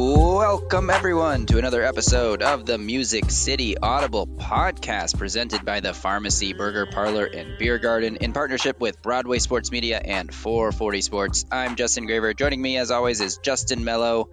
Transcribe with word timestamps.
Welcome, 0.00 0.90
everyone, 0.90 1.46
to 1.46 1.58
another 1.58 1.82
episode 1.82 2.40
of 2.40 2.64
the 2.64 2.78
Music 2.78 3.32
City 3.32 3.76
Audible 3.76 4.28
podcast 4.28 5.18
presented 5.18 5.64
by 5.64 5.80
the 5.80 5.92
Pharmacy 5.92 6.52
Burger 6.52 6.86
Parlor 6.86 7.24
and 7.24 7.58
Beer 7.58 7.78
Garden 7.78 8.14
in 8.14 8.32
partnership 8.32 8.78
with 8.78 9.02
Broadway 9.02 9.40
Sports 9.40 9.72
Media 9.72 10.00
and 10.02 10.32
440 10.32 11.00
Sports. 11.00 11.46
I'm 11.50 11.74
Justin 11.74 12.06
Graver. 12.06 12.32
Joining 12.32 12.62
me, 12.62 12.76
as 12.76 12.92
always, 12.92 13.20
is 13.20 13.38
Justin 13.38 13.82
Melo. 13.82 14.28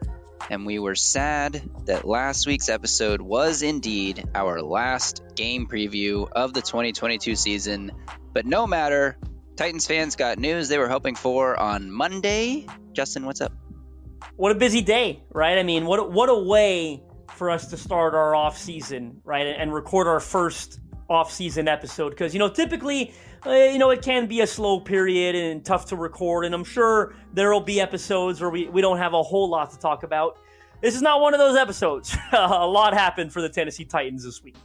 And 0.52 0.68
we 0.68 0.78
were 0.78 0.94
sad 0.94 1.68
that 1.86 2.08
last 2.08 2.46
week's 2.46 2.70
episode 2.70 3.20
was 3.20 3.64
indeed 3.64 4.24
our 4.36 4.62
last 4.62 5.24
game 5.34 5.66
preview 5.66 6.30
of 6.32 6.54
the 6.54 6.62
2022 6.62 7.36
season. 7.36 7.92
But 8.34 8.46
no 8.46 8.68
matter, 8.68 9.18
Titans 9.56 9.88
fans 9.88 10.16
got 10.16 10.38
news 10.38 10.70
they 10.70 10.78
were 10.78 10.90
hoping 10.90 11.16
for 11.16 11.60
on 11.60 11.90
Monday. 11.90 12.68
Justin, 12.94 13.26
what's 13.26 13.42
up? 13.42 13.52
What 14.36 14.52
a 14.52 14.56
busy 14.56 14.82
day, 14.82 15.24
right? 15.32 15.58
I 15.58 15.64
mean, 15.64 15.86
what 15.86 16.12
what 16.12 16.30
a 16.30 16.38
way 16.38 17.04
for 17.36 17.50
us 17.50 17.68
to 17.70 17.78
start 17.78 18.14
our 18.14 18.36
off 18.36 18.58
season, 18.58 19.22
right, 19.24 19.46
and 19.46 19.74
record 19.74 20.08
our 20.08 20.20
first 20.20 20.80
off 21.08 21.32
season 21.32 21.68
episode 21.68 22.10
because 22.10 22.34
you 22.34 22.40
know 22.40 22.50
typically 22.50 23.14
uh, 23.46 23.52
you 23.52 23.78
know 23.78 23.92
it 23.92 24.02
can 24.02 24.26
be 24.26 24.42
a 24.42 24.48
slow 24.48 24.80
period 24.80 25.36
and 25.36 25.64
tough 25.64 25.86
to 25.86 25.96
record 25.96 26.46
and 26.46 26.56
i'm 26.56 26.64
sure 26.64 27.14
there 27.32 27.54
will 27.54 27.62
be 27.62 27.80
episodes 27.80 28.42
where 28.42 28.50
we, 28.50 28.68
we 28.70 28.82
don't 28.82 28.98
have 28.98 29.14
a 29.14 29.22
whole 29.22 29.48
lot 29.48 29.70
to 29.70 29.78
talk 29.78 30.02
about 30.02 30.40
this 30.82 30.96
is 30.96 31.04
not 31.04 31.22
one 31.22 31.36
of 31.36 31.40
those 31.40 31.56
episodes 31.56 32.18
a 32.32 32.66
lot 32.66 32.96
happened 32.96 33.32
for 33.32 33.40
the 33.40 33.48
tennessee 33.50 33.86
titans 33.86 34.24
this 34.24 34.42
week 34.42 34.56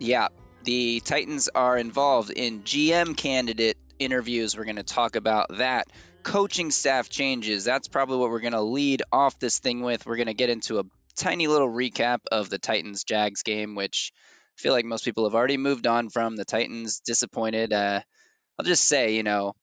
Yeah, 0.00 0.28
the 0.64 1.00
Titans 1.00 1.48
are 1.54 1.76
involved 1.76 2.30
in 2.30 2.62
GM 2.62 3.16
candidate 3.16 3.76
interviews. 3.98 4.56
We're 4.56 4.64
going 4.64 4.76
to 4.76 4.82
talk 4.82 5.14
about 5.14 5.58
that. 5.58 5.88
Coaching 6.22 6.70
staff 6.70 7.08
changes. 7.08 7.64
That's 7.64 7.88
probably 7.88 8.18
what 8.18 8.30
we're 8.30 8.40
going 8.40 8.52
to 8.52 8.60
lead 8.60 9.02
off 9.10 9.38
this 9.38 9.58
thing 9.58 9.80
with. 9.82 10.06
We're 10.06 10.16
going 10.16 10.26
to 10.26 10.34
get 10.34 10.50
into 10.50 10.78
a 10.78 10.84
tiny 11.16 11.46
little 11.46 11.68
recap 11.68 12.20
of 12.30 12.50
the 12.50 12.58
Titans 12.58 13.04
Jags 13.04 13.42
game, 13.42 13.74
which 13.74 14.12
I 14.58 14.62
feel 14.62 14.72
like 14.72 14.84
most 14.84 15.04
people 15.04 15.24
have 15.24 15.34
already 15.34 15.56
moved 15.56 15.86
on 15.86 16.08
from. 16.08 16.36
The 16.36 16.44
Titans 16.44 17.00
disappointed. 17.00 17.72
Uh, 17.72 18.00
I'll 18.58 18.64
just 18.66 18.84
say, 18.84 19.14
you 19.14 19.22
know, 19.22 19.54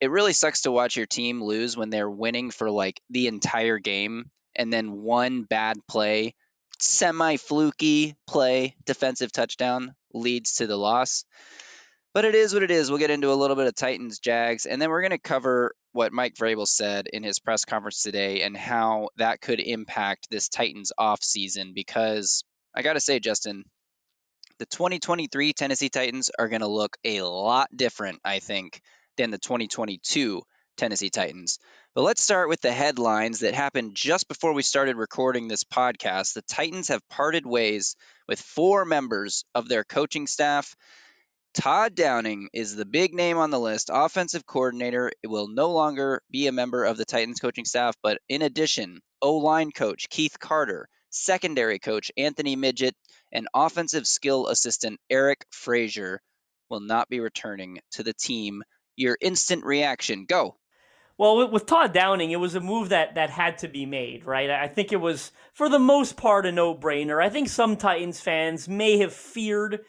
it 0.00 0.10
really 0.10 0.32
sucks 0.32 0.62
to 0.62 0.72
watch 0.72 0.96
your 0.96 1.06
team 1.06 1.42
lose 1.42 1.76
when 1.76 1.90
they're 1.90 2.10
winning 2.10 2.50
for 2.50 2.70
like 2.70 3.00
the 3.08 3.28
entire 3.28 3.78
game 3.78 4.30
and 4.54 4.72
then 4.72 4.92
one 4.92 5.44
bad 5.44 5.78
play, 5.88 6.34
semi 6.78 7.36
fluky 7.36 8.16
play, 8.26 8.76
defensive 8.84 9.32
touchdown 9.32 9.94
leads 10.12 10.54
to 10.54 10.66
the 10.66 10.76
loss. 10.76 11.24
But 12.14 12.26
it 12.26 12.34
is 12.34 12.52
what 12.52 12.62
it 12.62 12.70
is. 12.70 12.90
We'll 12.90 12.98
get 12.98 13.10
into 13.10 13.32
a 13.32 13.34
little 13.34 13.56
bit 13.56 13.66
of 13.66 13.74
Titans 13.74 14.18
Jags, 14.18 14.66
and 14.66 14.80
then 14.80 14.90
we're 14.90 15.00
going 15.00 15.12
to 15.12 15.18
cover 15.18 15.74
what 15.92 16.12
Mike 16.12 16.34
Vrabel 16.34 16.66
said 16.66 17.06
in 17.10 17.22
his 17.22 17.38
press 17.38 17.64
conference 17.64 18.02
today 18.02 18.42
and 18.42 18.56
how 18.56 19.08
that 19.16 19.40
could 19.40 19.60
impact 19.60 20.28
this 20.30 20.48
Titans 20.48 20.92
off 20.98 21.22
season. 21.22 21.72
Because 21.74 22.44
I 22.74 22.82
got 22.82 22.94
to 22.94 23.00
say, 23.00 23.18
Justin, 23.18 23.64
the 24.58 24.66
2023 24.66 25.54
Tennessee 25.54 25.88
Titans 25.88 26.30
are 26.38 26.48
going 26.48 26.60
to 26.60 26.66
look 26.66 26.96
a 27.04 27.22
lot 27.22 27.68
different, 27.74 28.20
I 28.24 28.40
think, 28.40 28.80
than 29.16 29.30
the 29.30 29.38
2022 29.38 30.42
Tennessee 30.76 31.10
Titans. 31.10 31.58
But 31.94 32.02
let's 32.02 32.22
start 32.22 32.48
with 32.48 32.60
the 32.60 32.72
headlines 32.72 33.40
that 33.40 33.54
happened 33.54 33.94
just 33.94 34.28
before 34.28 34.52
we 34.52 34.62
started 34.62 34.96
recording 34.96 35.48
this 35.48 35.64
podcast. 35.64 36.34
The 36.34 36.42
Titans 36.42 36.88
have 36.88 37.06
parted 37.08 37.44
ways 37.46 37.96
with 38.28 38.40
four 38.40 38.84
members 38.84 39.44
of 39.54 39.68
their 39.68 39.84
coaching 39.84 40.26
staff. 40.26 40.74
Todd 41.54 41.94
Downing 41.94 42.48
is 42.54 42.74
the 42.74 42.86
big 42.86 43.12
name 43.12 43.36
on 43.36 43.50
the 43.50 43.60
list, 43.60 43.90
offensive 43.92 44.46
coordinator. 44.46 45.12
Will 45.26 45.48
no 45.48 45.70
longer 45.70 46.22
be 46.30 46.46
a 46.46 46.52
member 46.52 46.84
of 46.84 46.96
the 46.96 47.04
Titans 47.04 47.40
coaching 47.40 47.66
staff, 47.66 47.94
but 48.02 48.18
in 48.26 48.40
addition, 48.40 49.00
O 49.20 49.36
line 49.36 49.70
coach 49.70 50.08
Keith 50.08 50.38
Carter, 50.38 50.88
secondary 51.10 51.78
coach 51.78 52.10
Anthony 52.16 52.56
Midget, 52.56 52.94
and 53.32 53.48
offensive 53.52 54.06
skill 54.06 54.46
assistant 54.46 54.98
Eric 55.10 55.44
Frazier 55.50 56.22
will 56.70 56.80
not 56.80 57.10
be 57.10 57.20
returning 57.20 57.80
to 57.92 58.02
the 58.02 58.14
team. 58.14 58.62
Your 58.96 59.18
instant 59.20 59.64
reaction 59.64 60.24
go. 60.24 60.56
Well, 61.18 61.36
with, 61.36 61.50
with 61.50 61.66
Todd 61.66 61.92
Downing, 61.92 62.30
it 62.30 62.40
was 62.40 62.54
a 62.54 62.60
move 62.60 62.88
that 62.88 63.16
that 63.16 63.28
had 63.28 63.58
to 63.58 63.68
be 63.68 63.84
made, 63.84 64.24
right? 64.24 64.48
I 64.48 64.68
think 64.68 64.90
it 64.90 65.00
was 65.00 65.32
for 65.52 65.68
the 65.68 65.78
most 65.78 66.16
part 66.16 66.46
a 66.46 66.52
no-brainer. 66.52 67.22
I 67.22 67.28
think 67.28 67.50
some 67.50 67.76
Titans 67.76 68.20
fans 68.20 68.68
may 68.68 68.96
have 68.98 69.12
feared 69.12 69.80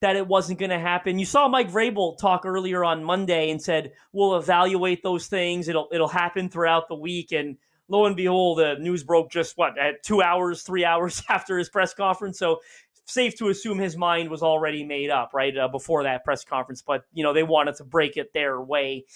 that 0.00 0.16
it 0.16 0.26
wasn't 0.26 0.58
going 0.58 0.70
to 0.70 0.78
happen. 0.78 1.18
You 1.18 1.24
saw 1.24 1.48
Mike 1.48 1.70
Vrabel 1.70 2.18
talk 2.18 2.44
earlier 2.44 2.84
on 2.84 3.02
Monday 3.02 3.50
and 3.50 3.60
said 3.60 3.92
we'll 4.12 4.36
evaluate 4.36 5.02
those 5.02 5.26
things. 5.26 5.68
It'll 5.68 5.88
it'll 5.90 6.08
happen 6.08 6.48
throughout 6.48 6.88
the 6.88 6.94
week, 6.94 7.32
and 7.32 7.56
lo 7.88 8.06
and 8.06 8.16
behold, 8.16 8.58
the 8.58 8.76
news 8.78 9.04
broke 9.04 9.30
just 9.30 9.56
what 9.56 9.78
at 9.78 10.02
two 10.02 10.22
hours, 10.22 10.62
three 10.62 10.84
hours 10.84 11.22
after 11.28 11.58
his 11.58 11.68
press 11.68 11.94
conference. 11.94 12.38
So 12.38 12.60
safe 13.06 13.36
to 13.38 13.48
assume 13.48 13.78
his 13.78 13.96
mind 13.96 14.30
was 14.30 14.42
already 14.42 14.84
made 14.84 15.10
up 15.10 15.30
right 15.32 15.56
uh, 15.56 15.68
before 15.68 16.02
that 16.02 16.24
press 16.24 16.44
conference. 16.44 16.82
But 16.82 17.04
you 17.12 17.24
know 17.24 17.32
they 17.32 17.42
wanted 17.42 17.76
to 17.76 17.84
break 17.84 18.16
it 18.16 18.32
their 18.34 18.60
way. 18.60 19.06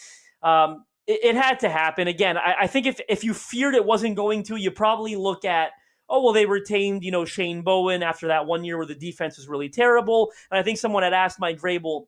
Um, 0.43 0.87
it, 1.07 1.21
it, 1.25 1.37
had 1.37 1.61
to 1.61 1.69
happen 1.69 2.09
again. 2.09 2.39
I, 2.39 2.55
I 2.63 2.67
think 2.67 2.87
if 2.87 3.01
if 3.09 3.23
you 3.23 3.35
feared 3.35 3.75
it 3.75 3.85
wasn't 3.85 4.17
going 4.17 4.45
to, 4.45 4.57
you 4.57 4.71
probably 4.71 5.17
look 5.17 5.45
at 5.45 5.73
oh 6.11 6.23
well 6.23 6.35
they 6.35 6.45
retained 6.45 7.03
you 7.03 7.11
know 7.11 7.25
Shane 7.25 7.63
Bowen 7.63 8.03
after 8.03 8.27
that 8.29 8.47
one 8.47 8.65
year 8.65 8.77
where 8.77 8.87
the 8.87 8.95
defense 8.95 9.39
was 9.39 9.49
really 9.49 9.71
terrible. 9.71 10.33
And 10.51 10.59
I 10.59 10.63
think 10.63 10.79
someone 10.79 11.03
had 11.03 11.15
asked 11.15 11.41
Mike 11.41 11.59
Vrabel 11.61 12.07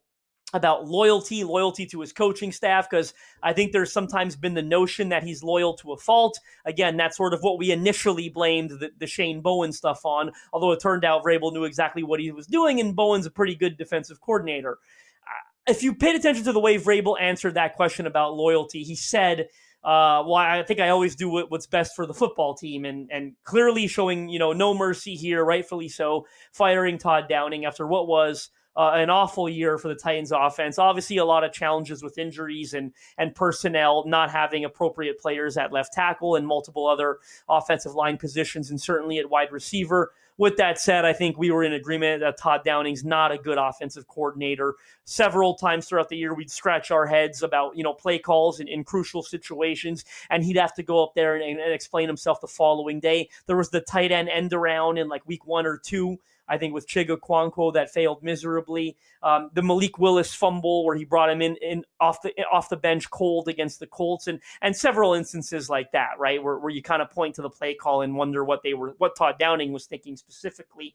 about 0.54 0.86
loyalty, 0.86 1.44
loyalty 1.44 1.86
to 1.86 2.00
his 2.00 2.12
coaching 2.12 2.52
staff, 2.52 2.88
because 2.88 3.14
I 3.42 3.52
think 3.52 3.72
there's 3.72 3.92
sometimes 3.92 4.36
been 4.36 4.54
the 4.54 4.62
notion 4.62 5.08
that 5.08 5.22
he's 5.22 5.42
loyal 5.42 5.74
to 5.78 5.92
a 5.92 5.96
fault. 5.96 6.38
Again, 6.64 6.96
that's 6.96 7.16
sort 7.16 7.32
of 7.32 7.40
what 7.40 7.58
we 7.58 7.70
initially 7.70 8.28
blamed 8.28 8.70
the, 8.70 8.90
the 8.98 9.06
Shane 9.06 9.40
Bowen 9.40 9.72
stuff 9.72 10.04
on, 10.04 10.32
although 10.52 10.72
it 10.72 10.80
turned 10.80 11.04
out 11.04 11.24
Vrabel 11.24 11.52
knew 11.52 11.64
exactly 11.64 12.02
what 12.02 12.20
he 12.20 12.30
was 12.32 12.46
doing, 12.46 12.80
and 12.80 12.94
Bowen's 12.94 13.26
a 13.26 13.30
pretty 13.30 13.54
good 13.54 13.78
defensive 13.78 14.20
coordinator. 14.20 14.78
Uh, 15.26 15.70
if 15.70 15.82
you 15.82 15.94
paid 15.94 16.16
attention 16.16 16.44
to 16.44 16.52
the 16.52 16.60
way 16.60 16.76
Vrabel 16.76 17.18
answered 17.20 17.54
that 17.54 17.74
question 17.74 18.06
about 18.06 18.34
loyalty, 18.34 18.82
he 18.82 18.94
said, 18.94 19.48
uh, 19.84 20.22
well, 20.24 20.36
I 20.36 20.62
think 20.62 20.78
I 20.78 20.90
always 20.90 21.16
do 21.16 21.28
what's 21.28 21.66
best 21.66 21.96
for 21.96 22.06
the 22.06 22.14
football 22.14 22.54
team, 22.54 22.84
and 22.84 23.10
and 23.10 23.34
clearly 23.42 23.88
showing 23.88 24.28
you 24.28 24.38
know 24.38 24.52
no 24.52 24.74
mercy 24.74 25.16
here, 25.16 25.44
rightfully 25.44 25.88
so, 25.88 26.26
firing 26.52 26.98
Todd 26.98 27.24
Downing 27.28 27.64
after 27.64 27.86
what 27.86 28.06
was 28.06 28.50
uh, 28.76 28.92
an 28.94 29.10
awful 29.10 29.48
year 29.48 29.78
for 29.78 29.88
the 29.88 29.96
Titans 29.96 30.30
offense. 30.30 30.78
Obviously, 30.78 31.16
a 31.16 31.24
lot 31.24 31.42
of 31.42 31.52
challenges 31.52 32.00
with 32.00 32.16
injuries 32.16 32.74
and 32.74 32.92
and 33.18 33.34
personnel 33.34 34.04
not 34.06 34.30
having 34.30 34.64
appropriate 34.64 35.18
players 35.18 35.56
at 35.56 35.72
left 35.72 35.92
tackle 35.92 36.36
and 36.36 36.46
multiple 36.46 36.86
other 36.86 37.18
offensive 37.48 37.94
line 37.94 38.16
positions, 38.16 38.70
and 38.70 38.80
certainly 38.80 39.18
at 39.18 39.30
wide 39.30 39.50
receiver. 39.50 40.12
With 40.42 40.56
that 40.56 40.80
said, 40.80 41.04
I 41.04 41.12
think 41.12 41.38
we 41.38 41.52
were 41.52 41.62
in 41.62 41.72
agreement 41.72 42.18
that 42.18 42.36
Todd 42.36 42.62
Downing's 42.64 43.04
not 43.04 43.30
a 43.30 43.38
good 43.38 43.58
offensive 43.58 44.08
coordinator. 44.08 44.74
Several 45.04 45.54
times 45.54 45.86
throughout 45.86 46.08
the 46.08 46.16
year, 46.16 46.34
we'd 46.34 46.50
scratch 46.50 46.90
our 46.90 47.06
heads 47.06 47.44
about 47.44 47.76
you 47.76 47.84
know 47.84 47.94
play 47.94 48.18
calls 48.18 48.58
in, 48.58 48.66
in 48.66 48.82
crucial 48.82 49.22
situations, 49.22 50.04
and 50.30 50.42
he'd 50.42 50.56
have 50.56 50.74
to 50.74 50.82
go 50.82 51.00
up 51.00 51.12
there 51.14 51.36
and, 51.36 51.60
and 51.60 51.72
explain 51.72 52.08
himself 52.08 52.40
the 52.40 52.48
following 52.48 52.98
day. 52.98 53.28
There 53.46 53.56
was 53.56 53.70
the 53.70 53.82
tight 53.82 54.10
end 54.10 54.28
end 54.28 54.52
around 54.52 54.98
in 54.98 55.08
like 55.08 55.24
week 55.28 55.46
one 55.46 55.64
or 55.64 55.78
two 55.78 56.18
I 56.52 56.58
think 56.58 56.74
with 56.74 56.86
Chig 56.86 57.08
Okonkwo 57.08 57.72
that 57.72 57.90
failed 57.90 58.22
miserably. 58.22 58.98
Um, 59.22 59.50
the 59.54 59.62
Malik 59.62 59.98
Willis 59.98 60.34
fumble 60.34 60.84
where 60.84 60.94
he 60.94 61.06
brought 61.06 61.30
him 61.30 61.40
in, 61.40 61.56
in 61.56 61.84
off 61.98 62.20
the 62.20 62.34
off 62.52 62.68
the 62.68 62.76
bench 62.76 63.08
cold 63.08 63.48
against 63.48 63.80
the 63.80 63.86
Colts 63.86 64.26
and 64.26 64.38
and 64.60 64.76
several 64.76 65.14
instances 65.14 65.70
like 65.70 65.92
that, 65.92 66.18
right? 66.18 66.42
Where, 66.42 66.58
where 66.58 66.70
you 66.70 66.82
kind 66.82 67.00
of 67.00 67.10
point 67.10 67.36
to 67.36 67.42
the 67.42 67.48
play 67.48 67.74
call 67.74 68.02
and 68.02 68.16
wonder 68.16 68.44
what 68.44 68.62
they 68.62 68.74
were 68.74 68.94
what 68.98 69.16
Todd 69.16 69.36
Downing 69.38 69.72
was 69.72 69.86
thinking 69.86 70.14
specifically. 70.14 70.94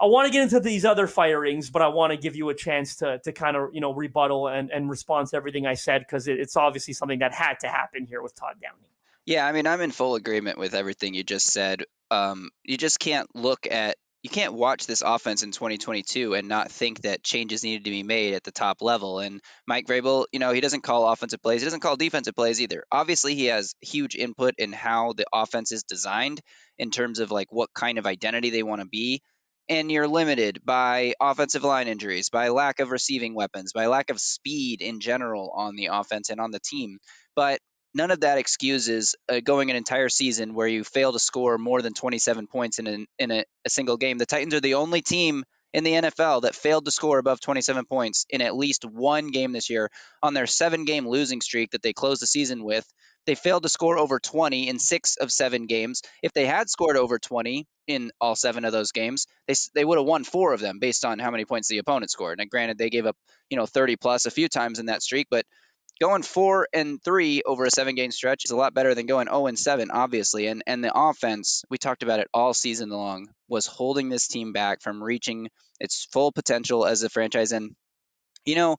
I 0.00 0.06
want 0.06 0.26
to 0.26 0.32
get 0.32 0.42
into 0.42 0.58
these 0.58 0.84
other 0.84 1.06
firings, 1.06 1.70
but 1.70 1.82
I 1.82 1.88
want 1.88 2.10
to 2.10 2.16
give 2.16 2.34
you 2.34 2.48
a 2.48 2.54
chance 2.54 2.96
to 2.96 3.20
to 3.20 3.30
kind 3.30 3.56
of 3.56 3.72
you 3.72 3.80
know 3.80 3.94
rebuttal 3.94 4.48
and, 4.48 4.72
and 4.72 4.90
respond 4.90 5.28
to 5.28 5.36
everything 5.36 5.66
I 5.66 5.74
said 5.74 6.00
because 6.00 6.26
it, 6.26 6.40
it's 6.40 6.56
obviously 6.56 6.94
something 6.94 7.20
that 7.20 7.32
had 7.32 7.60
to 7.60 7.68
happen 7.68 8.06
here 8.06 8.22
with 8.22 8.34
Todd 8.34 8.56
Downing. 8.60 8.90
Yeah, 9.24 9.46
I 9.46 9.52
mean, 9.52 9.68
I'm 9.68 9.80
in 9.82 9.92
full 9.92 10.16
agreement 10.16 10.58
with 10.58 10.74
everything 10.74 11.14
you 11.14 11.22
just 11.22 11.46
said. 11.46 11.84
Um, 12.10 12.50
you 12.64 12.76
just 12.76 12.98
can't 12.98 13.28
look 13.36 13.68
at 13.70 13.96
you 14.22 14.30
can't 14.30 14.52
watch 14.54 14.86
this 14.86 15.02
offense 15.02 15.42
in 15.42 15.50
2022 15.52 16.34
and 16.34 16.48
not 16.48 16.70
think 16.70 17.02
that 17.02 17.22
changes 17.24 17.62
needed 17.64 17.84
to 17.84 17.90
be 17.90 18.02
made 18.02 18.34
at 18.34 18.44
the 18.44 18.52
top 18.52 18.82
level. 18.82 19.18
And 19.20 19.40
Mike 19.66 19.86
Vrabel, 19.86 20.26
you 20.32 20.38
know, 20.38 20.52
he 20.52 20.60
doesn't 20.60 20.82
call 20.82 21.08
offensive 21.08 21.40
plays. 21.42 21.62
He 21.62 21.66
doesn't 21.66 21.80
call 21.80 21.96
defensive 21.96 22.34
plays 22.34 22.60
either. 22.60 22.84
Obviously, 22.92 23.34
he 23.34 23.46
has 23.46 23.74
huge 23.80 24.16
input 24.16 24.54
in 24.58 24.72
how 24.72 25.14
the 25.14 25.26
offense 25.32 25.72
is 25.72 25.84
designed 25.84 26.40
in 26.78 26.90
terms 26.90 27.18
of 27.18 27.30
like 27.30 27.48
what 27.50 27.70
kind 27.74 27.98
of 27.98 28.06
identity 28.06 28.50
they 28.50 28.62
want 28.62 28.82
to 28.82 28.88
be. 28.88 29.22
and 29.68 29.90
you're 29.90 30.08
limited 30.08 30.60
by 30.64 31.14
offensive 31.20 31.64
line 31.64 31.88
injuries, 31.88 32.28
by 32.30 32.48
lack 32.48 32.80
of 32.80 32.90
receiving 32.90 33.34
weapons, 33.34 33.72
by 33.72 33.86
lack 33.86 34.10
of 34.10 34.20
speed 34.20 34.82
in 34.82 35.00
general 35.00 35.50
on 35.54 35.76
the 35.76 35.86
offense 35.86 36.30
and 36.30 36.40
on 36.40 36.50
the 36.50 36.60
team. 36.60 36.98
But 37.36 37.60
none 37.94 38.10
of 38.10 38.20
that 38.20 38.38
excuses 38.38 39.16
uh, 39.28 39.40
going 39.40 39.70
an 39.70 39.76
entire 39.76 40.08
season 40.08 40.54
where 40.54 40.66
you 40.68 40.84
fail 40.84 41.12
to 41.12 41.18
score 41.18 41.58
more 41.58 41.82
than 41.82 41.94
27 41.94 42.46
points 42.46 42.78
in, 42.78 42.86
an, 42.86 43.06
in 43.18 43.30
a, 43.30 43.44
a 43.64 43.70
single 43.70 43.96
game. 43.96 44.18
The 44.18 44.26
Titans 44.26 44.54
are 44.54 44.60
the 44.60 44.74
only 44.74 45.02
team 45.02 45.44
in 45.72 45.84
the 45.84 45.92
NFL 45.92 46.42
that 46.42 46.54
failed 46.54 46.84
to 46.84 46.90
score 46.90 47.18
above 47.18 47.40
27 47.40 47.84
points 47.86 48.26
in 48.28 48.40
at 48.40 48.56
least 48.56 48.84
one 48.84 49.28
game 49.28 49.52
this 49.52 49.70
year 49.70 49.90
on 50.22 50.34
their 50.34 50.46
seven 50.46 50.84
game 50.84 51.06
losing 51.06 51.40
streak 51.40 51.70
that 51.70 51.82
they 51.82 51.92
closed 51.92 52.22
the 52.22 52.26
season 52.26 52.64
with. 52.64 52.86
They 53.26 53.34
failed 53.34 53.62
to 53.64 53.68
score 53.68 53.98
over 53.98 54.18
20 54.18 54.68
in 54.68 54.78
six 54.78 55.16
of 55.16 55.30
seven 55.30 55.66
games. 55.66 56.02
If 56.22 56.32
they 56.32 56.46
had 56.46 56.70
scored 56.70 56.96
over 56.96 57.18
20 57.18 57.66
in 57.86 58.10
all 58.20 58.34
seven 58.34 58.64
of 58.64 58.72
those 58.72 58.92
games, 58.92 59.26
they, 59.46 59.54
they 59.74 59.84
would 59.84 59.98
have 59.98 60.06
won 60.06 60.24
four 60.24 60.54
of 60.54 60.60
them 60.60 60.78
based 60.78 61.04
on 61.04 61.18
how 61.18 61.30
many 61.30 61.44
points 61.44 61.68
the 61.68 61.78
opponent 61.78 62.10
scored. 62.10 62.38
Now, 62.38 62.44
granted, 62.50 62.78
they 62.78 62.90
gave 62.90 63.06
up 63.06 63.16
you 63.50 63.56
know 63.56 63.66
30 63.66 63.96
plus 63.96 64.26
a 64.26 64.30
few 64.30 64.48
times 64.48 64.78
in 64.78 64.86
that 64.86 65.02
streak, 65.02 65.26
but 65.30 65.44
going 66.00 66.22
four 66.22 66.66
and 66.72 67.02
three 67.02 67.42
over 67.44 67.64
a 67.64 67.70
seven 67.70 67.94
game 67.94 68.10
stretch 68.10 68.44
is 68.44 68.50
a 68.50 68.56
lot 68.56 68.74
better 68.74 68.94
than 68.94 69.06
going 69.06 69.26
0 69.26 69.46
and 69.46 69.58
seven, 69.58 69.90
obviously. 69.90 70.46
And 70.46 70.62
and 70.66 70.82
the 70.82 70.92
offense, 70.94 71.64
we 71.70 71.78
talked 71.78 72.02
about 72.02 72.20
it 72.20 72.28
all 72.32 72.54
season 72.54 72.88
long, 72.88 73.28
was 73.48 73.66
holding 73.66 74.08
this 74.08 74.26
team 74.26 74.52
back 74.52 74.82
from 74.82 75.02
reaching 75.02 75.48
its 75.78 76.06
full 76.12 76.32
potential 76.32 76.86
as 76.86 77.02
a 77.02 77.08
franchise. 77.08 77.52
And 77.52 77.74
you 78.44 78.54
know, 78.54 78.76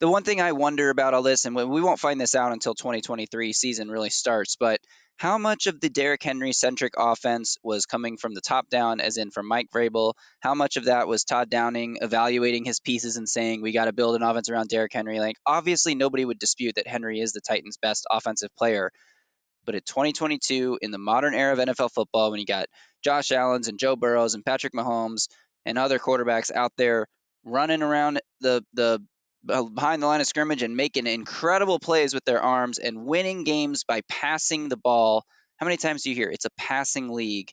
the 0.00 0.08
one 0.08 0.24
thing 0.24 0.40
I 0.40 0.52
wonder 0.52 0.90
about 0.90 1.14
all 1.14 1.22
this, 1.22 1.44
and 1.44 1.54
we 1.54 1.80
won't 1.80 2.00
find 2.00 2.20
this 2.20 2.34
out 2.34 2.52
until 2.52 2.74
2023 2.74 3.52
season 3.52 3.88
really 3.88 4.10
starts, 4.10 4.56
but 4.56 4.80
how 5.16 5.38
much 5.38 5.66
of 5.66 5.80
the 5.80 5.88
Derrick 5.88 6.22
Henry 6.22 6.52
centric 6.52 6.94
offense 6.98 7.56
was 7.62 7.86
coming 7.86 8.18
from 8.18 8.34
the 8.34 8.42
top 8.42 8.68
down, 8.68 9.00
as 9.00 9.16
in 9.16 9.30
from 9.30 9.48
Mike 9.48 9.68
Vrabel? 9.74 10.12
How 10.40 10.54
much 10.54 10.76
of 10.76 10.84
that 10.84 11.08
was 11.08 11.24
Todd 11.24 11.48
Downing 11.48 11.98
evaluating 12.02 12.64
his 12.64 12.80
pieces 12.80 13.16
and 13.16 13.28
saying 13.28 13.62
we 13.62 13.72
got 13.72 13.86
to 13.86 13.94
build 13.94 14.16
an 14.16 14.22
offense 14.22 14.50
around 14.50 14.68
Derrick 14.68 14.92
Henry? 14.92 15.18
Like 15.18 15.36
obviously 15.46 15.94
nobody 15.94 16.24
would 16.24 16.38
dispute 16.38 16.74
that 16.76 16.86
Henry 16.86 17.20
is 17.20 17.32
the 17.32 17.40
Titans' 17.40 17.78
best 17.80 18.06
offensive 18.10 18.54
player, 18.56 18.90
but 19.64 19.74
at 19.74 19.86
2022 19.86 20.78
in 20.82 20.90
the 20.90 20.98
modern 20.98 21.34
era 21.34 21.52
of 21.52 21.58
NFL 21.58 21.92
football, 21.92 22.30
when 22.30 22.40
you 22.40 22.46
got 22.46 22.66
Josh 23.02 23.32
Allen's 23.32 23.68
and 23.68 23.78
Joe 23.78 23.96
Burrows 23.96 24.34
and 24.34 24.44
Patrick 24.44 24.74
Mahomes 24.74 25.28
and 25.64 25.78
other 25.78 25.98
quarterbacks 25.98 26.52
out 26.52 26.72
there 26.76 27.06
running 27.44 27.82
around 27.82 28.20
the 28.40 28.62
the 28.74 29.00
Uh, 29.48 29.64
behind 29.64 30.02
the 30.02 30.06
line 30.06 30.20
of 30.20 30.26
scrimmage 30.26 30.62
and 30.62 30.76
making 30.76 31.06
incredible 31.06 31.78
plays 31.78 32.14
with 32.14 32.24
their 32.24 32.42
arms 32.42 32.78
and 32.78 33.06
winning 33.06 33.44
games 33.44 33.84
by 33.84 34.00
passing 34.08 34.68
the 34.68 34.76
ball. 34.76 35.24
How 35.56 35.66
many 35.66 35.76
times 35.76 36.02
do 36.02 36.10
you 36.10 36.16
hear 36.16 36.28
it's 36.28 36.44
a 36.44 36.50
passing 36.58 37.08
league? 37.08 37.50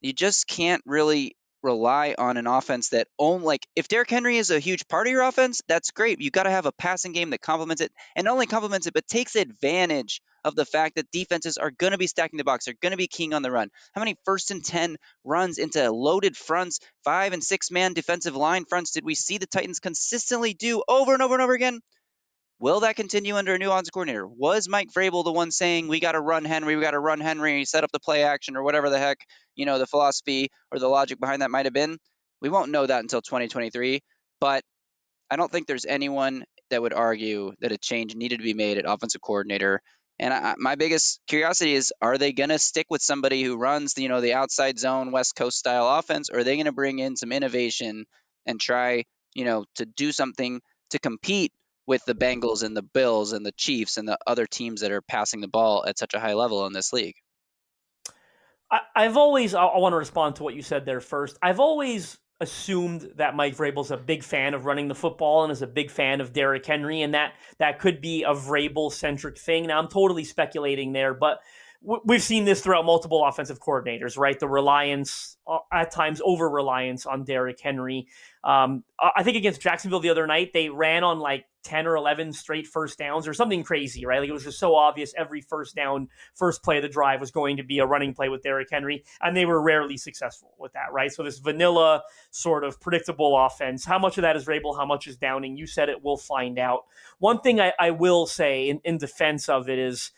You 0.00 0.12
just 0.12 0.46
can't 0.46 0.82
really 0.86 1.36
rely 1.62 2.14
on 2.18 2.36
an 2.36 2.46
offense 2.46 2.90
that 2.90 3.08
only 3.18 3.44
like 3.44 3.66
if 3.76 3.88
Derrick 3.88 4.10
Henry 4.10 4.36
is 4.36 4.50
a 4.50 4.58
huge 4.58 4.86
part 4.88 5.06
of 5.06 5.12
your 5.12 5.22
offense, 5.22 5.60
that's 5.68 5.90
great. 5.92 6.20
You 6.20 6.30
got 6.30 6.44
to 6.44 6.50
have 6.50 6.66
a 6.66 6.72
passing 6.72 7.12
game 7.12 7.30
that 7.30 7.40
complements 7.40 7.82
it 7.82 7.92
and 8.16 8.24
not 8.24 8.32
only 8.32 8.46
complements 8.46 8.86
it 8.86 8.94
but 8.94 9.06
takes 9.06 9.36
advantage 9.36 10.20
of 10.44 10.54
the 10.54 10.64
fact 10.64 10.96
that 10.96 11.10
defenses 11.10 11.58
are 11.58 11.70
going 11.70 11.92
to 11.92 11.98
be 11.98 12.06
stacking 12.06 12.36
the 12.36 12.44
box, 12.44 12.64
they're 12.64 12.74
going 12.80 12.92
to 12.92 12.96
be 12.96 13.06
king 13.06 13.34
on 13.34 13.42
the 13.42 13.50
run. 13.50 13.68
How 13.94 14.00
many 14.00 14.16
first 14.24 14.50
and 14.50 14.64
10 14.64 14.96
runs 15.24 15.58
into 15.58 15.90
loaded 15.90 16.36
fronts, 16.36 16.80
five 17.04 17.32
and 17.32 17.42
six 17.42 17.70
man 17.70 17.94
defensive 17.94 18.36
line 18.36 18.64
fronts 18.64 18.92
did 18.92 19.04
we 19.04 19.14
see 19.14 19.38
the 19.38 19.46
Titans 19.46 19.80
consistently 19.80 20.54
do 20.54 20.82
over 20.88 21.12
and 21.12 21.22
over 21.22 21.34
and 21.34 21.42
over 21.42 21.54
again? 21.54 21.80
Will 22.58 22.80
that 22.80 22.94
continue 22.94 23.34
under 23.34 23.54
a 23.54 23.58
new 23.58 23.72
offensive 23.72 23.92
coordinator? 23.92 24.26
Was 24.26 24.68
Mike 24.68 24.90
Vrabel 24.96 25.24
the 25.24 25.32
one 25.32 25.50
saying 25.50 25.88
we 25.88 25.98
got 25.98 26.12
to 26.12 26.20
run 26.20 26.44
Henry, 26.44 26.76
we 26.76 26.82
got 26.82 26.92
to 26.92 27.00
run 27.00 27.18
Henry, 27.18 27.64
set 27.64 27.82
up 27.82 27.90
the 27.90 27.98
play 27.98 28.22
action 28.22 28.56
or 28.56 28.62
whatever 28.62 28.88
the 28.88 29.00
heck, 29.00 29.18
you 29.56 29.66
know, 29.66 29.80
the 29.80 29.86
philosophy 29.86 30.48
or 30.70 30.78
the 30.78 30.86
logic 30.86 31.18
behind 31.18 31.42
that 31.42 31.50
might 31.50 31.66
have 31.66 31.72
been? 31.72 31.98
We 32.40 32.50
won't 32.50 32.70
know 32.70 32.86
that 32.86 33.00
until 33.00 33.20
2023, 33.20 34.00
but 34.40 34.62
I 35.28 35.36
don't 35.36 35.50
think 35.50 35.66
there's 35.66 35.86
anyone 35.86 36.44
that 36.70 36.82
would 36.82 36.92
argue 36.92 37.52
that 37.60 37.72
a 37.72 37.78
change 37.78 38.14
needed 38.14 38.38
to 38.38 38.44
be 38.44 38.54
made 38.54 38.78
at 38.78 38.84
offensive 38.86 39.20
coordinator 39.22 39.80
and 40.22 40.32
I, 40.32 40.54
my 40.56 40.76
biggest 40.76 41.20
curiosity 41.26 41.74
is, 41.74 41.92
are 42.00 42.16
they 42.16 42.32
going 42.32 42.50
to 42.50 42.58
stick 42.58 42.86
with 42.88 43.02
somebody 43.02 43.42
who 43.42 43.56
runs, 43.56 43.94
the, 43.94 44.02
you 44.02 44.08
know, 44.08 44.20
the 44.20 44.34
outside 44.34 44.78
zone 44.78 45.10
West 45.10 45.34
Coast 45.34 45.58
style 45.58 45.98
offense, 45.98 46.30
or 46.30 46.38
are 46.38 46.44
they 46.44 46.54
going 46.54 46.66
to 46.66 46.72
bring 46.72 47.00
in 47.00 47.16
some 47.16 47.32
innovation 47.32 48.04
and 48.46 48.60
try, 48.60 49.02
you 49.34 49.44
know, 49.44 49.64
to 49.74 49.84
do 49.84 50.12
something 50.12 50.60
to 50.90 51.00
compete 51.00 51.52
with 51.88 52.04
the 52.04 52.14
Bengals 52.14 52.62
and 52.62 52.76
the 52.76 52.82
Bills 52.82 53.32
and 53.32 53.44
the 53.44 53.50
Chiefs 53.56 53.96
and 53.96 54.06
the 54.06 54.16
other 54.24 54.46
teams 54.46 54.82
that 54.82 54.92
are 54.92 55.02
passing 55.02 55.40
the 55.40 55.48
ball 55.48 55.84
at 55.88 55.98
such 55.98 56.14
a 56.14 56.20
high 56.20 56.34
level 56.34 56.66
in 56.66 56.72
this 56.72 56.92
league? 56.92 57.16
I, 58.70 59.02
have 59.02 59.16
always, 59.16 59.54
I, 59.54 59.64
I 59.64 59.78
want 59.78 59.92
to 59.92 59.98
respond 59.98 60.36
to 60.36 60.44
what 60.44 60.54
you 60.54 60.62
said 60.62 60.86
there 60.86 61.00
first. 61.00 61.36
I've 61.42 61.58
always 61.58 62.16
assumed 62.42 63.12
that 63.16 63.36
Mike 63.36 63.56
Vrabel's 63.56 63.92
a 63.92 63.96
big 63.96 64.24
fan 64.24 64.52
of 64.52 64.66
running 64.66 64.88
the 64.88 64.94
football 64.94 65.44
and 65.44 65.52
is 65.52 65.62
a 65.62 65.66
big 65.66 65.90
fan 65.90 66.20
of 66.20 66.32
Derrick 66.32 66.66
Henry, 66.66 67.00
and 67.02 67.14
that 67.14 67.34
that 67.58 67.78
could 67.78 68.00
be 68.00 68.24
a 68.24 68.34
Vrabel 68.34 68.92
centric 68.92 69.38
thing. 69.38 69.68
Now 69.68 69.78
I'm 69.78 69.88
totally 69.88 70.24
speculating 70.24 70.92
there, 70.92 71.14
but 71.14 71.40
we've 71.82 72.22
seen 72.22 72.44
this 72.44 72.60
throughout 72.60 72.84
multiple 72.84 73.24
offensive 73.24 73.60
coordinators, 73.60 74.16
right? 74.16 74.38
The 74.38 74.48
reliance, 74.48 75.36
uh, 75.46 75.58
at 75.72 75.90
times 75.90 76.20
over 76.24 76.48
reliance 76.48 77.06
on 77.06 77.24
Derrick 77.24 77.60
Henry. 77.60 78.06
Um, 78.44 78.84
I 78.98 79.22
think 79.22 79.36
against 79.36 79.60
Jacksonville 79.60 80.00
the 80.00 80.10
other 80.10 80.26
night, 80.26 80.52
they 80.52 80.68
ran 80.68 81.04
on 81.04 81.18
like 81.18 81.44
10 81.64 81.86
or 81.86 81.96
11 81.96 82.32
straight 82.32 82.66
first 82.66 82.98
downs 82.98 83.26
or 83.26 83.34
something 83.34 83.62
crazy, 83.62 84.04
right? 84.04 84.20
Like 84.20 84.28
it 84.28 84.32
was 84.32 84.44
just 84.44 84.58
so 84.58 84.74
obvious 84.74 85.14
every 85.16 85.40
first 85.40 85.74
down, 85.74 86.08
first 86.34 86.62
play 86.62 86.76
of 86.78 86.82
the 86.82 86.88
drive 86.88 87.20
was 87.20 87.30
going 87.30 87.56
to 87.56 87.62
be 87.62 87.78
a 87.78 87.86
running 87.86 88.14
play 88.14 88.28
with 88.28 88.42
Derrick 88.42 88.68
Henry, 88.70 89.04
and 89.20 89.36
they 89.36 89.44
were 89.44 89.62
rarely 89.62 89.96
successful 89.96 90.54
with 90.58 90.72
that, 90.72 90.92
right? 90.92 91.12
So 91.12 91.22
this 91.22 91.38
vanilla 91.38 92.02
sort 92.30 92.64
of 92.64 92.80
predictable 92.80 93.36
offense, 93.36 93.84
how 93.84 93.98
much 93.98 94.18
of 94.18 94.22
that 94.22 94.36
is 94.36 94.44
Vrabel, 94.44 94.76
how 94.76 94.86
much 94.86 95.06
is 95.06 95.16
Downing? 95.16 95.56
You 95.56 95.66
said 95.66 95.88
it, 95.88 96.02
we'll 96.02 96.16
find 96.16 96.58
out. 96.58 96.84
One 97.18 97.40
thing 97.40 97.60
I, 97.60 97.72
I 97.78 97.90
will 97.90 98.26
say 98.26 98.68
in, 98.68 98.80
in 98.84 98.98
defense 98.98 99.48
of 99.48 99.68
it 99.68 99.78
is, 99.78 100.10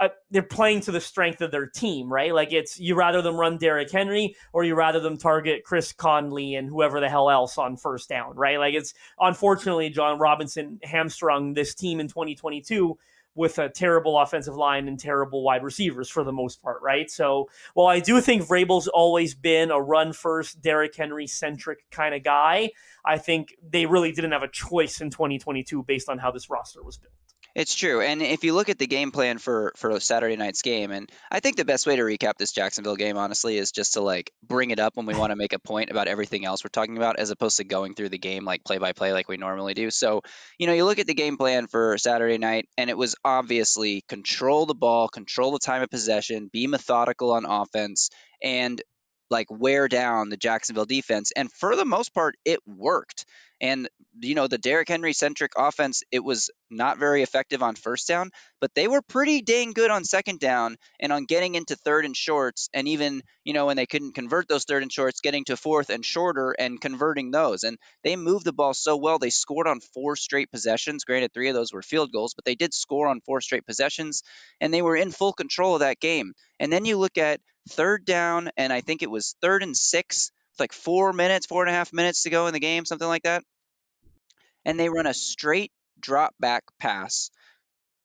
uh, 0.00 0.08
they're 0.30 0.42
playing 0.42 0.80
to 0.80 0.92
the 0.92 1.00
strength 1.00 1.42
of 1.42 1.50
their 1.50 1.66
team, 1.66 2.10
right? 2.10 2.34
Like 2.34 2.52
it's 2.52 2.80
you 2.80 2.94
rather 2.94 3.20
them 3.20 3.36
run 3.36 3.58
Derrick 3.58 3.90
Henry 3.90 4.34
or 4.52 4.64
you 4.64 4.74
rather 4.74 4.98
them 4.98 5.18
target 5.18 5.62
Chris 5.62 5.92
Conley 5.92 6.54
and 6.54 6.68
whoever 6.68 7.00
the 7.00 7.08
hell 7.08 7.28
else 7.28 7.58
on 7.58 7.76
first 7.76 8.08
down, 8.08 8.34
right? 8.36 8.58
Like 8.58 8.74
it's 8.74 8.94
unfortunately 9.20 9.90
Jon 9.90 10.18
Robinson 10.18 10.80
hamstrung 10.82 11.52
this 11.52 11.74
team 11.74 12.00
in 12.00 12.08
2022 12.08 12.96
with 13.34 13.58
a 13.58 13.68
terrible 13.68 14.18
offensive 14.18 14.56
line 14.56 14.88
and 14.88 14.98
terrible 14.98 15.42
wide 15.42 15.62
receivers 15.62 16.08
for 16.08 16.24
the 16.24 16.32
most 16.32 16.62
part, 16.62 16.80
right? 16.82 17.10
So 17.10 17.48
while 17.74 17.86
I 17.86 18.00
do 18.00 18.20
think 18.20 18.42
Vrabel's 18.42 18.88
always 18.88 19.34
been 19.34 19.70
a 19.70 19.80
run 19.80 20.12
first, 20.12 20.60
Derrick 20.60 20.96
Henry 20.96 21.26
centric 21.26 21.84
kind 21.90 22.14
of 22.14 22.24
guy, 22.24 22.70
I 23.04 23.18
think 23.18 23.54
they 23.62 23.86
really 23.86 24.12
didn't 24.12 24.32
have 24.32 24.42
a 24.42 24.48
choice 24.48 25.00
in 25.00 25.10
2022 25.10 25.84
based 25.84 26.08
on 26.08 26.18
how 26.18 26.30
this 26.30 26.50
roster 26.50 26.82
was 26.82 26.96
built. 26.96 27.12
It's 27.60 27.74
true. 27.74 28.00
And 28.00 28.22
if 28.22 28.42
you 28.42 28.54
look 28.54 28.70
at 28.70 28.78
the 28.78 28.86
game 28.86 29.10
plan 29.10 29.36
for 29.36 29.74
for 29.76 30.00
Saturday 30.00 30.34
night's 30.36 30.62
game, 30.62 30.90
and 30.92 31.12
I 31.30 31.40
think 31.40 31.56
the 31.56 31.66
best 31.66 31.86
way 31.86 31.94
to 31.94 32.02
recap 32.02 32.38
this 32.38 32.52
Jacksonville 32.52 32.96
game, 32.96 33.18
honestly, 33.18 33.58
is 33.58 33.70
just 33.70 33.92
to 33.92 34.00
like 34.00 34.32
bring 34.42 34.70
it 34.70 34.78
up 34.78 34.96
when 34.96 35.04
we 35.04 35.14
want 35.14 35.30
to 35.30 35.36
make 35.36 35.52
a 35.52 35.58
point 35.58 35.90
about 35.90 36.08
everything 36.08 36.46
else 36.46 36.64
we're 36.64 36.70
talking 36.70 36.96
about, 36.96 37.18
as 37.18 37.30
opposed 37.30 37.58
to 37.58 37.64
going 37.64 37.94
through 37.94 38.08
the 38.08 38.16
game 38.16 38.46
like 38.46 38.64
play 38.64 38.78
by 38.78 38.92
play 38.92 39.12
like 39.12 39.28
we 39.28 39.36
normally 39.36 39.74
do. 39.74 39.90
So, 39.90 40.22
you 40.58 40.68
know, 40.68 40.72
you 40.72 40.86
look 40.86 41.00
at 41.00 41.06
the 41.06 41.12
game 41.12 41.36
plan 41.36 41.66
for 41.66 41.98
Saturday 41.98 42.38
night, 42.38 42.66
and 42.78 42.88
it 42.88 42.96
was 42.96 43.14
obviously 43.26 44.04
control 44.08 44.64
the 44.64 44.74
ball, 44.74 45.08
control 45.08 45.52
the 45.52 45.58
time 45.58 45.82
of 45.82 45.90
possession, 45.90 46.48
be 46.50 46.66
methodical 46.66 47.30
on 47.30 47.44
offense, 47.44 48.08
and 48.42 48.80
like 49.28 49.48
wear 49.50 49.86
down 49.86 50.30
the 50.30 50.38
Jacksonville 50.38 50.86
defense. 50.86 51.30
And 51.36 51.52
for 51.52 51.76
the 51.76 51.84
most 51.84 52.14
part, 52.14 52.36
it 52.46 52.60
worked. 52.66 53.26
And 53.60 53.88
you 54.18 54.34
know, 54.34 54.48
the 54.48 54.58
Derrick 54.58 54.88
Henry 54.88 55.12
centric 55.12 55.52
offense, 55.56 56.02
it 56.10 56.22
was 56.22 56.50
not 56.70 56.98
very 56.98 57.22
effective 57.22 57.62
on 57.62 57.74
first 57.74 58.08
down, 58.08 58.30
but 58.60 58.74
they 58.74 58.88
were 58.88 59.02
pretty 59.02 59.40
dang 59.40 59.72
good 59.72 59.90
on 59.90 60.04
second 60.04 60.40
down 60.40 60.76
and 60.98 61.12
on 61.12 61.24
getting 61.24 61.54
into 61.54 61.76
third 61.76 62.04
and 62.04 62.16
shorts. 62.16 62.68
And 62.74 62.88
even, 62.88 63.22
you 63.44 63.52
know, 63.54 63.66
when 63.66 63.76
they 63.76 63.86
couldn't 63.86 64.14
convert 64.14 64.48
those 64.48 64.64
third 64.64 64.82
and 64.82 64.92
shorts, 64.92 65.20
getting 65.20 65.44
to 65.44 65.56
fourth 65.56 65.90
and 65.90 66.04
shorter 66.04 66.54
and 66.58 66.80
converting 66.80 67.30
those. 67.30 67.62
And 67.62 67.78
they 68.02 68.16
moved 68.16 68.44
the 68.44 68.52
ball 68.52 68.74
so 68.74 68.96
well. 68.96 69.18
They 69.18 69.30
scored 69.30 69.68
on 69.68 69.80
four 69.80 70.16
straight 70.16 70.50
possessions. 70.50 71.04
Granted, 71.04 71.32
three 71.32 71.48
of 71.48 71.54
those 71.54 71.72
were 71.72 71.82
field 71.82 72.12
goals, 72.12 72.34
but 72.34 72.44
they 72.44 72.54
did 72.54 72.74
score 72.74 73.08
on 73.08 73.20
four 73.20 73.40
straight 73.40 73.66
possessions 73.66 74.22
and 74.60 74.72
they 74.74 74.82
were 74.82 74.96
in 74.96 75.10
full 75.10 75.32
control 75.32 75.74
of 75.74 75.80
that 75.80 76.00
game. 76.00 76.34
And 76.58 76.72
then 76.72 76.84
you 76.84 76.98
look 76.98 77.16
at 77.16 77.40
third 77.70 78.04
down, 78.04 78.50
and 78.56 78.72
I 78.72 78.80
think 78.80 79.02
it 79.02 79.10
was 79.10 79.34
third 79.40 79.62
and 79.62 79.76
six 79.76 80.30
like 80.58 80.72
four 80.72 81.12
minutes, 81.12 81.46
four 81.46 81.62
and 81.62 81.70
a 81.70 81.76
half 81.76 81.92
minutes 81.92 82.24
to 82.24 82.30
go 82.30 82.46
in 82.46 82.52
the 82.52 82.60
game, 82.60 82.84
something 82.84 83.08
like 83.08 83.22
that. 83.22 83.42
And 84.64 84.78
they 84.78 84.88
run 84.88 85.06
a 85.06 85.14
straight 85.14 85.72
drop 86.00 86.34
back 86.40 86.64
pass. 86.78 87.30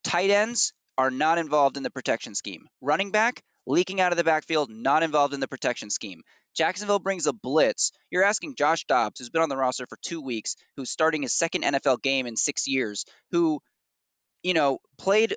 Tight 0.04 0.30
ends 0.30 0.74
are 0.98 1.12
not 1.12 1.38
involved 1.38 1.78
in 1.78 1.84
the 1.84 1.90
protection 1.90 2.36
scheme. 2.36 2.68
Running 2.82 3.12
back, 3.12 3.44
leaking 3.66 4.00
out 4.00 4.12
of 4.12 4.18
the 4.18 4.24
backfield, 4.24 4.70
not 4.70 5.04
involved 5.04 5.34
in 5.34 5.40
the 5.40 5.48
protection 5.48 5.90
scheme. 5.90 6.22
Jacksonville 6.56 7.00
brings 7.00 7.28
a 7.28 7.34
blitz. 7.34 7.92
You're 8.10 8.24
asking 8.24 8.56
Josh 8.56 8.86
Dobbs, 8.86 9.20
who's 9.20 9.30
been 9.30 9.42
on 9.42 9.50
the 9.50 9.58
roster 9.58 9.86
for 9.88 9.98
two 10.02 10.22
weeks, 10.22 10.56
who's 10.78 10.90
starting 10.90 11.24
his 11.24 11.34
second 11.34 11.64
NFL 11.64 12.02
game 12.02 12.28
in 12.28 12.38
six 12.38 12.68
years, 12.68 13.06
who, 13.32 13.60
you 14.42 14.54
know, 14.54 14.80
played 14.98 15.36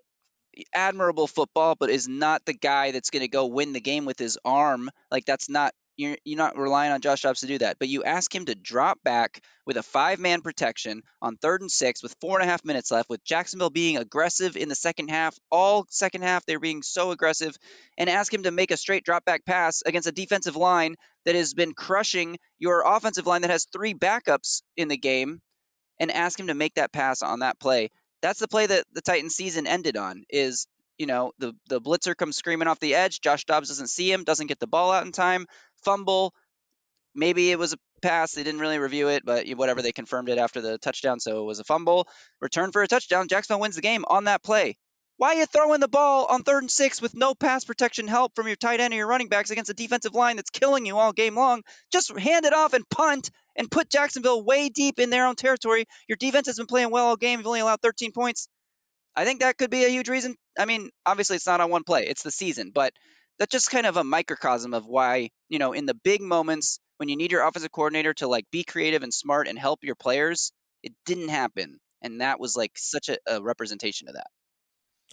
admirable 0.73 1.27
football, 1.27 1.75
but 1.75 1.91
is 1.91 2.07
not 2.07 2.45
the 2.45 2.55
guy 2.55 2.93
that's 2.93 3.11
going 3.11 3.23
to 3.23 3.29
go 3.29 3.47
win 3.47 3.73
the 3.73 3.81
game 3.81 4.05
with 4.05 4.19
his 4.19 4.39
arm. 4.45 4.91
Like, 5.11 5.25
that's 5.25 5.49
not 5.49 5.73
You're, 5.99 6.17
you're 6.25 6.39
not 6.39 6.57
relying 6.57 6.93
on 6.93 7.01
Josh 7.01 7.23
Dobbs 7.23 7.41
to 7.41 7.49
do 7.49 7.59
that, 7.59 7.81
but 7.81 7.89
you 7.89 8.05
ask 8.05 8.33
him 8.33 8.45
to 8.47 8.55
drop 8.55 9.03
back 9.03 9.43
with 9.67 9.77
a 9.77 9.83
five 9.83 10.21
man 10.21 10.43
protection 10.43 11.03
on 11.21 11.37
third 11.37 11.61
and 11.61 11.71
six 11.71 12.05
with 12.05 12.15
four 12.21 12.39
and 12.39 12.49
a 12.49 12.51
half 12.51 12.65
minutes 12.65 12.93
left, 12.93 13.11
with 13.11 13.25
Jacksonville 13.25 13.69
being 13.69 13.97
aggressive 13.97 14.57
in 14.57 14.69
the 14.69 14.77
second 14.77 15.09
half, 15.09 15.37
all 15.51 15.87
second 15.91 16.23
half, 16.23 16.47
they're 16.47 16.61
being 16.61 16.83
so 16.83 17.11
aggressive, 17.11 17.57
and 17.99 18.09
ask 18.09 18.33
him 18.33 18.45
to 18.45 18.53
make 18.53 18.71
a 18.71 18.77
straight 18.77 19.05
drop 19.05 19.25
back 19.25 19.45
pass 19.45 19.83
against 19.85 20.07
a 20.07 20.13
defensive 20.13 20.55
line 20.55 20.95
that 21.25 21.35
has 21.35 21.53
been 21.53 21.75
crushing 21.75 22.39
your 22.61 22.85
offensive 22.87 23.27
line 23.27 23.43
that 23.43 23.51
has 23.51 23.67
three 23.67 23.93
backups 23.93 24.63
in 24.77 24.87
the 24.87 24.97
game, 24.97 25.41
and 25.99 26.13
ask 26.13 26.39
him 26.39 26.47
to 26.47 26.55
make 26.55 26.75
that 26.75 26.93
pass 26.93 27.23
on 27.23 27.41
that 27.41 27.59
play. 27.59 27.91
That's 28.23 28.39
the 28.39 28.47
play 28.47 28.67
that 28.67 28.85
the 28.93 29.01
Titans 29.01 29.35
season 29.35 29.67
ended 29.67 29.97
on 29.97 30.23
is 30.31 30.69
you 30.99 31.07
know, 31.07 31.33
the 31.39 31.55
the 31.69 31.81
blitzer 31.81 32.17
comes 32.17 32.37
screaming 32.37 32.69
off 32.69 32.81
the 32.81 32.95
edge. 32.95 33.21
Josh 33.21 33.45
Dobbs 33.45 33.69
doesn't 33.69 33.89
see 33.89 34.11
him, 34.11 34.25
doesn't 34.25 34.49
get 34.49 34.59
the 34.59 34.67
ball 34.67 34.93
out 34.93 35.07
in 35.07 35.13
time, 35.13 35.47
fumble. 35.85 36.35
Maybe 37.15 37.51
it 37.51 37.59
was 37.59 37.73
a 37.73 37.79
pass. 38.03 38.33
They 38.33 38.43
didn't 38.43 38.61
really 38.61 38.79
review 38.79 39.09
it, 39.09 39.25
but 39.25 39.49
whatever. 39.51 39.83
They 39.83 39.93
confirmed 39.93 40.29
it 40.29 40.39
after 40.39 40.61
the 40.61 40.79
touchdown, 40.79 41.21
so 41.21 41.41
it 41.41 41.47
was 41.47 41.59
a 41.59 41.65
fumble. 41.65 42.07
Return 42.41 42.73
for 42.73 42.83
a 42.83 42.89
touchdown. 42.89 43.29
Jacksonville 43.29 43.61
wins 43.61 43.77
the 43.77 43.83
game 43.83 44.05
on 44.09 44.25
that 44.25 44.43
play. 44.43 44.77
Why 45.19 45.35
are 45.35 45.39
you 45.39 45.47
throwing 45.47 45.81
the 45.81 45.89
ball 45.89 46.27
on 46.27 46.45
third 46.45 46.63
and 46.63 46.71
six 46.71 47.03
with 47.03 47.13
no 47.13 47.35
pass 47.35 47.65
protection 47.65 48.07
help 48.07 48.37
from 48.37 48.47
your 48.47 48.55
tight 48.55 48.79
end 48.79 48.95
or 48.95 48.99
your 48.99 49.09
running 49.09 49.29
backs 49.29 49.51
against 49.51 49.71
a 49.71 49.75
defensive 49.75 50.15
line 50.15 50.37
that's 50.37 50.51
killing 50.51 50.87
you 50.87 50.97
all 50.97 51.13
game 51.13 51.35
long? 51.35 51.63
Just 51.91 52.17
hand 52.17 52.45
it 52.45 52.55
off 52.55 52.73
and 52.73 52.89
punt 52.89 53.33
and 53.57 53.69
put 53.69 53.91
Jacksonville 53.91 54.45
way 54.45 54.69
deep 54.69 55.01
in 55.01 55.11
their 55.11 55.27
own 55.27 55.35
territory. 55.35 55.87
Your 56.09 56.15
defense 56.17 56.47
has 56.47 56.57
been 56.57 56.67
playing 56.67 56.93
well 56.93 57.07
all 57.07 57.17
game. 57.17 57.41
You've 57.41 57.49
only 57.49 57.59
allowed 57.59 57.83
13 57.83 58.13
points. 58.13 58.49
I 59.19 59.25
think 59.25 59.41
that 59.41 59.59
could 59.59 59.71
be 59.71 59.85
a 59.85 59.89
huge 59.89 60.09
reason. 60.09 60.37
I 60.57 60.65
mean, 60.65 60.91
obviously 61.05 61.35
it's 61.35 61.47
not 61.47 61.61
on 61.61 61.71
one 61.71 61.83
play, 61.83 62.07
it's 62.07 62.23
the 62.23 62.31
season, 62.31 62.71
but 62.73 62.93
that's 63.37 63.51
just 63.51 63.69
kind 63.69 63.85
of 63.85 63.97
a 63.97 64.05
microcosm 64.05 64.75
of 64.75 64.87
why, 64.87 65.31
you 65.49 65.59
know, 65.59 65.73
in 65.73 65.87
the 65.87 65.95
big 65.95 66.23
moments 66.23 66.79
when 66.99 67.09
you 67.09 67.17
need 67.17 67.33
your 67.33 67.45
offensive 67.45 67.73
coordinator 67.73 68.15
to 68.15 68.29
like 68.29 68.45
be 68.53 68.63
creative 68.63 69.03
and 69.03 69.13
smart 69.13 69.49
and 69.49 69.59
help 69.59 69.83
your 69.83 69.97
players, 69.97 70.53
it 70.85 70.93
didn't 71.05 71.31
happen. 71.31 71.81
And 72.01 72.21
that 72.21 72.39
was 72.39 72.57
like 72.57 72.71
such 72.77 73.09
a, 73.09 73.19
a 73.27 73.43
representation 73.43 74.07
of 74.07 74.15
that. 74.15 74.29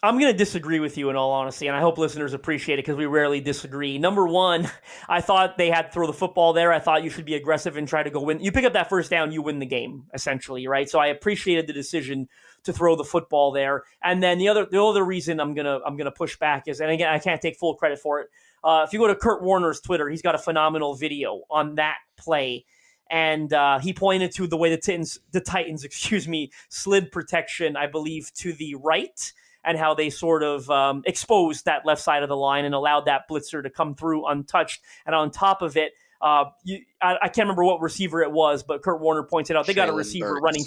I'm 0.03 0.19
going 0.19 0.31
to 0.31 0.37
disagree 0.37 0.79
with 0.79 0.97
you 0.97 1.09
in 1.09 1.15
all 1.15 1.31
honesty, 1.31 1.67
and 1.67 1.75
I 1.75 1.79
hope 1.79 1.97
listeners 1.97 2.33
appreciate 2.33 2.75
it 2.75 2.85
because 2.85 2.97
we 2.97 3.05
rarely 3.05 3.39
disagree. 3.39 3.97
Number 3.97 4.27
one, 4.27 4.69
I 5.09 5.21
thought 5.21 5.57
they 5.57 5.69
had 5.69 5.83
to 5.83 5.91
throw 5.91 6.05
the 6.05 6.13
football 6.13 6.53
there. 6.53 6.73
I 6.73 6.79
thought 6.79 7.03
you 7.03 7.09
should 7.09 7.25
be 7.25 7.35
aggressive 7.35 7.77
and 7.77 7.87
try 7.87 8.03
to 8.03 8.09
go 8.09 8.21
win. 8.21 8.41
You 8.41 8.51
pick 8.51 8.65
up 8.65 8.73
that 8.73 8.89
first 8.89 9.09
down, 9.09 9.31
you 9.31 9.41
win 9.41 9.59
the 9.59 9.65
game, 9.65 10.03
essentially, 10.13 10.67
right? 10.67 10.89
So 10.89 10.99
I 10.99 11.07
appreciated 11.07 11.67
the 11.67 11.73
decision 11.73 12.27
to 12.65 12.73
throw 12.73 12.95
the 12.95 13.03
football 13.03 13.51
there. 13.51 13.83
And 14.03 14.21
then 14.21 14.37
the 14.37 14.49
other 14.49 14.65
the 14.65 14.83
other 14.83 15.03
reason 15.03 15.39
I'm 15.39 15.53
gonna 15.53 15.79
I'm 15.85 15.97
gonna 15.97 16.11
push 16.11 16.37
back 16.37 16.67
is, 16.67 16.81
and 16.81 16.91
again, 16.91 17.09
I 17.09 17.19
can't 17.19 17.41
take 17.41 17.57
full 17.57 17.75
credit 17.75 17.99
for 17.99 18.19
it. 18.19 18.29
Uh, 18.63 18.83
if 18.85 18.93
you 18.93 18.99
go 18.99 19.07
to 19.07 19.15
Kurt 19.15 19.43
Warner's 19.43 19.79
Twitter, 19.79 20.09
he's 20.09 20.21
got 20.21 20.35
a 20.35 20.39
phenomenal 20.39 20.95
video 20.95 21.43
on 21.49 21.75
that 21.75 21.97
play 22.17 22.65
and 23.09 23.53
uh, 23.53 23.79
he 23.79 23.93
pointed 23.93 24.31
to 24.33 24.47
the 24.47 24.57
way 24.57 24.69
the 24.69 24.77
Titans, 24.77 25.19
the 25.31 25.41
Titans, 25.41 25.83
excuse 25.85 26.27
me, 26.27 26.51
slid 26.69 27.11
protection, 27.11 27.75
I 27.75 27.87
believe, 27.87 28.31
to 28.35 28.53
the 28.53 28.75
right, 28.75 29.33
and 29.63 29.77
how 29.77 29.93
they 29.93 30.09
sort 30.09 30.43
of 30.43 30.69
um, 30.69 31.03
exposed 31.05 31.65
that 31.65 31.85
left 31.85 32.01
side 32.01 32.23
of 32.23 32.29
the 32.29 32.37
line 32.37 32.65
and 32.65 32.75
allowed 32.75 33.05
that 33.05 33.27
blitzer 33.29 33.63
to 33.63 33.69
come 33.69 33.95
through 33.95 34.25
untouched. 34.27 34.81
And 35.05 35.15
on 35.15 35.31
top 35.31 35.61
of 35.61 35.75
it, 35.75 35.93
uh, 36.21 36.45
you, 36.63 36.79
I, 37.01 37.17
I, 37.23 37.27
can't 37.27 37.45
remember 37.45 37.63
what 37.63 37.81
receiver 37.81 38.21
it 38.21 38.31
was, 38.31 38.63
but 38.63 38.81
Kurt 38.81 39.01
Warner 39.01 39.23
pointed 39.23 39.55
out 39.55 39.67
they 39.67 39.73
got 39.73 39.89
a 39.89 39.93
receiver 39.93 40.35
Burks. 40.35 40.43
running 40.43 40.65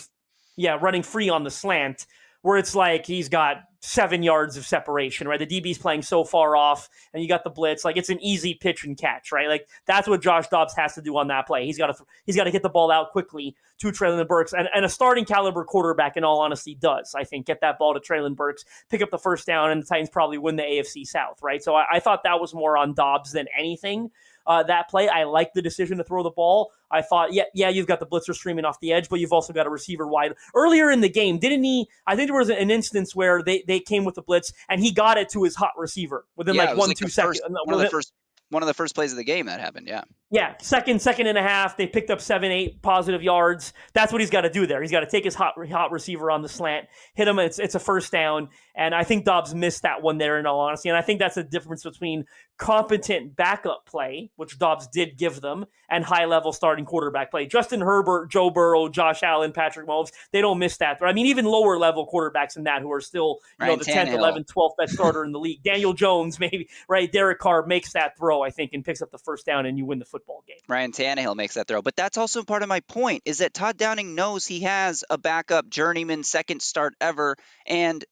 yeah, 0.59 0.77
running 0.81 1.03
free 1.03 1.31
on 1.31 1.45
the 1.45 1.51
slant, 1.51 2.07
where 2.43 2.59
it's 2.59 2.75
like 2.75 3.07
he's 3.07 3.29
got 3.29 3.63
seven 3.81 4.25
yards 4.25 4.57
of 4.57 4.67
separation, 4.67 5.29
right? 5.29 5.39
The 5.39 5.47
DB's 5.47 5.79
playing 5.79 6.03
so 6.03 6.25
far 6.25 6.57
off, 6.57 6.89
and 7.15 7.23
you 7.23 7.29
got 7.29 7.45
the 7.45 7.51
blitz. 7.51 7.85
Like 7.85 7.97
it's 7.97 8.09
an 8.09 8.21
easy 8.21 8.55
pitch 8.55 8.85
and 8.85 8.99
catch, 8.99 9.31
right? 9.31 9.49
Like 9.49 9.69
that's 9.87 10.09
what 10.09 10.21
Josh 10.21 10.49
Dobbs 10.49 10.75
has 10.77 10.95
to 10.95 11.03
do 11.03 11.17
on 11.17 11.29
that 11.29 11.47
play. 11.47 11.65
He's 11.65 11.79
got 11.79 11.97
to 11.97 12.05
he's 12.27 12.35
got 12.35 12.45
to 12.45 12.51
get 12.51 12.63
the 12.63 12.69
ball 12.69 12.91
out 12.91 13.13
quickly 13.13 13.55
to 13.79 13.93
Treylon 13.93 14.27
Burks, 14.27 14.53
and, 14.53 14.69
and 14.75 14.85
a 14.85 14.89
starting 14.89 15.25
caliber 15.25 15.65
quarterback, 15.65 16.17
in 16.17 16.25
all 16.25 16.41
honesty, 16.41 16.75
does 16.75 17.15
I 17.17 17.23
think 17.23 17.47
get 17.47 17.61
that 17.61 17.79
ball 17.79 17.95
to 17.95 18.01
Treylon 18.01 18.35
Burks, 18.35 18.65
pick 18.91 19.01
up 19.01 19.11
the 19.11 19.19
first 19.19 19.47
down, 19.47 19.71
and 19.71 19.81
the 19.81 19.87
Titans 19.87 20.11
probably 20.11 20.39
win 20.39 20.57
the 20.57 20.65
AFC 20.65 21.07
South, 21.07 21.39
right? 21.41 21.63
So 21.63 21.77
I, 21.77 21.85
I 21.95 22.01
thought 22.01 22.25
that 22.25 22.41
was 22.41 22.53
more 22.53 22.77
on 22.77 22.95
Dobbs 22.95 23.31
than 23.31 23.47
anything 23.57 24.11
uh, 24.49 24.65
that 24.65 24.89
play. 24.89 25.09
I 25.09 25.25
like 25.25 25.53
the 25.53 25.63
decision 25.63 25.99
to 25.99 26.05
throw 26.05 26.25
the 26.25 26.31
ball. 26.31 26.73
I 26.91 27.03
thought, 27.03 27.33
yeah, 27.33 27.45
yeah, 27.55 27.69
you've 27.69 27.87
got 27.87 28.01
the 28.01 28.07
blitzer 28.07 28.35
streaming 28.35 28.65
off 28.65 28.81
the 28.81 28.93
edge, 28.93 29.09
but 29.09 29.21
you've 29.21 29.33
also 29.33 29.53
got 29.53 29.67
a 29.67 29.71
receiver 29.71 30.09
wide. 30.09 30.33
Earlier 30.55 30.91
in 30.91 31.03
the 31.03 31.09
game, 31.09 31.39
didn't 31.39 31.63
he? 31.63 31.87
I 32.07 32.17
think 32.17 32.29
there 32.29 32.39
was 32.39 32.49
an 32.49 32.71
instance 32.71 33.15
where 33.15 33.43
they, 33.43 33.63
they 33.69 33.79
came 33.79 34.05
with 34.05 34.15
the 34.15 34.23
blitz 34.23 34.53
and 34.69 34.81
he 34.81 34.91
got 34.91 35.19
it 35.19 35.29
to 35.31 35.45
his 35.45 35.55
hot 35.55 35.73
receiver 35.77 36.25
within 36.35 36.55
yeah, 36.55 36.65
like 36.65 36.77
one, 36.79 36.89
like 36.89 36.97
two 36.97 37.09
seconds. 37.09 37.41
First, 37.41 37.67
one 37.67 37.75
of 37.75 37.81
the 37.81 37.91
first 37.91 38.13
one 38.51 38.63
of 38.63 38.67
the 38.67 38.75
first 38.75 38.95
plays 38.95 39.13
of 39.13 39.19
the 39.19 39.25
game 39.25 39.47
that 39.47 39.61
happened. 39.61 39.87
Yeah. 39.87 40.03
Yeah. 40.31 40.55
Second, 40.59 41.03
second 41.03 41.27
and 41.27 41.37
a 41.37 41.43
half. 41.43 41.77
They 41.77 41.87
picked 41.87 42.11
up 42.11 42.21
seven, 42.21 42.51
eight 42.51 42.81
positive 42.81 43.23
yards. 43.23 43.73
That's 43.93 44.11
what 44.11 44.21
he's 44.21 44.31
got 44.31 44.43
to 44.43 44.51
do 44.51 44.67
there. 44.67 44.81
He's 44.81 44.91
got 44.91 45.01
to 45.01 45.07
take 45.07 45.25
his 45.25 45.35
hot, 45.35 45.55
hot 45.71 45.93
receiver 45.93 46.31
on 46.31 46.43
the 46.43 46.49
slant, 46.49 46.87
hit 47.15 47.29
him. 47.29 47.39
It's, 47.39 47.59
it's 47.59 47.75
a 47.75 47.79
first 47.79 48.11
down. 48.11 48.49
And 48.75 48.95
I 48.95 49.05
think 49.05 49.25
Dobbs 49.25 49.55
missed 49.55 49.83
that 49.83 50.03
one 50.03 50.17
there 50.19 50.39
in 50.39 50.47
all 50.47 50.61
honesty. 50.61 50.89
And 50.89 50.97
I 50.97 51.03
think 51.03 51.19
that's 51.19 51.35
the 51.35 51.43
difference 51.43 51.83
between 51.83 52.25
competent 52.59 53.37
backup 53.37 53.87
play, 53.87 54.31
which 54.37 54.59
Dobbs 54.59 54.89
did 54.89 55.17
give 55.17 55.41
them, 55.41 55.65
and 55.89 56.05
high 56.05 56.27
level 56.27 56.53
starting 56.53 56.85
quarterback 56.85 57.31
play. 57.31 57.47
Justin 57.47 57.81
Herbert, 57.81 58.31
Joe 58.31 58.51
Burrow, 58.51 58.89
Josh 58.89 59.23
Allen, 59.23 59.53
Patrick 59.53 59.87
Mahomes, 59.87 60.11
they 60.33 60.41
don't 60.41 60.59
miss 60.59 60.77
that. 60.79 60.99
I 61.01 61.13
mean, 61.13 61.27
even 61.27 61.45
lower 61.45 61.79
level 61.79 62.09
quarterbacks 62.13 62.55
than 62.55 62.65
that 62.65 62.83
who 62.83 62.93
are 62.93 63.01
still, 63.01 63.39
you 63.61 63.67
Ryan 63.67 63.79
know, 63.79 63.85
the. 63.85 63.91
10th, 63.91 64.09
11th, 64.09 64.47
12th 64.47 64.77
best 64.77 64.93
starter 64.95 65.25
in 65.25 65.33
the 65.33 65.39
league. 65.39 65.63
Daniel 65.63 65.93
Jones, 65.93 66.39
maybe, 66.41 66.69
right? 66.89 67.11
Derek 67.11 67.39
Carr 67.39 67.65
makes 67.65 67.93
that 67.93 68.19
throw, 68.19 68.43
I 68.43 68.51
think, 68.51 68.73
and 68.73 68.85
picks 68.85 69.01
up 69.01 69.11
the 69.11 69.19
first 69.19 69.47
down, 69.47 69.65
and 69.65 69.79
you 69.79 69.87
win 69.87 70.01
the 70.01 70.05
football 70.05 70.43
game. 70.47 70.59
Ryan 70.69 70.93
Tannehill 70.93 71.37
makes 71.37 71.55
that 71.55 71.69
throw. 71.69 71.81
But 71.81 71.97
that's 71.97 72.19
also 72.19 72.43
part 72.43 72.63
of 72.63 72.69
my 72.69 72.81
point 72.81 73.23
is 73.25 73.39
that 73.39 73.55
Todd 73.55 73.77
Downing 73.77 74.15
knows 74.15 74.47
he 74.47 74.61
has 74.61 75.05
a 75.09 75.17
backup 75.17 75.69
journeyman 75.69 76.25
second 76.25 76.61
start 76.61 76.95
ever. 77.01 77.37
And 77.67 78.05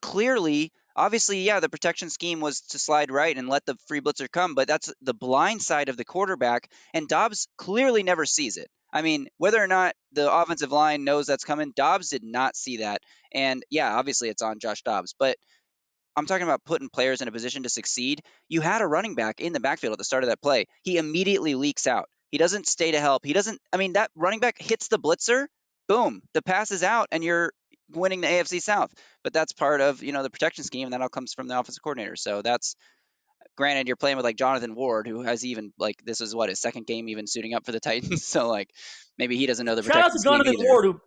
clearly 0.00 0.72
obviously, 0.96 1.42
yeah, 1.42 1.60
the 1.60 1.68
protection 1.68 2.10
scheme 2.10 2.40
was 2.40 2.60
to 2.62 2.78
slide 2.78 3.10
right 3.10 3.36
and 3.36 3.48
let 3.48 3.66
the 3.66 3.76
free 3.86 4.00
blitzer 4.00 4.30
come, 4.30 4.54
but 4.54 4.68
that's 4.68 4.92
the 5.02 5.14
blind 5.14 5.62
side 5.62 5.88
of 5.88 5.96
the 5.96 6.04
quarterback, 6.04 6.70
and 6.94 7.08
Dobbs 7.08 7.48
clearly 7.56 8.02
never 8.02 8.26
sees 8.26 8.56
it. 8.56 8.68
I 8.92 9.02
mean, 9.02 9.28
whether 9.38 9.62
or 9.62 9.68
not 9.68 9.94
the 10.12 10.32
offensive 10.32 10.72
line 10.72 11.04
knows 11.04 11.26
that's 11.26 11.44
coming, 11.44 11.72
Dobbs 11.76 12.08
did 12.08 12.24
not 12.24 12.56
see 12.56 12.78
that. 12.78 13.02
And 13.32 13.62
yeah, 13.70 13.94
obviously 13.94 14.28
it's 14.28 14.42
on 14.42 14.58
Josh 14.58 14.82
Dobbs, 14.82 15.14
but 15.18 15.36
I'm 16.16 16.26
talking 16.26 16.42
about 16.42 16.64
putting 16.64 16.88
players 16.88 17.22
in 17.22 17.28
a 17.28 17.32
position 17.32 17.62
to 17.62 17.68
succeed. 17.68 18.22
You 18.48 18.60
had 18.60 18.82
a 18.82 18.86
running 18.86 19.14
back 19.14 19.40
in 19.40 19.52
the 19.52 19.60
backfield 19.60 19.92
at 19.92 19.98
the 19.98 20.04
start 20.04 20.24
of 20.24 20.30
that 20.30 20.42
play. 20.42 20.66
He 20.82 20.98
immediately 20.98 21.54
leaks 21.54 21.86
out. 21.86 22.08
He 22.30 22.38
doesn't 22.38 22.66
stay 22.66 22.92
to 22.92 23.00
help. 23.00 23.24
He 23.24 23.32
doesn't, 23.32 23.60
I 23.72 23.76
mean, 23.76 23.92
that 23.92 24.10
running 24.16 24.40
back 24.40 24.58
hits 24.58 24.88
the 24.88 24.98
blitzer, 24.98 25.46
boom, 25.88 26.22
the 26.34 26.42
pass 26.42 26.72
is 26.72 26.82
out, 26.82 27.08
and 27.12 27.22
you're 27.22 27.52
winning 27.92 28.20
the 28.20 28.28
AFC 28.28 28.60
South. 28.60 28.92
But 29.22 29.32
that's 29.32 29.52
part 29.52 29.80
of 29.80 30.02
you 30.02 30.12
know 30.12 30.22
the 30.22 30.30
protection 30.30 30.64
scheme, 30.64 30.86
and 30.86 30.92
that 30.92 31.00
all 31.00 31.08
comes 31.08 31.34
from 31.34 31.48
the 31.48 31.58
offensive 31.58 31.82
coordinator. 31.82 32.16
So 32.16 32.42
that's 32.42 32.76
granted 33.56 33.88
you're 33.88 33.96
playing 33.96 34.16
with 34.16 34.24
like 34.24 34.36
Jonathan 34.36 34.74
Ward, 34.74 35.06
who 35.06 35.22
has 35.22 35.44
even 35.44 35.72
like 35.78 36.02
this 36.04 36.20
is 36.20 36.34
what 36.34 36.48
his 36.48 36.60
second 36.60 36.86
game 36.86 37.08
even 37.08 37.26
suiting 37.26 37.54
up 37.54 37.66
for 37.66 37.72
the 37.72 37.80
Titans. 37.80 38.24
so 38.26 38.48
like 38.48 38.70
maybe 39.18 39.36
he 39.36 39.46
doesn't 39.46 39.66
know 39.66 39.74
the 39.74 39.82
shout 39.82 39.96
out 39.96 40.12
to 40.12 40.20
Jonathan 40.22 40.56
Ward 40.58 40.84
who 40.84 41.00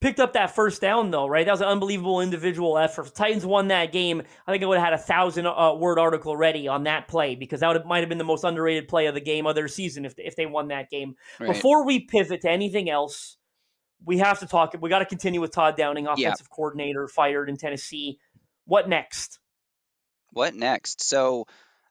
picked 0.00 0.20
up 0.20 0.34
that 0.34 0.54
first 0.54 0.82
down 0.82 1.10
though, 1.10 1.26
right? 1.26 1.46
That 1.46 1.52
was 1.52 1.62
an 1.62 1.68
unbelievable 1.68 2.20
individual 2.20 2.76
effort. 2.76 3.06
If 3.06 3.14
Titans 3.14 3.46
won 3.46 3.68
that 3.68 3.90
game. 3.90 4.22
I 4.46 4.52
think 4.52 4.62
I 4.62 4.66
would 4.66 4.78
have 4.78 4.84
had 4.84 4.92
a 4.92 4.98
thousand 4.98 5.46
uh, 5.46 5.74
word 5.74 5.98
article 5.98 6.36
ready 6.36 6.68
on 6.68 6.84
that 6.84 7.08
play 7.08 7.36
because 7.36 7.60
that 7.60 7.68
would 7.68 7.86
might 7.86 8.00
have 8.00 8.10
been 8.10 8.18
the 8.18 8.24
most 8.24 8.44
underrated 8.44 8.86
play 8.86 9.06
of 9.06 9.14
the 9.14 9.20
game 9.20 9.46
of 9.46 9.54
their 9.54 9.68
season 9.68 10.04
if 10.04 10.14
if 10.18 10.36
they 10.36 10.46
won 10.46 10.68
that 10.68 10.90
game. 10.90 11.14
Right. 11.40 11.52
Before 11.52 11.86
we 11.86 12.00
pivot 12.00 12.42
to 12.42 12.50
anything 12.50 12.90
else 12.90 13.38
we 14.04 14.18
have 14.18 14.40
to 14.40 14.46
talk. 14.46 14.74
We 14.80 14.90
got 14.90 15.00
to 15.00 15.06
continue 15.06 15.40
with 15.40 15.52
Todd 15.52 15.76
Downing, 15.76 16.06
offensive 16.06 16.46
yeah. 16.48 16.54
coordinator, 16.54 17.08
fired 17.08 17.48
in 17.48 17.56
Tennessee. 17.56 18.18
What 18.66 18.88
next? 18.88 19.38
What 20.32 20.54
next? 20.54 21.02
So 21.02 21.46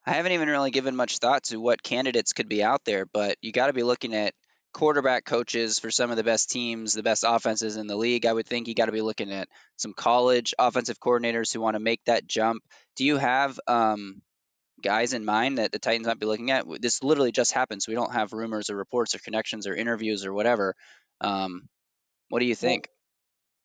I 0.06 0.12
haven't 0.12 0.34
even 0.34 0.50
really 0.50 0.72
given 0.72 0.96
much 0.96 1.20
thought 1.20 1.44
to 1.46 1.58
what 1.58 1.82
candidates 1.82 2.34
could 2.34 2.50
be 2.50 2.64
out 2.64 2.82
there, 2.86 3.06
but 3.06 3.38
you 3.42 3.52
got 3.52 3.68
to 3.68 3.74
be 3.74 3.84
looking 3.84 4.14
at 4.14 4.34
quarterback 4.74 5.24
coaches 5.24 5.80
for 5.80 5.92
some 5.92 6.10
of 6.12 6.18
the 6.18 6.24
best 6.24 6.50
teams, 6.50 6.94
the 6.94 7.04
best 7.04 7.24
offenses 7.26 7.78
in 7.78 7.88
the 7.88 7.96
league. 7.96 8.26
I 8.26 8.34
would 8.34 8.48
think 8.48 8.68
you 8.68 8.76
got 8.76 8.88
to 8.88 8.92
be 8.92 9.02
looking 9.02 9.32
at 9.32 9.48
some 9.78 9.94
college 9.94 10.54
offensive 10.58 11.00
coordinators 11.00 11.54
who 11.54 11.62
want 11.62 11.76
to 11.76 11.80
make 11.80 12.02
that 12.06 12.28
jump. 12.28 12.64
Do 12.96 13.06
you 13.06 13.18
have 13.18 13.60
um, 13.68 14.22
guys 14.82 15.14
in 15.14 15.24
mind 15.24 15.60
that 15.60 15.72
the 15.72 15.80
Titans 15.80 16.08
might 16.08 16.20
be 16.20 16.26
looking 16.26 16.52
at? 16.52 16.66
This 16.82 17.04
literally 17.04 17.32
just 17.32 17.54
happened, 17.54 17.82
so 17.82 17.92
we 17.92 17.96
don't 17.96 18.14
have 18.14 18.34
rumors 18.34 18.70
or 18.70 18.76
reports 18.76 19.16
or 19.16 19.20
connections 19.20 19.68
or 19.68 19.76
interviews 19.76 20.26
or 20.26 20.34
whatever. 20.34 20.76
Um, 21.22 21.70
what 22.30 22.40
do 22.40 22.46
you 22.46 22.56
think? 22.56 22.90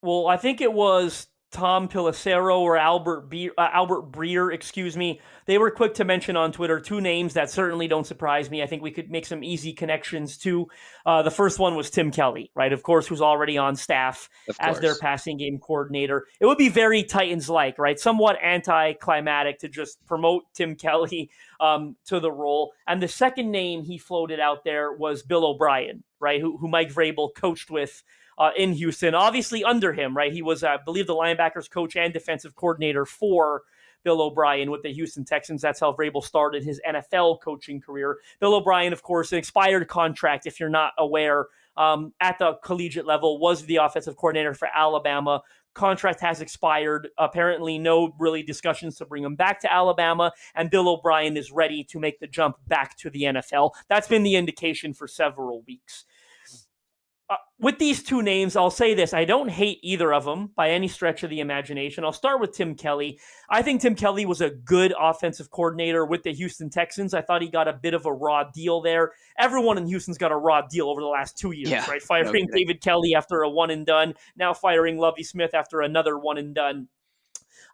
Well, 0.03 0.25
well, 0.25 0.27
I 0.29 0.37
think 0.37 0.61
it 0.61 0.73
was 0.73 1.27
Tom 1.51 1.89
Pelissero 1.89 2.59
or 2.59 2.77
Albert 2.77 3.31
Be- 3.31 3.51
uh, 3.57 3.69
Albert 3.73 4.13
Breer, 4.13 4.53
excuse 4.53 4.97
me. 4.97 5.19
They 5.47 5.57
were 5.57 5.71
quick 5.71 5.95
to 5.95 6.05
mention 6.05 6.37
on 6.37 6.53
Twitter 6.53 6.79
two 6.79 7.01
names 7.01 7.35
that 7.35 7.51
certainly 7.51 7.89
don't 7.89 8.07
surprise 8.07 8.51
me. 8.51 8.63
I 8.63 8.67
think 8.67 8.83
we 8.83 8.91
could 8.91 9.11
make 9.11 9.25
some 9.25 9.43
easy 9.43 9.73
connections 9.73 10.37
too. 10.37 10.67
Uh, 11.07 11.23
the 11.23 11.31
first 11.31 11.59
one 11.59 11.75
was 11.75 11.89
Tim 11.89 12.11
Kelly, 12.11 12.51
right? 12.55 12.73
Of 12.73 12.83
course, 12.83 13.07
who's 13.07 13.23
already 13.23 13.57
on 13.57 13.77
staff 13.77 14.29
as 14.61 14.79
their 14.79 14.95
passing 14.97 15.39
game 15.39 15.59
coordinator. 15.59 16.27
It 16.39 16.45
would 16.45 16.59
be 16.59 16.69
very 16.69 17.03
Titans 17.03 17.49
like, 17.49 17.79
right? 17.79 17.99
Somewhat 17.99 18.37
anticlimactic 18.43 19.61
to 19.61 19.69
just 19.69 20.05
promote 20.05 20.45
Tim 20.53 20.75
Kelly 20.77 21.31
um, 21.61 21.97
to 22.07 22.21
the 22.21 22.31
role. 22.31 22.73
And 22.87 23.03
the 23.03 23.09
second 23.09 23.51
name 23.51 23.85
he 23.85 23.97
floated 23.97 24.39
out 24.39 24.65
there 24.65 24.93
was 24.93 25.23
Bill 25.23 25.47
O'Brien, 25.47 26.05
right? 26.21 26.43
Who, 26.43 26.59
who 26.59 26.69
Mike 26.69 26.93
Vrabel 26.93 27.31
coached 27.35 27.71
with 27.71 28.03
uh, 28.39 28.51
in 28.57 28.73
Houston. 28.73 29.15
Obviously, 29.15 29.65
under 29.65 29.93
him, 29.93 30.17
right? 30.17 30.33
He 30.33 30.43
was, 30.43 30.63
I 30.63 30.77
believe, 30.77 31.07
the 31.07 31.15
linebackers 31.15 31.69
coach 31.69 31.97
and 31.97 32.13
defensive 32.13 32.55
coordinator 32.55 33.05
for 33.05 33.63
Bill 34.05 34.23
O'Brien 34.23 34.71
with 34.71 34.83
the 34.83 34.93
Houston 34.93 35.25
Texans. 35.25 35.61
That's 35.61 35.81
how 35.81 35.93
Vrabel 35.93 36.23
started 36.23 36.65
his 36.65 36.81
NFL 36.89 37.41
coaching 37.43 37.81
career. 37.81 38.19
Bill 38.41 38.55
O'Brien, 38.55 38.93
of 38.93 39.03
course, 39.03 39.33
an 39.33 39.39
expired 39.39 39.89
contract, 39.89 40.47
if 40.47 40.61
you're 40.61 40.69
not 40.69 40.93
aware, 40.99 41.47
um, 41.77 42.13
at 42.21 42.39
the 42.39 42.55
collegiate 42.63 43.07
level, 43.07 43.39
was 43.39 43.65
the 43.67 43.77
offensive 43.77 44.17
coordinator 44.17 44.55
for 44.55 44.69
Alabama. 44.73 45.43
Contract 45.75 46.21
has 46.21 46.41
expired. 46.41 47.09
Apparently, 47.19 47.79
no 47.79 48.15
really 48.19 48.43
discussions 48.43 48.97
to 48.97 49.07
bring 49.07 49.25
him 49.25 49.37
back 49.37 49.61
to 49.61 49.73
Alabama, 49.73 50.33
and 50.55 50.71
Bill 50.71 50.89
O'Brien 50.89 51.37
is 51.37 51.53
ready 51.53 51.85
to 51.85 52.01
make 52.01 52.19
the 52.21 52.27
jump 52.27 52.57
back 52.67 52.97
to 52.99 53.11
the 53.11 53.23
NFL. 53.23 53.73
That's 53.89 54.09
been 54.09 54.23
the 54.23 54.37
indication 54.37 54.95
for 54.95 55.07
several 55.07 55.63
weeks 55.67 56.05
uh, 57.31 57.37
with 57.61 57.79
these 57.79 58.03
two 58.03 58.23
names, 58.23 58.57
I'll 58.57 58.71
say 58.71 58.95
this. 58.95 59.13
I 59.13 59.27
don't 59.27 59.51
hate 59.51 59.81
either 59.83 60.15
of 60.15 60.25
them 60.25 60.51
by 60.57 60.71
any 60.71 60.89
stretch 60.89 61.23
of 61.23 61.31
the 61.31 61.41
imagination. 61.41 62.03
I'll 62.03 62.13
start 62.13 62.41
with 62.41 62.53
Tim 62.53 62.75
Kelly. 62.75 63.21
I 63.51 63.61
think 63.61 63.83
Tim 63.83 63.95
Kelly 63.95 64.25
was 64.25 64.41
a 64.41 64.49
good 64.49 64.95
offensive 64.99 65.51
coordinator 65.51 66.07
with 66.07 66.23
the 66.23 66.33
Houston 66.33 66.71
Texans. 66.71 67.13
I 67.13 67.21
thought 67.21 67.43
he 67.43 67.51
got 67.51 67.69
a 67.69 67.75
bit 67.75 67.93
of 67.93 68.07
a 68.07 68.13
raw 68.13 68.45
deal 68.45 68.81
there. 68.81 69.13
Everyone 69.39 69.77
in 69.77 69.87
Houston's 69.87 70.17
got 70.17 70.33
a 70.33 70.37
raw 70.37 70.63
deal 70.63 70.89
over 70.89 71.03
the 71.03 71.07
last 71.07 71.37
two 71.37 71.53
years, 71.53 71.71
yeah, 71.71 71.91
right? 71.91 72.03
Firing 72.03 72.47
no 72.49 72.57
David 72.57 72.83
Culley 72.83 73.15
after 73.15 73.43
a 73.43 73.51
one 73.51 73.71
and 73.71 73.85
done, 73.85 74.15
now 74.37 74.55
firing 74.55 74.97
Lovie 74.97 75.25
Smith 75.25 75.53
after 75.53 75.83
another 75.83 76.19
one 76.19 76.39
and 76.39 76.55
done. 76.55 76.89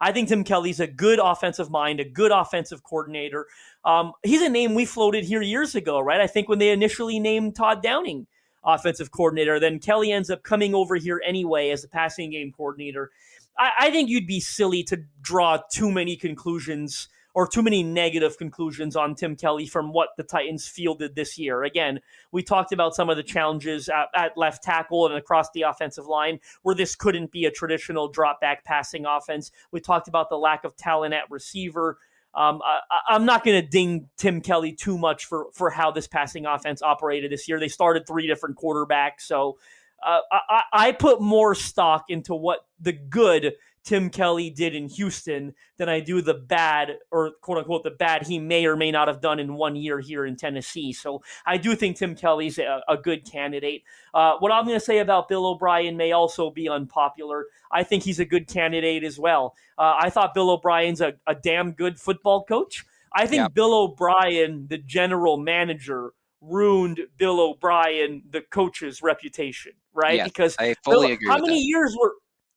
I 0.00 0.10
think 0.10 0.28
Tim 0.28 0.42
Kelly's 0.42 0.80
a 0.80 0.88
good 0.88 1.20
offensive 1.22 1.70
mind, 1.70 2.00
a 2.00 2.04
good 2.04 2.32
offensive 2.32 2.82
coordinator. 2.82 3.46
Um, 3.84 4.12
he's 4.24 4.42
a 4.42 4.48
name 4.48 4.74
we 4.74 4.84
floated 4.84 5.24
here 5.24 5.42
years 5.42 5.76
ago, 5.76 6.00
right? 6.00 6.20
I 6.20 6.26
think 6.26 6.48
when 6.48 6.58
they 6.58 6.70
initially 6.70 7.20
named 7.20 7.54
Todd 7.54 7.82
Downing 7.82 8.26
offensive 8.64 9.10
coordinator. 9.10 9.60
Then 9.60 9.78
Kelly 9.78 10.12
ends 10.12 10.30
up 10.30 10.42
coming 10.42 10.74
over 10.74 10.96
here 10.96 11.20
anyway 11.26 11.70
as 11.70 11.84
a 11.84 11.88
passing 11.88 12.30
game 12.30 12.52
coordinator. 12.52 13.10
I, 13.58 13.70
I 13.80 13.90
think 13.90 14.08
you'd 14.08 14.26
be 14.26 14.40
silly 14.40 14.82
to 14.84 15.02
draw 15.22 15.58
too 15.70 15.90
many 15.90 16.16
conclusions 16.16 17.08
or 17.34 17.48
too 17.48 17.62
many 17.62 17.82
negative 17.82 18.38
conclusions 18.38 18.94
on 18.94 19.14
Tim 19.14 19.34
Kelly 19.34 19.66
from 19.66 19.92
what 19.92 20.10
the 20.16 20.22
Titans 20.22 20.68
fielded 20.68 21.16
this 21.16 21.36
year. 21.36 21.64
Again, 21.64 22.00
we 22.30 22.44
talked 22.44 22.72
about 22.72 22.94
some 22.94 23.10
of 23.10 23.16
the 23.16 23.24
challenges 23.24 23.88
at, 23.88 24.06
at, 24.14 24.38
left 24.38 24.62
tackle 24.62 25.06
and 25.06 25.16
across 25.16 25.50
the 25.50 25.62
offensive 25.62 26.06
line 26.06 26.38
where 26.62 26.76
this 26.76 26.94
couldn't 26.94 27.32
be 27.32 27.44
a 27.44 27.50
traditional 27.50 28.08
drop 28.08 28.40
back 28.40 28.64
passing 28.64 29.04
offense. 29.04 29.50
We 29.72 29.80
talked 29.80 30.06
about 30.06 30.30
the 30.30 30.38
lack 30.38 30.62
of 30.64 30.76
talent 30.76 31.12
at 31.12 31.28
receiver. 31.28 31.98
Um, 32.36 32.60
I, 32.64 33.14
am 33.14 33.24
not 33.24 33.44
going 33.44 33.60
to 33.60 33.66
ding 33.66 34.08
Tim 34.16 34.40
Kelly 34.40 34.72
too 34.72 34.98
much 34.98 35.26
for 35.26 35.46
for 35.52 35.70
how 35.70 35.90
this 35.90 36.08
passing 36.08 36.46
offense 36.46 36.82
operated 36.82 37.30
this 37.30 37.48
year. 37.48 37.60
They 37.60 37.68
started 37.68 38.06
three 38.06 38.26
different 38.26 38.56
quarterbacks, 38.56 39.20
so 39.20 39.58
uh, 40.04 40.18
I, 40.32 40.62
I 40.72 40.92
put 40.92 41.20
more 41.20 41.54
stock 41.54 42.06
into 42.08 42.34
what 42.34 42.66
the 42.80 42.92
good 42.92 43.54
Tim 43.84 44.08
Kelly 44.08 44.48
did 44.48 44.74
in 44.74 44.88
Houston 44.88 45.54
than 45.76 45.90
I 45.90 46.00
do 46.00 46.22
the 46.22 46.34
bad, 46.34 46.98
or 47.10 47.32
quote 47.42 47.58
unquote, 47.58 47.84
the 47.84 47.90
bad 47.90 48.26
he 48.26 48.38
may 48.38 48.64
or 48.64 48.76
may 48.76 48.90
not 48.90 49.08
have 49.08 49.20
done 49.20 49.38
in 49.38 49.54
one 49.54 49.76
year 49.76 50.00
here 50.00 50.24
in 50.24 50.36
Tennessee. 50.36 50.92
So 50.92 51.22
I 51.44 51.58
do 51.58 51.76
think 51.76 51.96
Tim 51.96 52.14
Kelly's 52.14 52.58
a, 52.58 52.80
a 52.88 52.96
good 52.96 53.30
candidate. 53.30 53.84
Uh, 54.14 54.36
what 54.38 54.50
I'm 54.50 54.64
going 54.64 54.78
to 54.78 54.84
say 54.84 54.98
about 54.98 55.28
Bill 55.28 55.46
O'Brien 55.46 55.96
may 55.96 56.12
also 56.12 56.50
be 56.50 56.68
unpopular. 56.68 57.46
I 57.70 57.82
think 57.82 58.04
he's 58.04 58.20
a 58.20 58.24
good 58.24 58.48
candidate 58.48 59.04
as 59.04 59.18
well. 59.18 59.54
Uh, 59.76 59.94
I 60.00 60.08
thought 60.08 60.32
Bill 60.32 60.50
O'Brien's 60.50 61.00
a, 61.00 61.14
a, 61.26 61.34
damn 61.34 61.72
good 61.72 62.00
football 62.00 62.44
coach. 62.44 62.84
I 63.12 63.26
think 63.26 63.40
yeah. 63.40 63.48
Bill 63.48 63.74
O'Brien, 63.74 64.66
the 64.68 64.78
general 64.78 65.36
manager, 65.36 66.12
ruined 66.40 67.00
Bill 67.18 67.40
O'Brien, 67.40 68.22
the 68.30 68.40
coach's 68.40 69.02
reputation, 69.02 69.72
right? 69.92 70.16
Yes, 70.16 70.28
because 70.28 70.56
I 70.58 70.74
fully 70.84 71.08
Bill, 71.08 71.14
agree. 71.14 71.28
How 71.28 71.38
many 71.38 71.60
that. 71.60 71.66
years 71.66 71.96
were 72.00 72.14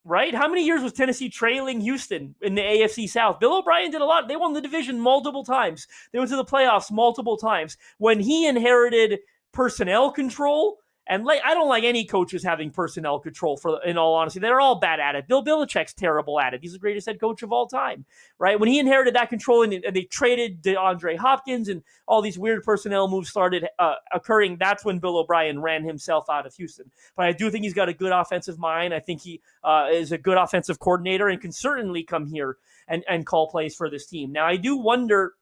right? 0.07 0.33
How 0.33 0.47
many 0.47 0.65
years 0.65 0.81
was 0.81 0.93
Tennessee 0.93 1.29
trailing 1.29 1.81
Houston 1.81 2.33
in 2.41 2.55
the 2.55 2.61
AFC 2.61 3.09
South? 3.09 3.39
Bill 3.39 3.57
O'Brien 3.57 3.91
did 3.91 4.01
a 4.01 4.05
lot. 4.05 4.27
They 4.27 4.37
won 4.37 4.53
the 4.53 4.61
division 4.61 4.99
multiple 4.99 5.43
times. 5.43 5.85
They 6.11 6.19
went 6.19 6.31
to 6.31 6.37
the 6.37 6.45
playoffs 6.45 6.91
multiple 6.91 7.35
times. 7.35 7.77
When 7.97 8.19
he 8.19 8.47
inherited 8.47 9.19
personnel 9.51 10.11
control, 10.11 10.79
and 11.07 11.23
like, 11.23 11.41
I 11.45 11.53
don't 11.53 11.69
like 11.69 11.83
any 11.83 12.05
coaches 12.05 12.43
having 12.43 12.71
personnel 12.71 13.19
control. 13.19 13.57
For 13.57 13.83
in 13.83 13.97
all 13.97 14.13
honesty, 14.13 14.39
they're 14.39 14.59
all 14.59 14.79
bad 14.79 14.99
at 14.99 15.15
it. 15.15 15.27
Bill 15.27 15.43
Belichick's 15.43 15.93
terrible 15.93 16.39
at 16.39 16.53
it. 16.53 16.61
He's 16.61 16.73
the 16.73 16.79
greatest 16.79 17.07
head 17.07 17.19
coach 17.19 17.43
of 17.43 17.51
all 17.51 17.67
time, 17.67 18.05
right? 18.39 18.59
When 18.59 18.69
he 18.69 18.79
inherited 18.79 19.15
that 19.15 19.29
control 19.29 19.63
and, 19.63 19.73
and 19.73 19.95
they 19.95 20.03
traded 20.03 20.61
DeAndre 20.61 21.17
Hopkins 21.17 21.69
and 21.69 21.83
all 22.07 22.21
these 22.21 22.37
weird 22.37 22.63
personnel 22.63 23.07
moves 23.07 23.29
started 23.29 23.67
uh, 23.79 23.95
occurring, 24.13 24.57
that's 24.59 24.83
when 24.83 24.99
Bill 24.99 25.17
O'Brien 25.17 25.61
ran 25.61 25.83
himself 25.83 26.29
out 26.29 26.45
of 26.45 26.53
Houston. 26.55 26.91
But 27.15 27.27
I 27.27 27.31
do 27.31 27.49
think 27.49 27.63
he's 27.63 27.73
got 27.73 27.89
a 27.89 27.93
good 27.93 28.11
offensive 28.11 28.59
mind. 28.59 28.93
I 28.93 28.99
think 28.99 29.21
he 29.21 29.41
uh, 29.63 29.87
is 29.91 30.11
a 30.11 30.17
good 30.17 30.37
offensive 30.37 30.79
coordinator 30.79 31.27
and 31.27 31.39
can 31.41 31.51
certainly 31.51 32.03
come 32.03 32.25
here 32.25 32.57
and 32.87 33.03
and 33.07 33.25
call 33.25 33.49
plays 33.49 33.75
for 33.75 33.89
this 33.89 34.05
team. 34.05 34.31
Now 34.31 34.45
I 34.45 34.55
do 34.55 34.77
wonder 34.77 35.33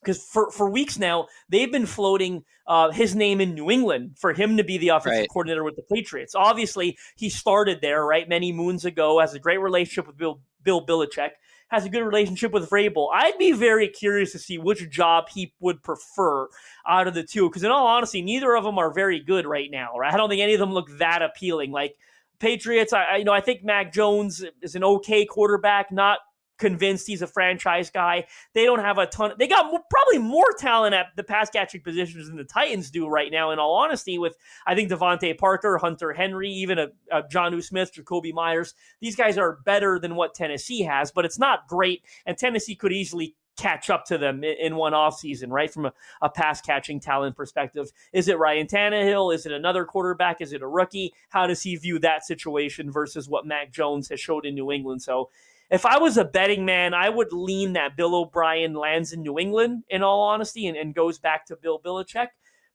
because 0.00 0.22
for, 0.22 0.50
for 0.50 0.70
weeks 0.70 0.98
now 0.98 1.26
they've 1.48 1.70
been 1.72 1.86
floating 1.86 2.44
uh, 2.66 2.90
his 2.90 3.14
name 3.14 3.40
in 3.40 3.54
New 3.54 3.70
England 3.70 4.16
for 4.18 4.32
him 4.32 4.56
to 4.56 4.64
be 4.64 4.78
the 4.78 4.88
offensive 4.88 5.20
right. 5.20 5.28
coordinator 5.28 5.64
with 5.64 5.76
the 5.76 5.82
Patriots. 5.82 6.34
Obviously, 6.34 6.96
he 7.16 7.28
started 7.28 7.80
there 7.80 8.04
right 8.04 8.28
many 8.28 8.52
moons 8.52 8.84
ago, 8.84 9.18
has 9.20 9.34
a 9.34 9.38
great 9.38 9.60
relationship 9.60 10.06
with 10.06 10.16
Bill 10.16 10.40
Bill 10.62 10.84
Belichick, 10.84 11.30
has 11.68 11.84
a 11.84 11.88
good 11.88 12.02
relationship 12.02 12.52
with 12.52 12.68
Vrabel. 12.68 13.08
I'd 13.12 13.38
be 13.38 13.52
very 13.52 13.88
curious 13.88 14.32
to 14.32 14.38
see 14.38 14.58
which 14.58 14.88
job 14.90 15.28
he 15.30 15.52
would 15.60 15.82
prefer 15.82 16.48
out 16.86 17.06
of 17.06 17.14
the 17.14 17.22
two, 17.22 17.48
because 17.48 17.64
in 17.64 17.70
all 17.70 17.86
honesty, 17.86 18.22
neither 18.22 18.54
of 18.54 18.64
them 18.64 18.78
are 18.78 18.92
very 18.92 19.20
good 19.20 19.46
right 19.46 19.70
now. 19.70 19.96
Right? 19.96 20.12
I 20.12 20.16
don't 20.16 20.28
think 20.28 20.42
any 20.42 20.54
of 20.54 20.60
them 20.60 20.72
look 20.72 20.98
that 20.98 21.22
appealing. 21.22 21.72
Like 21.72 21.96
Patriots, 22.38 22.92
I 22.92 23.16
you 23.16 23.24
know 23.24 23.32
I 23.32 23.40
think 23.40 23.64
Mac 23.64 23.92
Jones 23.92 24.44
is 24.62 24.74
an 24.74 24.84
okay 24.84 25.24
quarterback, 25.24 25.90
not 25.92 26.18
convinced 26.60 27.08
he's 27.08 27.22
a 27.22 27.26
franchise 27.26 27.90
guy. 27.90 28.26
They 28.52 28.64
don't 28.64 28.78
have 28.78 28.98
a 28.98 29.06
ton. 29.06 29.32
They 29.38 29.48
got 29.48 29.66
more, 29.66 29.80
probably 29.90 30.18
more 30.18 30.52
talent 30.58 30.94
at 30.94 31.06
the 31.16 31.24
pass 31.24 31.50
catching 31.50 31.80
positions 31.80 32.28
than 32.28 32.36
the 32.36 32.44
Titans 32.44 32.90
do 32.90 33.08
right 33.08 33.32
now. 33.32 33.50
In 33.50 33.58
all 33.58 33.74
honesty, 33.74 34.18
with 34.18 34.36
I 34.66 34.74
think 34.76 34.90
DeVante 34.90 35.36
Parker, 35.36 35.78
Hunter 35.78 36.12
Henry, 36.12 36.50
even 36.50 36.78
a, 36.78 36.88
a 37.10 37.22
Jonnu 37.22 37.64
Smith, 37.64 37.92
Jakobi 37.92 38.32
Meyers, 38.32 38.74
these 39.00 39.16
guys 39.16 39.38
are 39.38 39.58
better 39.64 39.98
than 39.98 40.14
what 40.14 40.34
Tennessee 40.34 40.82
has, 40.82 41.10
but 41.10 41.24
it's 41.24 41.38
not 41.38 41.66
great. 41.66 42.04
And 42.26 42.36
Tennessee 42.36 42.76
could 42.76 42.92
easily 42.92 43.34
catch 43.56 43.90
up 43.90 44.04
to 44.06 44.16
them 44.16 44.42
in, 44.42 44.56
in 44.58 44.76
one 44.76 44.92
offseason, 44.92 45.50
right? 45.50 45.72
From 45.72 45.86
a, 45.86 45.92
a 46.22 46.30
pass 46.30 46.60
catching 46.60 47.00
talent 47.00 47.36
perspective. 47.36 47.90
Is 48.12 48.28
it 48.28 48.38
Ryan 48.38 48.66
Tannehill? 48.66 49.34
Is 49.34 49.46
it 49.46 49.52
another 49.52 49.84
quarterback? 49.84 50.40
Is 50.40 50.52
it 50.52 50.62
a 50.62 50.66
rookie? 50.66 51.12
How 51.28 51.46
does 51.46 51.62
he 51.62 51.76
view 51.76 51.98
that 51.98 52.24
situation 52.24 52.90
versus 52.90 53.28
what 53.28 53.46
Mac 53.46 53.72
Jones 53.72 54.08
has 54.08 54.20
showed 54.20 54.46
in 54.46 54.54
New 54.54 54.70
England? 54.70 55.02
So 55.02 55.30
if 55.70 55.86
I 55.86 55.98
was 55.98 56.16
a 56.16 56.24
betting 56.24 56.64
man, 56.64 56.94
I 56.94 57.08
would 57.08 57.32
lean 57.32 57.74
that 57.74 57.96
Bill 57.96 58.14
O'Brien 58.14 58.74
lands 58.74 59.12
in 59.12 59.22
New 59.22 59.38
England, 59.38 59.84
in 59.88 60.02
all 60.02 60.22
honesty, 60.22 60.66
and, 60.66 60.76
and 60.76 60.94
goes 60.94 61.18
back 61.18 61.46
to 61.46 61.56
Bill 61.56 61.80
Belichick, 61.80 62.28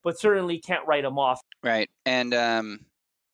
but 0.03 0.19
certainly 0.19 0.59
can't 0.59 0.87
write 0.87 1.03
him 1.03 1.19
off. 1.19 1.41
Right. 1.63 1.89
And, 2.05 2.33
um, 2.33 2.79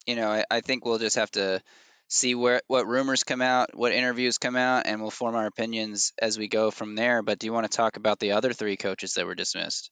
you 0.07 0.15
know, 0.15 0.29
I, 0.29 0.45
I 0.49 0.61
think 0.61 0.83
we'll 0.83 0.97
just 0.97 1.17
have 1.17 1.31
to 1.31 1.61
see 2.07 2.35
where 2.35 2.61
what 2.67 2.87
rumors 2.87 3.23
come 3.23 3.41
out, 3.41 3.69
what 3.73 3.93
interviews 3.93 4.37
come 4.37 4.55
out, 4.55 4.85
and 4.85 5.01
we'll 5.01 5.11
form 5.11 5.35
our 5.35 5.45
opinions 5.45 6.11
as 6.19 6.37
we 6.37 6.47
go 6.47 6.71
from 6.71 6.95
there. 6.95 7.21
But 7.21 7.39
do 7.39 7.45
you 7.45 7.53
want 7.53 7.71
to 7.71 7.75
talk 7.75 7.97
about 7.97 8.19
the 8.19 8.33
other 8.33 8.53
three 8.53 8.77
coaches 8.77 9.13
that 9.13 9.25
were 9.25 9.35
dismissed? 9.35 9.91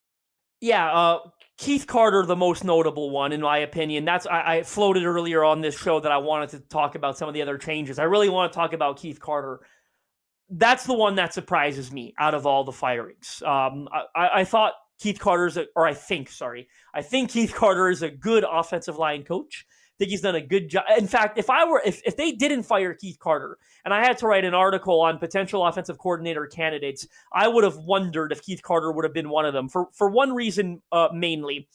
Yeah, 0.61 0.91
uh, 0.91 1.19
Keith 1.57 1.87
Carter, 1.87 2.25
the 2.25 2.35
most 2.35 2.63
notable 2.63 3.09
one, 3.09 3.31
in 3.31 3.41
my 3.41 3.59
opinion. 3.59 4.05
That's 4.05 4.25
I, 4.25 4.57
I, 4.57 4.63
floated 4.63 5.05
earlier 5.05 5.43
on 5.43 5.61
this 5.61 5.77
show 5.77 5.99
that 5.99 6.11
I 6.11 6.17
wanted 6.17 6.49
to 6.49 6.59
talk 6.59 6.95
about 6.95 7.17
some 7.17 7.27
of 7.27 7.33
the 7.33 7.41
other 7.41 7.57
changes. 7.57 7.99
I 7.99 8.03
really 8.03 8.29
want 8.29 8.51
to 8.51 8.55
talk 8.57 8.73
about 8.73 8.97
Keith 8.97 9.19
Carter. 9.19 9.61
That's 10.49 10.85
the 10.85 10.93
one 10.93 11.15
that 11.15 11.33
surprises 11.33 11.91
me 11.91 12.13
out 12.17 12.33
of 12.33 12.45
all 12.45 12.63
the 12.63 12.71
firings. 12.71 13.43
Um, 13.45 13.87
I, 14.15 14.29
I, 14.35 14.43
thought 14.45 14.73
Keith 14.99 15.19
Carter's, 15.19 15.57
a, 15.57 15.65
or 15.75 15.85
I 15.85 15.93
think, 15.93 16.29
sorry, 16.29 16.67
I 16.93 17.01
think 17.01 17.29
Keith 17.31 17.53
Carter 17.53 17.89
is 17.89 18.01
a 18.01 18.09
good 18.09 18.45
offensive 18.49 18.97
line 18.97 19.23
coach 19.23 19.65
think 19.99 20.09
he's 20.09 20.21
done 20.21 20.33
a 20.33 20.41
good 20.41 20.69
job. 20.69 20.85
In 20.97 21.05
fact, 21.05 21.37
if 21.37 21.51
I 21.51 21.65
were 21.65 21.79
if, 21.85 22.01
if 22.03 22.17
they 22.17 22.31
didn't 22.31 22.63
fire 22.63 22.95
Keith 22.95 23.19
Carter 23.19 23.59
and 23.85 23.93
I 23.93 23.99
had 24.03 24.17
to 24.17 24.25
write 24.25 24.45
an 24.45 24.55
article 24.55 24.99
on 25.01 25.19
potential 25.19 25.63
offensive 25.63 25.99
coordinator 25.99 26.47
candidates, 26.47 27.07
I 27.31 27.47
would 27.47 27.63
have 27.63 27.77
wondered 27.77 28.31
if 28.31 28.41
Keith 28.41 28.63
Carter 28.63 28.91
would 28.91 29.05
have 29.05 29.13
been 29.13 29.29
one 29.29 29.45
of 29.45 29.53
them 29.53 29.69
for 29.69 29.89
for 29.93 30.09
one 30.09 30.33
reason 30.33 30.81
uh, 30.91 31.09
mainly. 31.13 31.67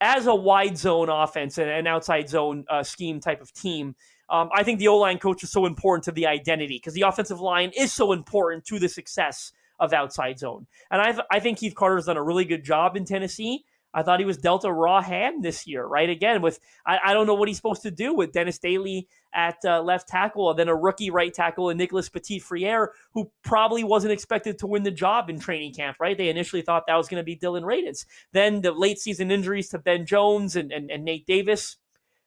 As 0.00 0.26
a 0.26 0.34
wide 0.34 0.78
zone 0.78 1.10
offense 1.10 1.58
and 1.58 1.68
an 1.68 1.86
outside 1.86 2.28
zone 2.30 2.64
uh, 2.70 2.82
scheme 2.82 3.20
type 3.20 3.42
of 3.42 3.52
team, 3.52 3.94
Um, 4.28 4.48
I 4.52 4.62
think 4.64 4.78
the 4.78 4.88
O 4.88 4.96
line 4.96 5.18
coach 5.18 5.42
is 5.42 5.50
so 5.52 5.66
important 5.66 6.04
to 6.04 6.12
the 6.12 6.26
identity 6.26 6.76
because 6.76 6.94
the 6.94 7.02
offensive 7.02 7.40
line 7.40 7.70
is 7.76 7.92
so 7.92 8.12
important 8.12 8.64
to 8.66 8.78
the 8.78 8.88
success 8.88 9.52
of 9.78 9.92
outside 9.92 10.38
zone. 10.38 10.66
And 10.90 11.00
I, 11.00 11.36
I 11.36 11.40
think 11.40 11.58
Keith 11.58 11.74
Carter's 11.74 12.06
done 12.06 12.16
a 12.16 12.22
really 12.22 12.44
good 12.44 12.64
job 12.64 12.96
in 12.96 13.04
Tennessee. 13.04 13.64
I 13.96 14.02
thought 14.02 14.20
he 14.20 14.26
was 14.26 14.36
dealt 14.36 14.64
a 14.66 14.72
raw 14.72 15.00
hand 15.00 15.42
this 15.42 15.66
year, 15.66 15.86
right? 15.86 16.10
Again, 16.10 16.42
with 16.42 16.60
I, 16.84 16.98
I 17.02 17.14
don't 17.14 17.26
know 17.26 17.34
what 17.34 17.48
he's 17.48 17.56
supposed 17.56 17.82
to 17.82 17.90
do 17.90 18.12
with 18.12 18.30
Dennis 18.30 18.58
Daly 18.58 19.08
at 19.34 19.56
uh, 19.64 19.80
left 19.80 20.06
tackle, 20.06 20.50
and 20.50 20.58
then 20.58 20.68
a 20.68 20.76
rookie 20.76 21.08
right 21.08 21.32
tackle 21.32 21.70
and 21.70 21.78
Nicholas 21.78 22.10
Petit-Frere, 22.10 22.92
who 23.14 23.30
probably 23.42 23.84
wasn't 23.84 24.12
expected 24.12 24.58
to 24.58 24.66
win 24.66 24.82
the 24.82 24.90
job 24.90 25.30
in 25.30 25.40
training 25.40 25.72
camp, 25.72 25.96
right? 25.98 26.16
They 26.16 26.28
initially 26.28 26.60
thought 26.60 26.84
that 26.86 26.94
was 26.94 27.08
going 27.08 27.20
to 27.20 27.24
be 27.24 27.36
Dillon 27.36 27.64
Radunz. 27.64 28.04
Then 28.32 28.60
the 28.60 28.72
late 28.72 28.98
season 28.98 29.30
injuries 29.30 29.70
to 29.70 29.78
Ben 29.78 30.04
Jones 30.04 30.56
and, 30.56 30.70
and, 30.70 30.90
and 30.90 31.02
Nate 31.02 31.26
Davis. 31.26 31.78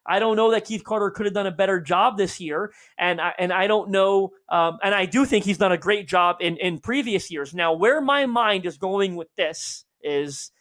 I 0.07 0.17
don't 0.17 0.37
know 0.37 0.49
that 0.49 0.65
Keith 0.65 0.83
Carter 0.83 1.11
could 1.11 1.27
have 1.27 1.35
done 1.35 1.45
a 1.45 1.51
better 1.51 1.79
job 1.79 2.17
this 2.17 2.39
year, 2.39 2.73
and 2.97 3.21
I, 3.21 3.35
and 3.37 3.53
I 3.53 3.67
don't 3.67 3.91
know, 3.91 4.31
um, 4.49 4.79
and 4.81 4.95
I 4.95 5.05
do 5.05 5.23
think 5.23 5.45
he's 5.45 5.59
done 5.59 5.71
a 5.71 5.77
great 5.77 6.07
job 6.07 6.37
in 6.39 6.57
in 6.57 6.79
previous 6.79 7.29
years. 7.29 7.53
Now, 7.53 7.73
where 7.73 8.01
my 8.01 8.25
mind 8.25 8.65
is 8.65 8.79
going 8.79 9.15
with 9.15 9.27
this 9.35 9.85
is 10.01 10.51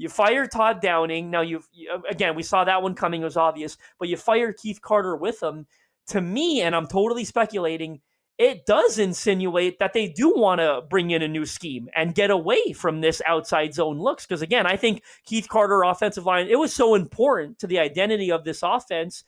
you 0.00 0.08
fire 0.08 0.46
Todd 0.46 0.80
Downing. 0.80 1.30
Now 1.30 1.42
you've 1.42 1.68
uh, 1.92 2.00
again, 2.08 2.34
we 2.34 2.42
saw 2.42 2.64
that 2.64 2.82
one 2.82 2.94
coming; 2.94 3.20
it 3.20 3.24
was 3.24 3.36
obvious. 3.36 3.76
But 3.98 4.08
you 4.08 4.16
fire 4.16 4.52
Keith 4.52 4.80
Carter 4.80 5.14
with 5.14 5.42
him. 5.42 5.66
To 6.08 6.20
me, 6.20 6.62
and 6.62 6.74
I'm 6.74 6.88
totally 6.88 7.24
speculating, 7.24 8.00
it 8.38 8.64
does 8.64 8.98
insinuate 8.98 9.78
that 9.78 9.92
they 9.92 10.08
do 10.08 10.34
want 10.34 10.60
to 10.60 10.80
bring 10.88 11.10
in 11.10 11.22
a 11.22 11.28
new 11.28 11.44
scheme 11.44 11.88
and 11.94 12.14
get 12.14 12.30
away 12.30 12.72
from 12.72 13.02
this 13.02 13.20
outside 13.26 13.74
zone 13.74 13.98
looks. 13.98 14.26
Because 14.26 14.40
again, 14.40 14.66
I 14.66 14.76
think 14.76 15.02
Keith 15.26 15.48
Carter 15.48 15.82
offensive 15.82 16.24
line, 16.24 16.48
it 16.48 16.58
was 16.58 16.72
so 16.72 16.94
important 16.94 17.58
to 17.58 17.66
the 17.66 17.78
identity 17.78 18.32
of 18.32 18.42
this 18.42 18.62
offense. 18.62 19.22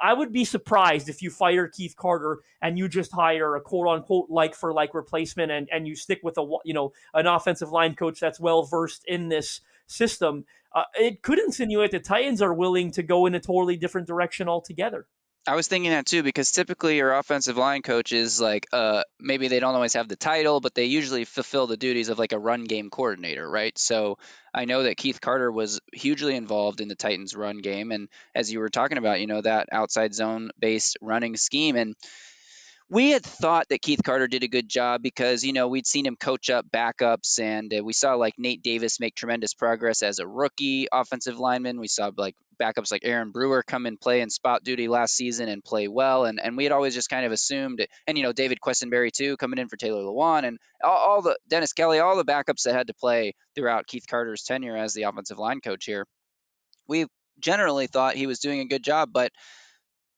I 0.00 0.14
would 0.14 0.32
be 0.32 0.44
surprised 0.44 1.08
if 1.08 1.20
you 1.20 1.30
fire 1.30 1.66
Keith 1.66 1.96
Carter 1.96 2.38
and 2.62 2.78
you 2.78 2.88
just 2.88 3.10
hire 3.10 3.56
a 3.56 3.60
quote 3.60 3.88
unquote 3.88 4.30
like 4.30 4.54
for 4.54 4.72
like 4.72 4.94
replacement 4.94 5.50
and, 5.50 5.68
and 5.72 5.88
you 5.88 5.96
stick 5.96 6.20
with 6.22 6.38
a 6.38 6.48
you 6.64 6.72
know 6.72 6.92
an 7.12 7.26
offensive 7.26 7.72
line 7.72 7.96
coach 7.96 8.20
that's 8.20 8.38
well 8.38 8.62
versed 8.62 9.04
in 9.06 9.28
this 9.28 9.60
system, 9.86 10.44
uh, 10.74 10.84
it 10.94 11.22
could 11.22 11.38
insinuate 11.38 11.90
the 11.90 12.00
Titans 12.00 12.42
are 12.42 12.54
willing 12.54 12.92
to 12.92 13.02
go 13.02 13.26
in 13.26 13.34
a 13.34 13.40
totally 13.40 13.76
different 13.76 14.06
direction 14.06 14.48
altogether. 14.48 15.06
I 15.44 15.56
was 15.56 15.66
thinking 15.66 15.90
that 15.90 16.06
too 16.06 16.22
because 16.22 16.52
typically 16.52 16.98
your 16.98 17.14
offensive 17.14 17.56
line 17.56 17.82
coaches 17.82 18.40
like 18.40 18.68
uh 18.72 19.02
maybe 19.18 19.48
they 19.48 19.58
don't 19.58 19.74
always 19.74 19.94
have 19.94 20.06
the 20.06 20.14
title 20.14 20.60
but 20.60 20.72
they 20.72 20.84
usually 20.84 21.24
fulfill 21.24 21.66
the 21.66 21.76
duties 21.76 22.10
of 22.10 22.18
like 22.18 22.32
a 22.32 22.38
run 22.38 22.62
game 22.62 22.90
coordinator, 22.90 23.48
right? 23.50 23.76
So 23.76 24.18
I 24.54 24.66
know 24.66 24.84
that 24.84 24.96
Keith 24.96 25.20
Carter 25.20 25.50
was 25.50 25.80
hugely 25.92 26.36
involved 26.36 26.80
in 26.80 26.86
the 26.86 26.94
Titans 26.94 27.34
run 27.34 27.58
game 27.58 27.90
and 27.90 28.08
as 28.36 28.52
you 28.52 28.60
were 28.60 28.68
talking 28.68 28.98
about, 28.98 29.18
you 29.18 29.26
know, 29.26 29.40
that 29.40 29.66
outside 29.72 30.14
zone 30.14 30.50
based 30.60 30.96
running 31.00 31.36
scheme 31.36 31.74
and 31.74 31.96
we 32.92 33.08
had 33.08 33.24
thought 33.24 33.70
that 33.70 33.80
Keith 33.80 34.02
Carter 34.04 34.28
did 34.28 34.42
a 34.42 34.48
good 34.48 34.68
job 34.68 35.00
because 35.00 35.44
you 35.44 35.54
know 35.54 35.66
we'd 35.66 35.86
seen 35.86 36.04
him 36.04 36.14
coach 36.14 36.50
up 36.50 36.66
backups, 36.70 37.40
and 37.40 37.72
uh, 37.72 37.82
we 37.82 37.94
saw 37.94 38.16
like 38.16 38.34
Nate 38.36 38.62
Davis 38.62 39.00
make 39.00 39.14
tremendous 39.14 39.54
progress 39.54 40.02
as 40.02 40.18
a 40.18 40.26
rookie 40.26 40.88
offensive 40.92 41.38
lineman. 41.38 41.80
We 41.80 41.88
saw 41.88 42.10
like 42.14 42.36
backups 42.60 42.92
like 42.92 43.00
Aaron 43.04 43.30
Brewer 43.30 43.62
come 43.66 43.86
and 43.86 43.98
play 43.98 44.20
in 44.20 44.28
spot 44.28 44.62
duty 44.62 44.88
last 44.88 45.14
season 45.14 45.48
and 45.48 45.64
play 45.64 45.88
well, 45.88 46.26
and 46.26 46.38
and 46.38 46.54
we 46.54 46.64
had 46.64 46.72
always 46.72 46.92
just 46.92 47.08
kind 47.08 47.24
of 47.24 47.32
assumed, 47.32 47.86
and 48.06 48.18
you 48.18 48.24
know 48.24 48.32
David 48.34 48.58
Quessenberry 48.62 49.10
too 49.10 49.38
coming 49.38 49.58
in 49.58 49.68
for 49.68 49.78
Taylor 49.78 50.02
Lewan, 50.02 50.44
and 50.44 50.58
all, 50.84 50.98
all 50.98 51.22
the 51.22 51.38
Dennis 51.48 51.72
Kelly, 51.72 51.98
all 51.98 52.16
the 52.16 52.26
backups 52.26 52.64
that 52.64 52.74
had 52.74 52.88
to 52.88 52.94
play 52.94 53.32
throughout 53.54 53.86
Keith 53.86 54.04
Carter's 54.06 54.42
tenure 54.42 54.76
as 54.76 54.92
the 54.92 55.04
offensive 55.04 55.38
line 55.38 55.62
coach 55.62 55.86
here. 55.86 56.04
We 56.88 57.06
generally 57.40 57.86
thought 57.86 58.16
he 58.16 58.26
was 58.26 58.40
doing 58.40 58.60
a 58.60 58.66
good 58.66 58.84
job, 58.84 59.08
but 59.14 59.32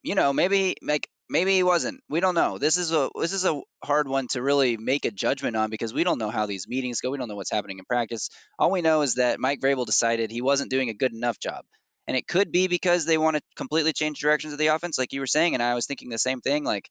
you 0.02 0.16
know 0.16 0.32
maybe 0.32 0.74
like 0.82 1.08
maybe 1.34 1.52
he 1.52 1.64
wasn't. 1.64 2.00
We 2.08 2.20
don't 2.20 2.36
know. 2.36 2.58
This 2.58 2.76
is 2.76 2.92
a 2.92 3.10
this 3.20 3.32
is 3.32 3.44
a 3.44 3.60
hard 3.82 4.06
one 4.06 4.28
to 4.28 4.40
really 4.40 4.76
make 4.76 5.04
a 5.04 5.10
judgment 5.10 5.56
on 5.56 5.68
because 5.68 5.92
we 5.92 6.04
don't 6.04 6.20
know 6.20 6.30
how 6.30 6.46
these 6.46 6.68
meetings 6.68 7.00
go. 7.00 7.10
We 7.10 7.18
don't 7.18 7.28
know 7.28 7.34
what's 7.34 7.50
happening 7.50 7.80
in 7.80 7.84
practice. 7.84 8.30
All 8.56 8.70
we 8.70 8.82
know 8.82 9.02
is 9.02 9.16
that 9.16 9.40
Mike 9.40 9.60
Vrabel 9.60 9.84
decided 9.84 10.30
he 10.30 10.42
wasn't 10.42 10.70
doing 10.70 10.90
a 10.90 10.94
good 10.94 11.12
enough 11.12 11.40
job. 11.40 11.64
And 12.06 12.16
it 12.16 12.28
could 12.28 12.52
be 12.52 12.68
because 12.68 13.04
they 13.04 13.18
want 13.18 13.36
to 13.36 13.42
completely 13.56 13.92
change 13.92 14.20
directions 14.20 14.52
of 14.52 14.60
the 14.60 14.68
offense, 14.68 14.96
like 14.96 15.12
you 15.12 15.20
were 15.20 15.26
saying. 15.26 15.54
And 15.54 15.62
I 15.62 15.74
was 15.74 15.86
thinking 15.86 16.08
the 16.08 16.18
same 16.18 16.40
thing. 16.40 16.62
Like 16.62 16.88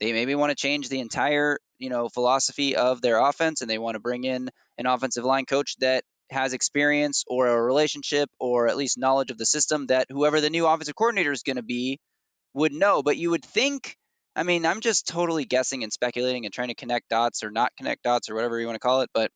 they 0.00 0.12
maybe 0.12 0.34
want 0.34 0.50
to 0.50 0.56
change 0.56 0.88
the 0.88 0.98
entire, 0.98 1.60
you 1.78 1.88
know, 1.88 2.08
philosophy 2.08 2.74
of 2.74 3.00
their 3.00 3.18
offense, 3.18 3.60
and 3.60 3.70
they 3.70 3.78
want 3.78 3.94
to 3.94 4.00
bring 4.00 4.24
in 4.24 4.50
an 4.76 4.86
offensive 4.86 5.24
line 5.24 5.44
coach 5.44 5.76
that 5.78 6.02
has 6.30 6.52
experience 6.52 7.22
or 7.28 7.46
a 7.46 7.62
relationship 7.62 8.28
or 8.40 8.66
at 8.66 8.76
least 8.76 8.98
knowledge 8.98 9.30
of 9.30 9.38
the 9.38 9.46
system 9.46 9.86
that 9.86 10.06
whoever 10.10 10.40
the 10.40 10.50
new 10.50 10.66
offensive 10.66 10.96
coordinator 10.96 11.30
is 11.30 11.44
going 11.44 11.56
to 11.56 11.62
be 11.62 12.00
would 12.54 12.72
know. 12.72 13.02
But 13.02 13.16
you 13.16 13.30
would 13.30 13.44
think, 13.44 13.96
I 14.34 14.42
mean, 14.42 14.64
I'm 14.64 14.80
just 14.80 15.06
totally 15.06 15.44
guessing 15.44 15.82
and 15.82 15.92
speculating 15.92 16.44
and 16.44 16.54
trying 16.54 16.68
to 16.68 16.74
connect 16.74 17.08
dots 17.08 17.44
or 17.44 17.50
not 17.50 17.72
connect 17.76 18.02
dots 18.02 18.30
or 18.30 18.34
whatever 18.34 18.58
you 18.58 18.66
want 18.66 18.76
to 18.76 18.80
call 18.86 19.02
it. 19.02 19.10
But 19.12 19.30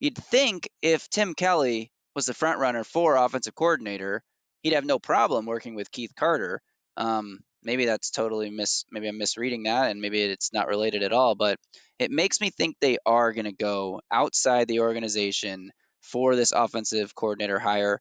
you'd 0.00 0.16
think 0.16 0.68
if 0.82 1.08
Tim 1.08 1.34
Kelly 1.34 1.92
was 2.14 2.26
the 2.26 2.34
front 2.34 2.58
runner 2.58 2.84
for 2.84 3.16
offensive 3.16 3.54
coordinator, 3.54 4.22
he'd 4.62 4.72
have 4.72 4.84
no 4.84 4.98
problem 4.98 5.46
working 5.46 5.74
with 5.74 5.90
Keith 5.90 6.12
Carter. 6.16 6.60
Um, 6.96 7.40
maybe 7.62 7.84
that's 7.84 8.10
totally 8.10 8.50
mis. 8.50 8.84
Maybe 8.90 9.08
I'm 9.08 9.18
misreading 9.18 9.64
that, 9.64 9.90
and 9.90 10.00
maybe 10.00 10.22
it's 10.22 10.52
not 10.52 10.68
related 10.68 11.02
at 11.02 11.12
all. 11.12 11.34
But 11.34 11.58
it 11.98 12.10
makes 12.10 12.40
me 12.40 12.50
think 12.50 12.76
they 12.80 12.98
are 13.04 13.32
going 13.32 13.44
to 13.44 13.52
go 13.52 14.00
outside 14.10 14.68
the 14.68 14.80
organization 14.80 15.70
for 16.00 16.36
this 16.36 16.52
offensive 16.52 17.14
coordinator 17.14 17.58
hire. 17.58 18.00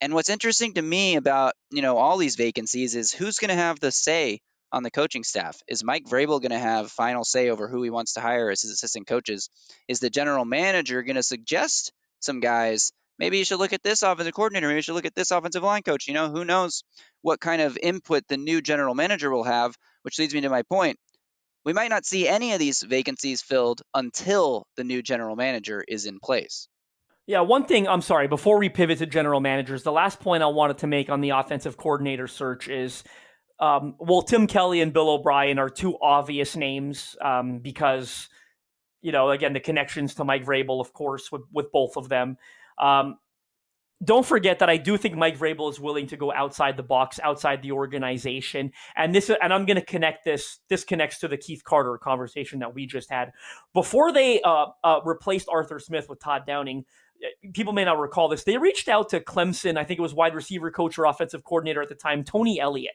And 0.00 0.14
what's 0.14 0.30
interesting 0.30 0.74
to 0.74 0.82
me 0.82 1.16
about, 1.16 1.52
you 1.70 1.82
know, 1.82 1.98
all 1.98 2.16
these 2.16 2.36
vacancies 2.36 2.96
is 2.96 3.12
who's 3.12 3.38
going 3.38 3.50
to 3.50 3.54
have 3.54 3.80
the 3.80 3.92
say 3.92 4.40
on 4.72 4.82
the 4.82 4.90
coaching 4.90 5.24
staff? 5.24 5.60
Is 5.68 5.84
Mike 5.84 6.04
Vrabel 6.06 6.40
going 6.40 6.50
to 6.52 6.58
have 6.58 6.90
final 6.90 7.24
say 7.24 7.50
over 7.50 7.68
who 7.68 7.82
he 7.82 7.90
wants 7.90 8.14
to 8.14 8.20
hire 8.20 8.50
as 8.50 8.62
his 8.62 8.70
assistant 8.70 9.06
coaches? 9.06 9.50
Is 9.88 10.00
the 10.00 10.08
general 10.08 10.44
manager 10.46 11.02
going 11.02 11.16
to 11.16 11.22
suggest 11.22 11.92
some 12.20 12.40
guys? 12.40 12.92
Maybe 13.18 13.36
you 13.36 13.44
should 13.44 13.58
look 13.58 13.74
at 13.74 13.82
this 13.82 14.02
offensive 14.02 14.32
coordinator. 14.32 14.68
Maybe 14.68 14.76
you 14.76 14.82
should 14.82 14.94
look 14.94 15.04
at 15.04 15.14
this 15.14 15.30
offensive 15.30 15.62
line 15.62 15.82
coach. 15.82 16.08
You 16.08 16.14
know, 16.14 16.30
who 16.30 16.46
knows 16.46 16.82
what 17.20 17.38
kind 17.38 17.60
of 17.60 17.76
input 17.82 18.26
the 18.28 18.38
new 18.38 18.62
general 18.62 18.94
manager 18.94 19.30
will 19.30 19.44
have, 19.44 19.76
which 20.02 20.18
leads 20.18 20.32
me 20.32 20.40
to 20.40 20.48
my 20.48 20.62
point. 20.62 20.98
We 21.66 21.74
might 21.74 21.90
not 21.90 22.06
see 22.06 22.26
any 22.26 22.54
of 22.54 22.58
these 22.58 22.82
vacancies 22.82 23.42
filled 23.42 23.82
until 23.92 24.66
the 24.76 24.84
new 24.84 25.02
general 25.02 25.36
manager 25.36 25.84
is 25.86 26.06
in 26.06 26.20
place. 26.20 26.68
Yeah, 27.30 27.42
one 27.42 27.64
thing, 27.64 27.86
I'm 27.86 28.02
sorry, 28.02 28.26
before 28.26 28.58
we 28.58 28.68
pivot 28.68 28.98
to 28.98 29.06
general 29.06 29.38
managers, 29.38 29.84
the 29.84 29.92
last 29.92 30.18
point 30.18 30.42
I 30.42 30.48
wanted 30.48 30.78
to 30.78 30.88
make 30.88 31.08
on 31.08 31.20
the 31.20 31.30
offensive 31.30 31.76
coordinator 31.76 32.26
search 32.26 32.66
is 32.66 33.04
um, 33.60 33.94
well, 34.00 34.22
Tim 34.22 34.48
Kelly 34.48 34.80
and 34.80 34.92
Bill 34.92 35.08
O'Brien 35.08 35.56
are 35.60 35.70
two 35.70 35.96
obvious 36.02 36.56
names 36.56 37.14
um, 37.20 37.60
because, 37.60 38.28
you 39.00 39.12
know, 39.12 39.30
again, 39.30 39.52
the 39.52 39.60
connections 39.60 40.16
to 40.16 40.24
Mike 40.24 40.44
Vrabel, 40.44 40.80
of 40.80 40.92
course, 40.92 41.30
with, 41.30 41.42
with 41.52 41.70
both 41.70 41.96
of 41.96 42.08
them. 42.08 42.36
Um, 42.78 43.16
don't 44.02 44.26
forget 44.26 44.58
that 44.58 44.70
I 44.70 44.78
do 44.78 44.96
think 44.96 45.14
Mike 45.14 45.38
Vrabel 45.38 45.70
is 45.70 45.78
willing 45.78 46.08
to 46.08 46.16
go 46.16 46.32
outside 46.32 46.76
the 46.76 46.82
box, 46.82 47.20
outside 47.22 47.62
the 47.62 47.72
organization, 47.72 48.72
and 48.96 49.14
this. 49.14 49.30
And 49.30 49.52
I'm 49.52 49.66
going 49.66 49.76
to 49.76 49.84
connect 49.84 50.24
this. 50.24 50.58
This 50.68 50.82
connects 50.82 51.20
to 51.20 51.28
the 51.28 51.36
Keith 51.36 51.62
Carter 51.62 51.96
conversation 51.98 52.58
that 52.60 52.74
we 52.74 52.86
just 52.86 53.08
had 53.08 53.30
before 53.72 54.10
they 54.10 54.40
uh, 54.40 54.66
uh, 54.82 55.00
replaced 55.04 55.48
Arthur 55.48 55.78
Smith 55.78 56.08
with 56.08 56.18
Todd 56.18 56.42
Downing 56.46 56.86
people 57.52 57.72
may 57.72 57.84
not 57.84 57.98
recall 57.98 58.28
this. 58.28 58.44
They 58.44 58.56
reached 58.56 58.88
out 58.88 59.08
to 59.10 59.20
Clemson, 59.20 59.76
I 59.76 59.84
think 59.84 59.98
it 59.98 60.02
was 60.02 60.14
wide 60.14 60.34
receiver 60.34 60.70
coach 60.70 60.98
or 60.98 61.06
offensive 61.06 61.44
coordinator 61.44 61.82
at 61.82 61.88
the 61.88 61.94
time, 61.94 62.24
Tony 62.24 62.60
Elliott, 62.60 62.94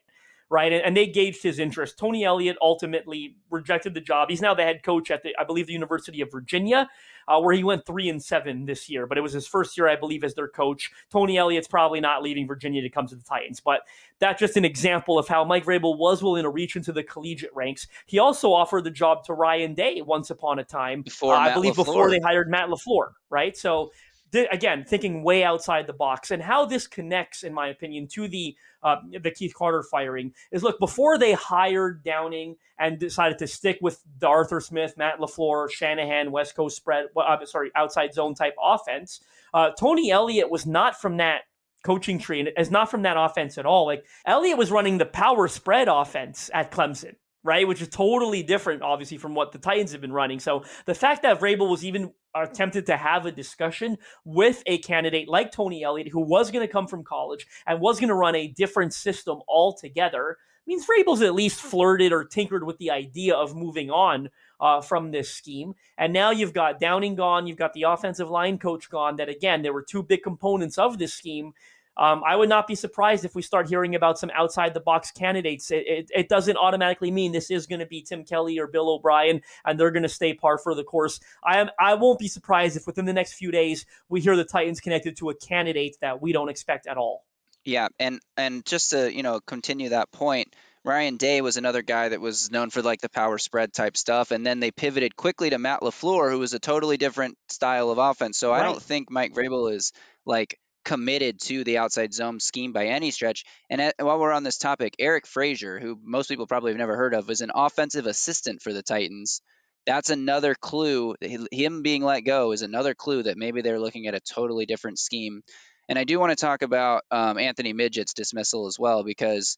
right? 0.50 0.72
And, 0.72 0.84
and, 0.84 0.96
they 0.96 1.08
gauged 1.08 1.44
his 1.44 1.60
interest. 1.60 1.98
Tony 1.98 2.24
Elliott 2.24 2.58
ultimately 2.62 3.38
rejected 3.50 3.94
the 3.94 4.02
job. 4.02 4.30
He's 4.30 4.42
now 4.42 4.54
the 4.54 4.64
head 4.64 4.84
coach 4.84 5.12
at 5.12 5.24
the, 5.24 5.36
I 5.40 5.44
believe, 5.44 5.68
the 5.68 5.74
University 5.74 6.22
of 6.22 6.32
Virginia, 6.32 6.88
uh, 7.28 7.40
where 7.40 7.56
he 7.56 7.64
went 7.64 7.86
three 7.86 8.10
and 8.10 8.24
seven 8.24 8.66
this 8.66 8.90
year. 8.90 9.08
But 9.08 9.18
it 9.18 9.22
was 9.22 9.34
his 9.34 9.48
first 9.48 9.78
year, 9.78 9.88
I 9.88 9.96
believe, 9.96 10.24
as 10.24 10.36
their 10.36 10.48
coach. 10.48 10.92
Tony 11.12 11.38
Elliott's 11.38 11.68
probably 11.68 12.00
not 12.00 12.22
leaving 12.22 12.48
Virginia 12.48 12.82
to 12.82 12.90
come 12.90 13.08
to 13.08 13.16
the 13.16 13.24
Titans, 13.24 13.60
but 13.60 13.82
that's 14.20 14.40
just 14.40 14.58
an 14.58 14.66
example 14.66 15.18
of 15.18 15.28
how 15.28 15.44
Mike 15.44 15.66
Vrabel 15.66 15.98
was 15.98 16.22
willing 16.22 16.44
to 16.44 16.50
reach 16.50 16.76
into 16.76 16.92
the 16.92 17.04
collegiate 17.04 17.54
ranks. 17.56 17.88
He 18.06 18.20
also 18.20 18.54
offered 18.54 18.84
the 18.84 18.92
job 18.92 19.24
to 19.26 19.34
Ryan 19.34 19.74
Day 19.74 20.02
once 20.02 20.30
upon 20.30 20.60
a 20.60 20.64
time, 20.64 21.02
before 21.02 21.34
uh, 21.34 21.40
I 21.40 21.54
believe, 21.54 21.74
LaFleur. 21.74 21.86
before 21.86 22.10
they 22.10 22.20
hired 22.20 22.50
Matt 22.50 22.70
Lafleur, 22.70 23.14
right? 23.30 23.58
So 23.58 23.92
again, 24.36 24.86
thinking 24.86 25.24
way 25.24 25.44
outside 25.44 25.88
the 25.88 25.94
box, 25.94 26.32
and 26.32 26.42
how 26.42 26.66
this 26.66 26.88
connects, 26.88 27.44
in 27.44 27.54
my 27.54 27.68
opinion, 27.68 28.08
to 28.14 28.28
the 28.28 28.56
uh, 28.84 28.98
the 29.22 29.32
Keith 29.32 29.54
Carter 29.56 29.84
firing 29.84 30.34
is 30.52 30.62
look 30.62 30.80
before 30.80 31.18
they 31.18 31.34
hired 31.34 32.04
Downing 32.04 32.56
and 32.78 33.00
decided 33.00 33.40
to 33.40 33.48
stick 33.48 33.80
with 33.82 34.02
the 34.20 34.28
Arthur 34.28 34.62
Smith, 34.62 34.96
Matt 34.98 35.20
Lafleur, 35.20 35.72
Shanahan, 35.72 36.32
West 36.32 36.56
Coast 36.56 36.78
spread, 36.78 37.06
uh, 37.18 37.46
sorry, 37.46 37.72
outside 37.76 38.14
zone 38.14 38.36
type 38.36 38.56
offense. 38.62 39.22
Uh, 39.54 39.72
Tony 39.72 40.12
Elliott 40.12 40.52
was 40.52 40.66
not 40.66 41.00
from 41.00 41.18
that 41.18 41.42
coaching 41.84 42.20
tree 42.20 42.40
and 42.40 42.50
is 42.58 42.72
not 42.72 42.92
from 42.92 43.04
that 43.04 43.16
offense 43.18 43.58
at 43.58 43.66
all. 43.66 43.86
Like 43.86 44.06
Elliott 44.26 44.58
was 44.58 44.72
running 44.72 44.98
the 44.98 45.06
power 45.06 45.48
spread 45.48 45.88
offense 45.88 46.50
at 46.54 46.72
Clemson 46.72 47.16
right? 47.46 47.68
Which 47.68 47.82
is 47.82 47.88
totally 47.88 48.42
different, 48.42 48.82
obviously, 48.82 49.18
from 49.18 49.36
what 49.36 49.52
the 49.52 49.60
Titans 49.60 49.92
have 49.92 50.02
been 50.02 50.12
running. 50.12 50.40
So 50.40 50.64
the 50.86 50.96
fact 50.96 51.22
that 51.22 51.40
Vrabel 51.40 51.70
was 51.70 51.86
even 51.86 52.12
attempted 52.34 52.88
to 52.88 52.98
have 52.98 53.26
a 53.26 53.32
discussion 53.32 53.98
with 54.26 54.64
a 54.66 54.80
candidate 54.80 55.30
like 55.30 55.52
Tony 55.52 55.84
Elliott, 55.84 56.10
who 56.10 56.22
was 56.22 56.52
going 56.52 56.66
to 56.68 56.72
come 56.72 56.88
from 56.88 57.04
college 57.04 57.46
and 57.68 57.80
was 57.80 58.00
going 58.00 58.10
to 58.10 58.16
run 58.16 58.36
a 58.36 58.48
different 58.48 58.94
system 58.94 59.40
altogether, 59.48 60.38
means 60.66 60.86
Vrabel's 60.86 61.22
at 61.22 61.36
least 61.36 61.62
flirted 61.62 62.12
or 62.12 62.24
tinkered 62.24 62.66
with 62.66 62.80
the 62.80 62.90
idea 62.90 63.36
of 63.36 63.56
moving 63.56 63.92
on 63.92 64.30
uh, 64.60 64.82
from 64.82 65.12
this 65.12 65.32
scheme. 65.32 65.76
And 65.98 66.14
now 66.14 66.32
you've 66.32 66.54
got 66.54 66.80
Downing 66.80 67.16
gone, 67.16 67.46
you've 67.46 67.58
got 67.58 67.74
the 67.74 67.84
offensive 67.84 68.30
line 68.32 68.58
coach 68.58 68.90
gone. 68.90 69.18
That 69.18 69.30
again, 69.30 69.62
there 69.62 69.74
were 69.74 69.84
two 69.84 70.02
big 70.02 70.24
components 70.24 70.80
of 70.80 70.98
this 70.98 71.14
scheme. 71.14 71.54
Um, 71.98 72.24
I 72.28 72.36
would 72.36 72.50
not 72.50 72.68
be 72.68 72.76
surprised 72.76 73.24
if 73.24 73.36
we 73.36 73.42
start 73.42 73.70
hearing 73.70 73.96
about 73.96 74.20
some 74.20 74.30
outside 74.34 74.74
the 74.74 74.80
box 74.80 75.12
candidates. 75.12 75.72
It, 75.72 75.84
it, 75.88 76.12
it 76.14 76.30
doesn't 76.30 76.58
automatically 76.58 77.12
mean 77.12 77.32
this 77.32 77.50
is 77.50 77.68
going 77.68 77.80
to 77.80 77.86
be 77.86 78.02
Tim 78.02 78.26
Kelly 78.26 78.60
or 78.60 78.68
Bill 78.68 78.90
O'Brien, 78.90 79.42
and 79.66 79.80
they're 79.80 79.92
going 79.92 80.04
to 80.04 80.10
stay 80.10 80.34
par 80.34 80.58
for 80.58 80.76
the 80.76 80.84
course. 80.84 81.20
I 81.44 81.60
am. 81.60 81.70
I 81.80 81.94
won't 81.96 82.20
be 82.20 82.28
surprised 82.28 82.76
if 82.76 82.86
within 82.86 83.06
the 83.06 83.14
next 83.14 83.34
few 83.34 83.52
days 83.52 83.86
we 84.10 84.22
hear 84.22 84.36
the 84.36 84.44
Titans 84.44 84.82
connected 84.82 85.18
to 85.18 85.30
a 85.30 85.36
candidate 85.36 85.98
that 86.02 86.22
we 86.22 86.34
don't 86.34 86.50
expect 86.50 86.88
at 86.88 86.98
all. 86.98 87.26
Yeah, 87.64 87.88
and 88.00 88.20
and 88.38 88.66
just 88.66 88.92
to 88.92 89.14
you 89.14 89.24
know 89.24 89.40
continue 89.40 89.90
that 89.90 90.12
point, 90.12 90.54
Ryan 90.84 91.18
Day 91.18 91.42
was 91.42 91.58
another 91.58 91.82
guy 91.82 92.10
that 92.10 92.22
was 92.22 92.52
known 92.52 92.70
for 92.70 92.82
like 92.82 93.02
the 93.02 93.10
power 93.10 93.38
spread 93.38 93.74
type 93.74 93.98
stuff, 93.98 94.32
and 94.32 94.46
then 94.46 94.60
they 94.60 94.72
pivoted 94.72 95.16
quickly 95.16 95.50
to 95.50 95.58
Matt 95.58 95.82
LaFleur, 95.82 96.30
who 96.30 96.40
was 96.40 96.54
a 96.54 96.60
totally 96.60 96.98
different 96.98 97.38
style 97.50 97.90
of 97.90 97.98
offense. 97.98 98.38
So 98.38 98.52
right. 98.52 98.62
I 98.62 98.64
don't 98.64 98.82
think 98.82 99.10
Mike 99.10 99.34
Vrabel 99.34 99.74
is 99.74 99.94
like 100.26 100.60
committed 100.86 101.42
to 101.42 101.64
the 101.64 101.80
outside 101.80 102.14
zone 102.14 102.40
scheme 102.40 102.72
by 102.72 102.86
any 102.86 103.12
stretch. 103.12 103.44
And 103.70 103.82
at, 103.82 103.96
while 104.00 104.20
we're 104.20 104.32
on 104.32 104.44
this 104.44 104.58
topic, 104.58 104.96
Eric 105.00 105.28
Frazier, 105.28 105.80
who 105.80 106.00
most 106.04 106.30
people 106.30 106.48
probably 106.48 106.72
have 106.72 106.80
never 106.80 106.96
heard 106.96 107.14
of, 107.14 107.28
was 107.28 107.42
an 107.42 107.52
offensive 107.54 108.06
assistant 108.06 108.62
for 108.62 108.72
the 108.72 108.84
Titans. 108.84 109.42
That's 109.86 110.10
another 110.10 110.56
clue. 110.56 111.16
Him 111.52 111.82
being 111.82 112.04
let 112.04 112.22
go 112.22 112.54
is 112.54 112.62
another 112.62 112.94
clue 112.94 113.24
that 113.24 113.38
maybe 113.38 113.62
they're 113.62 113.80
looking 113.80 114.08
at 114.08 114.16
a 114.16 114.20
totally 114.20 114.66
different 114.66 115.00
scheme. 115.00 115.42
And 115.90 116.00
I 116.00 116.06
do 116.06 116.20
want 116.20 116.32
to 116.32 116.46
talk 116.46 116.62
about 116.62 117.04
um, 117.12 117.38
Anthony 117.38 117.74
Midget's 117.74 118.14
dismissal 118.14 118.66
as 118.68 118.80
well, 118.80 119.04
because 119.04 119.58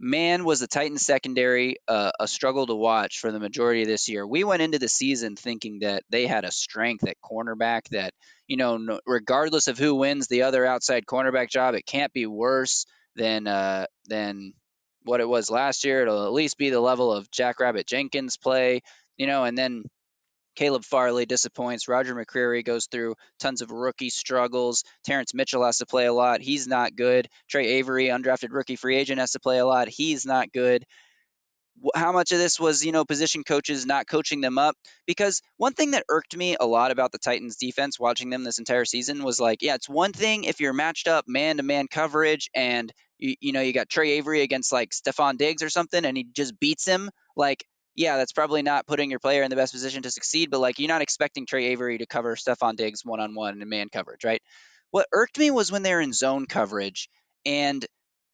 man, 0.00 0.44
was 0.44 0.60
the 0.60 0.66
Titans 0.66 1.02
secondary 1.04 1.76
uh, 1.86 2.10
a 2.18 2.26
struggle 2.26 2.66
to 2.66 2.74
watch 2.74 3.20
for 3.20 3.30
the 3.30 3.38
majority 3.38 3.82
of 3.82 3.88
this 3.88 4.08
year. 4.08 4.26
We 4.26 4.42
went 4.42 4.62
into 4.62 4.78
the 4.78 4.88
season 4.88 5.36
thinking 5.36 5.80
that 5.80 6.02
they 6.10 6.26
had 6.26 6.44
a 6.44 6.50
strength 6.50 7.06
at 7.06 7.16
cornerback 7.22 7.88
that 7.90 8.14
you 8.50 8.56
know, 8.56 8.98
regardless 9.06 9.68
of 9.68 9.78
who 9.78 9.94
wins 9.94 10.26
the 10.26 10.42
other 10.42 10.66
outside 10.66 11.06
cornerback 11.06 11.48
job, 11.50 11.76
it 11.76 11.86
can't 11.86 12.12
be 12.12 12.26
worse 12.26 12.84
than 13.14 13.46
uh, 13.46 13.86
than 14.08 14.54
what 15.04 15.20
it 15.20 15.28
was 15.28 15.52
last 15.52 15.84
year. 15.84 16.02
It'll 16.02 16.26
at 16.26 16.32
least 16.32 16.58
be 16.58 16.70
the 16.70 16.80
level 16.80 17.12
of 17.12 17.30
Jackrabbit 17.30 17.86
Jenkins 17.86 18.36
play, 18.36 18.80
you 19.16 19.28
know, 19.28 19.44
and 19.44 19.56
then 19.56 19.84
Caleb 20.56 20.84
Farley 20.84 21.26
disappoints. 21.26 21.88
Roger 21.88 22.14
McCreary 22.14 22.64
goes 22.64 22.86
through 22.86 23.14
tons 23.38 23.62
of 23.62 23.70
rookie 23.70 24.10
struggles. 24.10 24.84
Terrence 25.04 25.34
Mitchell 25.34 25.64
has 25.64 25.78
to 25.78 25.86
play 25.86 26.06
a 26.06 26.12
lot. 26.12 26.40
He's 26.40 26.66
not 26.66 26.96
good. 26.96 27.28
Tre 27.48 27.66
Avery, 27.66 28.06
undrafted 28.06 28.52
rookie 28.52 28.76
free 28.76 28.96
agent, 28.96 29.20
has 29.20 29.32
to 29.32 29.40
play 29.40 29.58
a 29.58 29.66
lot. 29.66 29.88
He's 29.88 30.26
not 30.26 30.52
good 30.52 30.84
how 31.94 32.12
much 32.12 32.32
of 32.32 32.38
this 32.38 32.60
was 32.60 32.84
you 32.84 32.92
know 32.92 33.04
position 33.04 33.42
coaches 33.44 33.86
not 33.86 34.06
coaching 34.06 34.40
them 34.40 34.58
up 34.58 34.76
because 35.06 35.40
one 35.56 35.72
thing 35.72 35.92
that 35.92 36.04
irked 36.08 36.36
me 36.36 36.56
a 36.60 36.66
lot 36.66 36.90
about 36.90 37.12
the 37.12 37.18
titans 37.18 37.56
defense 37.56 37.98
watching 37.98 38.30
them 38.30 38.44
this 38.44 38.58
entire 38.58 38.84
season 38.84 39.22
was 39.22 39.40
like 39.40 39.62
yeah 39.62 39.74
it's 39.74 39.88
one 39.88 40.12
thing 40.12 40.44
if 40.44 40.60
you're 40.60 40.72
matched 40.72 41.08
up 41.08 41.24
man 41.26 41.56
to 41.56 41.62
man 41.62 41.86
coverage 41.90 42.50
and 42.54 42.92
you, 43.18 43.34
you 43.40 43.52
know 43.52 43.60
you 43.60 43.72
got 43.72 43.88
Tre 43.88 44.12
avery 44.12 44.42
against 44.42 44.72
like 44.72 44.90
stefon 44.90 45.36
diggs 45.36 45.62
or 45.62 45.70
something 45.70 46.04
and 46.04 46.16
he 46.16 46.24
just 46.24 46.58
beats 46.58 46.86
him 46.86 47.10
like 47.36 47.64
yeah 47.94 48.16
that's 48.16 48.32
probably 48.32 48.62
not 48.62 48.86
putting 48.86 49.10
your 49.10 49.20
player 49.20 49.42
in 49.42 49.50
the 49.50 49.56
best 49.56 49.72
position 49.72 50.02
to 50.02 50.10
succeed 50.10 50.50
but 50.50 50.60
like 50.60 50.78
you're 50.78 50.88
not 50.88 51.02
expecting 51.02 51.46
Tre 51.46 51.66
avery 51.66 51.98
to 51.98 52.06
cover 52.06 52.36
stefon 52.36 52.76
diggs 52.76 53.04
one-on-one 53.04 53.60
in 53.60 53.68
man 53.68 53.88
coverage 53.88 54.24
right 54.24 54.42
what 54.90 55.06
irked 55.12 55.38
me 55.38 55.50
was 55.50 55.70
when 55.70 55.82
they're 55.82 56.00
in 56.00 56.12
zone 56.12 56.46
coverage 56.46 57.08
and 57.46 57.84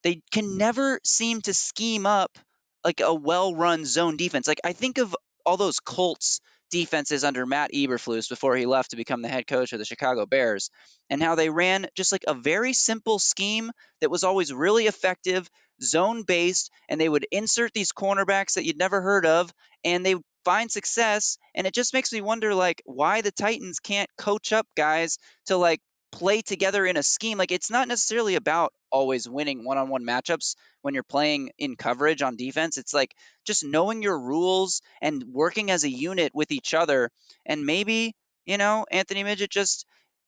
they 0.03 0.21
can 0.31 0.45
mm. 0.45 0.57
never 0.57 1.01
seem 1.05 1.41
to 1.43 1.55
scheme 1.55 2.07
up 2.07 2.39
like 2.85 3.01
a 3.01 3.13
well-run 3.13 3.85
zone 3.85 4.17
defense. 4.17 4.47
Like 4.47 4.61
I 4.65 4.73
think 4.73 4.99
of 4.99 5.15
all 5.45 5.57
those 5.57 5.81
Colts 5.81 6.41
defenses 6.71 7.25
under 7.25 7.47
Matt 7.47 7.73
Eberflus 7.73 8.29
before 8.29 8.57
he 8.57 8.67
left 8.67 8.91
to 8.91 8.97
become 8.97 9.23
the 9.23 9.29
head 9.29 9.47
coach 9.47 9.73
of 9.73 9.79
the 9.79 9.85
Chicago 9.85 10.27
Bears, 10.27 10.71
and 11.11 11.23
how 11.23 11.35
they 11.35 11.51
ran 11.51 11.87
just 11.95 12.13
like 12.13 12.25
a 12.27 12.35
very 12.35 12.73
simple 12.73 13.19
scheme 13.19 13.71
that 14.01 14.11
was 14.11 14.25
always 14.25 14.53
really 14.53 14.87
effective, 14.87 15.49
zone 15.83 16.23
based, 16.23 16.71
and 16.89 17.01
they 17.01 17.09
would 17.09 17.27
insert 17.31 17.73
these 17.73 17.93
cornerbacks 17.93 18.55
that 18.55 18.65
you'd 18.65 18.79
never 18.79 19.01
heard 19.01 19.27
of, 19.27 19.53
and 19.85 20.05
they 20.05 20.17
find 20.45 20.71
success. 20.71 21.39
And 21.55 21.67
it 21.67 21.75
just 21.75 21.93
makes 21.93 22.13
me 22.13 22.21
wonder 22.21 22.55
like 22.55 22.83
why 22.85 23.21
the 23.21 23.33
Titans 23.33 23.81
can't 23.81 24.11
coach 24.17 24.53
up 24.53 24.67
guys 24.77 25.19
to 25.47 25.57
like 25.57 25.81
play 26.17 26.41
together 26.41 26.87
in 26.87 26.97
a 26.97 27.03
scheme. 27.03 27.37
Like 27.37 27.53
it's 27.53 27.71
not 27.71 27.89
necessarily 27.89 28.37
about 28.37 28.73
always 28.91 29.29
winning 29.29 29.65
one-on-one 29.65 30.03
matchups 30.03 30.57
when 30.81 30.95
you're 30.95 31.03
playing 31.03 31.51
in 31.59 31.77
coverage 31.77 32.23
on 32.23 32.37
defense. 32.37 32.79
It's 32.79 32.95
like 32.95 33.15
just 33.47 33.65
knowing 33.65 34.03
your 34.03 34.19
rules 34.19 34.81
and 35.03 35.23
working 35.31 35.71
as 35.71 35.85
a 35.85 35.91
unit 35.91 36.33
with 36.35 36.53
each 36.53 36.73
other. 36.73 37.11
And 37.45 37.67
maybe, 37.67 38.15
you 38.47 38.57
know, 38.57 38.87
Anthony 38.91 39.25
Midget 39.25 39.51
just 39.51 39.85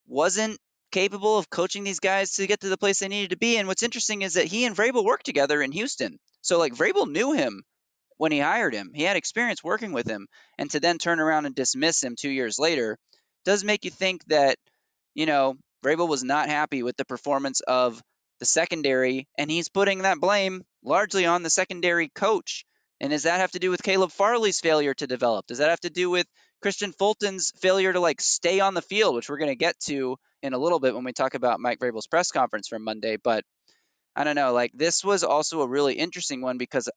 wasn't 0.07 0.59
capable 0.93 1.39
of 1.39 1.49
coaching 1.49 1.85
these 1.85 2.01
guys 2.01 2.33
to 2.33 2.47
get 2.47 2.61
to 2.61 2.69
the 2.69 2.77
place 2.77 2.99
they 2.99 3.09
needed 3.09 3.31
to 3.31 3.39
be. 3.39 3.57
And 3.57 3.67
what's 3.67 3.83
interesting 3.83 4.21
is 4.21 4.35
that 4.35 4.47
he 4.47 4.67
and 4.67 4.77
Vrabel 4.77 5.05
worked 5.05 5.25
together 5.25 5.63
in 5.63 5.73
Houston. 5.73 6.19
So 6.43 6.59
like 6.59 6.75
Vrabel 6.75 7.11
knew 7.11 7.33
him 7.33 7.63
when 8.19 8.33
he 8.33 8.41
hired 8.41 8.75
him. 8.75 8.91
He 8.95 9.05
had 9.05 9.17
experience 9.17 9.65
working 9.65 9.93
with 9.93 10.07
him. 10.07 10.27
And 10.59 10.71
to 10.73 10.81
then 10.81 10.99
turn 10.99 11.19
around 11.19 11.47
and 11.47 11.55
dismiss 11.55 12.03
him 12.03 12.15
two 12.15 12.31
years 12.31 12.59
later 12.59 12.99
does 13.47 13.65
make 13.65 13.87
you 13.87 13.91
think 13.91 14.23
that, 14.27 14.59
you 15.15 15.25
know, 15.25 15.57
Vrabel 15.85 16.09
was 16.09 16.25
not 16.25 16.49
happy 16.49 16.83
with 16.83 16.97
the 16.97 17.05
performance 17.05 17.61
of 17.61 18.03
the 18.41 18.47
secondary, 18.47 19.29
and 19.37 19.51
he's 19.51 19.69
putting 19.69 20.03
that 20.03 20.21
blame 20.21 20.65
largely 20.83 21.27
on 21.27 21.43
the 21.43 21.51
secondary 21.51 22.09
coach. 22.09 22.65
And 23.01 23.11
does 23.11 23.25
that 23.25 23.41
have 23.41 23.53
to 23.53 23.59
do 23.59 23.71
with 23.71 23.83
Caleb 23.83 24.11
Farley's 24.11 24.61
failure 24.61 24.95
to 24.95 25.07
develop? 25.07 25.47
Does 25.47 25.59
that 25.59 25.71
have 25.71 25.81
to 25.81 25.91
do 25.91 26.11
with 26.11 26.27
Kristian 26.65 26.93
Fulton's 26.97 27.53
failure 27.61 27.93
to 27.93 28.01
like 28.01 28.21
stay 28.21 28.61
on 28.61 28.75
the 28.75 28.83
field, 28.83 29.15
which 29.15 29.29
we're 29.29 29.39
going 29.39 29.51
to 29.51 29.57
get 29.57 29.79
to 29.81 30.17
in 30.43 30.53
a 30.53 30.59
little 30.59 30.81
bit 30.81 30.95
when 30.95 31.05
we 31.05 31.13
talk 31.13 31.35
about 31.35 31.61
Mike 31.61 31.79
Vrabel's 31.79 32.09
press 32.09 32.33
conference 32.33 32.69
from 32.69 32.83
Monday? 32.83 33.17
But 33.17 33.45
I 34.17 34.25
don't 34.25 34.35
know. 34.35 34.53
Like 34.53 34.73
this 34.75 35.05
was 35.05 35.23
also 35.23 35.63
a 35.63 35.69
really 35.69 35.95
interesting 35.95 36.43
one 36.43 36.59
because 36.59 36.89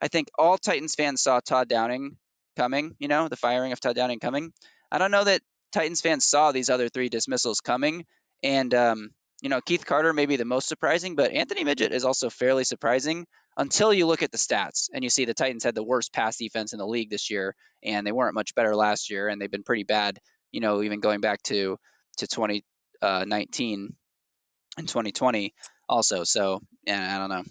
I 0.00 0.08
think 0.08 0.28
all 0.38 0.58
Titans 0.58 0.94
fans 0.94 1.22
saw 1.22 1.40
Todd 1.40 1.68
Downing 1.68 2.18
coming. 2.56 2.94
You 2.98 3.08
know, 3.08 3.28
the 3.28 3.36
firing 3.36 3.72
of 3.72 3.80
Todd 3.80 3.96
Downing 3.96 4.20
coming. 4.20 4.52
I 4.90 4.98
don't 4.98 5.10
know 5.10 5.24
that 5.24 5.40
Titans 5.72 6.00
fans 6.00 6.24
saw 6.24 6.52
these 6.52 6.70
other 6.70 6.88
three 6.88 7.08
dismissals 7.08 7.60
coming, 7.60 8.04
and 8.46 8.72
um, 8.74 9.10
you 9.42 9.48
know, 9.48 9.60
Keith 9.60 9.84
Carter 9.84 10.12
may 10.12 10.26
be 10.26 10.36
the 10.36 10.44
most 10.44 10.68
surprising, 10.68 11.16
but 11.16 11.32
Anthony 11.32 11.64
Midget 11.64 11.92
is 11.92 12.04
also 12.04 12.30
fairly 12.30 12.62
surprising 12.62 13.26
until 13.56 13.92
you 13.92 14.06
look 14.06 14.22
at 14.22 14.30
the 14.30 14.38
stats 14.38 14.88
and 14.94 15.02
you 15.02 15.10
see 15.10 15.24
the 15.24 15.34
Titans 15.34 15.64
had 15.64 15.74
the 15.74 15.82
worst 15.82 16.12
pass 16.12 16.36
defense 16.36 16.72
in 16.72 16.78
the 16.78 16.86
league 16.86 17.10
this 17.10 17.28
year, 17.28 17.56
and 17.82 18.06
they 18.06 18.12
weren't 18.12 18.34
much 18.34 18.54
better 18.54 18.76
last 18.76 19.10
year, 19.10 19.28
and 19.28 19.40
they've 19.40 19.50
been 19.50 19.64
pretty 19.64 19.82
bad. 19.82 20.18
You 20.52 20.60
know, 20.60 20.82
even 20.82 21.00
going 21.00 21.20
back 21.20 21.42
to 21.44 21.76
to 22.18 22.26
2019 22.26 22.62
uh, 23.02 24.78
and 24.78 24.88
2020 24.88 25.54
also. 25.88 26.24
So, 26.24 26.60
yeah, 26.86 27.14
I 27.14 27.18
don't 27.18 27.30
know. 27.30 27.44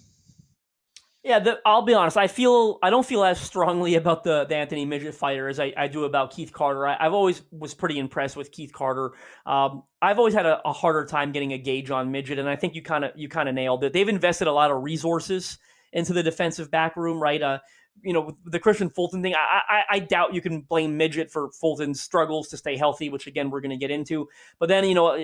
Yeah, 1.26 1.40
the, 1.40 1.60
I'll 1.66 1.82
be 1.82 1.96
honest. 1.96 2.18
I 2.18 2.28
feel 2.28 2.78
I 2.84 2.92
don't 2.92 3.06
feel 3.06 3.24
as 3.24 3.42
strongly 3.42 3.96
about 3.96 4.24
the, 4.24 4.46
the 4.46 4.56
Anthony 4.56 4.86
Midget 4.86 5.16
fighter 5.16 5.48
as 5.48 5.60
I, 5.60 5.74
I 5.76 5.88
do 5.88 6.04
about 6.04 6.30
Keith 6.30 6.54
Carter. 6.54 6.86
I, 6.86 7.04
have 7.04 7.16
always 7.16 7.42
was 7.50 7.74
pretty 7.74 7.98
impressed 7.98 8.38
with 8.38 8.52
Keith 8.52 8.72
Carter. 8.72 9.14
Um, 9.44 9.82
I've 10.00 10.20
always 10.20 10.36
had 10.36 10.46
a, 10.46 10.62
a, 10.64 10.72
harder 10.72 11.04
time 11.04 11.32
getting 11.32 11.52
a 11.52 11.58
gauge 11.58 11.90
on 11.90 12.12
Midget, 12.12 12.38
and 12.38 12.48
I 12.48 12.56
think 12.56 12.76
you 12.76 12.84
kind 12.84 13.04
of 13.04 13.12
you 13.16 13.28
kind 13.28 13.50
of 13.50 13.56
nailed 13.56 13.84
it. 13.84 13.92
They've 13.92 14.08
invested 14.08 14.48
a 14.48 14.52
lot 14.52 14.70
of 14.70 14.84
resources 14.84 15.58
into 15.92 16.14
the 16.14 16.22
defensive 16.22 16.70
back 16.70 16.96
room, 16.96 17.20
right? 17.20 17.42
Uh, 17.42 17.58
you 18.04 18.14
know, 18.14 18.38
the 18.46 18.60
Kristian 18.60 18.94
Fulton 18.94 19.24
thing, 19.24 19.34
I, 19.34 19.62
I, 19.68 19.84
I 19.96 20.00
doubt 20.00 20.36
you 20.36 20.42
can 20.42 20.62
blame 20.62 20.96
Midget 20.96 21.32
for 21.32 21.50
Fulton's 21.60 22.02
struggles 22.02 22.50
to 22.50 22.58
stay 22.58 22.78
healthy, 22.78 23.10
which 23.10 23.26
again 23.26 23.50
we're 23.50 23.62
going 23.62 23.72
to 23.72 23.78
get 23.78 23.90
into. 23.90 24.28
But 24.60 24.70
then 24.70 24.84
you 24.86 24.94
know 24.94 25.18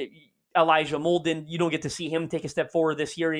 Elijah 0.57 0.97
Molden, 0.97 1.45
you 1.47 1.57
don't 1.57 1.71
get 1.71 1.83
to 1.83 1.89
see 1.89 2.09
him 2.09 2.27
take 2.27 2.43
a 2.43 2.49
step 2.49 2.71
forward 2.71 2.97
this 2.97 3.17
year. 3.17 3.33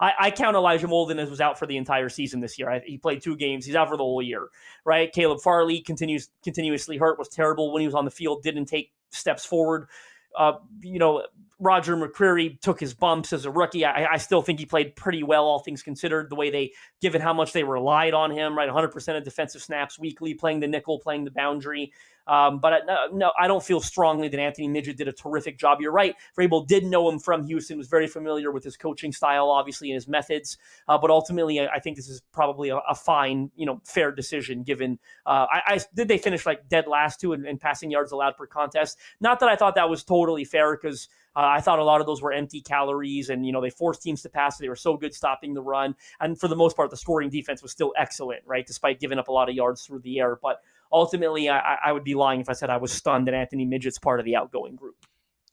I, 0.00 0.12
I 0.18 0.30
count 0.30 0.56
Elijah 0.56 0.88
Molden 0.88 1.18
as 1.18 1.30
was 1.30 1.40
out 1.40 1.58
for 1.58 1.66
the 1.66 1.76
entire 1.76 2.08
season 2.08 2.40
this 2.40 2.58
year. 2.58 2.70
I, 2.70 2.80
he 2.84 2.98
played 2.98 3.22
two 3.22 3.36
games. 3.36 3.64
He's 3.64 3.76
out 3.76 3.88
for 3.88 3.96
the 3.96 4.02
whole 4.02 4.22
year, 4.22 4.48
right? 4.84 5.12
Caleb 5.12 5.40
Farley 5.40 5.80
continues 5.80 6.30
continuously 6.42 6.96
hurt. 6.96 7.18
Was 7.18 7.28
terrible 7.28 7.72
when 7.72 7.80
he 7.80 7.86
was 7.86 7.94
on 7.94 8.04
the 8.04 8.10
field. 8.10 8.42
Didn't 8.42 8.66
take 8.66 8.92
steps 9.10 9.44
forward. 9.44 9.88
Uh, 10.36 10.54
you 10.82 10.98
know, 10.98 11.24
Roger 11.60 11.96
McCreary 11.96 12.60
took 12.60 12.78
his 12.78 12.94
bumps 12.94 13.32
as 13.32 13.44
a 13.44 13.50
rookie. 13.50 13.84
I, 13.84 14.12
I, 14.12 14.16
still 14.18 14.42
think 14.42 14.60
he 14.60 14.66
played 14.66 14.94
pretty 14.94 15.24
well, 15.24 15.44
all 15.44 15.58
things 15.58 15.82
considered. 15.82 16.30
The 16.30 16.36
way 16.36 16.50
they, 16.50 16.72
given 17.00 17.20
how 17.20 17.32
much 17.32 17.52
they 17.52 17.64
relied 17.64 18.14
on 18.14 18.30
him, 18.30 18.56
right? 18.56 18.68
100% 18.68 19.16
of 19.16 19.24
defensive 19.24 19.62
snaps 19.62 19.98
weekly, 19.98 20.34
playing 20.34 20.60
the 20.60 20.68
nickel, 20.68 21.00
playing 21.00 21.24
the 21.24 21.32
boundary. 21.32 21.92
Um, 22.28 22.58
but 22.58 22.82
no, 22.86 23.06
no, 23.10 23.32
I 23.38 23.48
don't 23.48 23.62
feel 23.62 23.80
strongly 23.80 24.28
that 24.28 24.38
Anthony 24.38 24.68
Midget 24.68 24.98
did 24.98 25.08
a 25.08 25.12
terrific 25.12 25.58
job. 25.58 25.80
You're 25.80 25.92
right. 25.92 26.14
Vrabel 26.38 26.66
did 26.66 26.84
know 26.84 27.08
him 27.08 27.18
from 27.18 27.44
Houston, 27.46 27.78
was 27.78 27.88
very 27.88 28.06
familiar 28.06 28.52
with 28.52 28.62
his 28.62 28.76
coaching 28.76 29.12
style, 29.12 29.48
obviously, 29.48 29.90
and 29.90 29.94
his 29.94 30.06
methods. 30.06 30.58
Uh, 30.86 30.98
but 30.98 31.10
ultimately, 31.10 31.58
I, 31.58 31.66
I, 31.76 31.78
think 31.80 31.96
this 31.96 32.08
is 32.08 32.22
probably 32.30 32.68
a, 32.68 32.76
a, 32.76 32.94
fine, 32.94 33.50
you 33.56 33.64
know, 33.64 33.80
fair 33.84 34.12
decision 34.12 34.62
given. 34.62 34.98
Uh, 35.24 35.46
I, 35.50 35.62
I, 35.66 35.80
did 35.94 36.08
they 36.08 36.18
finish 36.18 36.44
like 36.44 36.68
dead 36.68 36.86
last 36.86 37.18
two 37.18 37.32
in, 37.32 37.46
in, 37.46 37.56
passing 37.58 37.90
yards 37.90 38.12
allowed 38.12 38.36
per 38.36 38.46
contest. 38.46 38.98
Not 39.20 39.40
that 39.40 39.48
I 39.48 39.56
thought 39.56 39.74
that 39.76 39.88
was 39.88 40.04
totally 40.04 40.44
fair 40.44 40.76
because 40.76 41.08
uh, 41.34 41.40
I 41.40 41.60
thought 41.60 41.78
a 41.78 41.84
lot 41.84 42.00
of 42.00 42.06
those 42.06 42.20
were 42.20 42.32
empty 42.32 42.60
calories, 42.60 43.30
and 43.30 43.46
you 43.46 43.52
know 43.52 43.60
they 43.60 43.70
forced 43.70 44.02
teams 44.02 44.22
to 44.22 44.28
pass. 44.28 44.58
They 44.58 44.68
were 44.68 44.76
so 44.76 44.96
good 44.96 45.14
stopping 45.14 45.54
the 45.54 45.62
run, 45.62 45.94
and 46.20 46.38
for 46.38 46.48
the 46.48 46.56
most 46.56 46.76
part, 46.76 46.90
the 46.90 46.96
scoring 46.96 47.30
defense 47.30 47.62
was 47.62 47.72
still 47.72 47.94
excellent, 47.96 48.42
right? 48.44 48.66
Despite 48.66 49.00
giving 49.00 49.18
up 49.18 49.28
a 49.28 49.32
lot 49.32 49.48
of 49.48 49.54
yards 49.54 49.82
through 49.82 50.00
the 50.00 50.18
air, 50.18 50.38
but 50.42 50.60
ultimately, 50.92 51.48
I, 51.48 51.78
I 51.86 51.92
would 51.92 52.04
be 52.04 52.14
lying 52.14 52.40
if 52.40 52.48
I 52.48 52.52
said 52.52 52.70
I 52.70 52.76
was 52.78 52.92
stunned 52.92 53.26
that 53.26 53.34
Anthony 53.34 53.66
Midget's 53.66 53.98
part 53.98 54.20
of 54.20 54.26
the 54.26 54.36
outgoing 54.36 54.76
group. 54.76 54.96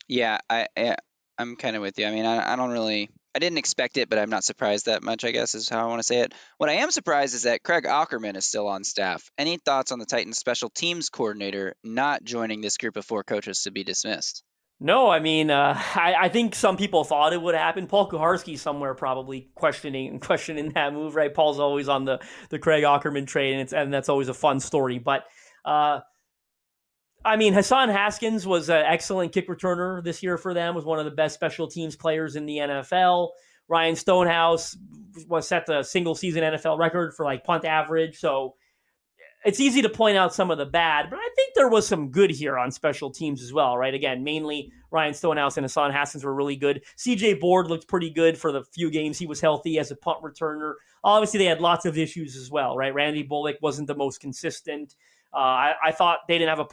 Yeah, 0.08 0.38
I, 0.48 0.68
I 0.76 0.96
am 1.38 1.56
kind 1.56 1.76
of 1.76 1.82
with 1.82 1.98
you. 1.98 2.06
I 2.06 2.10
mean, 2.10 2.24
I, 2.24 2.52
I 2.52 2.56
don't 2.56 2.70
really. 2.70 3.10
I 3.34 3.38
didn't 3.38 3.58
expect 3.58 3.98
it, 3.98 4.08
but 4.08 4.18
I'm 4.18 4.30
not 4.30 4.44
surprised 4.44 4.86
that 4.86 5.02
much, 5.02 5.22
I 5.22 5.30
guess, 5.30 5.54
is 5.54 5.68
how 5.68 5.84
I 5.84 5.88
want 5.88 5.98
to 5.98 6.06
say 6.06 6.20
it. 6.20 6.32
What 6.56 6.70
I 6.70 6.74
am 6.74 6.90
surprised 6.90 7.34
is 7.34 7.42
that 7.42 7.62
Craig 7.62 7.84
Aukerman 7.84 8.34
is 8.34 8.46
still 8.46 8.66
on 8.66 8.82
staff. 8.82 9.30
Any 9.36 9.58
thoughts 9.58 9.92
on 9.92 9.98
the 9.98 10.06
Titans 10.06 10.38
special 10.38 10.70
teams 10.70 11.10
coordinator 11.10 11.74
not 11.84 12.24
joining 12.24 12.62
this 12.62 12.78
group 12.78 12.96
of 12.96 13.04
four 13.04 13.24
coaches 13.24 13.64
to 13.64 13.70
be 13.70 13.84
dismissed? 13.84 14.42
No, 14.78 15.08
I 15.08 15.20
mean, 15.20 15.50
uh, 15.50 15.74
I, 15.94 16.14
I, 16.22 16.28
think 16.28 16.54
some 16.54 16.76
people 16.76 17.04
thought 17.04 17.32
it 17.32 17.40
would 17.40 17.54
happen. 17.54 17.86
Paul 17.86 18.10
Kuharsky 18.10 18.58
somewhere 18.58 18.94
probably 18.94 19.48
questioning 19.54 20.20
questioning 20.20 20.70
that 20.70 20.92
move, 20.92 21.14
right? 21.14 21.32
Paul's 21.32 21.58
always 21.58 21.88
on 21.88 22.04
the 22.04 22.20
the 22.50 22.58
Craig 22.58 22.84
Aukerman 22.84 23.26
trade, 23.26 23.52
and 23.52 23.60
it's 23.62 23.72
and 23.72 23.92
that's 23.92 24.08
always 24.08 24.28
a 24.28 24.34
fun 24.34 24.60
story. 24.60 24.98
But 24.98 25.24
uh, 25.64 26.00
I 27.24 27.36
mean, 27.36 27.54
Hassan 27.54 27.88
Haskins 27.88 28.46
was 28.46 28.68
an 28.68 28.84
excellent 28.86 29.32
kick 29.32 29.48
returner 29.48 30.02
this 30.04 30.22
year 30.22 30.36
for 30.38 30.54
them. 30.54 30.74
Was 30.74 30.84
one 30.84 30.98
of 30.98 31.04
the 31.04 31.10
best 31.10 31.34
special 31.34 31.68
teams 31.68 31.96
players 31.96 32.36
in 32.36 32.46
the 32.46 32.58
NFL. 32.58 33.30
Ryan 33.68 33.96
Stonehouse 33.96 34.76
was 35.26 35.48
set 35.48 35.66
the 35.66 35.82
single 35.82 36.14
season 36.14 36.42
NFL 36.42 36.78
record 36.78 37.14
for 37.14 37.24
like 37.24 37.42
punt 37.42 37.64
average. 37.64 38.18
So 38.18 38.54
it's 39.44 39.60
easy 39.60 39.82
to 39.82 39.88
point 39.88 40.16
out 40.16 40.34
some 40.34 40.50
of 40.50 40.58
the 40.58 40.66
bad, 40.66 41.08
but 41.10 41.18
I 41.18 41.28
think 41.36 41.54
there 41.54 41.68
was 41.68 41.86
some 41.86 42.10
good 42.10 42.30
here 42.30 42.58
on 42.58 42.70
special 42.70 43.10
teams 43.10 43.42
as 43.42 43.52
well, 43.52 43.76
right? 43.76 43.94
Again, 43.94 44.24
mainly 44.24 44.72
Ryan 44.90 45.14
Stonehouse 45.14 45.56
and 45.56 45.64
Hassan 45.64 45.92
Haskins 45.92 46.24
were 46.24 46.34
really 46.34 46.56
good. 46.56 46.82
CJ 46.96 47.40
Board 47.40 47.68
looked 47.68 47.86
pretty 47.86 48.10
good 48.10 48.36
for 48.36 48.50
the 48.50 48.64
few 48.64 48.90
games 48.90 49.18
he 49.18 49.26
was 49.26 49.40
healthy 49.40 49.78
as 49.78 49.90
a 49.90 49.96
punt 49.96 50.22
returner. 50.22 50.74
Obviously, 51.04 51.38
they 51.38 51.44
had 51.44 51.60
lots 51.60 51.84
of 51.86 51.96
issues 51.96 52.36
as 52.36 52.50
well, 52.50 52.76
right? 52.76 52.94
Randy 52.94 53.22
Bullock 53.22 53.56
wasn't 53.62 53.86
the 53.86 53.94
most 53.94 54.20
consistent. 54.20 54.96
Uh, 55.36 55.38
I, 55.38 55.74
I, 55.84 55.92
thought 55.92 56.20
they 56.28 56.38
didn't 56.38 56.56
have 56.56 56.60
a 56.60 56.66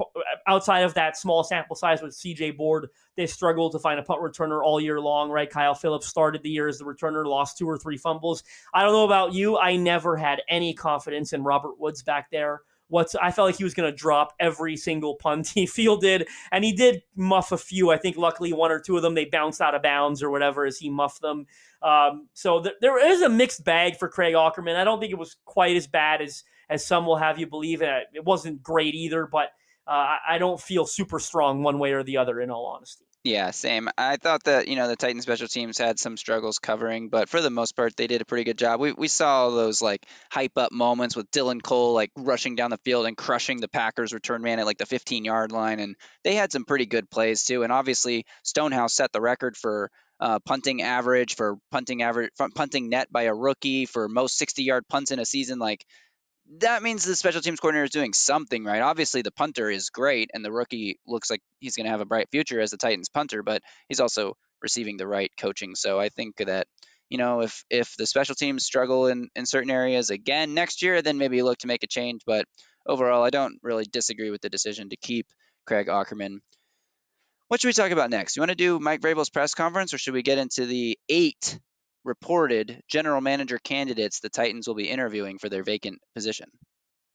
outside 0.47 0.83
of 0.83 0.93
that 0.93 1.17
small 1.17 1.43
sample 1.43 1.75
size 1.75 2.01
with 2.01 2.13
CJ 2.13 2.55
Board. 2.55 2.87
They 3.17 3.27
struggled 3.27 3.73
to 3.73 3.79
find 3.79 3.99
a 3.99 4.03
punt 4.03 4.21
returner 4.21 4.63
all 4.63 4.79
year 4.79 5.01
long, 5.01 5.29
right? 5.29 5.49
Kyle 5.49 5.75
Philips 5.75 6.07
started 6.07 6.43
the 6.43 6.49
year 6.49 6.69
as 6.69 6.77
the 6.77 6.85
returner, 6.85 7.25
lost 7.25 7.57
two 7.57 7.67
or 7.67 7.77
three 7.77 7.97
fumbles. 7.97 8.41
I 8.73 8.83
don't 8.83 8.93
know 8.93 9.03
about 9.03 9.33
you. 9.33 9.57
I 9.57 9.75
never 9.75 10.15
had 10.15 10.43
any 10.47 10.73
confidence 10.73 11.33
in 11.33 11.43
Robert 11.43 11.77
Woods 11.77 12.03
back 12.03 12.31
there. 12.31 12.61
What's 12.87 13.15
I 13.15 13.31
felt 13.31 13.47
like 13.47 13.57
he 13.57 13.65
was 13.65 13.73
going 13.73 13.91
to 13.91 13.97
drop 13.97 14.33
every 14.39 14.77
single 14.77 15.15
punt 15.15 15.49
he 15.53 15.65
fielded, 15.65 16.29
and 16.49 16.63
he 16.63 16.71
did 16.71 17.03
muff 17.17 17.51
a 17.51 17.57
few. 17.57 17.91
I 17.91 17.97
think 17.97 18.15
luckily 18.15 18.53
one 18.53 18.71
or 18.71 18.79
two 18.79 18.95
of 18.95 19.01
them 19.01 19.13
they 19.13 19.25
bounced 19.25 19.59
out 19.59 19.75
of 19.75 19.81
bounds 19.81 20.23
or 20.23 20.29
whatever 20.29 20.65
as 20.65 20.77
he 20.77 20.89
muffed 20.89 21.21
them. 21.21 21.47
Um, 21.81 22.29
so 22.33 22.63
th- 22.63 22.75
there 22.79 23.05
is 23.05 23.21
a 23.21 23.27
mixed 23.27 23.65
bag 23.65 23.97
for 23.97 24.07
Craig 24.07 24.35
Aukerman. 24.35 24.77
I 24.77 24.85
don't 24.85 25.01
think 25.01 25.11
it 25.11 25.19
was 25.19 25.35
quite 25.43 25.75
as 25.75 25.85
bad 25.85 26.21
as 26.21 26.45
as 26.69 26.85
some 26.85 27.05
will 27.05 27.17
have 27.17 27.39
you 27.39 27.47
believe. 27.47 27.81
It, 27.81 28.07
it 28.13 28.25
wasn't 28.25 28.63
great 28.63 28.95
either, 28.95 29.27
but 29.31 29.49
uh, 29.87 30.17
I 30.27 30.37
don't 30.37 30.59
feel 30.59 30.85
super 30.85 31.19
strong 31.19 31.63
one 31.63 31.79
way 31.79 31.93
or 31.93 32.03
the 32.03 32.17
other. 32.17 32.39
In 32.39 32.49
all 32.49 32.65
honesty. 32.65 33.05
Yeah, 33.23 33.51
same. 33.51 33.87
I 33.97 34.17
thought 34.17 34.43
that, 34.43 34.67
you 34.67 34.75
know, 34.75 34.89
the 34.89 34.97
Titan 34.97 35.21
special 35.21 35.47
teams 35.47 35.77
had 35.77 35.97
some 35.97 36.17
struggles 36.17 36.59
covering, 36.59 37.07
but 37.07 37.29
for 37.29 37.39
the 37.39 37.49
most 37.49 37.73
part, 37.73 37.95
they 37.95 38.07
did 38.07 38.21
a 38.21 38.25
pretty 38.25 38.43
good 38.43 38.57
job. 38.57 38.81
We, 38.81 38.91
we 38.91 39.07
saw 39.07 39.49
those 39.49 39.81
like 39.81 40.05
hype 40.29 40.57
up 40.57 40.73
moments 40.73 41.15
with 41.15 41.31
Dylan 41.31 41.63
Cole 41.63 41.93
like 41.93 42.11
rushing 42.17 42.55
down 42.55 42.69
the 42.69 42.79
field 42.83 43.05
and 43.05 43.15
crushing 43.15 43.61
the 43.61 43.69
Packers 43.69 44.13
return 44.13 44.41
man 44.41 44.59
at 44.59 44.65
like 44.65 44.77
the 44.77 44.85
15 44.85 45.23
yard 45.23 45.53
line. 45.53 45.79
And 45.79 45.95
they 46.25 46.35
had 46.35 46.51
some 46.51 46.65
pretty 46.65 46.85
good 46.85 47.09
plays 47.09 47.45
too. 47.45 47.63
And 47.63 47.71
obviously, 47.71 48.25
Stonehouse 48.43 48.93
set 48.93 49.13
the 49.13 49.21
record 49.21 49.55
for 49.55 49.89
uh, 50.19 50.39
punting 50.45 50.81
average, 50.81 51.35
for 51.37 51.55
punting 51.71 52.01
average, 52.01 52.31
punting 52.55 52.89
net 52.89 53.09
by 53.09 53.23
a 53.23 53.33
rookie, 53.33 53.85
for 53.85 54.09
most 54.09 54.37
60 54.37 54.63
yard 54.63 54.83
punts 54.89 55.11
in 55.11 55.19
a 55.19 55.25
season. 55.25 55.59
Like 55.59 55.85
that 56.59 56.83
means 56.83 57.03
the 57.03 57.15
special 57.15 57.41
teams 57.41 57.59
coordinator 57.59 57.85
is 57.85 57.91
doing 57.91 58.13
something 58.13 58.63
right. 58.63 58.81
Obviously, 58.81 59.21
the 59.21 59.31
punter 59.31 59.69
is 59.69 59.89
great, 59.89 60.29
and 60.33 60.43
the 60.43 60.51
rookie 60.51 60.99
looks 61.07 61.29
like 61.29 61.41
he's 61.59 61.75
going 61.75 61.85
to 61.85 61.91
have 61.91 62.01
a 62.01 62.05
bright 62.05 62.29
future 62.31 62.59
as 62.59 62.71
the 62.71 62.77
Titans 62.77 63.09
punter, 63.09 63.43
but 63.43 63.61
he's 63.87 63.99
also 63.99 64.35
receiving 64.61 64.97
the 64.97 65.07
right 65.07 65.31
coaching. 65.39 65.75
So 65.75 65.99
I 65.99 66.09
think 66.09 66.37
that 66.37 66.67
you 67.09 67.17
know 67.17 67.41
if 67.41 67.63
if 67.69 67.95
the 67.97 68.05
special 68.05 68.35
teams 68.35 68.65
struggle 68.65 69.07
in 69.07 69.29
in 69.35 69.45
certain 69.45 69.71
areas 69.71 70.09
again 70.09 70.53
next 70.53 70.81
year, 70.81 71.01
then 71.01 71.17
maybe 71.17 71.41
look 71.41 71.59
to 71.59 71.67
make 71.67 71.83
a 71.83 71.87
change. 71.87 72.21
But 72.25 72.45
overall, 72.85 73.23
I 73.23 73.29
don't 73.29 73.59
really 73.63 73.85
disagree 73.85 74.29
with 74.29 74.41
the 74.41 74.49
decision 74.49 74.89
to 74.89 74.97
keep 74.97 75.27
Craig 75.65 75.87
Aukerman. 75.87 76.39
What 77.47 77.61
should 77.61 77.67
we 77.67 77.73
talk 77.73 77.91
about 77.91 78.09
next? 78.09 78.35
You 78.35 78.41
want 78.41 78.49
to 78.49 78.55
do 78.55 78.79
Mike 78.79 79.01
Vrabel's 79.01 79.29
press 79.29 79.53
conference, 79.53 79.93
or 79.93 79.97
should 79.97 80.13
we 80.13 80.23
get 80.23 80.39
into 80.39 80.65
the 80.65 80.97
eight 81.07 81.59
reported 82.03 82.81
general 82.87 83.21
manager 83.21 83.59
candidates 83.59 84.19
the 84.19 84.29
Titans 84.29 84.67
will 84.67 84.75
be 84.75 84.89
interviewing 84.89 85.37
for 85.37 85.49
their 85.49 85.63
vacant 85.63 85.99
position. 86.15 86.49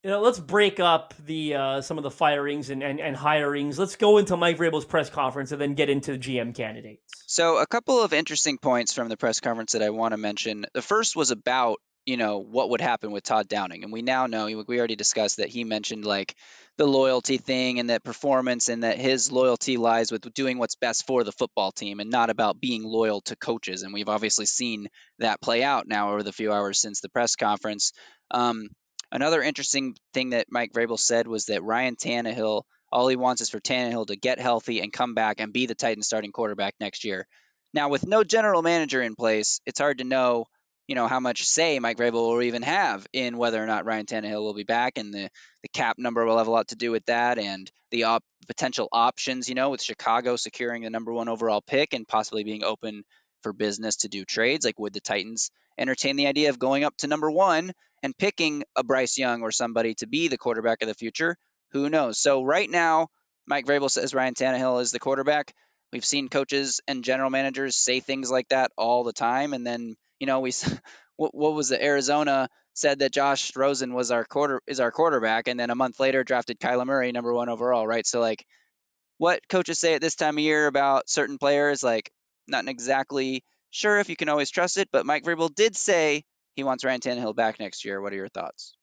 You 0.04 0.10
know, 0.10 0.20
let's 0.20 0.38
break 0.38 0.78
up 0.78 1.12
the 1.26 1.54
uh, 1.56 1.80
some 1.80 1.98
of 1.98 2.04
the 2.04 2.10
firings 2.10 2.70
and, 2.70 2.84
and, 2.84 3.00
and 3.00 3.16
hirings. 3.16 3.78
Let's 3.78 3.96
go 3.96 4.18
into 4.18 4.36
Mike 4.36 4.56
Vrabel's 4.56 4.84
press 4.84 5.10
conference 5.10 5.50
and 5.50 5.60
then 5.60 5.74
get 5.74 5.90
into 5.90 6.12
the 6.12 6.18
GM 6.18 6.54
candidates. 6.54 7.02
So, 7.26 7.58
a 7.58 7.66
couple 7.66 8.00
of 8.00 8.12
interesting 8.12 8.58
points 8.58 8.94
from 8.94 9.08
the 9.08 9.16
press 9.16 9.40
conference 9.40 9.72
that 9.72 9.82
I 9.82 9.90
want 9.90 10.12
to 10.12 10.16
mention. 10.16 10.66
The 10.72 10.82
first 10.82 11.16
was 11.16 11.32
about 11.32 11.80
you 12.08 12.16
know 12.16 12.38
what 12.38 12.70
would 12.70 12.80
happen 12.80 13.10
with 13.10 13.22
Todd 13.22 13.48
Downing, 13.48 13.84
and 13.84 13.92
we 13.92 14.00
now 14.00 14.26
know 14.26 14.46
we 14.66 14.78
already 14.78 14.96
discussed 14.96 15.36
that 15.36 15.50
he 15.50 15.62
mentioned 15.62 16.06
like 16.06 16.34
the 16.78 16.86
loyalty 16.86 17.36
thing 17.36 17.78
and 17.78 17.90
that 17.90 18.02
performance 18.02 18.70
and 18.70 18.82
that 18.82 18.96
his 18.96 19.30
loyalty 19.30 19.76
lies 19.76 20.10
with 20.10 20.32
doing 20.32 20.56
what's 20.56 20.76
best 20.76 21.06
for 21.06 21.22
the 21.22 21.32
football 21.32 21.70
team 21.70 22.00
and 22.00 22.08
not 22.08 22.30
about 22.30 22.62
being 22.62 22.82
loyal 22.82 23.20
to 23.20 23.36
coaches. 23.36 23.82
And 23.82 23.92
we've 23.92 24.08
obviously 24.08 24.46
seen 24.46 24.88
that 25.18 25.42
play 25.42 25.62
out 25.62 25.86
now 25.86 26.12
over 26.12 26.22
the 26.22 26.32
few 26.32 26.50
hours 26.50 26.80
since 26.80 27.02
the 27.02 27.10
press 27.10 27.36
conference. 27.36 27.92
Um, 28.30 28.68
another 29.12 29.42
interesting 29.42 29.94
thing 30.14 30.30
that 30.30 30.46
Mike 30.48 30.72
Vrabel 30.72 30.98
said 30.98 31.26
was 31.26 31.46
that 31.46 31.62
Ryan 31.62 31.96
Tannehill, 31.96 32.62
all 32.90 33.08
he 33.08 33.16
wants 33.16 33.42
is 33.42 33.50
for 33.50 33.60
Tannehill 33.60 34.06
to 34.06 34.16
get 34.16 34.40
healthy 34.40 34.80
and 34.80 34.90
come 34.90 35.12
back 35.12 35.40
and 35.40 35.52
be 35.52 35.66
the 35.66 35.74
Titans 35.74 36.06
starting 36.06 36.32
quarterback 36.32 36.74
next 36.80 37.04
year. 37.04 37.26
Now, 37.74 37.90
with 37.90 38.06
no 38.06 38.24
general 38.24 38.62
manager 38.62 39.02
in 39.02 39.14
place, 39.14 39.60
it's 39.66 39.78
hard 39.78 39.98
to 39.98 40.04
know 40.04 40.46
you 40.88 40.94
know 40.94 41.06
how 41.06 41.20
much 41.20 41.44
say 41.44 41.78
Mike 41.78 41.98
Vrabel 41.98 42.14
will 42.14 42.42
even 42.42 42.62
have 42.62 43.06
in 43.12 43.36
whether 43.36 43.62
or 43.62 43.66
not 43.66 43.84
Ryan 43.84 44.06
Tannehill 44.06 44.42
will 44.42 44.54
be 44.54 44.64
back, 44.64 44.96
and 44.96 45.12
the 45.12 45.28
the 45.62 45.68
cap 45.68 45.98
number 45.98 46.24
will 46.24 46.38
have 46.38 46.46
a 46.48 46.50
lot 46.50 46.68
to 46.68 46.76
do 46.76 46.90
with 46.90 47.04
that, 47.06 47.38
and 47.38 47.70
the 47.90 48.04
op- 48.04 48.24
potential 48.46 48.88
options. 48.90 49.48
You 49.48 49.54
know, 49.54 49.70
with 49.70 49.82
Chicago 49.82 50.36
securing 50.36 50.82
the 50.82 50.90
number 50.90 51.12
one 51.12 51.28
overall 51.28 51.60
pick 51.60 51.92
and 51.92 52.08
possibly 52.08 52.42
being 52.42 52.64
open 52.64 53.04
for 53.42 53.52
business 53.52 53.96
to 53.98 54.08
do 54.08 54.24
trades, 54.24 54.64
like 54.64 54.78
would 54.78 54.94
the 54.94 55.00
Titans 55.00 55.50
entertain 55.78 56.16
the 56.16 56.26
idea 56.26 56.48
of 56.48 56.58
going 56.58 56.84
up 56.84 56.96
to 56.98 57.06
number 57.06 57.30
one 57.30 57.70
and 58.02 58.16
picking 58.16 58.64
a 58.74 58.82
Bryce 58.82 59.18
Young 59.18 59.42
or 59.42 59.52
somebody 59.52 59.94
to 59.96 60.06
be 60.06 60.28
the 60.28 60.38
quarterback 60.38 60.82
of 60.82 60.88
the 60.88 60.94
future? 60.94 61.36
Who 61.72 61.90
knows? 61.90 62.18
So 62.18 62.42
right 62.42 62.68
now, 62.68 63.08
Mike 63.46 63.66
Vrabel 63.66 63.90
says 63.90 64.14
Ryan 64.14 64.34
Tannehill 64.34 64.80
is 64.80 64.90
the 64.90 64.98
quarterback. 64.98 65.52
We've 65.92 66.04
seen 66.04 66.28
coaches 66.28 66.80
and 66.88 67.04
general 67.04 67.30
managers 67.30 67.76
say 67.76 68.00
things 68.00 68.30
like 68.30 68.48
that 68.48 68.72
all 68.76 69.04
the 69.04 69.12
time, 69.12 69.52
and 69.52 69.66
then 69.66 69.96
you 70.18 70.26
know, 70.26 70.40
we 70.40 70.52
what, 71.16 71.34
what 71.34 71.54
was 71.54 71.68
the 71.68 71.82
Arizona 71.82 72.48
said 72.74 73.00
that 73.00 73.12
Josh 73.12 73.56
Rosen 73.56 73.92
was 73.92 74.10
our 74.10 74.24
quarter 74.24 74.62
is 74.66 74.80
our 74.80 74.90
quarterback, 74.90 75.48
and 75.48 75.58
then 75.58 75.70
a 75.70 75.74
month 75.74 76.00
later 76.00 76.24
drafted 76.24 76.60
Kyler 76.60 76.86
Murray 76.86 77.12
number 77.12 77.32
one 77.32 77.48
overall, 77.48 77.86
right? 77.86 78.06
So 78.06 78.20
like, 78.20 78.44
what 79.18 79.46
coaches 79.48 79.78
say 79.78 79.94
at 79.94 80.00
this 80.00 80.14
time 80.14 80.38
of 80.38 80.44
year 80.44 80.66
about 80.66 81.08
certain 81.08 81.38
players, 81.38 81.82
like 81.82 82.10
not 82.46 82.68
exactly 82.68 83.44
sure 83.70 83.98
if 83.98 84.08
you 84.08 84.16
can 84.16 84.28
always 84.28 84.50
trust 84.50 84.78
it, 84.78 84.88
but 84.92 85.06
Mike 85.06 85.24
Vrabel 85.24 85.54
did 85.54 85.76
say 85.76 86.24
he 86.54 86.64
wants 86.64 86.84
Ryan 86.84 87.00
Tannehill 87.00 87.36
back 87.36 87.60
next 87.60 87.84
year. 87.84 88.00
What 88.00 88.12
are 88.12 88.16
your 88.16 88.28
thoughts? 88.28 88.74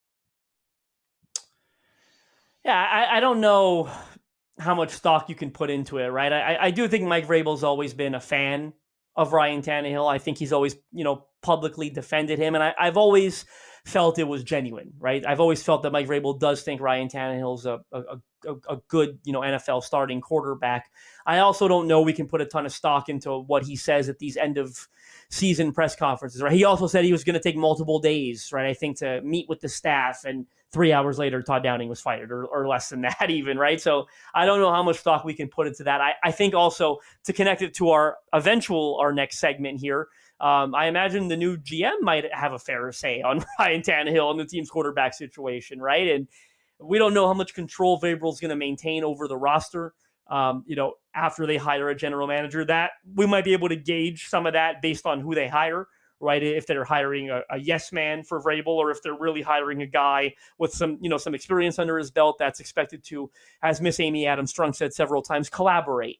Yeah, 2.64 2.76
I, 2.76 3.18
I 3.18 3.20
don't 3.20 3.42
know 3.42 3.90
how 4.58 4.76
much 4.76 4.92
stock 4.92 5.30
you 5.30 5.36
can 5.36 5.52
put 5.52 5.70
into 5.70 5.98
it, 5.98 6.08
right? 6.08 6.32
I, 6.32 6.58
I 6.60 6.72
do 6.72 6.88
think 6.88 7.04
Mike 7.04 7.28
Vrabel's 7.28 7.64
always 7.64 7.94
been 7.94 8.16
a 8.16 8.20
fan 8.20 8.74
of 9.16 9.34
Ryan 9.34 9.62
Tannehill. 9.62 10.12
I 10.12 10.18
think 10.18 10.38
he's 10.38 10.54
always, 10.54 10.76
you 10.92 11.04
know, 11.04 11.26
publicly 11.42 11.90
defended 11.90 12.40
him. 12.40 12.56
And 12.56 12.64
I, 12.64 12.74
I've 12.78 12.98
always 12.98 13.46
felt 13.86 14.18
it 14.18 14.28
was 14.28 14.44
genuine, 14.44 14.92
right? 15.00 15.26
I've 15.26 15.40
always 15.40 15.62
felt 15.62 15.84
that 15.84 15.92
Mike 15.92 16.08
Vrabel 16.08 16.40
does 16.40 16.64
think 16.64 16.82
Ryan 16.82 17.08
Tannehill's 17.08 17.68
a, 17.68 17.80
a, 17.92 18.02
a, 18.48 18.56
a 18.68 18.78
good, 18.88 19.20
you 19.24 19.32
know, 19.32 19.42
NFL 19.42 19.84
starting 19.84 20.22
quarterback. 20.22 20.90
I 21.26 21.38
also 21.40 21.68
don't 21.68 21.88
know 21.88 22.02
we 22.02 22.14
can 22.14 22.28
put 22.28 22.42
a 22.42 22.46
ton 22.46 22.66
of 22.66 22.72
stock 22.72 23.10
into 23.10 23.38
what 23.38 23.64
he 23.64 23.76
says 23.76 24.10
at 24.10 24.18
these 24.18 24.38
end 24.38 24.58
of 24.58 24.88
season 25.30 25.72
press 25.72 25.96
conferences, 25.96 26.42
right? 26.42 26.52
He 26.52 26.66
also 26.66 26.88
said 26.88 27.06
he 27.06 27.12
was 27.12 27.24
going 27.24 27.36
to 27.36 27.40
take 27.40 27.56
multiple 27.56 28.00
days, 28.00 28.50
right? 28.52 28.66
I 28.66 28.74
think 28.74 28.98
to 28.98 29.22
meet 29.22 29.48
with 29.48 29.62
the 29.62 29.70
staff 29.70 30.26
and 30.26 30.48
three 30.72 30.92
hours 30.92 31.18
later, 31.18 31.42
Todd 31.42 31.64
Downing 31.64 31.90
was 31.90 32.02
fired 32.02 32.32
or, 32.32 32.46
or 32.46 32.68
less 32.68 32.90
than 32.90 33.02
that 33.20 33.30
even, 33.30 33.58
right? 33.58 33.80
So 33.80 34.06
I 34.34 34.46
don't 34.46 34.60
know 34.60 34.72
how 34.72 34.84
much 34.84 34.98
stock 34.98 35.24
we 35.24 35.34
can 35.34 35.48
put 35.48 35.68
into 35.68 35.84
that. 35.84 36.02
I, 36.02 36.14
I 36.24 36.32
think 36.32 36.54
also 36.54 37.00
to 37.26 37.34
connect 37.34 37.62
it 37.62 37.74
to 37.76 37.90
our 37.90 38.18
eventual, 38.34 38.98
our 39.00 39.14
next 39.14 39.40
segment 39.40 39.80
here, 39.80 40.08
um, 40.40 40.76
I 40.76 40.88
imagine 40.88 41.30
the 41.30 41.38
new 41.38 41.58
GM 41.58 42.02
might 42.02 42.26
have 42.34 42.52
a 42.52 42.60
fair 42.60 42.92
say 42.92 43.22
on 43.22 43.44
Ryan 43.60 43.82
Tannehill 43.82 44.32
and 44.32 44.40
the 44.40 44.46
team's 44.46 44.70
quarterback 44.70 45.14
situation, 45.14 45.80
right? 45.80 46.10
And 46.10 46.28
we 46.80 46.98
don't 46.98 47.14
know 47.14 47.28
how 47.28 47.34
much 47.34 47.54
control 47.54 48.00
Vrabel's 48.02 48.42
going 48.42 48.50
to 48.50 48.56
maintain 48.56 49.04
over 49.04 49.28
the 49.28 49.38
roster. 49.38 49.94
Um, 50.28 50.64
you 50.66 50.76
know, 50.76 50.96
after 51.14 51.46
they 51.46 51.56
hire 51.56 51.90
a 51.90 51.96
general 51.96 52.28
manager, 52.28 52.66
that 52.66 52.92
we 53.14 53.28
might 53.28 53.46
be 53.46 53.54
able 53.54 53.70
to 53.70 53.76
gauge 53.76 54.28
some 54.28 54.46
of 54.46 54.54
that 54.54 54.82
based 54.82 55.06
on 55.06 55.22
who 55.22 55.36
they 55.36 55.48
hire, 55.48 55.88
right? 56.26 56.44
If 56.44 56.68
they're 56.68 56.84
hiring 56.84 57.30
a, 57.30 57.42
a 57.50 57.60
yes 57.60 57.94
man 57.94 58.24
for 58.24 58.42
Vrabel, 58.42 58.68
or 58.68 58.92
if 58.92 59.02
they're 59.02 59.18
really 59.18 59.42
hiring 59.42 59.82
a 59.82 59.88
guy 59.88 60.34
with 60.58 60.74
some, 60.74 60.98
you 61.00 61.10
know, 61.10 61.18
some 61.18 61.36
experience 61.36 61.80
under 61.80 61.98
his 61.98 62.12
belt 62.12 62.38
that's 62.40 62.60
expected 62.60 63.04
to, 63.06 63.30
as 63.62 63.80
Miss 63.80 64.00
Amy 64.00 64.28
Adams 64.28 64.52
Strunk 64.52 64.76
said 64.76 64.94
several 64.94 65.22
times, 65.22 65.50
collaborate 65.50 66.20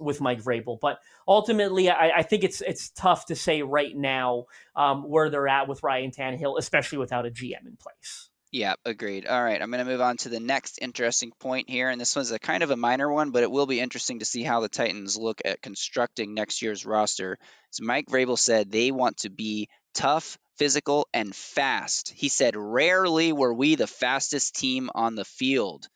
with 0.00 0.20
Mike 0.20 0.42
Vrabel. 0.42 0.78
But 0.80 0.98
ultimately, 1.28 1.90
I, 1.90 2.18
I, 2.18 2.22
think 2.22 2.44
it's 2.44 2.60
it's 2.60 2.90
tough 2.90 3.26
to 3.26 3.36
say 3.36 3.62
right 3.62 3.96
now 3.96 4.46
um, 4.74 5.08
where 5.08 5.30
they're 5.30 5.48
at 5.48 5.68
with 5.68 5.82
Ryan 5.82 6.10
Tannehill, 6.10 6.58
especially 6.58 6.98
without 6.98 7.26
a 7.26 7.30
GM 7.30 7.66
in 7.66 7.76
place. 7.76 8.30
Yeah, 8.56 8.76
agreed. 8.86 9.26
All 9.26 9.44
right, 9.44 9.60
I'm 9.60 9.70
going 9.70 9.84
to 9.84 9.90
move 9.90 10.00
on 10.00 10.16
to 10.18 10.30
the 10.30 10.40
next 10.40 10.78
interesting 10.80 11.30
point 11.40 11.68
here, 11.68 11.90
and 11.90 12.00
this 12.00 12.16
one's 12.16 12.30
a 12.30 12.38
kind 12.38 12.62
of 12.62 12.70
a 12.70 12.76
minor 12.76 13.12
one, 13.12 13.30
but 13.30 13.42
it 13.42 13.50
will 13.50 13.66
be 13.66 13.80
interesting 13.80 14.20
to 14.20 14.24
see 14.24 14.42
how 14.42 14.60
the 14.60 14.70
Titans 14.70 15.14
look 15.14 15.42
at 15.44 15.60
constructing 15.60 16.32
next 16.32 16.62
year's 16.62 16.86
roster. 16.86 17.36
So 17.72 17.84
Mike 17.84 18.06
Vrabel 18.06 18.38
said 18.38 18.72
they 18.72 18.92
want 18.92 19.18
to 19.18 19.28
be 19.28 19.68
tough, 19.92 20.38
physical, 20.56 21.06
and 21.12 21.36
fast. 21.36 22.14
He 22.16 22.30
said, 22.30 22.56
"Rarely 22.56 23.30
were 23.30 23.52
we 23.52 23.74
the 23.74 23.86
fastest 23.86 24.56
team 24.56 24.88
on 24.94 25.16
the 25.16 25.26
field." 25.26 25.86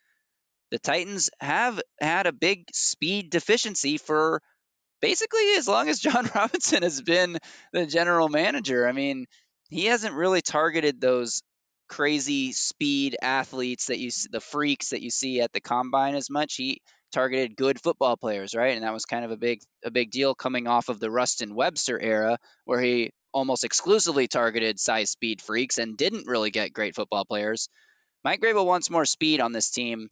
the 0.70 0.78
Titans 0.78 1.30
have 1.40 1.80
had 1.98 2.26
a 2.26 2.32
big 2.32 2.66
speed 2.74 3.30
deficiency 3.30 3.96
for 3.96 4.42
basically 5.00 5.54
as 5.56 5.66
long 5.66 5.88
as 5.88 5.98
Jon 5.98 6.28
Robinson 6.34 6.82
has 6.82 7.00
been 7.00 7.38
the 7.72 7.86
general 7.86 8.28
manager. 8.28 8.86
I 8.86 8.92
mean, 8.92 9.24
he 9.70 9.86
hasn't 9.86 10.14
really 10.14 10.42
targeted 10.42 11.00
those 11.00 11.42
crazy 11.90 12.52
speed 12.52 13.16
athletes 13.20 13.86
that 13.86 13.98
you 13.98 14.10
the 14.30 14.40
freaks 14.40 14.90
that 14.90 15.02
you 15.02 15.10
see 15.10 15.40
at 15.40 15.52
the 15.52 15.60
combine 15.60 16.14
as 16.14 16.30
much. 16.30 16.54
He 16.54 16.80
targeted 17.12 17.56
good 17.56 17.80
football 17.80 18.16
players, 18.16 18.54
right? 18.54 18.74
And 18.74 18.84
that 18.84 18.92
was 18.92 19.04
kind 19.04 19.24
of 19.24 19.32
a 19.32 19.36
big 19.36 19.60
a 19.84 19.90
big 19.90 20.10
deal 20.10 20.34
coming 20.34 20.68
off 20.68 20.88
of 20.88 21.00
the 21.00 21.10
Ruston 21.10 21.54
Webster 21.54 22.00
era 22.00 22.38
where 22.64 22.80
he 22.80 23.10
almost 23.32 23.64
exclusively 23.64 24.28
targeted 24.28 24.78
size 24.80 25.10
speed 25.10 25.42
freaks 25.42 25.78
and 25.78 25.96
didn't 25.96 26.26
really 26.26 26.50
get 26.50 26.72
great 26.72 26.94
football 26.94 27.24
players. 27.24 27.68
Mike 28.24 28.40
Vrabel 28.40 28.66
wants 28.66 28.90
more 28.90 29.04
speed 29.04 29.40
on 29.40 29.52
this 29.52 29.70
team 29.70 30.08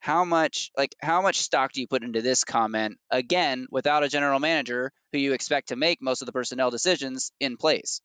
how 0.00 0.24
much 0.24 0.70
like 0.76 0.96
how 1.00 1.20
much 1.20 1.40
stock 1.40 1.72
do 1.72 1.80
you 1.80 1.86
put 1.86 2.02
into 2.02 2.22
this 2.22 2.42
comment 2.42 2.96
again 3.10 3.66
without 3.70 4.02
a 4.02 4.08
general 4.08 4.40
manager 4.40 4.90
who 5.12 5.18
you 5.18 5.34
expect 5.34 5.68
to 5.68 5.76
make 5.76 6.00
most 6.00 6.22
of 6.22 6.26
the 6.26 6.32
personnel 6.32 6.70
decisions 6.70 7.32
in 7.38 7.56
place 7.58 8.00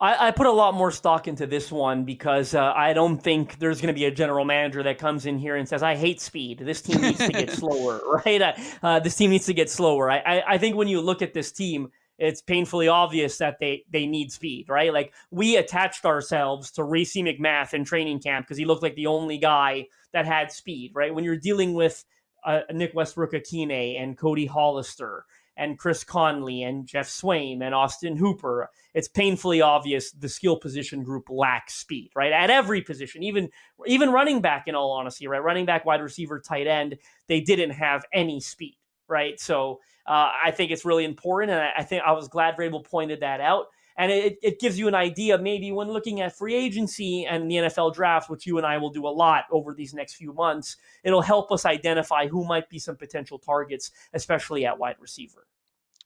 I, 0.00 0.28
I 0.28 0.30
put 0.30 0.46
a 0.46 0.52
lot 0.52 0.74
more 0.74 0.92
stock 0.92 1.26
into 1.26 1.46
this 1.46 1.72
one 1.72 2.04
because 2.04 2.54
uh, 2.54 2.72
I 2.74 2.92
don't 2.92 3.18
think 3.18 3.58
there's 3.58 3.80
going 3.80 3.92
to 3.92 3.98
be 3.98 4.04
a 4.04 4.10
general 4.12 4.44
manager 4.44 4.82
that 4.84 4.98
comes 4.98 5.26
in 5.26 5.38
here 5.38 5.56
and 5.56 5.68
says, 5.68 5.82
"I 5.82 5.96
hate 5.96 6.20
speed. 6.20 6.58
This 6.58 6.82
team 6.82 7.00
needs 7.00 7.18
to 7.18 7.32
get 7.32 7.50
slower." 7.52 8.00
Right? 8.24 8.40
Uh, 8.40 8.52
uh, 8.82 9.00
this 9.00 9.16
team 9.16 9.30
needs 9.30 9.46
to 9.46 9.54
get 9.54 9.70
slower. 9.70 10.10
I, 10.10 10.18
I, 10.18 10.54
I 10.54 10.58
think 10.58 10.76
when 10.76 10.88
you 10.88 11.00
look 11.00 11.22
at 11.22 11.34
this 11.34 11.52
team, 11.52 11.90
it's 12.18 12.42
painfully 12.42 12.88
obvious 12.88 13.38
that 13.38 13.58
they 13.60 13.84
they 13.90 14.06
need 14.06 14.32
speed, 14.32 14.68
right? 14.68 14.92
Like 14.92 15.12
we 15.30 15.56
attached 15.56 16.04
ourselves 16.04 16.70
to 16.72 16.84
Racey 16.84 17.22
McMath 17.22 17.74
in 17.74 17.84
training 17.84 18.20
camp 18.20 18.46
because 18.46 18.58
he 18.58 18.64
looked 18.64 18.82
like 18.82 18.94
the 18.94 19.06
only 19.06 19.38
guy 19.38 19.86
that 20.12 20.26
had 20.26 20.52
speed, 20.52 20.92
right? 20.94 21.14
When 21.14 21.24
you're 21.24 21.36
dealing 21.36 21.74
with 21.74 22.04
uh, 22.44 22.60
Nick 22.72 22.94
Westbrook-Ikhine 22.94 24.00
and 24.00 24.16
Cody 24.16 24.46
Hollister 24.46 25.24
and 25.58 25.78
Chris 25.78 26.04
Conley 26.04 26.62
and 26.62 26.86
Geoff 26.86 27.08
Swaim 27.08 27.62
and 27.62 27.74
Austin 27.74 28.16
Hooper, 28.16 28.70
it's 28.94 29.08
painfully 29.08 29.60
obvious 29.60 30.12
the 30.12 30.28
skill 30.28 30.56
position 30.56 31.02
group 31.02 31.28
lacks 31.28 31.74
speed, 31.74 32.10
right? 32.14 32.32
At 32.32 32.48
every 32.48 32.80
position, 32.80 33.22
even 33.22 33.50
even 33.86 34.10
running 34.10 34.40
back, 34.40 34.68
in 34.68 34.74
all 34.74 34.92
honesty, 34.92 35.26
right? 35.26 35.42
Running 35.42 35.66
back, 35.66 35.84
wide 35.84 36.00
receiver, 36.00 36.40
tight 36.40 36.66
end, 36.66 36.96
they 37.26 37.40
didn't 37.40 37.70
have 37.70 38.04
any 38.12 38.40
speed, 38.40 38.78
right? 39.08 39.38
So 39.38 39.80
uh, 40.06 40.30
I 40.42 40.52
think 40.52 40.70
it's 40.70 40.84
really 40.84 41.04
important, 41.04 41.50
and 41.50 41.60
I, 41.60 41.72
I, 41.78 41.82
think 41.82 42.02
I 42.06 42.12
was 42.12 42.28
glad 42.28 42.56
Vrabel 42.56 42.84
pointed 42.84 43.20
that 43.20 43.40
out. 43.40 43.66
And 43.98 44.12
it, 44.12 44.38
it 44.44 44.60
gives 44.60 44.78
you 44.78 44.86
an 44.86 44.94
idea, 44.94 45.36
maybe 45.38 45.72
when 45.72 45.88
looking 45.88 46.20
at 46.20 46.38
free 46.38 46.54
agency 46.54 47.26
and 47.26 47.50
the 47.50 47.56
NFL 47.56 47.94
draft, 47.94 48.30
which 48.30 48.46
you 48.46 48.56
and 48.56 48.64
I 48.64 48.78
will 48.78 48.90
do 48.90 49.08
a 49.08 49.10
lot 49.10 49.46
over 49.50 49.74
these 49.74 49.92
next 49.92 50.14
few 50.14 50.32
months, 50.32 50.76
it'll 51.02 51.20
help 51.20 51.50
us 51.50 51.66
identify 51.66 52.28
who 52.28 52.44
might 52.44 52.70
be 52.70 52.78
some 52.78 52.94
potential 52.94 53.40
targets, 53.40 53.90
especially 54.14 54.64
at 54.64 54.78
wide 54.78 54.94
receiver. 55.00 55.47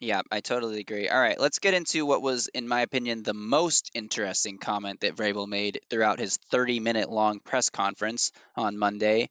Yeah, 0.02 0.22
I 0.32 0.40
totally 0.40 0.80
agree. 0.80 1.08
All 1.08 1.20
right, 1.20 1.38
let's 1.38 1.60
get 1.60 1.74
into 1.74 2.04
what 2.04 2.22
was, 2.22 2.48
in 2.48 2.66
my 2.66 2.80
opinion, 2.80 3.22
the 3.22 3.34
most 3.34 3.88
interesting 3.94 4.58
comment 4.58 4.98
that 5.02 5.14
Vrabel 5.14 5.46
made 5.46 5.78
throughout 5.88 6.18
his 6.18 6.38
30 6.50 6.80
minute 6.80 7.08
long 7.08 7.38
press 7.38 7.70
conference 7.70 8.32
on 8.56 8.76
Monday. 8.76 9.30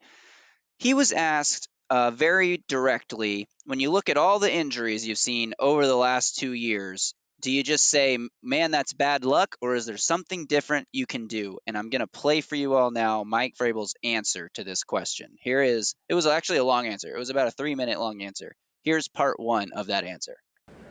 He 0.78 0.94
was 0.94 1.12
asked 1.12 1.68
uh, 1.90 2.12
very 2.12 2.64
directly 2.70 3.50
when 3.66 3.82
you 3.82 3.92
look 3.92 4.08
at 4.08 4.16
all 4.16 4.40
the 4.40 4.50
injuries 4.50 5.06
you've 5.06 5.18
seen 5.18 5.56
over 5.60 5.86
the 5.86 5.96
last 5.98 6.38
two 6.38 6.54
years, 6.54 7.14
do 7.42 7.52
you 7.52 7.64
just 7.64 7.90
say, 7.90 8.18
man, 8.42 8.72
that's 8.72 8.94
bad 8.94 9.26
luck, 9.26 9.58
or 9.60 9.76
is 9.76 9.86
there 9.86 9.98
something 9.98 10.46
different 10.46 10.88
you 10.94 11.06
can 11.06 11.28
do? 11.28 11.58
And 11.68 11.78
I'm 11.78 11.90
going 11.90 12.00
to 12.00 12.08
play 12.08 12.40
for 12.40 12.56
you 12.56 12.76
all 12.76 12.92
now 12.92 13.26
Mike 13.26 13.56
Vrabel's 13.60 13.96
answer 14.06 14.50
to 14.54 14.64
this 14.64 14.86
question. 14.86 15.36
Here 15.42 15.62
is, 15.62 15.96
it 16.08 16.14
was 16.14 16.28
actually 16.28 16.60
a 16.60 16.64
long 16.64 16.88
answer. 16.88 17.14
It 17.14 17.20
was 17.20 17.30
about 17.30 17.50
a 17.50 17.52
three 17.52 17.76
minute 17.76 18.00
long 18.00 18.22
answer. 18.22 18.56
Here's 18.84 19.10
part 19.10 19.38
one 19.38 19.74
of 19.74 19.88
that 19.88 20.06
answer. 20.06 20.38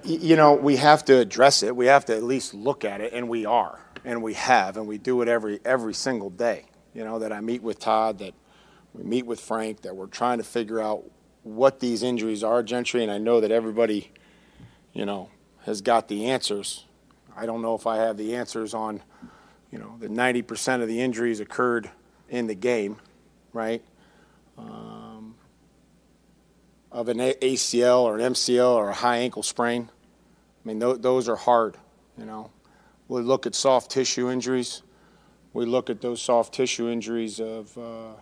You 0.05 0.37
know, 0.37 0.55
we 0.55 0.77
have 0.77 1.05
to 1.07 1.19
address 1.19 1.63
it. 1.63 1.77
We 1.77 1.87
have 1.87 2.05
to 2.07 2.17
at 2.17 2.23
least 2.23 2.55
look 2.55 2.85
at 2.85 3.01
it, 3.01 3.13
and 3.13 3.29
we 3.29 3.45
are, 3.45 3.81
and 4.05 4.23
we 4.23 4.35
have, 4.35 4.77
and 4.77 4.87
we 4.87 4.99
do 4.99 5.21
it 5.23 5.29
every 5.29 5.61
every 5.65 5.95
single 5.95 6.31
day. 6.31 6.67
You 6.95 7.05
know, 7.05 7.19
that 7.19 7.33
I 7.33 7.41
meet 7.41 7.63
with 7.63 7.79
Todd, 7.79 8.19
that 8.19 8.35
we 8.95 9.05
meet 9.05 9.27
with 9.27 9.41
Frank, 9.41 9.83
that 9.83 9.95
we're 9.95 10.07
trying 10.07 10.39
to 10.39 10.45
figure 10.45 10.81
out 10.81 11.05
what 11.43 11.81
these 11.81 12.03
injuries 12.03 12.43
are, 12.43 12.63
Gentry, 12.63 13.03
and 13.03 13.11
I 13.11 13.19
know 13.19 13.41
that 13.41 13.51
everybody, 13.51 14.11
you 14.93 15.07
know, 15.07 15.31
has 15.65 15.81
got 15.81 16.09
the 16.09 16.27
answers. 16.27 16.85
I 17.37 17.47
don't 17.47 17.63
know 17.63 17.75
if 17.75 17.87
I 17.87 17.97
have 17.97 18.17
the 18.17 18.35
answers 18.35 18.75
on, 18.75 19.03
you 19.71 19.79
know, 19.79 19.97
the 19.99 20.09
90% 20.09 20.83
of 20.83 20.89
the 20.89 21.01
injuries 21.01 21.41
occurred 21.41 21.91
in 22.29 22.47
the 22.47 22.55
game, 22.55 22.97
right? 23.53 23.83
Um, 24.59 25.00
of 26.93 27.09
an 27.09 27.19
ACL 27.19 28.03
or 28.03 28.19
an 28.19 28.33
MCL 28.33 28.75
or 28.75 28.91
a 28.91 28.95
high 28.95 29.19
ankle 29.19 29.43
sprain. 29.43 29.91
I 30.65 30.69
mean, 30.69 30.81
th- 30.81 31.01
those 31.01 31.29
are 31.29 31.37
hard, 31.37 31.77
you 32.19 32.25
know. 32.25 32.51
We 33.09 33.23
look 33.23 33.47
at 33.47 33.55
soft 33.55 33.91
tissue 33.91 34.31
injuries. 34.31 34.83
We 35.53 35.67
look 35.67 35.91
at 35.91 36.01
those 36.01 36.23
soft 36.23 36.55
tissue 36.55 36.89
injuries 36.89 37.41
of, 37.41 37.77
uh, 37.77 38.13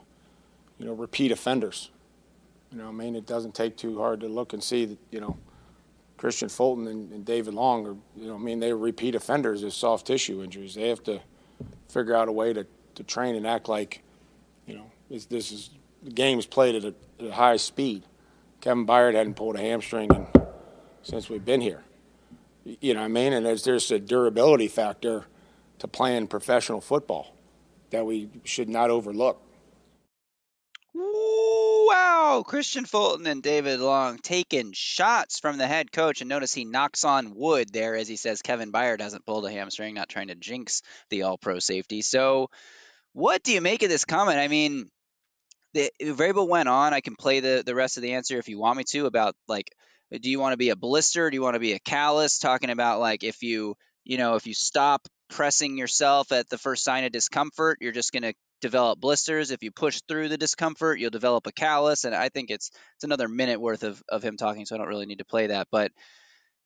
you 0.79 0.87
know, 0.87 0.93
repeat 0.93 1.31
offenders. 1.31 1.91
You 2.73 2.79
know, 2.79 2.89
I 2.89 2.93
mean, 2.93 3.16
it 3.16 3.27
doesn't 3.27 3.55
take 3.55 3.77
too 3.77 3.99
hard 3.99 4.21
to 4.21 4.29
look 4.29 4.53
and 4.53 4.62
see 4.62 4.85
that, 4.87 4.99
you 5.11 5.21
know, 5.21 5.37
Kristian 6.19 6.51
Fulton 6.51 6.87
and, 6.87 7.12
and 7.12 7.25
David 7.25 7.55
Long 7.55 7.87
are, 7.87 7.97
you 8.16 8.29
know, 8.29 8.35
I 8.35 8.39
mean, 8.39 8.61
they 8.61 8.73
repeat 8.73 9.14
offenders 9.14 9.62
of 9.62 9.73
soft 9.73 10.07
tissue 10.07 10.43
injuries. 10.43 10.75
They 10.75 10.89
have 10.89 11.03
to 11.05 11.21
figure 11.89 12.14
out 12.14 12.29
a 12.29 12.33
way 12.33 12.53
to, 12.53 12.66
to 12.97 13.03
train 13.05 13.35
and 13.37 13.47
act 13.47 13.69
like, 13.69 14.03
you 14.66 14.75
know, 14.75 14.91
this, 15.09 15.53
is 15.53 15.71
the 16.03 16.11
game 16.11 16.39
is 16.39 16.47
played 16.47 16.75
at 16.75 16.85
a, 16.85 16.95
at 17.21 17.27
a 17.27 17.33
high 17.33 17.57
speed. 17.57 18.03
Kevin 18.61 18.87
Byard 18.87 19.15
hadn't 19.15 19.35
pulled 19.35 19.57
a 19.57 19.61
hamstring 19.61 20.11
in, 20.15 20.27
since 21.03 21.29
we've 21.31 21.45
been 21.45 21.61
here. 21.61 21.83
You 22.65 22.95
know 22.95 23.01
what 23.01 23.07
I 23.07 23.09
mean? 23.09 23.33
And 23.33 23.47
there's, 23.47 23.65
there's 23.65 23.91
a 23.91 23.99
durability 23.99 24.69
factor 24.69 25.25
to 25.79 25.89
playing 25.89 26.27
professional 26.27 26.81
football 26.81 27.35
that 27.91 28.05
we 28.05 28.29
should 28.45 28.69
not 28.69 28.91
overlook. 28.91 29.41
Wow, 30.95 32.45
Kristian 32.47 32.87
Fulton 32.87 33.27
and 33.27 33.43
David 33.43 33.81
Long 33.81 34.19
taking 34.19 34.73
shots 34.73 35.39
from 35.39 35.57
the 35.57 35.67
head 35.67 35.93
coach, 35.93 36.21
and 36.21 36.29
notice 36.29 36.53
he 36.53 36.65
knocks 36.65 37.05
on 37.05 37.35
wood 37.35 37.73
there 37.73 37.95
as 37.95 38.09
he 38.09 38.17
says 38.17 38.43
Kevin 38.43 38.73
Byard 38.73 39.01
hasn't 39.01 39.25
pulled 39.25 39.47
a 39.47 39.51
hamstring, 39.51 39.95
not 39.95 40.09
trying 40.09 40.29
to 40.29 40.35
jinx 40.35 40.83
the 41.09 41.23
All-Pro 41.23 41.61
safety. 41.61 42.03
So, 42.03 42.51
what 43.13 43.43
do 43.43 43.53
you 43.53 43.61
make 43.61 43.83
of 43.83 43.89
this 43.89 44.05
comment? 44.05 44.39
I 44.39 44.49
mean, 44.49 44.91
the 45.75 45.91
Vrabel 46.01 46.49
went 46.49 46.69
on. 46.69 46.95
I 46.95 47.01
can 47.01 47.16
play 47.16 47.41
the 47.41 47.62
the 47.64 47.75
rest 47.75 47.97
of 47.97 48.03
the 48.03 48.14
answer 48.14 48.39
if 48.39 48.49
you 48.49 48.59
want 48.59 48.79
me 48.79 48.85
to 48.91 49.07
about 49.07 49.35
like, 49.47 49.71
uh, 50.14 50.19
do 50.21 50.31
you 50.31 50.41
want 50.41 50.53
to 50.53 50.59
be 50.59 50.71
a 50.71 50.77
blister? 50.77 51.31
Do 51.31 51.37
you 51.37 51.43
want 51.43 51.55
to 51.55 51.61
be 51.61 51.73
a 51.73 51.79
callus? 51.79 52.39
Talking 52.39 52.71
about 52.71 53.01
like 53.01 53.25
if 53.25 53.43
you 53.43 53.75
you 54.05 54.19
know 54.19 54.37
if 54.37 54.47
you 54.47 54.55
stop 54.55 55.07
pressing 55.31 55.77
yourself 55.77 56.33
at 56.33 56.49
the 56.49 56.59
first 56.59 56.85
sign 56.85 57.05
of 57.05 57.12
discomfort, 57.12 57.79
you're 57.81 57.93
just 57.93 58.12
going 58.12 58.23
to 58.23 58.35
develop 58.61 59.01
blisters. 59.01 59.51
If 59.51 59.62
you 59.62 59.71
push 59.71 60.01
through 60.09 60.29
the 60.29 60.39
discomfort, 60.39 60.99
you'll 60.99 61.11
develop 61.11 61.47
a 61.47 61.53
callus. 61.53 62.05
And 62.05 62.14
I 62.14 62.29
think 62.29 62.51
it's 62.51 62.71
it's 62.97 63.05
another 63.05 63.29
minute 63.29 63.61
worth 63.61 63.83
of, 63.83 64.03
of 64.09 64.23
him 64.23 64.37
talking, 64.37 64.66
so 64.66 64.75
I 64.75 64.79
don't 64.79 64.89
really 64.89 65.07
need 65.07 65.19
to 65.19 65.25
play 65.25 65.49
that. 65.49 65.69
But 65.71 65.93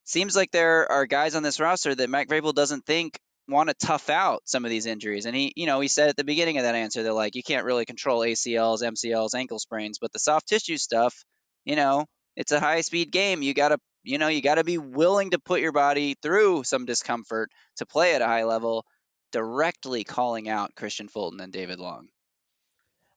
seems 0.05 0.35
like 0.35 0.51
there 0.51 0.91
are 0.91 1.07
guys 1.07 1.35
on 1.35 1.43
this 1.43 1.61
roster 1.61 1.95
that 1.95 2.11
Mike 2.11 2.29
Vrabel 2.29 2.55
doesn't 2.55 2.87
think 2.87 3.19
want 3.53 3.69
to 3.69 3.75
tough 3.75 4.11
out 4.11 4.43
some 4.47 4.65
of 4.65 4.71
these 4.71 4.87
injuries. 4.87 5.27
And 5.27 5.37
he, 5.37 5.53
you 5.57 5.67
know, 5.67 5.81
he 5.81 5.89
said 5.89 6.09
at 6.09 6.17
the 6.17 6.25
beginning 6.25 6.59
of 6.59 6.65
that 6.65 6.75
answer 6.75 7.03
they're 7.03 7.13
like 7.13 7.35
you 7.37 7.43
can't 7.43 7.65
really 7.65 7.85
control 7.85 8.21
ACLs, 8.21 8.83
MCLs, 8.83 9.35
ankle 9.35 9.59
sprains, 9.59 9.99
but 10.01 10.13
the 10.13 10.19
soft 10.19 10.49
tissue 10.49 10.77
stuff, 10.79 11.25
you 11.65 11.77
know, 11.77 12.07
it's 12.37 12.53
a 12.53 12.61
high 12.61 12.81
speed 12.81 13.13
game. 13.13 13.43
You 13.43 13.55
got 13.55 13.69
to, 13.69 13.79
you 14.05 14.19
know, 14.19 14.29
you 14.29 14.43
got 14.43 14.57
to 14.57 14.65
be 14.65 14.79
willing 14.79 15.31
to 15.31 15.39
put 15.39 15.61
your 15.61 15.73
body 15.73 16.17
through 16.23 16.65
some 16.65 16.87
discomfort 16.87 17.51
to 17.77 17.87
play 17.87 18.15
at 18.15 18.23
a 18.23 18.27
high 18.27 18.45
level, 18.45 18.85
directly 19.33 20.05
calling 20.05 20.49
out 20.49 20.75
Kristian 20.75 21.11
Fulton 21.11 21.41
and 21.41 21.53
David 21.53 21.79
Long. 21.79 22.09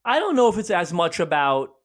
I 0.04 0.20
don't 0.20 0.36
know 0.36 0.50
if 0.50 0.58
it's 0.58 0.70
as 0.70 0.94
much 0.94 1.20
about 1.20 1.76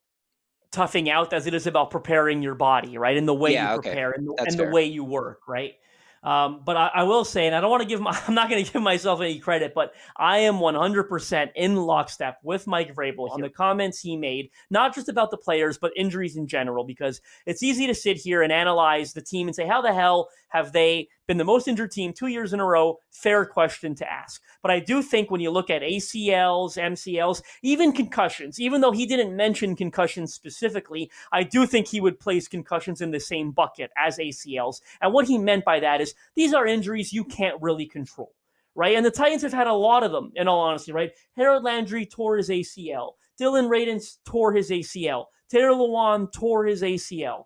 toughing 0.70 1.10
out 1.10 1.32
as 1.32 1.46
it 1.46 1.54
is 1.54 1.66
about 1.66 1.90
preparing 1.90 2.42
your 2.42 2.54
body, 2.54 2.98
right? 2.98 3.16
And 3.16 3.26
the 3.26 3.34
way 3.34 3.54
Yeah, 3.54 3.72
you 3.72 3.78
okay. 3.78 3.90
prepare 3.90 4.12
and, 4.12 4.26
the, 4.28 4.38
and 4.46 4.58
the 4.58 4.64
way 4.64 4.84
you 4.84 5.04
work, 5.04 5.48
right? 5.48 5.74
Um, 6.22 6.60
but 6.64 6.76
I, 6.76 6.90
I 6.96 7.02
will 7.04 7.24
say, 7.24 7.46
and 7.46 7.56
I 7.56 7.60
don't 7.60 7.70
want 7.70 7.82
to 7.82 7.88
give 7.88 8.00
my, 8.00 8.18
I'm 8.28 8.34
not 8.34 8.50
going 8.50 8.64
to 8.64 8.72
give 8.72 8.82
myself 8.82 9.20
any 9.20 9.38
credit, 9.38 9.72
but 9.74 9.92
I 10.16 10.38
am 10.38 10.56
100% 10.56 11.48
in 11.54 11.76
lockstep 11.76 12.38
with 12.42 12.66
Mike 12.66 12.94
Vrabel 12.94 13.30
on 13.30 13.40
the 13.40 13.48
comments 13.48 14.00
he 14.00 14.16
made, 14.16 14.50
not 14.70 14.94
just 14.94 15.08
about 15.08 15.30
the 15.30 15.36
players, 15.36 15.78
but 15.78 15.92
injuries 15.96 16.36
in 16.36 16.46
general, 16.46 16.84
because 16.84 17.20
it's 17.46 17.62
easy 17.62 17.86
to 17.86 17.94
sit 17.94 18.16
here 18.16 18.42
and 18.42 18.52
analyze 18.52 19.12
the 19.12 19.22
team 19.22 19.48
and 19.48 19.54
say, 19.54 19.66
how 19.66 19.80
the 19.80 19.94
hell 19.94 20.28
have 20.50 20.72
they 20.72 21.08
been 21.26 21.38
the 21.38 21.44
most 21.44 21.66
injured 21.66 21.90
team 21.90 22.12
two 22.12 22.26
years 22.28 22.52
in 22.52 22.60
a 22.60 22.64
row? 22.64 22.98
Fair 23.10 23.44
question 23.44 23.94
to 23.96 24.12
ask. 24.12 24.42
But 24.62 24.70
I 24.70 24.80
do 24.80 25.02
think 25.02 25.30
when 25.30 25.40
you 25.40 25.50
look 25.50 25.70
at 25.70 25.82
ACLs, 25.82 26.76
MCLs, 26.76 27.42
even 27.62 27.92
concussions, 27.92 28.60
even 28.60 28.80
though 28.80 28.92
he 28.92 29.06
didn't 29.06 29.34
mention 29.34 29.74
concussions 29.74 30.34
specifically, 30.34 31.10
I 31.32 31.42
do 31.42 31.66
think 31.66 31.86
he 31.88 32.00
would 32.00 32.20
place 32.20 32.48
concussions 32.48 33.00
in 33.00 33.10
the 33.10 33.20
same 33.20 33.52
bucket 33.52 33.90
as 33.96 34.18
ACLs. 34.18 34.80
And 35.00 35.12
what 35.12 35.26
he 35.26 35.38
meant 35.38 35.64
by 35.64 35.80
that 35.80 36.00
is 36.00 36.14
these 36.34 36.52
are 36.52 36.66
injuries 36.66 37.12
you 37.12 37.24
can't 37.24 37.60
really 37.60 37.86
control. 37.86 38.32
Right. 38.76 38.96
And 38.96 39.04
the 39.04 39.10
Titans 39.10 39.42
have 39.42 39.52
had 39.52 39.66
a 39.66 39.74
lot 39.74 40.04
of 40.04 40.12
them, 40.12 40.30
in 40.36 40.46
all 40.46 40.60
honesty, 40.60 40.92
right? 40.92 41.10
Harold 41.36 41.64
Landry 41.64 42.06
tore 42.06 42.36
his 42.36 42.48
ACL. 42.48 43.12
Dillon 43.36 43.66
Radunz 43.66 44.18
tore 44.24 44.52
his 44.52 44.70
ACL. 44.70 45.26
Taylor 45.50 45.70
Lewan 45.70 46.32
tore 46.32 46.64
his 46.66 46.82
ACL. 46.82 47.44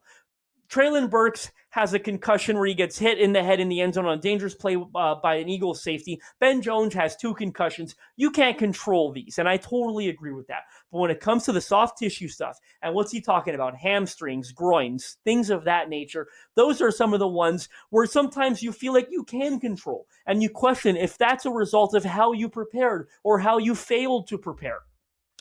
Treylon 0.68 1.08
Burks 1.08 1.50
has 1.74 1.92
a 1.92 1.98
concussion 1.98 2.56
where 2.56 2.68
he 2.68 2.72
gets 2.72 2.96
hit 2.96 3.18
in 3.18 3.32
the 3.32 3.42
head 3.42 3.58
in 3.58 3.68
the 3.68 3.80
end 3.80 3.94
zone 3.94 4.06
on 4.06 4.16
a 4.16 4.20
dangerous 4.20 4.54
play 4.54 4.76
uh, 4.94 5.16
by 5.16 5.34
an 5.34 5.48
Eagles 5.48 5.82
safety. 5.82 6.20
Ben 6.38 6.62
Jones 6.62 6.94
has 6.94 7.16
two 7.16 7.34
concussions. 7.34 7.96
You 8.14 8.30
can't 8.30 8.56
control 8.56 9.10
these, 9.10 9.40
and 9.40 9.48
I 9.48 9.56
totally 9.56 10.08
agree 10.08 10.30
with 10.30 10.46
that. 10.46 10.62
But 10.92 10.98
when 11.00 11.10
it 11.10 11.18
comes 11.18 11.44
to 11.46 11.52
the 11.52 11.60
soft 11.60 11.98
tissue 11.98 12.28
stuff, 12.28 12.60
and 12.80 12.94
what's 12.94 13.10
he 13.10 13.20
talking 13.20 13.56
about? 13.56 13.74
Hamstrings, 13.74 14.52
groins, 14.52 15.16
things 15.24 15.50
of 15.50 15.64
that 15.64 15.88
nature. 15.88 16.28
Those 16.54 16.80
are 16.80 16.92
some 16.92 17.12
of 17.12 17.18
the 17.18 17.26
ones 17.26 17.68
where 17.90 18.06
sometimes 18.06 18.62
you 18.62 18.70
feel 18.70 18.92
like 18.92 19.08
you 19.10 19.24
can 19.24 19.58
control, 19.58 20.06
and 20.26 20.44
you 20.44 20.50
question 20.50 20.96
if 20.96 21.18
that's 21.18 21.44
a 21.44 21.50
result 21.50 21.96
of 21.96 22.04
how 22.04 22.30
you 22.30 22.48
prepared 22.48 23.08
or 23.24 23.40
how 23.40 23.58
you 23.58 23.74
failed 23.74 24.28
to 24.28 24.38
prepare 24.38 24.82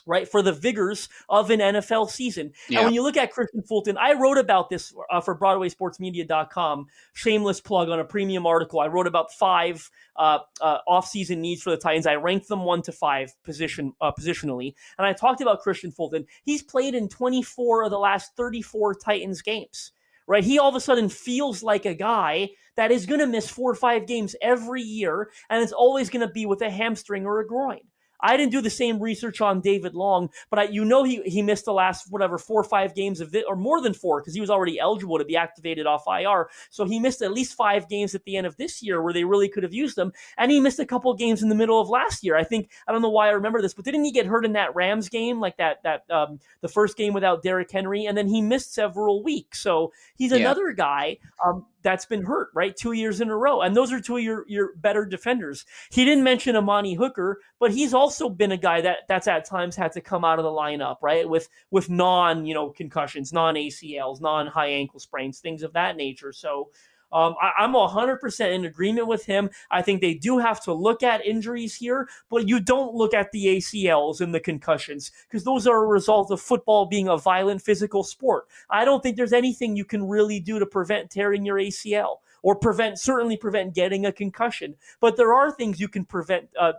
right, 0.06 0.28
for 0.28 0.42
the 0.42 0.52
vigors 0.52 1.10
of 1.30 1.50
an 1.50 1.60
NFL 1.60 2.10
season. 2.10 2.52
Yeah. 2.70 2.80
And 2.80 2.86
when 2.88 2.94
you 2.94 3.04
look 3.04 3.18
at 3.18 3.34
Kristian 3.34 3.66
Fulton, 3.68 3.98
I 3.98 4.14
wrote 4.14 4.38
about 4.38 4.70
this 4.70 4.94
uh, 5.12 5.22
for 5.22 5.38
BroadwaySportsMedia.com, 5.38 6.88
shameless 7.14 7.62
plug 7.62 7.90
on 7.90 8.00
a 8.00 8.06
premium 8.06 8.46
article. 8.46 8.80
I 8.80 8.88
wrote 8.88 9.08
about 9.08 9.32
five 9.32 9.90
uh, 10.16 10.40
uh, 10.62 10.80
offseason 10.88 11.38
needs 11.38 11.62
for 11.62 11.70
the 11.70 11.78
Titans. 11.78 12.08
I 12.08 12.16
ranked 12.16 12.48
them 12.48 12.64
one 12.64 12.82
to 12.84 12.92
five 12.92 13.34
position 13.44 13.94
uh, 14.02 14.12
positionally, 14.12 14.74
and 14.98 15.08
I 15.08 15.14
talked 15.14 15.42
about 15.42 15.64
Kristian 15.64 15.94
Fulton. 15.94 16.26
He's 16.44 16.62
played 16.62 16.96
in 16.96 17.10
24 17.10 17.84
of 17.84 17.92
the 17.92 18.00
last 18.00 18.36
34 18.36 18.96
Titans 18.96 19.42
games. 19.42 19.92
Right, 20.26 20.42
he 20.42 20.58
all 20.58 20.70
of 20.70 20.76
a 20.76 20.80
sudden 20.80 21.10
feels 21.10 21.64
like 21.64 21.86
a 21.86 21.94
guy 21.94 22.52
that 22.78 22.92
is 22.92 23.06
going 23.06 23.20
to 23.20 23.28
miss 23.28 23.50
four 23.50 23.70
or 23.70 23.76
five 23.76 24.08
games 24.08 24.38
every 24.42 24.82
year, 24.82 25.30
and 25.50 25.62
it's 25.62 25.74
always 25.74 26.10
going 26.10 26.26
to 26.26 26.34
be 26.34 26.46
with 26.46 26.62
a 26.62 26.70
hamstring 26.70 27.26
or 27.26 27.42
a 27.42 27.46
groin. 27.46 27.82
I 28.24 28.38
didn't 28.38 28.52
do 28.54 28.62
the 28.62 28.70
same 28.70 29.00
research 29.00 29.42
on 29.42 29.62
David 29.62 29.94
Long, 29.94 30.30
but 30.50 30.58
I, 30.60 30.64
you 30.64 30.86
know 30.86 31.04
he 31.04 31.22
he 31.24 31.42
missed 31.42 31.66
the 31.66 31.74
last 31.74 32.08
whatever 32.10 32.38
four 32.40 32.62
or 32.62 32.64
five 32.64 32.96
games 32.96 33.22
of 33.22 33.32
this, 33.32 33.44
or 33.48 33.56
more 33.56 33.82
than 33.82 33.94
four 33.94 34.22
because 34.22 34.34
he 34.34 34.42
was 34.42 34.50
already 34.50 34.80
eligible 34.80 35.18
to 35.20 35.26
be 35.26 35.36
activated 35.38 35.86
off 35.86 36.06
IR. 36.08 36.50
So 36.72 36.86
he 36.86 37.00
missed 37.00 37.22
at 37.22 37.34
least 37.34 37.54
five 37.56 37.88
games 37.90 38.16
at 38.16 38.24
the 38.24 38.38
end 38.38 38.48
of 38.48 38.58
this 38.58 38.82
year 38.82 39.02
where 39.02 39.14
they 39.14 39.26
really 39.26 39.50
could 39.50 39.64
have 39.64 39.74
used 39.74 39.98
him, 39.98 40.14
and 40.38 40.50
he 40.52 40.60
missed 40.60 40.80
a 40.80 40.86
couple 40.86 41.12
of 41.12 41.20
games 41.20 41.44
in 41.44 41.50
the 41.50 41.56
middle 41.56 41.80
of 41.80 41.90
last 41.90 42.24
year. 42.24 42.36
I 42.38 42.44
think 42.44 42.70
I 42.88 42.92
don't 42.94 43.02
know 43.02 43.10
why 43.10 43.28
I 43.28 43.32
remember 43.32 43.62
this, 43.62 43.74
but 43.74 43.86
didn't 43.86 44.06
he 44.06 44.12
get 44.12 44.26
hurt 44.26 44.46
in 44.46 44.54
that 44.54 44.74
Rams 44.74 45.10
game, 45.10 45.40
like 45.42 45.58
that 45.58 45.84
that 45.84 46.10
um, 46.10 46.40
the 46.62 46.70
first 46.70 46.96
game 46.96 47.14
without 47.14 47.44
Derrick 47.44 47.70
Henry, 47.72 48.06
and 48.06 48.18
then 48.18 48.28
he 48.28 48.42
missed 48.42 48.74
several 48.74 49.22
weeks. 49.22 49.60
So 49.60 49.92
he's 50.16 50.32
Yeah. 50.32 50.38
another 50.38 50.72
guy 50.72 51.18
um, 51.46 51.66
that's 51.84 52.06
been 52.06 52.24
hurt, 52.24 52.50
right, 52.54 52.76
two 52.76 52.94
years 52.94 53.22
in 53.22 53.30
a 53.30 53.36
row, 53.36 53.62
and 53.62 53.76
those 53.76 53.92
are 53.92 54.00
two 54.00 54.18
of 54.18 54.24
your 54.24 54.46
your 54.48 54.76
better 54.76 55.06
defenders. 55.06 55.66
He 55.92 56.06
didn't 56.06 56.24
mention 56.24 56.56
Amani 56.56 56.96
Hooker, 56.96 57.40
but 57.60 57.72
he's 57.72 57.94
also 57.94 58.30
been 58.30 58.52
a 58.52 58.58
guy 58.58 58.82
that 58.82 59.00
that's 59.08 59.28
at 59.28 59.46
times 59.46 59.76
had 59.76 59.92
to 59.94 60.02
come 60.02 60.26
out 60.26 60.40
of 60.40 60.44
the 60.44 60.50
lineup, 60.50 60.98
right, 61.02 61.28
with 61.28 61.50
with 61.72 61.90
non 61.90 62.46
you 62.46 62.54
know 62.54 62.70
concussions, 62.70 63.32
non 63.34 63.56
ACLs, 63.56 64.22
non 64.22 64.48
high 64.48 64.70
ankle 64.70 65.00
sprains, 65.00 65.40
things 65.40 65.64
of 65.64 65.74
that 65.74 65.98
nature. 65.98 66.32
So. 66.32 66.70
Um, 67.14 67.36
I, 67.42 67.52
I'm 67.60 67.74
100% 67.74 68.54
in 68.54 68.66
agreement 68.66 69.08
with 69.08 69.26
him. 69.26 69.50
I 69.72 69.82
think 69.82 70.02
they 70.02 70.16
do 70.16 70.40
have 70.40 70.62
to 70.64 70.74
look 70.74 71.04
at 71.04 71.26
injuries 71.26 71.76
here, 71.76 72.10
but 72.30 72.48
you 72.48 72.60
don't 72.60 72.94
look 72.94 73.14
at 73.14 73.32
the 73.32 73.46
ACLs 73.46 74.20
and 74.20 74.34
the 74.34 74.40
concussions 74.40 75.12
because 75.30 75.44
those 75.44 75.68
are 75.68 75.84
a 75.84 75.88
result 75.88 76.32
of 76.32 76.42
football 76.42 76.86
being 76.86 77.08
a 77.08 77.18
violent 77.18 77.62
physical 77.62 78.04
sport. 78.04 78.48
I 78.70 78.84
don't 78.84 79.02
think 79.02 79.16
there's 79.16 79.34
anything 79.34 79.76
you 79.76 79.86
can 79.86 80.08
really 80.08 80.40
do 80.40 80.60
to 80.60 80.66
prevent 80.66 81.12
tearing 81.12 81.46
your 81.46 81.58
ACL 81.58 82.18
or 82.42 82.56
prevent, 82.56 83.00
certainly 83.00 83.38
prevent 83.38 83.74
getting 83.74 84.06
a 84.06 84.12
concussion. 84.12 84.76
But 85.00 85.16
there 85.16 85.34
are 85.34 85.52
things 85.52 85.80
you 85.80 85.88
can 85.88 86.06
prevent. 86.06 86.50
Uh, 86.60 86.74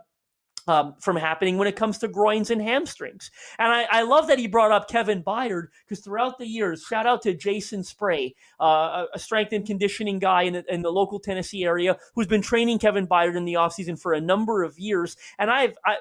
um, 0.67 0.95
from 0.99 1.15
happening 1.15 1.57
when 1.57 1.67
it 1.67 1.75
comes 1.75 1.97
to 1.99 2.07
groins 2.07 2.49
and 2.49 2.61
hamstrings. 2.61 3.31
And 3.59 3.71
I, 3.71 3.87
I 3.91 4.01
love 4.03 4.27
that 4.27 4.39
he 4.39 4.47
brought 4.47 4.71
up 4.71 4.89
Kevin 4.89 5.23
Byard 5.23 5.67
because 5.87 6.03
throughout 6.03 6.37
the 6.37 6.47
years, 6.47 6.83
shout 6.83 7.05
out 7.05 7.21
to 7.23 7.33
Jason 7.33 7.83
Spray, 7.83 8.35
uh, 8.59 9.05
a- 9.13 9.19
strength 9.19 9.53
and 9.53 9.65
conditioning 9.65 10.19
guy 10.19 10.43
in 10.43 10.53
the, 10.53 10.73
in 10.73 10.81
the 10.81 10.91
local 10.91 11.19
Tennessee 11.19 11.65
area 11.65 11.97
who's 12.13 12.27
been 12.27 12.41
training 12.41 12.79
Kevin 12.79 13.07
Byard 13.07 13.35
in 13.35 13.45
the 13.45 13.53
offseason 13.53 13.99
for 13.99 14.13
a 14.13 14.21
number 14.21 14.63
of 14.63 14.77
years. 14.79 15.17
And 15.37 15.49
I've, 15.49 15.77
I, 15.85 15.97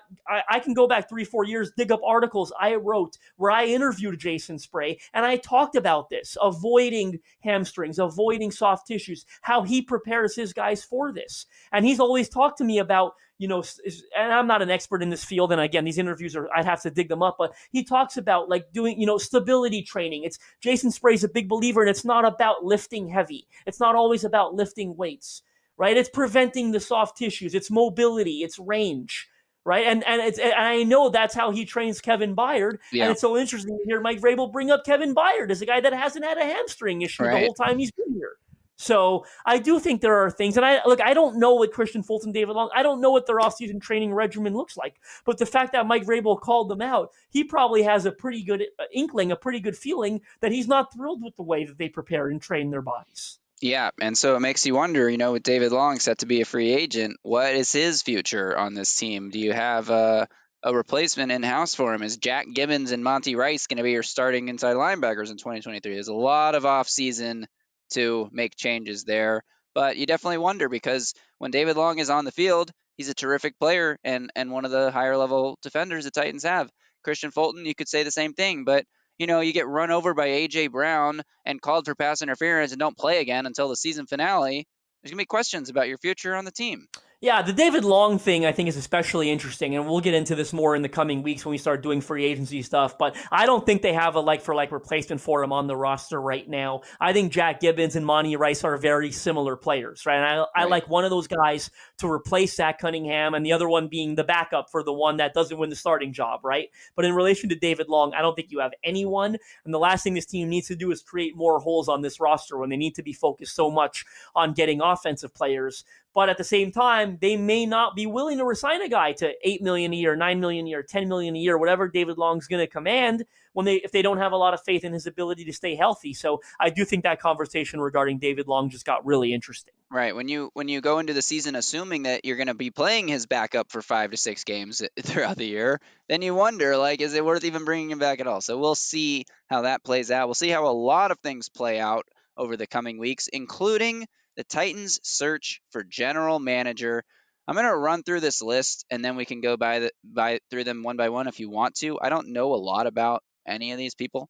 I 0.49 0.61
can 0.61 0.75
go 0.75 0.87
back 0.87 1.09
three, 1.09 1.25
four 1.25 1.45
years, 1.45 1.73
dig 1.77 1.93
up 1.93 2.01
articles 2.05 2.53
I 2.59 2.75
wrote 2.75 3.19
where 3.37 3.51
I 3.51 3.67
interviewed 3.67 4.19
Jason 4.19 4.59
Spray 4.59 4.99
and 5.13 5.25
I 5.25 5.37
talked 5.37 5.77
about 5.77 6.09
this, 6.09 6.37
avoiding 6.41 7.21
hamstrings, 7.41 7.99
avoiding 7.99 8.51
soft 8.51 8.87
tissues, 8.87 9.27
how 9.43 9.63
he 9.63 9.83
prepares 9.83 10.35
his 10.35 10.53
guys 10.53 10.85
for 10.85 11.13
this. 11.13 11.47
And 11.73 11.85
he's 11.85 12.01
always 12.01 12.29
talked 12.29 12.59
to 12.59 12.65
me 12.65 12.79
about 12.79 13.15
you 13.45 13.49
know, 13.49 13.61
is- 13.61 14.07
and 14.17 14.33
I'm 14.33 14.47
not 14.47 14.63
an 14.63 14.71
expert 14.71 15.03
in 15.03 15.11
this 15.11 15.23
field. 15.23 15.53
And 15.53 15.61
again, 15.61 15.85
these 15.85 15.99
interviews 15.99 16.35
are, 16.35 16.49
I'd 16.57 16.65
have 16.65 16.81
to 16.81 16.91
dig 16.91 17.11
them 17.11 17.23
up, 17.23 17.37
but 17.39 17.53
he 17.73 17.85
talks 17.85 18.17
about 18.17 18.49
like 18.49 18.73
doing, 18.73 18.99
you 18.99 19.05
know, 19.07 19.19
stability 19.19 19.83
training. 19.83 20.25
It's 20.25 20.39
Jason 20.63 20.91
Spray's 20.91 21.25
a 21.25 21.29
big 21.29 21.47
believer, 21.47 21.83
and 21.83 21.91
it's 21.91 22.07
not 22.07 22.25
about 22.25 22.65
lifting 22.65 23.07
heavy. 23.07 23.47
It's 23.67 23.81
not 23.81 23.95
always 23.95 24.25
about 24.25 24.55
lifting 24.55 24.97
weights, 24.97 25.43
right? 25.77 25.95
It's 25.95 26.09
preventing 26.09 26.71
the 26.73 26.81
soft 26.81 27.19
tissues, 27.19 27.55
it's 27.55 27.71
mobility, 27.71 28.43
it's 28.43 28.59
range. 28.59 29.29
Right. 29.67 29.87
And 29.87 30.05
and 30.05 30.21
it's 30.21 30.39
and 30.39 30.53
I 30.53 30.83
know 30.83 31.09
that's 31.09 31.35
how 31.35 31.51
he 31.51 31.65
trains 31.65 32.01
Kevin 32.01 32.37
Byard. 32.37 32.79
Yeah. 32.93 33.05
And 33.05 33.13
it's 33.13 33.21
so 33.23 33.35
interesting 33.37 33.79
to 33.79 33.85
hear 33.87 33.99
Mike 33.99 34.21
Vrabel 34.21 34.53
bring 34.53 34.71
up 34.71 34.85
Kevin 34.85 35.15
Byard 35.15 35.51
as 35.51 35.63
a 35.63 35.67
guy 35.67 35.81
that 35.81 35.93
hasn't 35.95 36.23
had 36.23 36.37
a 36.37 36.45
hamstring 36.45 37.01
issue 37.01 37.25
the 37.25 37.31
whole 37.47 37.55
time 37.55 37.79
he's 37.79 37.91
been 37.91 38.15
here. 38.15 38.37
So 38.77 39.25
I 39.47 39.59
do 39.59 39.79
think 39.79 40.01
there 40.01 40.25
are 40.25 40.31
things, 40.31 40.57
and 40.57 40.67
I 40.67 40.85
look. 40.85 41.01
I 41.01 41.15
don't 41.15 41.39
know 41.39 41.55
what 41.55 41.73
Kristian 41.73 42.05
Fulton, 42.05 42.33
David 42.33 42.55
Long. 42.55 42.71
I 42.75 42.83
don't 42.83 43.01
know 43.01 43.13
what 43.13 43.27
their 43.27 43.39
offseason 43.39 43.81
training 43.81 44.13
regimen 44.13 44.55
looks 44.55 44.77
like. 44.77 44.97
But 45.25 45.39
the 45.39 45.47
fact 45.47 45.73
that 45.73 45.87
Mike 45.87 46.05
Vrabel 46.05 46.41
called 46.41 46.69
them 46.69 46.83
out, 46.83 47.11
he 47.31 47.45
probably 47.45 47.83
has 47.83 48.05
a 48.05 48.13
pretty 48.13 48.43
good 48.43 48.65
uh, 48.79 48.85
inkling, 48.93 49.31
a 49.31 49.37
pretty 49.37 49.61
good 49.61 49.77
feeling 49.77 50.23
that 50.41 50.51
he's 50.51 50.67
not 50.67 50.93
thrilled 50.93 51.23
with 51.23 51.37
the 51.37 51.43
way 51.43 51.65
that 51.65 51.79
they 51.79 51.89
prepare 51.89 52.29
and 52.29 52.43
train 52.43 52.71
their 52.71 52.83
bodies. 52.83 53.39
Yeah, 53.61 53.91
and 54.01 54.19
so 54.19 54.37
it 54.37 54.41
makes 54.41 54.67
you 54.67 54.75
wonder, 54.75 55.09
you 55.09 55.17
know, 55.17 55.33
with 55.33 55.45
David 55.45 55.73
Long 55.73 56.01
set 56.01 56.19
to 56.19 56.27
be 56.27 56.41
a 56.41 56.45
free 56.45 56.73
agent, 56.73 57.17
what 57.23 57.55
is 57.55 57.71
his 57.71 58.03
future 58.03 58.57
on 58.57 58.75
this 58.75 58.95
team? 58.95 59.31
Do 59.31 59.39
you 59.39 59.53
have 59.53 59.89
a, 59.89 60.29
a 60.63 60.75
replacement 60.75 61.31
in 61.31 61.43
house 61.43 61.75
for 61.75 61.95
him? 61.95 62.03
Is 62.03 62.17
Jack 62.17 62.47
Gibbens 62.53 62.93
and 62.93 63.05
Monty 63.05 63.37
Rice 63.37 63.69
going 63.69 63.77
to 63.79 63.85
be 63.85 63.93
your 63.93 64.03
starting 64.03 64.49
inside 64.49 64.77
linebackers 64.77 65.31
in 65.31 65.37
2023? 65.37 65.95
There's 65.95 66.09
a 66.09 66.15
lot 66.15 66.57
of 66.57 66.65
offseason 66.65 67.45
to 67.91 68.29
make 68.33 68.57
changes 68.57 69.05
there, 69.05 69.43
but 69.75 69.97
you 69.97 70.07
definitely 70.07 70.39
wonder 70.39 70.69
because 70.69 71.15
when 71.39 71.51
David 71.51 71.77
Long 71.77 71.99
is 71.99 72.11
on 72.11 72.25
the 72.25 72.33
field, 72.33 72.71
he's 72.97 73.09
a 73.09 73.15
terrific 73.15 73.59
player 73.59 73.99
and 74.05 74.31
and 74.35 74.51
one 74.51 74.65
of 74.65 74.71
the 74.71 74.91
higher 74.91 75.17
level 75.17 75.59
defenders 75.63 76.05
the 76.05 76.11
Titans 76.11 76.45
have. 76.45 76.71
Kristian 77.07 77.33
Fulton, 77.33 77.67
you 77.67 77.75
could 77.75 77.89
say 77.89 78.03
the 78.03 78.11
same 78.11 78.33
thing, 78.33 78.65
but 78.65 78.85
you 79.19 79.27
know, 79.27 79.41
you 79.41 79.53
get 79.53 79.69
run 79.69 79.91
over 79.91 80.15
by 80.15 80.29
AJ 80.29 80.73
Brown 80.73 81.23
and 81.45 81.61
called 81.61 81.85
for 81.85 81.95
pass 81.95 82.23
interference 82.23 82.73
and 82.73 82.81
don't 82.81 82.97
play 82.97 83.21
again 83.21 83.47
until 83.47 83.69
the 83.69 83.77
season 83.77 84.07
finale. 84.07 84.67
There's 85.03 85.11
gonna 85.11 85.21
be 85.21 85.27
questions 85.27 85.69
about 85.69 85.89
your 85.89 85.99
future 85.99 86.35
on 86.35 86.45
the 86.45 86.51
team. 86.51 86.87
Yeah, 87.25 87.41
the 87.41 87.55
David 87.55 87.87
Long 87.87 88.19
thing 88.19 88.45
I 88.45 88.53
think 88.53 88.69
is 88.69 88.77
especially 88.77 89.31
interesting, 89.31 89.75
and 89.75 89.89
we'll 89.89 90.03
get 90.03 90.13
into 90.13 90.35
this 90.35 90.53
more 90.53 90.77
in 90.77 90.83
the 90.83 90.91
coming 90.91 91.23
weeks 91.23 91.43
when 91.43 91.53
we 91.53 91.57
start 91.57 91.83
doing 91.83 92.03
free 92.03 92.23
agency 92.23 92.61
stuff. 92.61 92.99
But 92.99 93.17
I 93.33 93.47
don't 93.47 93.65
think 93.65 93.81
they 93.81 93.95
have 93.95 94.15
a 94.15 94.21
like 94.21 94.43
for 94.43 94.55
like 94.55 94.71
replacement 94.71 95.23
for 95.23 95.43
him 95.43 95.51
on 95.51 95.67
the 95.67 95.75
roster 95.75 96.21
right 96.21 96.47
now. 96.47 96.83
I 97.01 97.15
think 97.15 97.33
Jack 97.33 97.63
Gibbens 97.63 97.97
and 97.97 98.05
Monty 98.05 98.37
Rice 98.37 98.63
are 98.63 98.77
very 98.77 99.11
similar 99.11 99.57
players, 99.57 100.05
right? 100.05 100.17
And 100.17 100.47
I, 100.55 100.65
I 100.65 100.65
like 100.67 100.87
one 100.91 101.05
of 101.05 101.11
those 101.11 101.27
guys 101.27 101.71
to 101.97 102.11
replace 102.11 102.57
Zach 102.57 102.79
Cunningham, 102.79 103.33
and 103.33 103.47
the 103.47 103.53
other 103.55 103.71
one 103.71 103.89
being 103.89 104.17
the 104.17 104.25
backup 104.25 104.69
for 104.71 104.83
the 104.83 104.93
one 104.93 105.17
that 105.17 105.33
doesn't 105.33 105.57
win 105.57 105.71
the 105.71 105.77
starting 105.77 106.13
job, 106.13 106.41
right? 106.45 106.69
But 106.95 107.07
in 107.07 107.15
relation 107.15 107.49
to 107.49 107.55
David 107.55 107.89
Long, 107.89 108.13
I 108.13 108.21
don't 108.21 108.35
think 108.35 108.51
you 108.51 108.59
have 108.59 108.75
anyone. 108.85 109.39
And 109.65 109.73
the 109.73 109.79
last 109.79 110.05
thing 110.05 110.13
this 110.13 110.27
team 110.27 110.51
needs 110.51 110.69
to 110.69 110.77
do 110.77 110.91
is 110.91 111.01
create 111.01 111.35
more 111.35 111.59
holes 111.59 111.89
on 111.89 112.03
this 112.03 112.21
roster 112.21 112.59
when 112.59 112.69
they 112.69 112.77
need 112.77 112.97
to 112.97 113.03
be 113.03 113.15
focused 113.15 113.57
so 113.57 113.71
much 113.71 114.05
on 114.35 114.53
getting 114.53 114.83
offensive 114.83 115.33
players 115.33 115.85
but 116.15 116.29
at 116.29 116.39
the 116.39 116.45
same 116.45 116.71
time, 116.71 117.19
they 117.21 117.37
may 117.37 117.67
not 117.67 117.97
be 117.97 118.07
willing 118.07 118.39
to 118.39 118.45
resign 118.45 118.81
a 118.83 118.89
guy 118.89 119.13
to 119.15 119.35
eight 119.43 119.61
million 119.61 119.93
a 119.93 119.97
year, 119.97 120.15
nine 120.15 120.41
million 120.41 120.67
a 120.67 120.71
year, 120.71 120.83
ten 120.83 121.09
million 121.09 121.35
a 121.35 121.39
year, 121.39 121.59
whatever 121.59 121.89
David 121.89 122.19
Long's 122.19 122.47
going 122.47 122.65
to 122.65 122.71
command 122.71 123.25
when 123.53 123.67
they 123.67 123.77
if 123.77 123.91
they 123.91 124.03
don't 124.03 124.19
have 124.19 124.33
a 124.33 124.37
lot 124.37 124.55
of 124.55 124.63
faith 124.63 124.85
in 124.85 124.93
his 124.93 125.07
ability 125.07 125.45
to 125.47 125.53
stay 125.53 125.75
healthy. 125.75 126.15
So 126.15 126.41
I 126.61 126.71
do 126.71 126.85
think 126.85 127.03
that 127.03 127.21
conversation 127.21 127.81
regarding 127.81 128.19
David 128.19 128.47
Long 128.47 128.71
just 128.71 128.87
got 128.87 129.05
really 129.05 129.35
interesting. 129.35 129.75
Right. 129.91 130.15
When 130.15 130.29
you 130.29 130.51
when 130.55 130.69
you 130.69 130.81
go 130.81 130.99
into 130.99 131.15
the 131.15 131.23
season 131.23 131.57
assuming 131.57 132.05
that 132.05 132.25
you're 132.25 132.37
going 132.37 132.47
to 132.49 132.55
be 132.55 132.71
playing 132.71 133.09
his 133.09 133.27
backup 133.27 133.73
for 133.73 133.83
5 133.83 134.13
to 134.13 134.17
6 134.17 134.45
games 134.45 134.83
throughout 135.01 135.37
the 135.37 135.47
year, 135.47 135.81
then 136.09 136.23
you 136.23 136.35
wonder 136.35 136.77
like 136.77 137.01
is 137.01 137.15
it 137.15 137.25
worth 137.25 137.45
even 137.45 137.65
bringing 137.65 137.91
him 137.91 137.99
back 137.99 138.21
at 138.21 138.27
all? 138.27 138.41
So 138.41 138.59
we'll 138.59 138.75
see 138.77 139.25
how 139.47 139.63
that 139.63 139.83
plays 139.83 140.11
out. 140.11 140.29
We'll 140.29 140.35
see 140.35 140.51
how 140.51 140.67
a 140.67 140.75
lot 140.75 141.11
of 141.11 141.19
things 141.21 141.49
play 141.49 141.81
out 141.81 142.07
over 142.37 142.57
the 142.57 142.67
coming 142.67 142.99
weeks, 142.99 143.29
including 143.29 144.07
the 144.37 144.45
Titans 144.45 145.01
search 145.03 145.61
for 145.71 145.85
general 145.85 146.39
manager. 146.39 147.03
I'm 147.47 147.55
going 147.55 147.67
to 147.67 147.77
run 147.77 148.03
through 148.03 148.21
this 148.21 148.43
list 148.43 148.85
and 148.91 149.05
then 149.05 149.17
we 149.17 149.25
can 149.25 149.41
go 149.41 149.57
by 149.57 149.81
the 149.81 149.91
by 150.03 150.41
through 150.51 150.65
them 150.65 150.83
one 150.83 150.97
by 150.97 151.11
one 151.11 151.29
if 151.29 151.41
you 151.41 151.51
want 151.51 151.75
to. 151.77 151.99
I 152.01 152.09
don't 152.09 152.33
know 152.33 152.55
a 152.55 152.57
lot 152.57 152.87
about 152.87 153.23
any 153.47 153.73
of 153.73 153.79
these 153.79 153.95
people. 153.95 154.29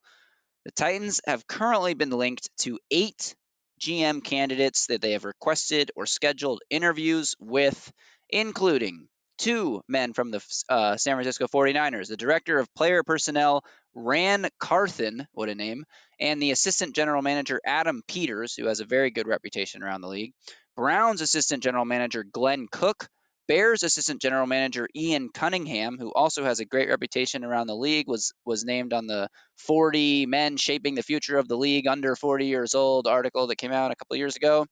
The 0.64 0.72
Titans 0.72 1.20
have 1.26 1.46
currently 1.46 1.94
been 1.94 2.10
linked 2.10 2.48
to 2.60 2.78
8 2.90 3.34
GM 3.80 4.24
candidates 4.24 4.86
that 4.86 5.00
they 5.00 5.12
have 5.12 5.24
requested 5.24 5.90
or 5.94 6.06
scheduled 6.06 6.62
interviews 6.70 7.34
with 7.38 7.92
including 8.30 9.08
two 9.38 9.82
men 9.88 10.12
from 10.12 10.30
the 10.30 10.44
uh, 10.68 10.96
San 10.96 11.16
Francisco 11.16 11.46
49ers, 11.46 12.08
the 12.08 12.16
director 12.16 12.58
of 12.58 12.72
player 12.74 13.02
personnel, 13.02 13.64
Ran 13.94 14.48
Carthon, 14.58 15.26
what 15.32 15.48
a 15.48 15.54
name, 15.54 15.84
and 16.20 16.40
the 16.40 16.50
assistant 16.50 16.94
general 16.94 17.22
manager, 17.22 17.60
Adam 17.64 18.02
Peters, 18.06 18.54
who 18.54 18.66
has 18.66 18.80
a 18.80 18.84
very 18.84 19.10
good 19.10 19.26
reputation 19.26 19.82
around 19.82 20.00
the 20.00 20.08
league, 20.08 20.32
Browns 20.76 21.20
assistant 21.20 21.62
general 21.62 21.84
manager, 21.84 22.24
Glenn 22.24 22.66
Cook, 22.70 23.08
Bears 23.46 23.82
assistant 23.82 24.22
general 24.22 24.46
manager 24.46 24.88
Ian 24.96 25.28
Cunningham, 25.28 25.98
who 25.98 26.10
also 26.12 26.44
has 26.44 26.60
a 26.60 26.64
great 26.64 26.88
reputation 26.88 27.44
around 27.44 27.66
the 27.66 27.76
league, 27.76 28.08
was 28.08 28.32
was 28.46 28.64
named 28.64 28.94
on 28.94 29.06
the 29.06 29.28
40 29.58 30.26
men 30.26 30.56
shaping 30.56 30.94
the 30.94 31.02
future 31.02 31.36
of 31.36 31.46
the 31.46 31.56
league 31.56 31.86
under 31.86 32.16
40 32.16 32.46
years 32.46 32.74
old 32.74 33.06
article 33.06 33.46
that 33.48 33.56
came 33.56 33.72
out 33.72 33.90
a 33.90 33.96
couple 33.96 34.16
years 34.16 34.36
ago. 34.36 34.66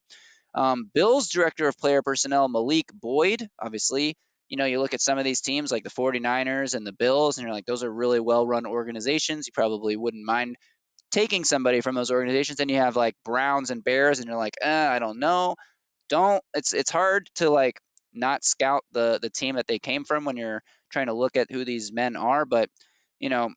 Um, 0.55 0.91
Bills 0.95 1.29
director 1.29 1.69
of 1.69 1.77
player 1.77 2.03
personnel 2.03 2.49
Malik 2.49 2.87
Boyd, 2.95 3.47
obviously 3.61 4.17
you 4.53 4.59
know, 4.59 4.67
you 4.67 4.81
look 4.81 4.93
at 4.93 5.01
some 5.01 5.17
of 5.17 5.25
these 5.25 5.41
teams 5.41 5.73
like 5.73 5.83
the 5.83 5.89
49ers 5.89 6.75
and 6.75 6.87
the 6.87 6.93
Bills, 6.93 7.39
and 7.39 7.47
you're 7.47 7.55
like, 7.55 7.65
those 7.65 7.83
are 7.83 7.91
really 7.91 8.21
well 8.21 8.47
run 8.47 8.67
organizations. 8.67 9.47
You 9.47 9.53
probably 9.55 9.97
wouldn't 9.97 10.27
mind 10.27 10.57
taking 11.11 11.43
somebody 11.43 11.81
from 11.81 11.95
those 11.95 12.11
organizations. 12.11 12.59
Then 12.59 12.69
you 12.69 12.77
have 12.77 12.95
like 12.95 13.15
Browns 13.25 13.71
and 13.71 13.83
Bears, 13.83 14.19
and 14.19 14.29
you're 14.29 14.37
like, 14.37 14.57
eh, 14.61 14.89
I 14.89 14.99
don't 14.99 15.19
know. 15.19 15.57
Don't 16.11 16.45
it's 16.53 16.75
it's 16.75 16.91
hard 16.91 17.31
to 17.37 17.49
like 17.49 17.81
not 18.13 18.45
scout 18.45 18.85
the 18.93 19.19
the 19.23 19.31
team 19.31 19.57
that 19.57 19.67
they 19.67 19.79
came 19.79 20.05
from 20.05 20.27
when 20.27 20.37
you're 20.37 20.63
trying 20.93 21.07
to 21.07 21.15
look 21.15 21.39
at 21.39 21.51
who 21.51 21.65
these 21.65 21.91
men 21.91 22.15
are. 22.15 22.45
But 22.45 22.69
you 23.21 23.31
know, 23.31 23.49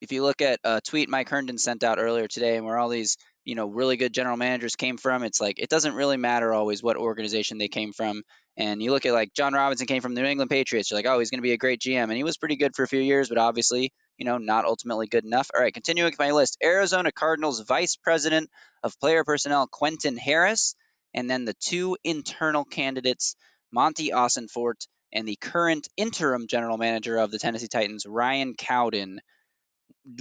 if 0.00 0.10
you 0.10 0.22
look 0.22 0.40
at 0.40 0.58
a 0.64 0.80
tweet 0.80 1.10
Mike 1.10 1.28
Herndon 1.28 1.58
sent 1.58 1.84
out 1.84 1.98
earlier 1.98 2.28
today, 2.28 2.56
and 2.56 2.64
where 2.64 2.78
all 2.78 2.88
these 2.88 3.18
you 3.44 3.56
know 3.56 3.66
really 3.66 3.98
good 3.98 4.14
general 4.14 4.38
managers 4.38 4.74
came 4.74 4.96
from, 4.96 5.22
it's 5.22 5.38
like 5.42 5.58
it 5.58 5.68
doesn't 5.68 5.94
really 5.94 6.16
matter 6.16 6.54
always 6.54 6.82
what 6.82 6.96
organization 6.96 7.58
they 7.58 7.68
came 7.68 7.92
from. 7.92 8.22
And 8.58 8.82
you 8.82 8.90
look 8.90 9.06
at 9.06 9.12
like 9.12 9.32
Jon 9.32 9.54
Robinson 9.54 9.86
came 9.86 10.02
from 10.02 10.14
the 10.14 10.20
New 10.20 10.26
England 10.26 10.50
Patriots. 10.50 10.90
You're 10.90 10.98
like, 10.98 11.06
oh, 11.06 11.20
he's 11.20 11.30
going 11.30 11.38
to 11.38 11.42
be 11.42 11.52
a 11.52 11.58
great 11.58 11.80
GM, 11.80 12.02
and 12.02 12.12
he 12.12 12.24
was 12.24 12.36
pretty 12.36 12.56
good 12.56 12.74
for 12.74 12.82
a 12.82 12.88
few 12.88 13.00
years, 13.00 13.28
but 13.28 13.38
obviously, 13.38 13.92
you 14.18 14.26
know, 14.26 14.36
not 14.36 14.64
ultimately 14.64 15.06
good 15.06 15.24
enough. 15.24 15.48
All 15.54 15.62
right, 15.62 15.72
continuing 15.72 16.10
with 16.10 16.18
my 16.18 16.32
list: 16.32 16.58
Arizona 16.62 17.12
Cardinals 17.12 17.60
Vice 17.60 17.96
President 17.96 18.50
of 18.82 18.98
Player 18.98 19.22
Personnel 19.22 19.68
Quentin 19.68 20.16
Harris, 20.16 20.74
and 21.14 21.30
then 21.30 21.44
the 21.44 21.54
two 21.54 21.96
internal 22.02 22.64
candidates, 22.64 23.36
Monti 23.72 24.10
Ossenfort 24.10 24.86
and 25.12 25.26
the 25.26 25.36
current 25.36 25.88
interim 25.96 26.46
general 26.48 26.76
manager 26.78 27.16
of 27.16 27.30
the 27.30 27.38
Tennessee 27.38 27.68
Titans, 27.68 28.06
Ryan 28.06 28.54
Cowden. 28.54 29.20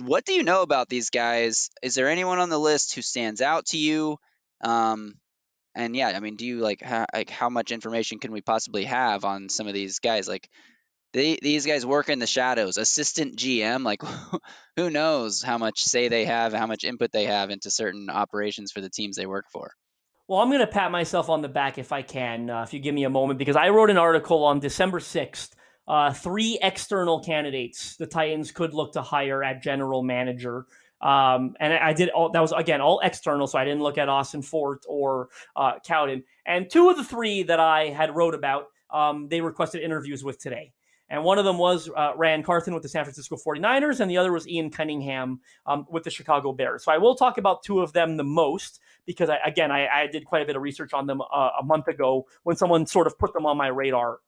What 0.01 0.25
do 0.25 0.33
you 0.33 0.43
know 0.43 0.61
about 0.61 0.89
these 0.89 1.09
guys? 1.09 1.69
Is 1.81 1.95
there 1.95 2.09
anyone 2.09 2.39
on 2.39 2.49
the 2.49 2.59
list 2.59 2.95
who 2.95 3.01
stands 3.01 3.41
out 3.41 3.65
to 3.67 3.77
you? 3.77 4.17
Um, 4.61 5.15
and 5.77 5.95
yeah, 5.95 6.11
I 6.15 6.19
mean, 6.19 6.35
do 6.35 6.45
you 6.45 6.59
like 6.59 6.81
how, 6.81 7.05
like 7.13 7.29
how 7.29 7.49
much 7.49 7.71
information 7.71 8.17
can 8.17 8.31
we 8.31 8.41
possibly 8.41 8.83
have 8.85 9.23
on 9.23 9.47
some 9.47 9.67
of 9.67 9.75
these 9.75 9.99
guys? 9.99 10.27
Like 10.27 10.49
they 11.13 11.37
these 11.39 11.67
guys 11.67 11.85
work 11.85 12.09
in 12.09 12.17
the 12.17 12.25
shadows. 12.25 12.77
Assistant 12.77 13.37
GM, 13.37 13.85
like 13.85 14.01
who 14.75 14.89
knows 14.89 15.43
how 15.43 15.59
much 15.59 15.83
say 15.83 16.07
they 16.07 16.25
have, 16.25 16.51
how 16.51 16.65
much 16.65 16.83
input 16.83 17.11
they 17.11 17.25
have 17.25 17.51
into 17.51 17.69
certain 17.69 18.09
operations 18.09 18.71
for 18.71 18.81
the 18.81 18.89
teams 18.89 19.15
they 19.15 19.27
work 19.27 19.45
for. 19.51 19.71
Well, 20.27 20.39
I'm 20.39 20.49
going 20.49 20.61
to 20.61 20.67
pat 20.67 20.91
myself 20.91 21.29
on 21.29 21.41
the 21.41 21.47
back 21.47 21.77
if 21.77 21.91
I 21.91 22.01
can, 22.01 22.49
uh, 22.49 22.63
if 22.63 22.73
you 22.73 22.79
give 22.79 22.93
me 22.93 23.05
a 23.05 23.09
moment, 23.09 23.39
because 23.39 23.55
I 23.55 23.69
wrote 23.69 23.89
an 23.89 23.97
article 23.97 24.43
on 24.43 24.59
December 24.59 24.99
6th. 24.99 25.51
Uh, 25.87 26.11
three 26.11 26.59
external 26.61 27.23
candidates 27.23 27.95
the 27.95 28.05
Titans 28.05 28.51
could 28.51 28.73
look 28.73 28.91
to 28.91 29.01
hire 29.01 29.41
at 29.41 29.63
general 29.63 30.03
manager. 30.03 30.65
Um, 31.01 31.55
and 31.59 31.73
I 31.73 31.93
did 31.93 32.09
all 32.09 32.31
that 32.31 32.41
was 32.41 32.51
again 32.51 32.81
all 32.81 32.99
external, 33.01 33.47
so 33.47 33.59
I 33.59 33.65
didn't 33.65 33.83
look 33.83 33.97
at 33.97 34.07
Ossenfort 34.07 34.79
or 34.87 35.29
uh, 35.55 35.73
Cowden. 35.85 36.23
And 36.45 36.69
two 36.69 36.89
of 36.89 36.97
the 36.97 37.03
three 37.03 37.43
that 37.43 37.59
I 37.59 37.89
had 37.89 38.15
wrote 38.15 38.33
about, 38.33 38.65
um, 38.91 39.27
they 39.29 39.41
requested 39.41 39.83
interviews 39.83 40.23
with 40.23 40.39
today. 40.39 40.73
And 41.09 41.23
one 41.23 41.37
of 41.37 41.45
them 41.45 41.57
was 41.57 41.89
uh, 41.95 42.11
Ran 42.17 42.43
Carthon 42.43 42.73
with 42.73 42.83
the 42.83 42.89
San 42.89 43.05
Francisco 43.05 43.37
49ers, 43.37 44.01
and 44.01 44.11
the 44.11 44.17
other 44.17 44.33
was 44.33 44.47
Ian 44.47 44.69
Cunningham 44.69 45.39
um, 45.65 45.85
with 45.89 46.03
the 46.03 46.09
Chicago 46.09 46.51
Bears. 46.51 46.83
So 46.83 46.91
I 46.91 46.97
will 46.97 47.15
talk 47.15 47.37
about 47.37 47.63
two 47.63 47.79
of 47.79 47.93
them 47.93 48.17
the 48.17 48.25
most 48.25 48.81
because, 49.05 49.29
I, 49.29 49.37
again, 49.45 49.71
I, 49.71 49.87
I, 49.87 50.07
did 50.07 50.25
quite 50.25 50.41
a 50.41 50.45
bit 50.45 50.57
of 50.57 50.61
research 50.61 50.93
on 50.93 51.07
them 51.07 51.21
uh, 51.21 51.51
a 51.61 51.63
month 51.63 51.87
ago 51.87 52.25
when 52.43 52.57
someone 52.57 52.85
sort 52.85 53.07
of 53.07 53.17
put 53.17 53.31
them 53.31 53.45
on 53.45 53.55
my 53.55 53.67
radar 53.67 54.19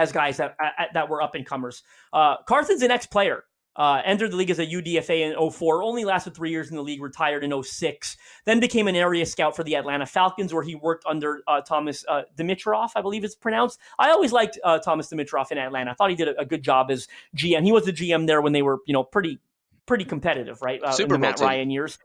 as 0.00 0.10
guys 0.10 0.38
that 0.38 0.56
that 0.94 1.08
were 1.08 1.22
up 1.22 1.34
and 1.34 1.44
comers. 1.44 1.82
Uh, 2.12 2.36
Carthon's 2.48 2.82
an 2.82 2.90
ex 2.90 3.06
player. 3.06 3.44
Uh, 3.76 4.00
entered 4.04 4.32
the 4.32 4.36
league 4.36 4.50
as 4.50 4.58
a 4.58 4.66
UDFA 4.66 5.30
in 5.30 5.50
04, 5.50 5.82
only 5.82 6.04
lasted 6.04 6.34
three 6.34 6.50
years 6.50 6.70
in 6.70 6.76
the 6.76 6.82
league, 6.82 7.02
retired 7.02 7.44
in 7.44 7.62
06, 7.62 8.16
then 8.46 8.58
became 8.58 8.88
an 8.88 8.96
area 8.96 9.26
scout 9.26 9.54
for 9.54 9.64
the 9.64 9.76
Atlanta 9.76 10.06
Falcons, 10.06 10.54
where 10.54 10.62
he 10.62 10.74
worked 10.74 11.04
under 11.06 11.42
uh, 11.46 11.60
Thomas 11.60 12.04
uh, 12.08 12.22
Dimitroff, 12.36 12.90
I 12.96 13.02
believe 13.02 13.22
it's 13.22 13.34
pronounced. 13.34 13.78
I 13.98 14.10
always 14.10 14.32
liked 14.32 14.58
uh, 14.64 14.78
Thomas 14.78 15.08
Dimitroff 15.08 15.52
in 15.52 15.58
Atlanta. 15.58 15.90
I 15.90 15.94
thought 15.94 16.10
he 16.10 16.16
did 16.16 16.28
a, 16.28 16.40
a, 16.40 16.44
good 16.46 16.62
job 16.62 16.90
as 16.90 17.06
GM. 17.36 17.64
He 17.64 17.72
was 17.72 17.84
the 17.84 17.92
GM 17.92 18.26
there 18.26 18.40
when 18.40 18.52
they 18.52 18.62
were, 18.62 18.78
you 18.86 18.92
know, 18.94 19.04
pretty 19.04 19.40
pretty 19.86 20.04
competitive, 20.04 20.62
right? 20.62 20.82
Uh, 20.82 20.92
Super 20.92 21.14
in 21.14 21.20
the 21.20 21.26
Matt. 21.26 21.40
Ryan 21.40 21.70
years. 21.70 21.98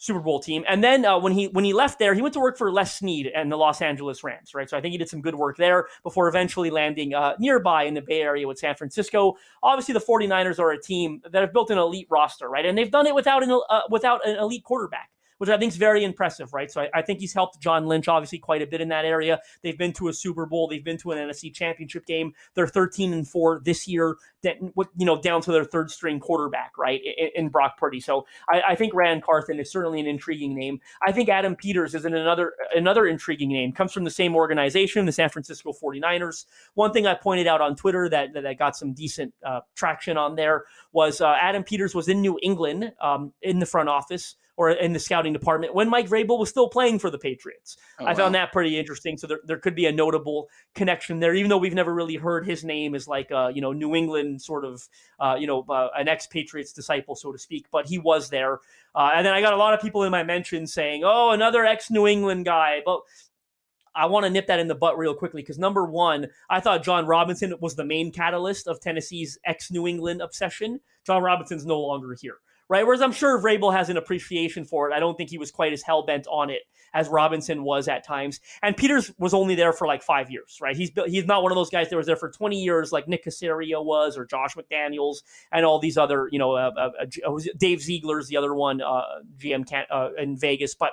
Super 0.00 0.20
Bowl 0.20 0.40
team. 0.40 0.64
And 0.66 0.82
then 0.82 1.04
uh, 1.04 1.18
when 1.18 1.32
he 1.32 1.48
when 1.48 1.62
he 1.62 1.74
left 1.74 1.98
there, 1.98 2.14
he 2.14 2.22
went 2.22 2.32
to 2.32 2.40
work 2.40 2.56
for 2.56 2.72
Les 2.72 2.96
Snead 2.96 3.30
and 3.34 3.52
the 3.52 3.56
Los 3.56 3.82
Angeles 3.82 4.24
Rams, 4.24 4.54
right? 4.54 4.68
So 4.68 4.78
I 4.78 4.80
think 4.80 4.92
he 4.92 4.98
did 4.98 5.10
some 5.10 5.20
good 5.20 5.34
work 5.34 5.58
there 5.58 5.88
before 6.02 6.26
eventually 6.26 6.70
landing 6.70 7.12
uh, 7.14 7.34
nearby 7.38 7.84
in 7.84 7.92
the 7.92 8.00
Bay 8.00 8.22
Area 8.22 8.48
with 8.48 8.58
San 8.58 8.74
Francisco. 8.74 9.36
Obviously, 9.62 9.92
the 9.92 10.00
49ers 10.00 10.58
are 10.58 10.72
a 10.72 10.80
team 10.80 11.20
that 11.30 11.42
have 11.42 11.52
built 11.52 11.70
an 11.70 11.76
elite 11.76 12.06
roster, 12.08 12.48
right? 12.48 12.64
And 12.64 12.78
they've 12.78 12.90
done 12.90 13.06
it 13.06 13.14
without 13.14 13.42
an 13.42 13.50
uh, 13.50 13.80
without 13.90 14.26
an 14.26 14.36
elite 14.36 14.64
quarterback 14.64 15.10
which 15.40 15.48
I 15.48 15.56
think 15.56 15.72
is 15.72 15.78
very 15.78 16.04
impressive, 16.04 16.52
right? 16.52 16.70
So 16.70 16.82
I, 16.82 16.90
I, 16.96 17.02
think 17.02 17.18
he's 17.18 17.32
helped 17.32 17.58
John 17.60 17.86
Lynch 17.86 18.08
obviously 18.08 18.36
quite 18.36 18.60
a 18.60 18.66
bit 18.66 18.82
in 18.82 18.88
that 18.88 19.06
area. 19.06 19.40
They've 19.62 19.76
been 19.76 19.94
to 19.94 20.08
a 20.08 20.12
Super 20.12 20.44
Bowl, 20.44 20.68
they've 20.68 20.84
been 20.84 20.98
to 20.98 21.12
an 21.12 21.18
NFC 21.18 21.50
Championship 21.50 22.04
game. 22.04 22.34
They're 22.52 22.66
13 22.66 23.14
and 23.14 23.26
four 23.26 23.62
this 23.64 23.88
year, 23.88 24.18
you 24.42 24.84
know, 24.98 25.18
down 25.18 25.40
to 25.40 25.50
their 25.50 25.64
third 25.64 25.90
string 25.90 26.20
quarterback, 26.20 26.76
right, 26.76 27.00
in, 27.34 27.48
Brock 27.48 27.78
Purdy. 27.78 28.00
So 28.00 28.26
I, 28.50 28.60
I, 28.68 28.74
think 28.74 28.92
Ran 28.92 29.22
Carthon 29.22 29.58
is 29.58 29.72
certainly 29.72 29.98
an 29.98 30.06
intriguing 30.06 30.54
name. 30.54 30.78
I 31.06 31.10
think 31.10 31.30
Adam 31.30 31.56
Peters 31.56 31.94
is 31.94 32.04
another 32.04 32.52
another 32.74 33.06
intriguing 33.06 33.48
name. 33.48 33.72
Comes 33.72 33.94
from 33.94 34.04
the 34.04 34.10
same 34.10 34.36
organization, 34.36 35.06
the 35.06 35.12
San 35.12 35.30
Francisco 35.30 35.72
49ers. 35.72 36.44
One 36.74 36.92
thing 36.92 37.06
I 37.06 37.14
pointed 37.14 37.46
out 37.46 37.62
on 37.62 37.76
Twitter 37.76 38.10
that 38.10 38.34
that, 38.34 38.58
got 38.58 38.76
some 38.76 38.92
decent 38.92 39.32
uh, 39.42 39.60
traction 39.74 40.18
on 40.18 40.36
there 40.36 40.64
was 40.92 41.22
uh, 41.22 41.34
Adam 41.40 41.64
Peters 41.64 41.94
was 41.94 42.08
in 42.08 42.20
New 42.20 42.38
England 42.42 42.92
um, 43.00 43.32
in 43.40 43.58
the 43.58 43.64
front 43.64 43.88
office 43.88 44.36
or 44.60 44.68
in 44.68 44.92
the 44.92 44.98
scouting 44.98 45.32
department 45.32 45.74
when 45.74 45.88
Mike 45.88 46.06
Vrabel 46.06 46.38
was 46.38 46.50
still 46.50 46.68
playing 46.68 46.98
for 46.98 47.08
the 47.08 47.16
Patriots. 47.16 47.78
Oh, 47.98 48.04
I 48.04 48.12
found 48.12 48.34
that 48.34 48.52
pretty 48.52 48.78
interesting. 48.78 49.16
So 49.16 49.26
there, 49.26 49.40
there 49.46 49.56
could 49.56 49.74
be 49.74 49.86
a 49.86 49.92
notable 49.92 50.50
connection 50.74 51.18
there, 51.18 51.34
even 51.34 51.48
though 51.48 51.56
we've 51.56 51.72
never 51.72 51.94
really 51.94 52.16
heard 52.16 52.44
his 52.44 52.62
name 52.62 52.94
as 52.94 53.08
like 53.08 53.30
a 53.30 53.50
you 53.54 53.62
know 53.62 53.72
New 53.72 53.96
England 53.96 54.42
sort 54.42 54.66
of 54.66 54.86
uh, 55.18 55.34
you 55.40 55.46
know 55.46 55.64
uh, 55.70 55.88
an 55.96 56.08
ex 56.08 56.26
Patriots 56.26 56.74
disciple, 56.74 57.16
so 57.16 57.32
to 57.32 57.38
speak. 57.38 57.68
But 57.72 57.88
he 57.88 57.96
was 57.96 58.28
there, 58.28 58.60
uh, 58.94 59.12
and 59.14 59.24
then 59.24 59.32
I 59.32 59.40
got 59.40 59.54
a 59.54 59.56
lot 59.56 59.72
of 59.72 59.80
people 59.80 60.02
in 60.02 60.10
my 60.10 60.24
mentions 60.24 60.74
saying, 60.74 61.04
"Oh, 61.06 61.30
another 61.30 61.64
ex 61.64 61.90
New 61.90 62.06
England 62.06 62.44
guy," 62.44 62.82
but 62.84 63.00
I 63.94 64.06
want 64.06 64.24
to 64.26 64.30
nip 64.30 64.46
that 64.48 64.60
in 64.60 64.68
the 64.68 64.74
butt 64.74 64.98
real 64.98 65.14
quickly 65.14 65.40
because 65.40 65.58
number 65.58 65.86
one, 65.86 66.26
I 66.50 66.60
thought 66.60 66.84
Jon 66.84 67.06
Robinson 67.06 67.54
was 67.62 67.76
the 67.76 67.84
main 67.84 68.12
catalyst 68.12 68.66
of 68.66 68.78
Tennessee's 68.78 69.38
ex 69.46 69.70
New 69.70 69.86
England 69.86 70.20
obsession. 70.20 70.80
Jon 71.06 71.22
Robinson's 71.22 71.64
no 71.64 71.80
longer 71.80 72.14
here, 72.20 72.36
right? 72.70 72.86
Whereas 72.86 73.02
I'm 73.02 73.12
sure 73.12 73.38
Vrabel 73.42 73.74
has 73.74 73.90
an 73.90 73.96
appreciation 73.96 74.64
for 74.64 74.88
it. 74.88 74.94
I 74.94 75.00
don't 75.00 75.16
think 75.16 75.28
he 75.28 75.38
was 75.38 75.50
quite 75.50 75.72
as 75.72 75.82
hell 75.82 76.06
bent 76.06 76.26
on 76.28 76.48
it 76.50 76.62
as 76.94 77.08
Robinson 77.08 77.64
was 77.64 77.88
at 77.88 78.06
times. 78.06 78.40
And 78.62 78.76
Peters 78.76 79.12
was 79.18 79.34
only 79.34 79.56
there 79.56 79.72
for 79.72 79.86
like 79.86 80.02
five 80.02 80.30
years, 80.30 80.58
right? 80.62 80.76
He's 80.76 80.90
he's 81.06 81.26
not 81.26 81.42
one 81.42 81.52
of 81.52 81.56
those 81.56 81.68
guys 81.68 81.90
that 81.90 81.96
was 81.96 82.06
there 82.06 82.16
for 82.16 82.30
20 82.30 82.56
years 82.56 82.92
like 82.92 83.08
Nick 83.08 83.24
Caserio 83.24 83.84
was 83.84 84.16
or 84.16 84.24
Josh 84.24 84.54
McDaniels 84.54 85.16
and 85.52 85.66
all 85.66 85.80
these 85.80 85.98
other, 85.98 86.28
you 86.30 86.38
know, 86.38 86.52
uh, 86.52 86.70
uh, 86.78 87.06
uh 87.26 87.38
Dave 87.58 87.82
Ziegler's 87.82 88.28
the 88.28 88.36
other 88.36 88.54
one, 88.54 88.80
uh, 88.80 89.02
GM 89.36 89.68
can, 89.68 89.84
uh, 89.90 90.10
in 90.16 90.38
Vegas, 90.38 90.74
but 90.74 90.92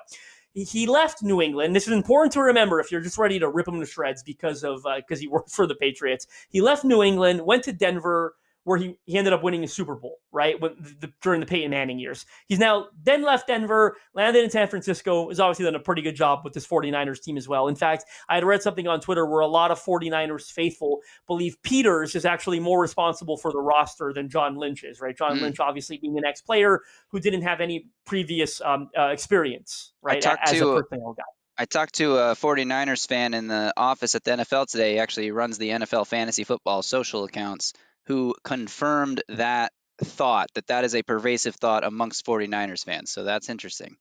he 0.53 0.87
left 0.87 1.21
New 1.21 1.39
England. 1.39 1.75
This 1.75 1.85
is 1.85 1.93
important 1.93 2.33
to 2.33 2.41
remember 2.41 2.79
if 2.79 2.91
you're 2.91 3.01
just 3.01 3.19
ready 3.19 3.37
to 3.37 3.47
rip 3.47 3.67
him 3.67 3.79
to 3.79 3.85
shreds 3.85 4.23
because 4.23 4.63
of 4.63 4.83
because 4.95 5.19
uh, 5.19 5.21
he 5.21 5.27
worked 5.27 5.51
for 5.51 5.67
the 5.67 5.75
Patriots. 5.75 6.25
He 6.49 6.61
left 6.61 6.83
New 6.83 7.03
England, 7.03 7.41
went 7.45 7.63
to 7.65 7.73
Denver, 7.73 8.33
where 8.67 8.77
he, 8.77 8.99
he 9.05 9.17
ended 9.17 9.31
up 9.31 9.41
winning 9.41 9.63
a 9.63 9.67
Super 9.67 9.95
Bowl, 9.95 10.17
right? 10.29 10.59
When, 10.59 10.75
the, 10.99 11.09
during 11.21 11.39
the 11.39 11.45
Peyton 11.45 11.71
Manning 11.71 11.99
years. 11.99 12.25
He's 12.47 12.59
now 12.59 12.87
then 13.01 13.23
left 13.23 13.47
Denver, 13.47 13.95
landed 14.13 14.43
in 14.43 14.49
San 14.49 14.67
Francisco, 14.67 15.29
has 15.29 15.39
obviously 15.39 15.63
done 15.63 15.75
a 15.75 15.79
pretty 15.79 16.01
good 16.01 16.17
job 16.17 16.41
with 16.43 16.51
this 16.51 16.67
49ers 16.67 17.21
team 17.21 17.37
as 17.37 17.47
well. 17.47 17.69
In 17.69 17.75
fact, 17.75 18.03
I 18.27 18.35
had 18.35 18.43
read 18.43 18.61
something 18.61 18.85
on 18.85 18.99
Twitter 18.99 19.25
where 19.25 19.39
a 19.39 19.47
lot 19.47 19.71
of 19.71 19.81
49ers 19.81 20.51
faithful 20.51 20.99
believe 21.27 21.55
Peters 21.63 22.13
is 22.13 22.25
actually 22.25 22.59
more 22.59 22.81
responsible 22.81 23.37
for 23.37 23.53
the 23.53 23.61
roster 23.61 24.11
than 24.11 24.27
John 24.27 24.57
Lynch 24.57 24.83
is, 24.83 24.99
right? 24.99 25.17
John 25.17 25.37
mm. 25.37 25.43
Lynch 25.43 25.61
obviously 25.61 25.97
being 25.97 26.17
an 26.17 26.25
ex 26.25 26.41
player 26.41 26.81
who 27.07 27.21
didn't 27.21 27.43
have 27.43 27.61
any 27.61 27.87
previous 28.05 28.59
um, 28.59 28.89
uh, 28.99 29.07
experience, 29.07 29.93
right? 30.01 30.17
As 30.25 30.51
to, 30.51 30.71
a 30.71 30.81
personnel 30.81 31.13
guy. 31.13 31.23
I 31.57 31.63
talked 31.63 31.95
to 31.95 32.17
a 32.17 32.35
49ers 32.35 33.07
fan 33.07 33.33
in 33.33 33.47
the 33.47 33.73
office 33.77 34.13
at 34.13 34.25
the 34.25 34.31
NFL 34.31 34.67
today. 34.67 34.93
He 34.93 34.99
actually 34.99 35.31
runs 35.31 35.57
the 35.57 35.69
NFL 35.69 36.05
fantasy 36.05 36.43
football 36.43 36.83
social 36.83 37.23
accounts 37.23 37.71
who 38.07 38.33
confirmed 38.43 39.21
that 39.29 39.71
thought 40.01 40.49
that 40.55 40.67
that 40.67 40.83
is 40.83 40.95
a 40.95 41.03
pervasive 41.03 41.55
thought 41.55 41.83
amongst 41.83 42.25
49ers 42.25 42.85
fans. 42.85 43.11
So 43.11 43.23
that's 43.23 43.49
interesting. 43.49 43.97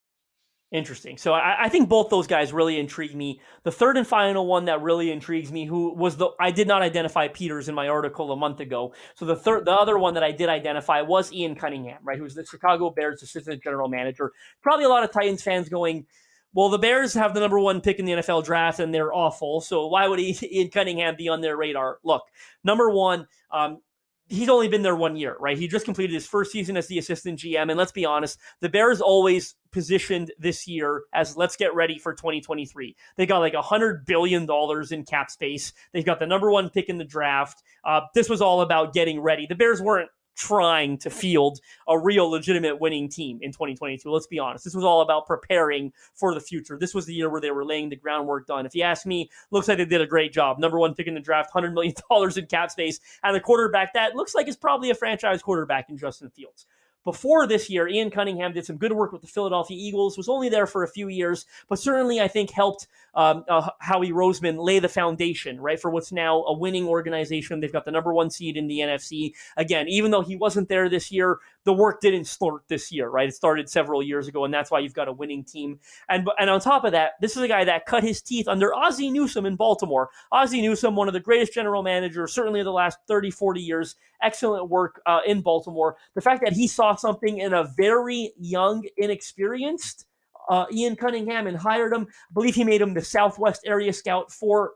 Interesting. 0.73 1.17
So 1.17 1.33
I, 1.33 1.65
I, 1.65 1.69
think 1.69 1.89
both 1.89 2.11
those 2.11 2.27
guys 2.27 2.53
really 2.53 2.79
intrigue 2.79 3.15
me. 3.15 3.41
The 3.63 3.71
third 3.71 3.97
and 3.97 4.07
final 4.07 4.47
one 4.47 4.65
that 4.65 4.83
really 4.83 5.13
intrigues 5.13 5.53
me, 5.53 5.65
who 5.65 5.95
was 5.95 6.17
the 6.17 6.31
I 6.41 6.51
did 6.51 6.67
not 6.67 6.83
identify 6.83 7.29
Peters 7.29 7.69
in 7.69 7.75
my 7.77 7.87
article 7.87 8.33
a 8.33 8.37
month 8.37 8.59
ago. 8.59 8.93
So 9.15 9.27
the 9.27 9.37
third, 9.37 9.65
the 9.65 9.73
other 9.73 9.97
one 9.97 10.15
that 10.15 10.25
I 10.25 10.33
did 10.33 10.49
identify 10.49 11.03
was 11.03 11.33
Ian 11.33 11.55
Cunningham, 11.55 12.01
right? 12.03 12.19
Who's 12.19 12.35
the 12.35 12.45
Chicago 12.45 12.91
Bears 12.91 13.23
assistant 13.23 13.63
general 13.63 13.89
manager. 13.89 14.33
Probably 14.61 14.85
a 14.85 14.89
lot 14.89 15.05
of 15.05 15.13
Titans 15.13 15.41
fans 15.41 15.69
going, 15.69 16.07
well, 16.53 16.69
the 16.69 16.79
Bears 16.79 17.15
have 17.15 17.33
the 17.33 17.41
number 17.41 17.61
one 17.61 17.81
pick 17.81 18.01
in 18.01 18.05
the 18.05 18.13
NFL 18.13 18.45
draft 18.45 18.81
and 18.81 18.93
they're 18.93 19.15
awful. 19.15 19.61
So 19.61 19.87
why 19.87 20.09
would 20.09 20.19
Ian 20.43 20.71
Cunningham 20.71 21.15
be 21.17 21.29
on 21.29 21.43
their 21.43 21.57
radar? 21.57 21.99
Look, 22.03 22.25
number 22.65 22.91
one, 22.91 23.29
um, 23.53 23.83
he's 24.29 24.49
only 24.49 24.69
been 24.69 24.83
there 24.83 24.97
one 24.97 25.17
year, 25.17 25.37
right? 25.39 25.57
He 25.57 25.69
just 25.69 25.85
completed 25.85 26.13
his 26.13 26.27
first 26.27 26.51
season 26.51 26.77
as 26.77 26.89
the 26.89 26.99
assistant 26.99 27.39
GM. 27.39 27.71
And 27.71 27.77
let's 27.77 27.93
be 27.93 28.05
honest, 28.05 28.39
the 28.61 28.69
Bears 28.69 29.01
always 29.01 29.55
positioned 29.73 30.33
this 30.39 30.67
year 30.67 31.05
as 31.13 31.37
let's 31.37 31.57
get 31.57 31.75
ready 31.75 31.99
for 31.99 32.15
2023. 32.15 32.97
They 33.17 33.27
got 33.27 33.39
like 33.39 33.55
a 33.55 33.63
hundred 33.63 34.05
billion 34.05 34.47
dollars 34.47 34.93
in 34.93 35.05
cap 35.05 35.31
space. 35.31 35.73
They've 35.93 36.05
got 36.05 36.19
the 36.19 36.27
number 36.27 36.51
one 36.51 36.71
pick 36.71 36.89
in 36.89 36.99
the 36.99 37.05
draft. 37.05 37.63
Uh, 37.85 38.03
this 38.15 38.29
was 38.29 38.41
all 38.41 38.63
about 38.63 38.93
getting 38.93 39.21
ready. 39.21 39.47
The 39.47 39.55
Bears 39.55 39.81
weren't 39.81 40.11
trying 40.37 40.99
to 40.99 41.11
field 41.11 41.61
a 41.89 41.99
real 41.99 42.31
legitimate 42.31 42.81
winning 42.81 43.09
team 43.09 43.39
in 43.43 43.51
2022. 43.51 44.09
Let's 44.11 44.27
be 44.27 44.39
honest. 44.39 44.65
This 44.65 44.75
was 44.75 44.85
all 44.85 45.01
about 45.01 45.27
preparing 45.27 45.93
for 46.15 46.35
the 46.35 46.41
future. 46.41 46.79
This 46.79 46.95
was 46.95 47.07
the 47.07 47.15
year 47.15 47.31
where 47.31 47.41
they 47.41 47.51
were 47.51 47.65
laying 47.65 47.89
the 47.89 47.97
groundwork 47.97 48.47
done. 48.47 48.67
If 48.67 48.75
you 48.75 48.83
ask 48.83 49.07
me, 49.07 49.31
looks 49.51 49.69
like 49.69 49.79
they 49.79 49.85
did 49.85 50.01
a 50.01 50.07
great 50.07 50.33
job. 50.33 50.59
Number 50.59 50.79
one 50.79 50.95
pick 50.95 51.07
in 51.07 51.15
the 51.15 51.21
draft, 51.21 51.53
$100 51.53 51.73
million 51.73 51.95
in 52.37 52.47
cap 52.47 52.71
space, 52.71 53.01
and 53.23 53.35
the 53.35 53.41
quarterback 53.41 53.93
that 53.95 54.15
looks 54.15 54.35
like 54.35 54.49
is 54.49 54.57
probably 54.57 54.91
a 54.91 54.95
franchise 54.95 55.43
quarterback 55.43 55.89
in 55.89 55.97
Justin 55.97 56.31
Fields. 56.31 56.67
Before 57.07 57.47
this 57.47 57.71
year, 57.71 57.87
Ian 57.87 58.11
Cunningham 58.11 58.53
did 58.53 58.67
some 58.67 58.79
good 58.79 58.91
work 58.91 59.13
with 59.13 59.23
the 59.23 59.29
Philadelphia 59.29 59.77
Eagles, 59.79 60.19
was 60.19 60.29
only 60.29 60.49
there 60.49 60.67
for 60.67 60.83
a 60.83 60.89
few 60.89 61.07
years, 61.07 61.47
but 61.69 61.79
certainly 61.79 62.21
I 62.21 62.27
think 62.27 62.51
helped 62.51 62.89
um, 63.15 63.45
uh, 63.49 63.71
Howie 63.79 64.11
Roseman 64.11 64.57
lay 64.59 64.81
the 64.81 64.89
foundation, 64.89 65.61
right, 65.61 65.79
for 65.79 65.89
what's 65.89 66.11
now 66.11 66.43
a 66.43 66.53
winning 66.53 66.89
organization. 66.89 67.61
They've 67.61 67.73
got 67.73 67.85
the 67.85 67.93
number 67.93 68.13
one 68.13 68.29
seed 68.29 68.57
in 68.57 68.67
the 68.67 68.81
NFC. 68.81 69.35
Again, 69.57 69.87
even 69.87 70.11
though 70.11 70.23
he 70.23 70.35
wasn't 70.35 70.69
there 70.69 70.89
this 70.89 71.13
year, 71.13 71.39
the 71.67 71.73
work 71.73 72.01
didn't 72.01 72.27
start 72.27 72.63
this 72.69 72.93
year, 72.93 73.09
right? 73.09 73.29
It 73.29 73.35
started 73.35 73.69
several 73.69 74.01
years 74.01 74.29
ago, 74.29 74.45
and 74.45 74.55
that's 74.55 74.71
why 74.71 74.79
you've 74.79 74.95
got 74.95 75.09
a 75.09 75.13
winning 75.13 75.45
team. 75.45 75.81
And 76.09 76.27
and 76.39 76.49
on 76.49 76.61
top 76.61 76.85
of 76.85 76.93
that, 76.93 77.15
this 77.21 77.37
is 77.37 77.43
a 77.43 77.49
guy 77.49 77.65
that 77.65 77.87
cut 77.87 78.05
his 78.05 78.23
teeth 78.23 78.47
under 78.47 78.73
Ozzie 78.73 79.11
Newsome 79.11 79.45
in 79.45 79.57
Baltimore. 79.57 80.09
Ozzie 80.31 80.63
Newsome, 80.63 80.95
one 80.95 81.09
of 81.09 81.15
the 81.15 81.21
greatest 81.21 81.53
general 81.53 81.83
managers, 81.83 82.33
certainly 82.33 82.61
of 82.61 82.65
the 82.65 82.73
last 82.73 82.99
30, 83.09 83.33
40 83.33 83.61
years, 83.61 83.97
excellent 84.23 84.71
work 84.71 85.03
uh, 85.07 85.21
in 85.27 85.41
Baltimore. 85.43 85.97
The 86.15 86.21
fact 86.21 86.43
that 86.45 86.53
he 86.53 86.69
saw 86.69 86.95
something 86.95 87.39
in 87.39 87.53
a 87.53 87.65
very 87.77 88.33
young, 88.39 88.87
inexperienced 88.97 90.07
uh, 90.49 90.67
Ian 90.73 90.95
Cunningham 90.95 91.49
and 91.49 91.57
hired 91.57 91.93
him. 91.93 92.07
I 92.09 92.33
believe 92.33 92.55
he 92.55 92.63
made 92.63 92.81
him 92.81 92.95
the 92.95 93.03
Southwest 93.03 93.63
area 93.67 93.93
scout 93.93 94.31
for 94.31 94.75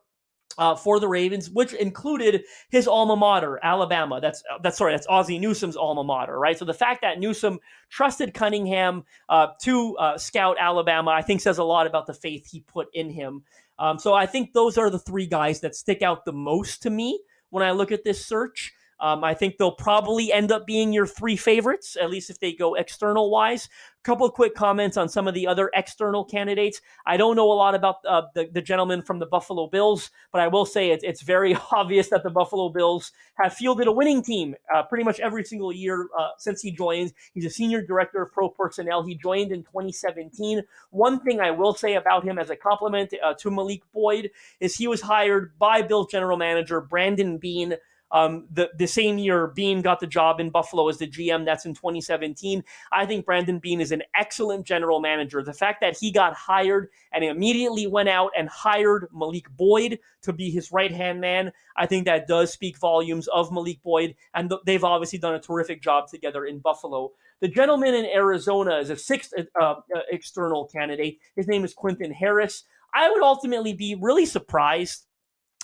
uh, 0.61 0.77
for 0.77 1.01
the 1.01 1.09
Ravens, 1.09 1.51
which 1.51 1.73
included 1.73 2.45
his 2.69 2.87
alma 2.87 3.17
mater, 3.17 3.59
Alabama. 3.63 4.21
That's 4.21 4.45
that's 4.63 4.77
sorry, 4.77 4.93
that's 4.93 5.07
Ozzie 5.09 5.39
Newsome's 5.39 5.77
alma 5.77 6.05
mater, 6.05 6.39
right? 6.39 6.57
So 6.57 6.67
the 6.67 6.75
fact 6.75 7.01
that 7.01 7.19
Newsome 7.19 7.59
trusted 7.89 8.35
Cunningham 8.35 9.05
uh, 9.31 9.49
to 9.63 9.97
uh, 9.97 10.19
scout 10.19 10.59
Alabama, 10.61 11.13
I 11.13 11.23
think, 11.23 11.41
says 11.41 11.57
a 11.57 11.65
lot 11.65 11.87
about 11.87 12.07
the 12.07 12.15
faith 12.15 12.47
he 12.47 12.61
put 12.61 12.89
in 12.93 13.09
him. 13.09 13.43
Um, 13.79 13.99
so 13.99 14.13
I 14.13 14.27
think 14.27 14.53
those 14.53 14.77
are 14.77 14.91
the 14.91 14.99
three 14.99 15.27
guys 15.27 15.61
that 15.61 15.75
stick 15.75 16.03
out 16.03 16.27
the 16.27 16.33
most 16.35 16.83
to 16.83 16.91
me 16.91 17.19
when 17.49 17.65
I 17.65 17.71
look 17.71 17.91
at 17.91 18.05
this 18.05 18.25
search. 18.25 18.75
Um, 19.01 19.25
I 19.25 19.35
think 19.35 19.57
they'll 19.57 19.73
probably 19.73 20.33
end 20.33 20.53
up 20.53 20.67
being 20.67 20.93
your 20.93 21.07
three 21.07 21.37
favorites, 21.37 21.97
at 22.01 22.11
least 22.11 22.31
if 22.31 22.39
they 22.39 22.53
go 22.53 22.75
external 22.75 23.31
wise. 23.31 23.69
A 24.01 24.03
couple 24.03 24.27
of 24.27 24.33
quick 24.33 24.55
comments 24.55 24.97
on 24.97 25.09
some 25.09 25.29
of 25.29 25.35
the 25.35 25.47
other 25.47 25.71
external 25.75 26.25
candidates. 26.25 26.81
I 27.07 27.17
don't 27.17 27.37
know 27.37 27.51
a 27.51 27.55
lot 27.55 27.75
about 27.75 27.97
uh, 28.09 28.23
the, 28.35 28.49
the 28.51 28.63
gentleman 28.63 29.03
from 29.03 29.19
the 29.19 29.27
Buffalo 29.27 29.67
Bills, 29.67 30.11
but 30.33 30.41
I 30.41 30.49
will 30.49 30.65
say 30.65 30.91
it's, 30.91 31.05
it's 31.05 31.23
very 31.23 31.57
obvious 31.73 32.09
that 32.09 32.23
the 32.23 32.31
Buffalo 32.31 32.69
Bills 32.71 33.13
have 33.35 33.55
fielded 33.55 33.87
a 33.87 33.93
winning 33.93 34.23
team 34.23 34.55
uh, 34.75 34.83
pretty 34.85 35.05
much 35.05 35.21
every 35.21 35.45
single 35.45 35.73
year 35.73 36.09
uh, 36.19 36.31
since 36.39 36.63
he 36.63 36.71
joined. 36.71 37.13
He's 37.35 37.45
a 37.45 37.51
senior 37.51 37.83
director 37.83 38.23
of 38.23 38.33
pro 38.33 38.49
personnel. 38.49 39.03
He 39.03 39.15
joined 39.15 39.53
in 39.53 39.63
2017. 39.65 40.63
One 40.91 41.21
thing 41.21 41.41
I 41.41 41.51
will 41.51 41.75
say 41.75 41.95
about 41.95 42.25
him 42.25 42.39
as 42.39 42.51
a 42.51 42.57
compliment 42.57 43.13
uh, 43.23 43.35
to 43.35 43.51
Malik 43.51 43.83
Boyd 43.93 44.31
is 44.61 44.77
he 44.77 44.87
was 44.87 45.03
hired 45.03 45.59
by 45.59 45.83
Bills 45.83 46.11
general 46.11 46.37
manager 46.37 46.81
Brandon 46.81 47.39
Beane 47.39 47.77
um, 48.13 48.47
the 48.53 48.71
the 48.77 48.87
same 48.87 49.19
year 49.19 49.49
Beane 49.49 49.83
got 49.83 50.01
the 50.01 50.07
job 50.07 50.41
in 50.41 50.51
Buffalo 50.51 50.89
as 50.89 50.99
the 50.99 51.07
GM. 51.07 51.45
That's 51.45 51.67
in 51.67 51.75
2017. 51.75 52.63
I 52.93 53.07
think 53.07 53.25
Brandon 53.25 53.59
Beane 53.59 53.81
is 53.81 53.93
an 53.93 54.03
excellent 54.15 54.67
general 54.67 55.01
manager. 55.01 55.43
The 55.43 55.53
fact 55.53 55.81
that 55.81 55.97
he 55.97 56.11
got 56.11 56.35
hired 56.35 56.89
and 57.13 57.25
immediately 57.25 57.87
went 57.87 58.09
out 58.09 58.33
and 58.37 58.49
hired 58.49 59.07
Malik 59.13 59.47
Boyd 59.57 59.99
to 60.23 60.33
be 60.33 60.51
his 60.51 60.73
right 60.73 60.93
hand 60.93 61.21
man, 61.21 61.53
I 61.77 61.87
think 61.87 62.05
that 62.07 62.27
does 62.27 62.53
speak 62.53 62.79
volumes 62.79 63.29
of 63.29 63.53
Malik 63.53 63.83
Boyd, 63.83 64.15
and 64.35 64.51
th- 64.51 64.63
they've 64.67 64.85
obviously 64.85 65.19
done 65.19 65.35
a 65.35 65.41
terrific 65.41 65.83
job 65.83 66.09
together 66.09 66.45
in 66.47 66.59
Buffalo. 66.59 67.13
The 67.41 67.49
gentleman 67.49 67.95
in 67.95 68.05
Arizona 68.05 68.77
is 68.79 68.91
a 68.91 68.97
sixth 68.97 69.33
uh, 69.39 69.63
uh, 69.65 69.75
external 70.11 70.67
candidate. 70.67 71.19
His 71.37 71.49
name 71.49 71.65
is 71.65 71.73
Quentin 71.73 72.13
Harris. 72.13 72.65
I 72.93 73.09
would 73.11 73.23
ultimately 73.23 73.73
be 73.73 73.95
really 73.95 74.27
surprised 74.27 75.07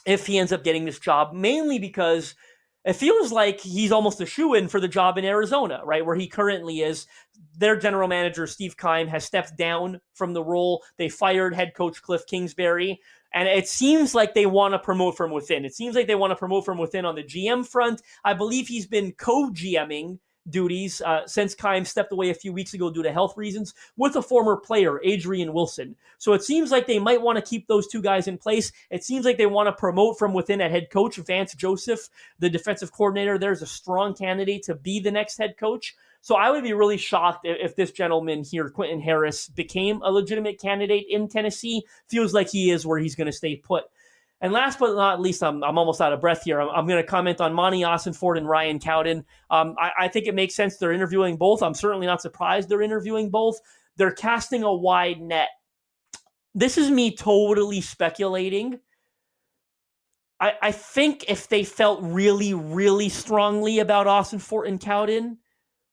if 0.07 0.27
he 0.27 0.39
ends 0.39 0.53
up 0.53 0.65
getting 0.65 0.85
this 0.85 0.99
job, 0.99 1.35
mainly 1.35 1.79
because 1.79 2.35
it 2.85 2.95
feels 2.95 3.33
like 3.33 3.61
he's 3.61 3.91
almost 3.91 4.21
a 4.21 4.27
shoe 4.27 4.55
in 4.55 4.69
for 4.69 4.79
the 4.79 4.87
job 4.87 5.19
in 5.19 5.25
Arizona, 5.25 5.81
right? 5.85 6.07
Where 6.07 6.15
he 6.15 6.29
currently 6.29 6.81
is. 6.81 7.07
Their 7.59 7.77
general 7.77 8.07
manager, 8.07 8.47
Steve 8.47 8.77
Keim, 8.77 9.09
has 9.09 9.25
stepped 9.25 9.59
down 9.59 10.01
from 10.15 10.33
the 10.33 10.45
role. 10.45 10.85
They 10.97 11.09
fired 11.09 11.55
head 11.55 11.75
coach 11.75 12.01
Cliff 12.01 12.25
Kingsbury. 12.27 13.01
And 13.35 13.49
it 13.49 13.69
seems 13.69 14.15
like 14.15 14.35
they 14.35 14.47
want 14.47 14.73
to 14.73 14.79
promote 14.79 15.17
from 15.17 15.33
within. 15.33 15.65
It 15.65 15.75
seems 15.75 15.97
like 15.97 16.07
they 16.07 16.15
want 16.15 16.31
to 16.31 16.37
promote 16.37 16.65
from 16.65 16.79
within 16.79 17.05
on 17.05 17.17
the 17.17 17.25
GM 17.25 17.67
front. 17.67 18.01
I 18.25 18.35
believe 18.35 18.69
he's 18.69 18.87
been 18.87 19.13
co 19.13 19.51
GMing 19.51 20.21
duties 20.51 21.01
uh, 21.03 21.27
since 21.27 21.55
Keim 21.55 21.85
stepped 21.85 22.13
away 22.13 22.31
a 22.31 22.35
few 22.35 22.53
weeks 22.53 22.75
ago 22.75 22.91
due 22.91 23.03
to 23.03 23.13
health 23.13 23.37
reasons 23.37 23.75
with 23.97 24.17
a 24.17 24.23
former 24.23 24.57
player, 24.57 25.01
Adrian 25.03 25.53
Wilson. 25.53 25.97
So 26.19 26.33
it 26.33 26.43
seems 26.43 26.71
like 26.71 26.87
they 26.87 26.99
might 26.99 27.23
want 27.23 27.37
to 27.37 27.43
keep 27.43 27.67
those 27.67 27.87
two 27.87 28.03
guys 28.03 28.29
in 28.29 28.39
place. 28.39 28.73
It 28.91 29.05
seems 29.05 29.25
like 29.25 29.39
they 29.39 29.47
want 29.47 29.67
to 29.69 29.73
promote 29.73 30.19
from 30.19 30.35
within 30.35 30.61
a 30.61 30.69
head 30.69 30.91
coach, 30.91 31.17
Vance 31.17 31.55
Joseph, 31.55 32.09
the 32.39 32.51
defensive 32.51 32.93
coordinator. 32.93 33.39
There's 33.39 33.63
a 33.63 33.67
strong 33.67 34.15
candidate 34.15 34.63
to 34.65 34.75
be 34.75 35.01
the 35.01 35.11
next 35.11 35.39
head 35.39 35.57
coach. 35.59 35.95
So 36.21 36.35
I 36.35 36.51
would 36.51 36.65
be 36.65 36.73
really 36.73 36.97
shocked 36.97 37.47
if 37.47 37.77
this 37.77 37.93
gentleman 37.93 38.43
here, 38.43 38.69
Quentin 38.69 39.01
Harris, 39.01 39.49
became 39.49 40.03
a 40.03 40.11
legitimate 40.11 40.61
candidate 40.61 41.07
in 41.09 41.29
Tennessee. 41.29 41.85
Feels 42.09 42.35
like 42.35 42.51
he 42.51 42.73
is 42.73 42.85
where 42.85 42.99
he's 42.99 43.15
going 43.15 43.27
to 43.27 43.33
stay 43.33 43.55
put. 43.55 43.85
And 44.47 44.55
last 44.55 44.79
but 44.79 44.95
not 44.95 45.21
least, 45.21 45.43
I'm, 45.43 45.63
I'm 45.63 45.77
almost 45.77 46.01
out 46.01 46.13
of 46.13 46.21
breath 46.21 46.45
here. 46.45 46.61
I'm, 46.61 46.71
I'm 46.71 46.87
going 46.87 47.03
to 47.03 47.07
comment 47.07 47.41
on 47.41 47.53
Monti 47.53 47.81
Ossenfort 47.81 48.39
and 48.39 48.49
Ryan 48.49 48.79
Cowden. 48.79 49.25
Um, 49.51 49.75
I, 49.79 49.91
I 50.01 50.09
think 50.09 50.27
it 50.27 50.35
makes 50.35 50.55
sense 50.55 50.77
they're 50.77 50.93
interviewing 50.93 51.37
both. 51.37 51.63
I'm 51.63 51.75
certainly 51.75 52.07
not 52.07 52.23
surprised 52.23 52.69
they're 52.69 52.81
interviewing 52.81 53.29
both. 53.31 53.61
They're 53.97 54.13
casting 54.13 54.63
a 54.63 54.73
wide 54.73 55.21
net 55.21 55.49
this 56.57 56.79
is 56.79 56.91
me 56.91 57.15
totally 57.15 57.83
speculating. 57.83 58.81
I, 60.41 60.55
I 60.63 60.73
think 60.73 61.27
if 61.29 61.49
they 61.49 61.65
felt 61.65 62.01
really, 62.03 62.55
really 62.55 63.11
strongly 63.11 63.79
about 63.79 64.07
Ossenfort 64.07 64.67
and 64.67 64.81
Cowden, 64.81 65.37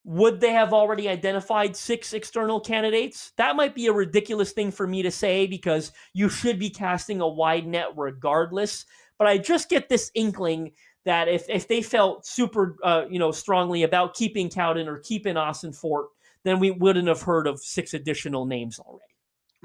would 0.06 0.42
they 0.42 0.52
have 0.52 0.74
already 0.74 1.08
identified 1.08 1.76
six 1.76 2.14
external 2.14 2.60
candidates? 2.60 3.32
That 3.38 3.56
might 3.56 3.74
be 3.74 3.88
a 3.88 3.94
ridiculous 3.94 4.52
thing 4.52 4.72
for 4.72 4.86
me 4.86 5.02
to 5.04 5.12
say 5.12 5.48
because 5.48 5.92
you 6.14 6.30
should 6.30 6.60
be 6.60 6.70
casting 6.70 7.22
a 7.22 7.28
wide 7.28 7.66
net 7.66 7.88
regardless. 7.96 8.86
But 9.18 9.28
I 9.28 9.38
just 9.38 9.70
get 9.70 9.88
this 9.88 10.12
inkling 10.14 10.72
that 11.06 11.28
if, 11.28 11.50
if 11.50 11.68
they 11.68 11.82
felt 11.82 12.26
super, 12.26 12.76
uh, 12.84 13.04
you 13.10 13.20
know, 13.20 13.32
strongly 13.32 13.84
about 13.84 14.16
keeping 14.16 14.50
Cowden 14.50 14.88
or 14.88 15.00
keeping 15.00 15.36
Ossenfort, 15.36 16.08
then 16.44 16.60
we 16.60 16.72
wouldn't 16.72 17.08
have 17.08 17.22
heard 17.22 17.48
of 17.48 17.62
six 17.62 17.94
additional 17.94 18.46
names 18.46 18.80
already. 18.80 19.06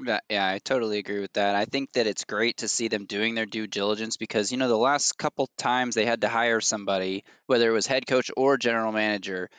Yeah, 0.01 0.19
yeah, 0.29 0.47
I 0.47 0.59
totally 0.59 0.97
agree 0.99 1.19
with 1.19 1.33
that. 1.33 1.55
I 1.55 1.65
think 1.65 1.91
that 1.93 2.07
it's 2.07 2.23
great 2.23 2.57
to 2.57 2.69
see 2.69 2.87
them 2.87 3.05
doing 3.05 3.35
their 3.35 3.45
due 3.45 3.67
diligence 3.67 4.15
because, 4.15 4.49
you 4.49 4.57
know, 4.57 4.69
the 4.69 4.77
last 4.77 5.17
couple 5.17 5.49
times 5.57 5.95
they 5.95 6.05
had 6.05 6.21
to 6.21 6.29
hire 6.29 6.61
somebody, 6.61 7.25
whether 7.47 7.69
it 7.69 7.73
was 7.73 7.85
head 7.85 8.07
coach 8.07 8.31
or 8.37 8.57
general 8.57 8.93
manager, 8.93 9.49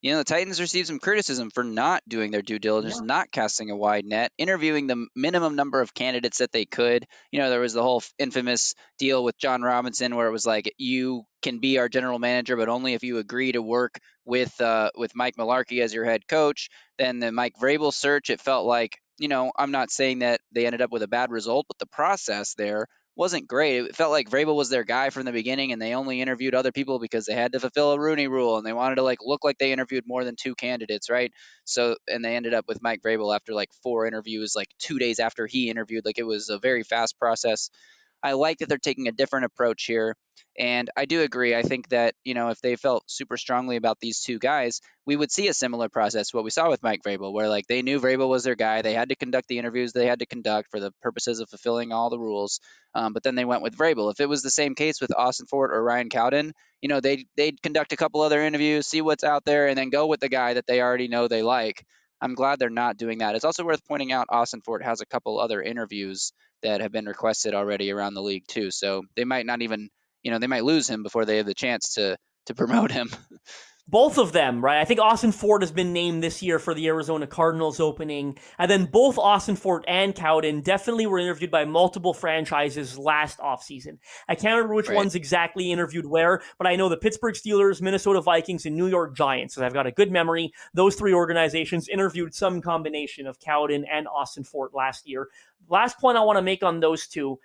you 0.00 0.12
know, 0.12 0.18
the 0.18 0.24
Titans 0.24 0.60
received 0.60 0.86
some 0.88 0.98
criticism 0.98 1.50
for 1.50 1.64
not 1.64 2.02
doing 2.08 2.30
their 2.30 2.42
due 2.42 2.58
diligence, 2.58 2.98
Yeah. 3.00 3.06
not 3.06 3.32
casting 3.32 3.70
a 3.70 3.76
wide 3.76 4.04
net, 4.04 4.32
interviewing 4.38 4.86
the 4.86 5.06
minimum 5.16 5.56
number 5.56 5.80
of 5.80 5.94
candidates 5.94 6.38
that 6.38 6.52
they 6.52 6.64
could. 6.64 7.06
You 7.32 7.40
know, 7.40 7.50
there 7.50 7.60
was 7.60 7.72
the 7.72 7.82
whole 7.82 8.02
infamous 8.18 8.74
deal 8.98 9.24
with 9.24 9.38
Jon 9.38 9.62
Robinson 9.62 10.14
where 10.14 10.28
it 10.28 10.32
was 10.32 10.46
like, 10.46 10.72
you 10.78 11.24
can 11.42 11.58
be 11.58 11.78
our 11.78 11.88
general 11.88 12.18
manager, 12.18 12.56
but 12.56 12.68
only 12.68 12.94
if 12.94 13.02
you 13.02 13.18
agree 13.18 13.52
to 13.52 13.62
work 13.62 13.98
with 14.24 14.60
uh, 14.60 14.90
with 14.96 15.16
Mike 15.16 15.36
Mularkey 15.36 15.82
as 15.82 15.92
your 15.94 16.04
head 16.04 16.28
coach. 16.28 16.68
Then 16.98 17.18
the 17.18 17.32
Mike 17.32 17.54
Vrabel 17.60 17.92
search, 17.92 18.30
it 18.30 18.40
felt 18.40 18.66
like, 18.66 18.98
you 19.18 19.28
know, 19.28 19.50
I'm 19.56 19.70
not 19.72 19.90
saying 19.90 20.20
that 20.20 20.40
they 20.52 20.66
ended 20.66 20.82
up 20.82 20.92
with 20.92 21.02
a 21.02 21.08
bad 21.08 21.30
result, 21.30 21.66
but 21.66 21.78
the 21.78 21.86
process 21.86 22.54
there 22.54 22.86
wasn't 23.18 23.48
great. 23.48 23.78
It 23.84 23.96
felt 23.96 24.12
like 24.12 24.30
Vrabel 24.30 24.56
was 24.56 24.70
their 24.70 24.84
guy 24.84 25.10
from 25.10 25.24
the 25.26 25.32
beginning, 25.32 25.72
and 25.72 25.82
they 25.82 25.94
only 25.94 26.22
interviewed 26.22 26.54
other 26.54 26.72
people 26.72 27.00
because 27.00 27.26
they 27.26 27.34
had 27.34 27.52
to 27.52 27.60
fulfill 27.60 27.92
a 27.92 28.00
Rooney 28.00 28.28
Rule, 28.28 28.56
and 28.56 28.64
they 28.66 28.72
wanted 28.72 28.94
to 28.94 29.02
like 29.02 29.18
look 29.20 29.44
like 29.44 29.58
they 29.58 29.72
interviewed 29.72 30.04
more 30.06 30.24
than 30.24 30.36
two 30.36 30.54
candidates, 30.54 31.10
right? 31.10 31.32
So, 31.64 31.96
and 32.06 32.24
they 32.24 32.36
ended 32.36 32.54
up 32.54 32.66
with 32.68 32.80
Mike 32.80 33.02
Vrabel 33.02 33.34
after 33.34 33.52
like 33.54 33.70
four 33.82 34.06
interviews, 34.06 34.54
like 34.56 34.68
two 34.78 34.98
days 35.00 35.18
after 35.18 35.46
he 35.46 35.68
interviewed. 35.68 36.04
Like 36.06 36.18
it 36.18 36.26
was 36.26 36.48
a 36.48 36.58
very 36.60 36.84
fast 36.84 37.18
process. 37.18 37.70
I 38.22 38.32
like 38.32 38.58
that 38.58 38.68
they're 38.68 38.78
taking 38.78 39.08
a 39.08 39.12
different 39.12 39.46
approach 39.46 39.84
here. 39.84 40.14
And 40.58 40.90
I 40.96 41.04
do 41.04 41.22
agree. 41.22 41.54
I 41.54 41.62
think 41.62 41.88
that, 41.90 42.14
you 42.24 42.34
know, 42.34 42.48
if 42.48 42.60
they 42.60 42.74
felt 42.74 43.04
super 43.06 43.36
strongly 43.36 43.76
about 43.76 43.98
these 44.00 44.20
two 44.20 44.38
guys, 44.40 44.80
we 45.06 45.14
would 45.14 45.30
see 45.30 45.46
a 45.48 45.54
similar 45.54 45.88
process, 45.88 46.34
what 46.34 46.42
we 46.42 46.50
saw 46.50 46.68
with 46.68 46.82
Mike 46.82 47.00
Vrabel, 47.06 47.32
where 47.32 47.48
like 47.48 47.66
they 47.68 47.82
knew 47.82 48.00
Vrabel 48.00 48.28
was 48.28 48.42
their 48.42 48.56
guy. 48.56 48.82
They 48.82 48.92
had 48.92 49.10
to 49.10 49.16
conduct 49.16 49.46
the 49.48 49.58
interviews 49.58 49.92
they 49.92 50.06
had 50.06 50.18
to 50.18 50.26
conduct 50.26 50.70
for 50.70 50.80
the 50.80 50.92
purposes 51.00 51.38
of 51.38 51.48
fulfilling 51.48 51.92
all 51.92 52.10
the 52.10 52.18
rules. 52.18 52.60
Um, 52.94 53.12
but 53.12 53.22
then 53.22 53.36
they 53.36 53.44
went 53.44 53.62
with 53.62 53.76
Vrabel. 53.76 54.10
If 54.10 54.20
it 54.20 54.28
was 54.28 54.42
the 54.42 54.50
same 54.50 54.74
case 54.74 55.00
with 55.00 55.10
Ossenfort 55.10 55.70
or 55.70 55.82
Ryan 55.82 56.08
Cowden, 56.08 56.52
you 56.80 56.88
know, 56.88 57.00
they'd, 57.00 57.26
they'd 57.36 57.62
conduct 57.62 57.92
a 57.92 57.96
couple 57.96 58.20
other 58.20 58.42
interviews, 58.42 58.86
see 58.86 59.00
what's 59.00 59.24
out 59.24 59.44
there, 59.44 59.68
and 59.68 59.78
then 59.78 59.90
go 59.90 60.06
with 60.06 60.20
the 60.20 60.28
guy 60.28 60.54
that 60.54 60.66
they 60.66 60.80
already 60.80 61.08
know 61.08 61.28
they 61.28 61.42
like. 61.42 61.84
I'm 62.20 62.34
glad 62.34 62.58
they're 62.58 62.70
not 62.70 62.96
doing 62.96 63.18
that. 63.18 63.34
It's 63.34 63.44
also 63.44 63.64
worth 63.64 63.86
pointing 63.86 64.12
out 64.12 64.28
Ossenfort 64.28 64.82
has 64.82 65.00
a 65.00 65.06
couple 65.06 65.38
other 65.38 65.62
interviews 65.62 66.32
that 66.62 66.80
have 66.80 66.92
been 66.92 67.06
requested 67.06 67.54
already 67.54 67.90
around 67.92 68.14
the 68.14 68.22
league 68.22 68.44
too. 68.48 68.70
So 68.70 69.02
they 69.16 69.24
might 69.24 69.46
not 69.46 69.62
even, 69.62 69.88
you 70.22 70.30
know, 70.30 70.38
they 70.38 70.46
might 70.46 70.64
lose 70.64 70.88
him 70.88 71.02
before 71.02 71.24
they 71.24 71.36
have 71.38 71.46
the 71.46 71.54
chance 71.54 71.94
to 71.94 72.16
to 72.46 72.54
promote 72.54 72.90
him. 72.90 73.10
Both 73.90 74.18
of 74.18 74.32
them, 74.32 74.62
right? 74.62 74.80
I 74.80 74.84
think 74.84 75.00
Ossenfort 75.00 75.62
has 75.62 75.72
been 75.72 75.94
named 75.94 76.22
this 76.22 76.42
year 76.42 76.58
for 76.58 76.74
the 76.74 76.86
Arizona 76.88 77.26
Cardinals 77.26 77.80
opening. 77.80 78.36
And 78.58 78.70
then 78.70 78.84
both 78.84 79.16
Ossenfort 79.16 79.84
and 79.88 80.14
Cowden 80.14 80.60
definitely 80.60 81.06
were 81.06 81.18
interviewed 81.18 81.50
by 81.50 81.64
multiple 81.64 82.12
franchises 82.12 82.98
last 82.98 83.38
offseason. 83.38 83.96
I 84.28 84.34
can't 84.34 84.56
remember 84.56 84.74
which 84.74 84.88
Right. 84.88 84.96
ones 84.96 85.14
exactly 85.14 85.72
interviewed 85.72 86.04
where, 86.04 86.42
but 86.58 86.66
I 86.66 86.76
know 86.76 86.90
the 86.90 86.98
Pittsburgh 86.98 87.34
Steelers, 87.34 87.80
Minnesota 87.80 88.20
Vikings, 88.20 88.66
and 88.66 88.76
New 88.76 88.88
York 88.88 89.16
Giants. 89.16 89.54
So 89.54 89.64
I've 89.64 89.72
got 89.72 89.86
a 89.86 89.92
good 89.92 90.12
memory. 90.12 90.52
Those 90.74 90.94
three 90.94 91.14
organizations 91.14 91.88
interviewed 91.88 92.34
some 92.34 92.60
combination 92.60 93.26
of 93.26 93.40
Cowden 93.40 93.86
and 93.90 94.06
Ossenfort 94.06 94.74
last 94.74 95.08
year. 95.08 95.28
Last 95.70 95.98
point 95.98 96.18
I 96.18 96.20
want 96.20 96.36
to 96.36 96.42
make 96.42 96.62
on 96.62 96.80
those 96.80 97.06
two 97.06 97.38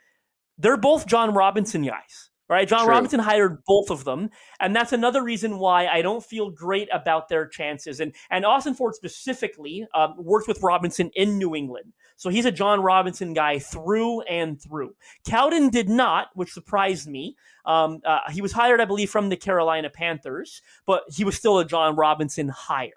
they're 0.57 0.77
both 0.77 1.07
Jon 1.07 1.33
Robinson 1.33 1.83
guys. 1.83 2.29
Right, 2.54 2.68
Jon 2.68 2.86
True. 2.86 2.93
Robinson 2.93 3.20
hired 3.20 3.66
both 3.66 3.89
of 3.89 4.04
them, 4.04 4.30
and 4.60 4.76
that's 4.76 4.93
another 4.93 5.24
reason 5.24 5.58
why 5.58 5.88
I 5.88 6.04
don't 6.04 6.24
feel 6.24 6.51
great 6.51 6.88
about 6.93 7.28
their 7.28 7.47
chances. 7.47 7.99
And 7.99 8.14
and 8.30 8.45
Ossenfort 8.45 8.93
specifically 8.93 9.88
um, 9.95 10.14
worked 10.20 10.47
with 10.47 10.62
Robinson 10.62 11.10
in 11.16 11.39
New 11.39 11.56
England, 11.56 11.93
so 12.16 12.30
he's 12.30 12.45
a 12.45 12.51
Jon 12.51 12.82
Robinson 12.82 13.34
guy 13.34 13.58
through 13.58 14.22
and 14.22 14.62
through. 14.62 14.93
Cowden 15.28 15.70
did 15.70 15.89
not, 15.89 16.28
which 16.36 16.54
surprised 16.54 17.08
me. 17.08 17.36
Um, 17.66 18.01
uh, 18.06 18.20
he 18.32 18.43
was 18.43 18.51
hired, 18.51 18.80
I 18.80 18.86
believe, 18.86 19.10
from 19.10 19.30
the 19.30 19.36
Carolina 19.36 19.89
Panthers, 19.89 20.62
but 20.86 21.06
he 21.12 21.24
was 21.24 21.36
still 21.36 21.58
a 21.58 21.66
Jon 21.66 21.95
Robinson 21.95 22.49
hire. 22.49 22.91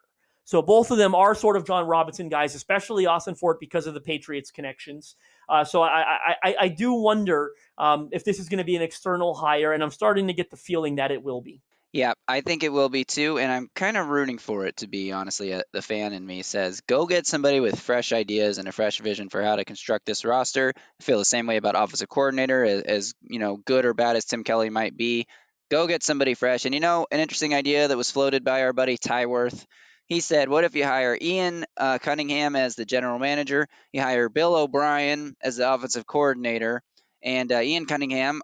So 0.44 0.60
both 0.60 0.92
of 0.92 0.98
them 0.98 1.14
are 1.14 1.34
sort 1.34 1.56
of 1.56 1.66
Jon 1.66 1.86
Robinson 1.86 2.28
guys, 2.28 2.54
especially 2.54 3.04
Ossenfort 3.04 3.54
because 3.58 3.86
of 3.86 3.94
the 3.94 4.02
Patriots 4.02 4.50
connections. 4.50 5.16
Uh, 5.48 5.64
so 5.64 5.82
I, 5.82 6.18
I, 6.42 6.56
I, 6.62 6.68
do 6.68 6.92
wonder 6.92 7.52
um, 7.78 8.08
if 8.10 8.24
this 8.24 8.40
is 8.40 8.48
going 8.48 8.58
to 8.58 8.64
be 8.64 8.74
an 8.74 8.82
external 8.82 9.34
hire, 9.34 9.72
and 9.72 9.82
I'm 9.82 9.90
starting 9.90 10.26
to 10.26 10.32
get 10.32 10.50
the 10.50 10.56
feeling 10.56 10.96
that 10.96 11.12
it 11.12 11.22
will 11.22 11.40
be. 11.40 11.62
Yeah, 11.92 12.12
I 12.28 12.42
think 12.42 12.62
it 12.62 12.72
will 12.72 12.90
be 12.90 13.04
too, 13.04 13.38
and 13.38 13.50
I'm 13.50 13.70
kind 13.74 13.96
of 13.96 14.08
rooting 14.08 14.36
for 14.36 14.66
it 14.66 14.76
to 14.78 14.86
be. 14.86 15.12
Honestly, 15.12 15.54
uh, 15.54 15.62
the 15.72 15.80
fan 15.80 16.12
in 16.12 16.26
me 16.26 16.42
says, 16.42 16.82
"Go 16.82 17.06
get 17.06 17.26
somebody 17.26 17.60
with 17.60 17.80
fresh 17.80 18.12
ideas 18.12 18.58
and 18.58 18.68
a 18.68 18.72
fresh 18.72 18.98
vision 19.00 19.30
for 19.30 19.42
how 19.42 19.56
to 19.56 19.64
construct 19.64 20.04
this 20.04 20.24
roster." 20.24 20.74
I 20.76 21.02
feel 21.02 21.18
the 21.18 21.24
same 21.24 21.46
way 21.46 21.56
about 21.56 21.74
offensive 21.74 22.08
coordinator, 22.08 22.64
as, 22.64 22.82
as 22.82 23.14
you 23.22 23.38
know, 23.38 23.56
good 23.56 23.86
or 23.86 23.94
bad 23.94 24.16
as 24.16 24.26
Tim 24.26 24.44
Kelly 24.44 24.68
might 24.68 24.96
be. 24.96 25.26
Go 25.70 25.86
get 25.86 26.02
somebody 26.02 26.34
fresh, 26.34 26.66
and 26.66 26.74
you 26.74 26.80
know, 26.80 27.06
an 27.10 27.20
interesting 27.20 27.54
idea 27.54 27.88
that 27.88 27.96
was 27.96 28.10
floated 28.10 28.44
by 28.44 28.62
our 28.62 28.74
buddy 28.74 28.98
Tyworth. 28.98 29.66
He 30.06 30.20
said, 30.20 30.48
"What 30.48 30.64
if 30.64 30.74
you 30.74 30.84
hire 30.84 31.18
Ian 31.20 31.64
uh, 31.76 31.98
Cunningham 31.98 32.56
as 32.56 32.74
the 32.76 32.84
general 32.84 33.18
manager? 33.18 33.66
You 33.92 34.02
hire 34.02 34.28
Bill 34.28 34.54
O'Brien 34.54 35.36
as 35.42 35.56
the 35.56 35.72
offensive 35.72 36.06
coordinator, 36.06 36.82
and 37.22 37.50
uh, 37.52 37.60
Ian 37.60 37.86
Cunningham, 37.86 38.42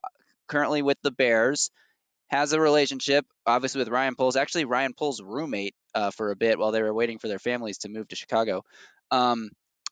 currently 0.48 0.82
with 0.82 0.98
the 1.02 1.12
Bears." 1.12 1.70
has 2.32 2.54
a 2.54 2.60
relationship, 2.60 3.26
obviously, 3.46 3.80
with 3.80 3.88
Ryan 3.88 4.14
Poles. 4.14 4.36
Actually, 4.36 4.64
Ryan 4.64 4.94
Poles' 4.94 5.20
roommate 5.22 5.74
uh, 5.94 6.10
for 6.10 6.30
a 6.30 6.36
bit 6.36 6.58
while 6.58 6.72
they 6.72 6.82
were 6.82 6.94
waiting 6.94 7.18
for 7.18 7.28
their 7.28 7.38
families 7.38 7.78
to 7.78 7.90
move 7.90 8.08
to 8.08 8.16
Chicago. 8.16 8.62
Um, 9.10 9.50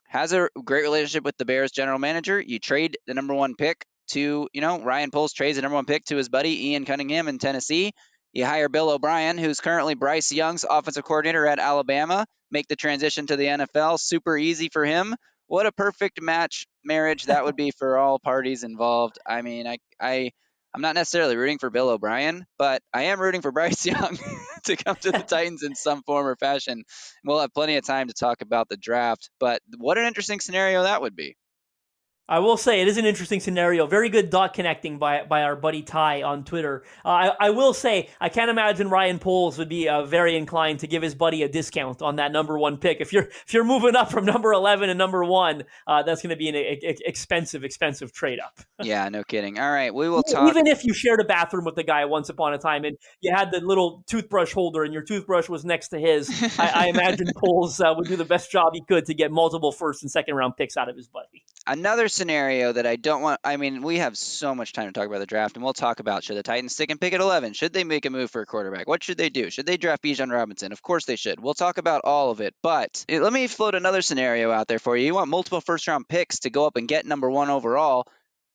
has 0.08 0.32
a 0.32 0.48
great 0.64 0.82
relationship 0.82 1.22
with 1.22 1.36
the 1.36 1.44
Bears 1.44 1.70
general 1.70 1.98
manager. 1.98 2.40
You 2.40 2.58
trade 2.58 2.96
the 3.06 3.14
number 3.14 3.34
one 3.34 3.54
pick 3.56 3.84
to, 4.08 4.48
you 4.52 4.60
know, 4.60 4.80
Ryan 4.80 5.10
Poles 5.10 5.34
trades 5.34 5.56
the 5.56 5.62
number 5.62 5.76
one 5.76 5.84
pick 5.84 6.04
to 6.06 6.16
his 6.16 6.30
buddy 6.30 6.70
Ian 6.70 6.86
Cunningham 6.86 7.28
in 7.28 7.38
Tennessee. 7.38 7.92
You 8.32 8.46
hire 8.46 8.68
Bill 8.68 8.90
O'Brien, 8.90 9.38
who's 9.38 9.60
currently 9.60 9.94
Bryce 9.94 10.30
Young's 10.30 10.64
offensive 10.68 11.04
coordinator 11.04 11.46
at 11.46 11.58
Alabama. 11.58 12.26
Make 12.50 12.68
the 12.68 12.76
transition 12.76 13.26
to 13.26 13.36
the 13.36 13.46
NFL 13.46 13.98
super 13.98 14.36
easy 14.36 14.68
for 14.72 14.84
him. 14.84 15.16
What 15.46 15.66
a 15.66 15.72
perfect 15.72 16.22
match 16.22 16.66
marriage 16.84 17.24
that 17.26 17.44
would 17.44 17.56
be 17.56 17.70
for 17.78 17.98
all 17.98 18.18
parties 18.18 18.62
involved. 18.62 19.18
I 19.26 19.42
mean, 19.42 19.66
I 19.66 19.78
I 20.00 20.30
I'm 20.72 20.82
not 20.82 20.94
necessarily 20.94 21.36
rooting 21.36 21.58
for 21.58 21.70
Bill 21.70 21.88
O'Brien, 21.88 22.46
but 22.56 22.82
I 22.94 23.04
am 23.04 23.20
rooting 23.20 23.42
for 23.42 23.50
Bryce 23.52 23.84
Young 23.84 24.16
to 24.64 24.76
come 24.76 24.96
to 24.96 25.10
the 25.10 25.18
Titans 25.18 25.64
in 25.64 25.74
some 25.74 26.02
form 26.02 26.26
or 26.26 26.36
fashion. 26.36 26.84
We'll 27.24 27.40
have 27.40 27.52
plenty 27.52 27.76
of 27.76 27.84
time 27.84 28.06
to 28.08 28.14
talk 28.14 28.42
about 28.42 28.68
the 28.68 28.76
draft, 28.76 29.30
but 29.40 29.60
what 29.76 29.98
an 29.98 30.06
interesting 30.06 30.38
scenario 30.38 30.84
that 30.84 31.02
would 31.02 31.16
be. 31.16 31.36
I 32.30 32.38
will 32.38 32.56
say 32.56 32.80
it 32.80 32.86
is 32.86 32.96
an 32.96 33.06
interesting 33.06 33.40
scenario. 33.40 33.88
Very 33.88 34.08
good 34.08 34.30
dot 34.30 34.54
connecting 34.54 34.98
by 34.98 35.24
by 35.24 35.42
our 35.42 35.56
buddy 35.56 35.82
Ty 35.82 36.22
on 36.22 36.44
Twitter. 36.44 36.84
Uh, 37.04 37.08
I, 37.08 37.32
I 37.40 37.50
will 37.50 37.74
say 37.74 38.08
I 38.20 38.28
can't 38.28 38.48
imagine 38.50 38.88
Ryan 38.88 39.18
Poles 39.18 39.58
would 39.58 39.68
be 39.68 39.88
uh, 39.88 40.04
very 40.04 40.36
inclined 40.36 40.78
to 40.80 40.86
give 40.86 41.02
his 41.02 41.16
buddy 41.16 41.42
a 41.42 41.48
discount 41.48 42.02
on 42.02 42.16
that 42.16 42.30
number 42.30 42.56
one 42.56 42.76
pick. 42.76 43.00
If 43.00 43.12
you're 43.12 43.24
if 43.24 43.52
you're 43.52 43.64
moving 43.64 43.96
up 43.96 44.12
from 44.12 44.24
number 44.24 44.52
eleven 44.52 44.88
to 44.88 44.94
number 44.94 45.24
one, 45.24 45.64
uh, 45.88 46.04
that's 46.04 46.22
going 46.22 46.30
to 46.30 46.36
be 46.36 46.48
an 46.48 46.54
e- 46.54 46.78
e- 46.82 46.96
expensive 47.04 47.64
expensive 47.64 48.12
trade 48.12 48.38
up. 48.38 48.60
Yeah, 48.82 49.06
no 49.10 49.22
kidding. 49.24 49.58
All 49.58 49.70
right, 49.70 49.94
we 49.94 50.08
will 50.08 50.22
talk. 50.22 50.48
Even 50.48 50.66
if 50.66 50.86
you 50.86 50.94
shared 50.94 51.20
a 51.20 51.24
bathroom 51.24 51.66
with 51.66 51.74
the 51.74 51.82
guy 51.82 52.06
once 52.06 52.30
upon 52.30 52.54
a 52.54 52.58
time 52.58 52.84
and 52.84 52.96
you 53.20 53.30
had 53.30 53.52
the 53.52 53.60
little 53.60 54.02
toothbrush 54.06 54.54
holder 54.54 54.84
and 54.84 54.94
your 54.94 55.02
toothbrush 55.02 55.50
was 55.50 55.66
next 55.66 55.88
to 55.88 55.98
his, 55.98 56.30
I, 56.58 56.86
I 56.86 56.86
imagine 56.94 57.26
Poles 57.36 57.78
uh, 57.78 57.92
would 57.94 58.08
do 58.08 58.16
the 58.16 58.24
best 58.24 58.50
job 58.50 58.72
he 58.72 58.82
could 58.82 59.04
to 59.04 59.12
get 59.12 59.30
multiple 59.30 59.70
first 59.70 60.02
and 60.02 60.10
second 60.10 60.34
round 60.34 60.56
picks 60.56 60.78
out 60.78 60.88
of 60.88 60.96
his 60.96 61.08
buddy. 61.08 61.44
Another 61.66 62.08
scenario 62.20 62.72
that 62.72 62.86
I 62.86 62.96
don't 62.96 63.22
want. 63.22 63.40
I 63.42 63.56
mean, 63.56 63.80
we 63.80 63.96
have 63.96 64.16
so 64.18 64.54
much 64.54 64.74
time 64.74 64.86
to 64.88 64.92
talk 64.92 65.06
about 65.06 65.20
the 65.20 65.26
draft, 65.26 65.56
and 65.56 65.64
we'll 65.64 65.72
talk 65.72 66.00
about 66.00 66.22
should 66.22 66.36
the 66.36 66.42
Titans 66.42 66.74
stick 66.74 66.90
and 66.90 67.00
pick 67.00 67.14
at 67.14 67.20
11? 67.22 67.54
Should 67.54 67.72
they 67.72 67.82
make 67.82 68.04
a 68.04 68.10
move 68.10 68.30
for 68.30 68.42
a 68.42 68.46
quarterback? 68.46 68.86
What 68.86 69.02
should 69.02 69.16
they 69.16 69.30
do? 69.30 69.48
Should 69.48 69.64
they 69.64 69.78
draft 69.78 70.02
Bijan 70.02 70.30
Robinson? 70.30 70.70
Of 70.70 70.82
course 70.82 71.06
they 71.06 71.16
should. 71.16 71.40
We'll 71.40 71.54
talk 71.54 71.78
about 71.78 72.02
all 72.04 72.30
of 72.30 72.42
it. 72.42 72.54
But 72.62 73.06
eh, 73.08 73.20
let 73.20 73.32
me 73.32 73.46
float 73.46 73.74
another 73.74 74.02
scenario 74.02 74.50
out 74.50 74.68
there 74.68 74.78
for 74.78 74.98
you. 74.98 75.06
You 75.06 75.14
want 75.14 75.30
multiple 75.30 75.62
first 75.62 75.88
round 75.88 76.08
picks 76.08 76.40
to 76.40 76.50
go 76.50 76.66
up 76.66 76.76
and 76.76 76.86
get 76.86 77.06
number 77.06 77.30
one 77.30 77.48
overall. 77.48 78.06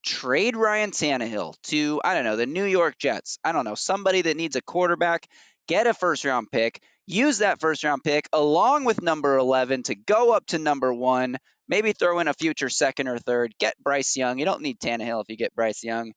Trade 0.06 0.56
Ryan 0.56 0.92
Tannehill 0.92 1.56
to, 1.64 2.02
I 2.04 2.14
don't 2.14 2.24
know, 2.24 2.36
the 2.36 2.46
New 2.46 2.66
York 2.66 3.00
Jets. 3.00 3.40
I 3.44 3.52
don't 3.52 3.66
know, 3.66 3.74
somebody 3.74 4.22
that 4.22 4.38
needs 4.38 4.56
a 4.56 4.62
quarterback. 4.62 5.28
Get 5.68 5.88
a 5.88 5.96
first 5.96 6.24
round 6.24 6.52
pick. 6.52 6.84
Use 7.08 7.40
that 7.40 7.60
first 7.60 7.84
round 7.84 8.04
pick 8.04 8.30
along 8.32 8.86
with 8.86 9.02
number 9.02 9.38
11 9.38 9.84
to 9.84 9.96
go 9.96 10.34
up 10.34 10.46
to 10.48 10.60
number 10.60 10.94
one 10.94 11.38
maybe 11.68 11.94
throw 11.94 12.20
in 12.20 12.28
a 12.28 12.34
future 12.34 12.70
second 12.70 13.08
or 13.08 13.18
third, 13.20 13.54
get 13.60 13.76
Bryce 13.82 14.16
Young. 14.16 14.40
You 14.40 14.46
don't 14.46 14.62
need 14.62 14.80
Tannehill 14.80 15.22
if 15.22 15.30
you 15.30 15.38
get 15.38 15.56
Bryce 15.56 15.84
Young. 15.84 16.14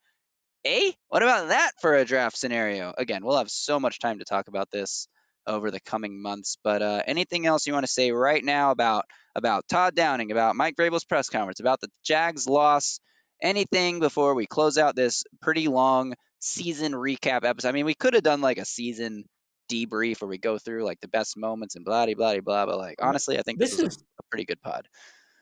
Eh? 0.64 0.92
What 1.08 1.22
about 1.22 1.48
that 1.48 1.72
for 1.80 1.94
a 1.94 2.04
draft 2.04 2.36
scenario? 2.36 2.92
Again, 2.98 3.24
we'll 3.24 3.38
have 3.38 3.50
so 3.50 3.78
much 3.80 3.98
time 4.00 4.18
to 4.18 4.24
talk 4.24 4.48
about 4.48 4.70
this 4.70 5.08
over 5.46 5.70
the 5.70 5.80
coming 5.80 6.20
months. 6.20 6.58
But 6.62 6.82
uh, 6.82 7.02
anything 7.06 7.46
else 7.46 7.66
you 7.66 7.72
want 7.72 7.86
to 7.86 7.92
say 7.92 8.10
right 8.12 8.44
now 8.44 8.70
about 8.70 9.04
about 9.34 9.68
Todd 9.68 9.94
Downing, 9.94 10.32
about 10.32 10.56
Mike 10.56 10.74
Vrabel's 10.76 11.04
press 11.04 11.28
conference, 11.30 11.60
about 11.60 11.80
the 11.80 11.88
Jags 12.04 12.48
loss, 12.48 12.98
anything 13.42 14.00
before 14.00 14.34
we 14.34 14.46
close 14.46 14.76
out 14.78 14.96
this 14.96 15.22
pretty 15.40 15.68
long 15.68 16.14
season 16.40 16.92
recap 16.92 17.44
episode? 17.44 17.68
I 17.68 17.72
mean, 17.72 17.86
we 17.86 17.94
could 17.94 18.14
have 18.14 18.24
done 18.24 18.40
like 18.40 18.58
a 18.58 18.64
season 18.64 19.24
debrief 19.70 20.20
where 20.20 20.28
we 20.28 20.38
go 20.38 20.58
through 20.58 20.84
like 20.84 21.00
the 21.00 21.08
best 21.08 21.36
moments 21.36 21.76
and 21.76 21.84
blah 21.84 22.04
blah 22.06 22.14
blah 22.14 22.40
blah. 22.40 22.66
But 22.66 22.78
like 22.78 22.96
honestly, 23.00 23.38
I 23.38 23.42
think 23.42 23.58
this, 23.58 23.76
This 23.76 23.96
is- 23.96 24.04
a 24.18 24.22
pretty 24.30 24.44
good 24.44 24.60
pod. 24.60 24.88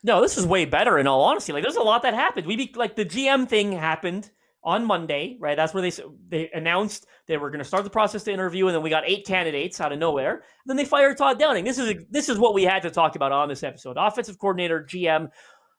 No, 0.03 0.21
this 0.21 0.37
is 0.37 0.45
way 0.45 0.65
better. 0.65 0.97
In 0.97 1.07
all 1.07 1.23
honesty, 1.23 1.53
like 1.53 1.63
there's 1.63 1.75
a 1.75 1.81
lot 1.81 2.03
that 2.03 2.13
happened. 2.13 2.47
We 2.47 2.55
be 2.55 2.73
like 2.75 2.95
the 2.95 3.05
GM 3.05 3.47
thing 3.47 3.71
happened 3.71 4.29
on 4.63 4.85
Monday, 4.85 5.37
right? 5.39 5.55
That's 5.55 5.73
where 5.73 5.81
they 5.81 5.91
they 6.27 6.49
announced 6.53 7.07
they 7.27 7.37
were 7.37 7.49
going 7.49 7.59
to 7.59 7.65
start 7.65 7.83
the 7.83 7.89
process 7.89 8.23
to 8.23 8.33
interview, 8.33 8.67
and 8.67 8.75
then 8.75 8.83
we 8.83 8.89
got 8.89 9.03
eight 9.07 9.25
candidates 9.25 9.79
out 9.81 9.91
of 9.91 9.99
nowhere. 9.99 10.43
Then 10.65 10.77
they 10.77 10.85
fired 10.85 11.17
Todd 11.17 11.39
Downing. 11.39 11.63
This 11.63 11.77
is 11.77 12.03
this 12.09 12.29
is 12.29 12.37
what 12.37 12.53
we 12.53 12.63
had 12.63 12.83
to 12.83 12.91
talk 12.91 13.15
about 13.15 13.31
on 13.31 13.49
this 13.49 13.63
episode. 13.63 13.97
Offensive 13.97 14.37
coordinator, 14.37 14.83
GM. 14.83 15.29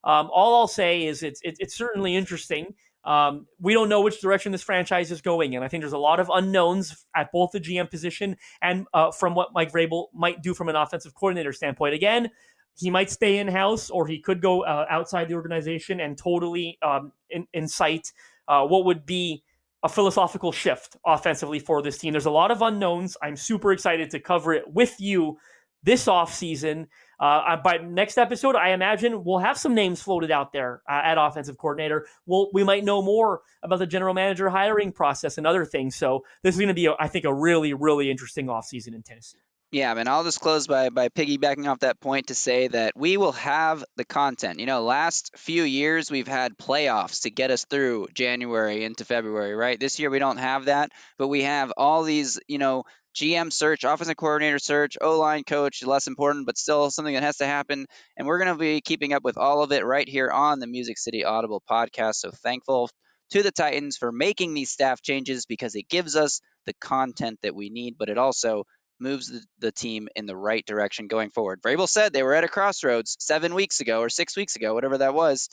Um, 0.05 0.31
all 0.33 0.61
I'll 0.61 0.69
say 0.69 1.07
is 1.07 1.23
it's 1.23 1.41
it's, 1.43 1.61
it's 1.61 1.77
certainly 1.77 2.17
interesting. 2.17 2.75
Um, 3.05 3.47
we 3.61 3.73
don't 3.75 3.89
know 3.89 4.01
which 4.01 4.21
direction 4.21 4.53
this 4.53 4.63
franchise 4.63 5.11
is 5.11 5.21
going, 5.21 5.55
and 5.55 5.65
I 5.65 5.69
think 5.69 5.83
there's 5.83 5.93
a 5.93 5.99
lot 5.99 6.21
of 6.21 6.31
unknowns 6.33 7.07
at 7.15 7.31
both 7.33 7.53
the 7.53 7.61
GM 7.61 7.91
position 7.91 8.37
and 8.61 8.87
uh, 8.93 9.13
from 9.13 9.35
what 9.35 9.51
Mike 9.55 9.73
Vrabel 9.73 10.07
might 10.13 10.43
do 10.43 10.55
from 10.55 10.69
an 10.69 10.77
offensive 10.77 11.15
coordinator 11.15 11.53
standpoint. 11.53 11.95
Again, 11.95 12.31
he 12.79 12.91
might 12.91 13.11
stay 13.11 13.39
in 13.39 13.49
house 13.49 13.91
or 13.91 14.07
he 14.07 14.21
could 14.21 14.41
go 14.41 14.65
uh, 14.65 14.87
outside 14.89 15.29
the 15.29 15.35
organization 15.35 16.01
and 16.01 16.17
totally 16.17 16.79
um, 16.83 17.13
in, 17.29 17.47
incite 17.53 18.13
uh, 18.47 18.65
what 18.65 18.85
would 18.85 19.05
be 19.05 19.43
a 19.83 19.89
philosophical 19.89 20.53
shift 20.53 20.97
offensively 21.05 21.59
for 21.59 21.83
this 21.83 21.99
team. 21.99 22.13
There's 22.13 22.27
a 22.27 22.31
lot 22.31 22.51
of 22.51 22.63
unknowns. 22.63 23.17
I'm 23.23 23.37
super 23.37 23.73
excited 23.73 24.11
to 24.11 24.21
cover 24.21 24.53
it 24.55 24.73
with 24.73 25.01
you 25.01 25.39
this 25.83 26.07
offseason. 26.07 26.87
Uh, 27.21 27.57
by 27.57 27.79
next 27.79 28.17
episode, 28.17 28.55
I 28.55 28.71
imagine 28.71 29.25
we'll 29.25 29.39
have 29.39 29.59
some 29.59 29.75
names 29.75 30.01
floated 30.01 30.31
out 30.31 30.53
there 30.53 30.83
uh, 30.89 31.01
at 31.05 31.19
offensive 31.19 31.59
coordinator. 31.59 32.07
We'll, 32.27 32.49
we 32.53 32.63
might 32.65 32.85
know 32.85 33.03
more 33.03 33.43
about 33.63 33.81
the 33.81 33.87
general 33.87 34.15
manager 34.15 34.49
hiring 34.49 34.93
process 34.93 35.37
and 35.39 35.47
other 35.47 35.65
things. 35.65 35.97
So 35.97 36.25
this 36.43 36.55
is 36.55 36.59
going 36.61 36.69
to 36.69 36.75
be, 36.75 36.87
a, 36.87 36.95
I 36.99 37.09
think, 37.09 37.25
a 37.25 37.35
really, 37.35 37.75
really 37.75 38.11
interesting 38.11 38.47
offseason 38.47 38.95
in 38.95 39.03
Tennessee. 39.03 39.39
Yeah, 39.71 39.93
man. 39.93 40.09
I'll 40.09 40.25
just 40.25 40.41
close 40.41 40.67
by 40.67 40.89
by 40.89 41.11
piggybacking 41.11 41.67
off 41.69 41.81
that 41.81 42.01
point 42.01 42.29
to 42.29 42.35
say 42.35 42.69
that 42.69 42.95
we 42.97 43.19
will 43.19 43.33
have 43.33 43.85
the 43.97 44.05
content. 44.05 44.61
You 44.61 44.67
know, 44.67 44.83
last 44.83 45.37
few 45.37 45.63
years 45.63 46.11
we've 46.11 46.27
had 46.29 46.57
playoffs 46.57 47.23
to 47.23 47.31
get 47.31 47.51
us 47.51 47.67
through 47.67 48.09
January 48.15 48.85
into 48.85 49.05
February, 49.05 49.55
right? 49.55 49.79
This 49.79 49.99
year 49.99 50.09
we 50.09 50.21
don't 50.21 50.39
have 50.39 50.67
that, 50.67 50.91
but 51.19 51.29
we 51.29 51.43
have 51.43 51.71
all 51.77 52.03
these, 52.03 52.41
you 52.49 52.57
know, 52.57 52.85
GM 53.15 53.53
search, 53.53 53.85
offensive 53.85 54.17
coordinator 54.17 54.59
search, 54.59 54.97
O 55.03 55.19
line 55.19 55.45
coach, 55.45 55.85
less 55.85 56.07
important, 56.07 56.47
but 56.47 56.57
still 56.57 56.91
something 56.91 57.13
that 57.15 57.23
has 57.23 57.37
to 57.39 57.47
happen. 57.47 57.85
And 58.17 58.27
we're 58.27 58.39
going 58.39 58.55
to 58.55 58.59
be 58.59 58.81
keeping 58.81 59.13
up 59.13 59.23
with 59.23 59.37
all 59.37 59.63
of 59.63 59.73
it 59.73 59.85
right 59.85 60.09
here 60.09 60.31
on 60.31 60.61
the 60.61 60.67
Music 60.67 60.97
City 60.97 61.25
Audible 61.25 61.63
podcast. 61.71 62.15
So 62.17 62.31
thankful 62.31 62.89
to 63.33 63.43
the 63.43 63.51
Titans 63.53 63.99
for 63.99 64.13
making 64.13 64.55
these 64.55 64.71
staff 64.71 65.03
changes 65.03 65.45
because 65.45 65.75
it 65.75 65.89
gives 65.91 66.17
us 66.17 66.41
the 66.65 66.75
content 66.81 67.39
that 67.43 67.55
we 67.55 67.69
need, 67.69 67.97
but 67.99 68.09
it 68.09 68.17
also 68.19 68.65
moves 69.01 69.29
the, 69.29 69.43
the 69.59 69.73
team 69.73 70.09
in 70.17 70.27
the 70.27 70.37
right 70.37 70.65
direction 70.67 71.07
going 71.07 71.31
forward. 71.31 71.63
Vrabel 71.63 71.89
said 71.89 72.13
they 72.13 72.23
were 72.23 72.35
at 72.35 72.45
a 72.45 72.49
crossroads 72.49 73.17
seven 73.21 73.55
weeks 73.55 73.81
ago 73.81 74.01
or 74.01 74.09
six 74.09 74.37
weeks 74.37 74.57
ago, 74.57 74.75
whatever 74.75 74.99
that 74.99 75.15
was. 75.15 75.49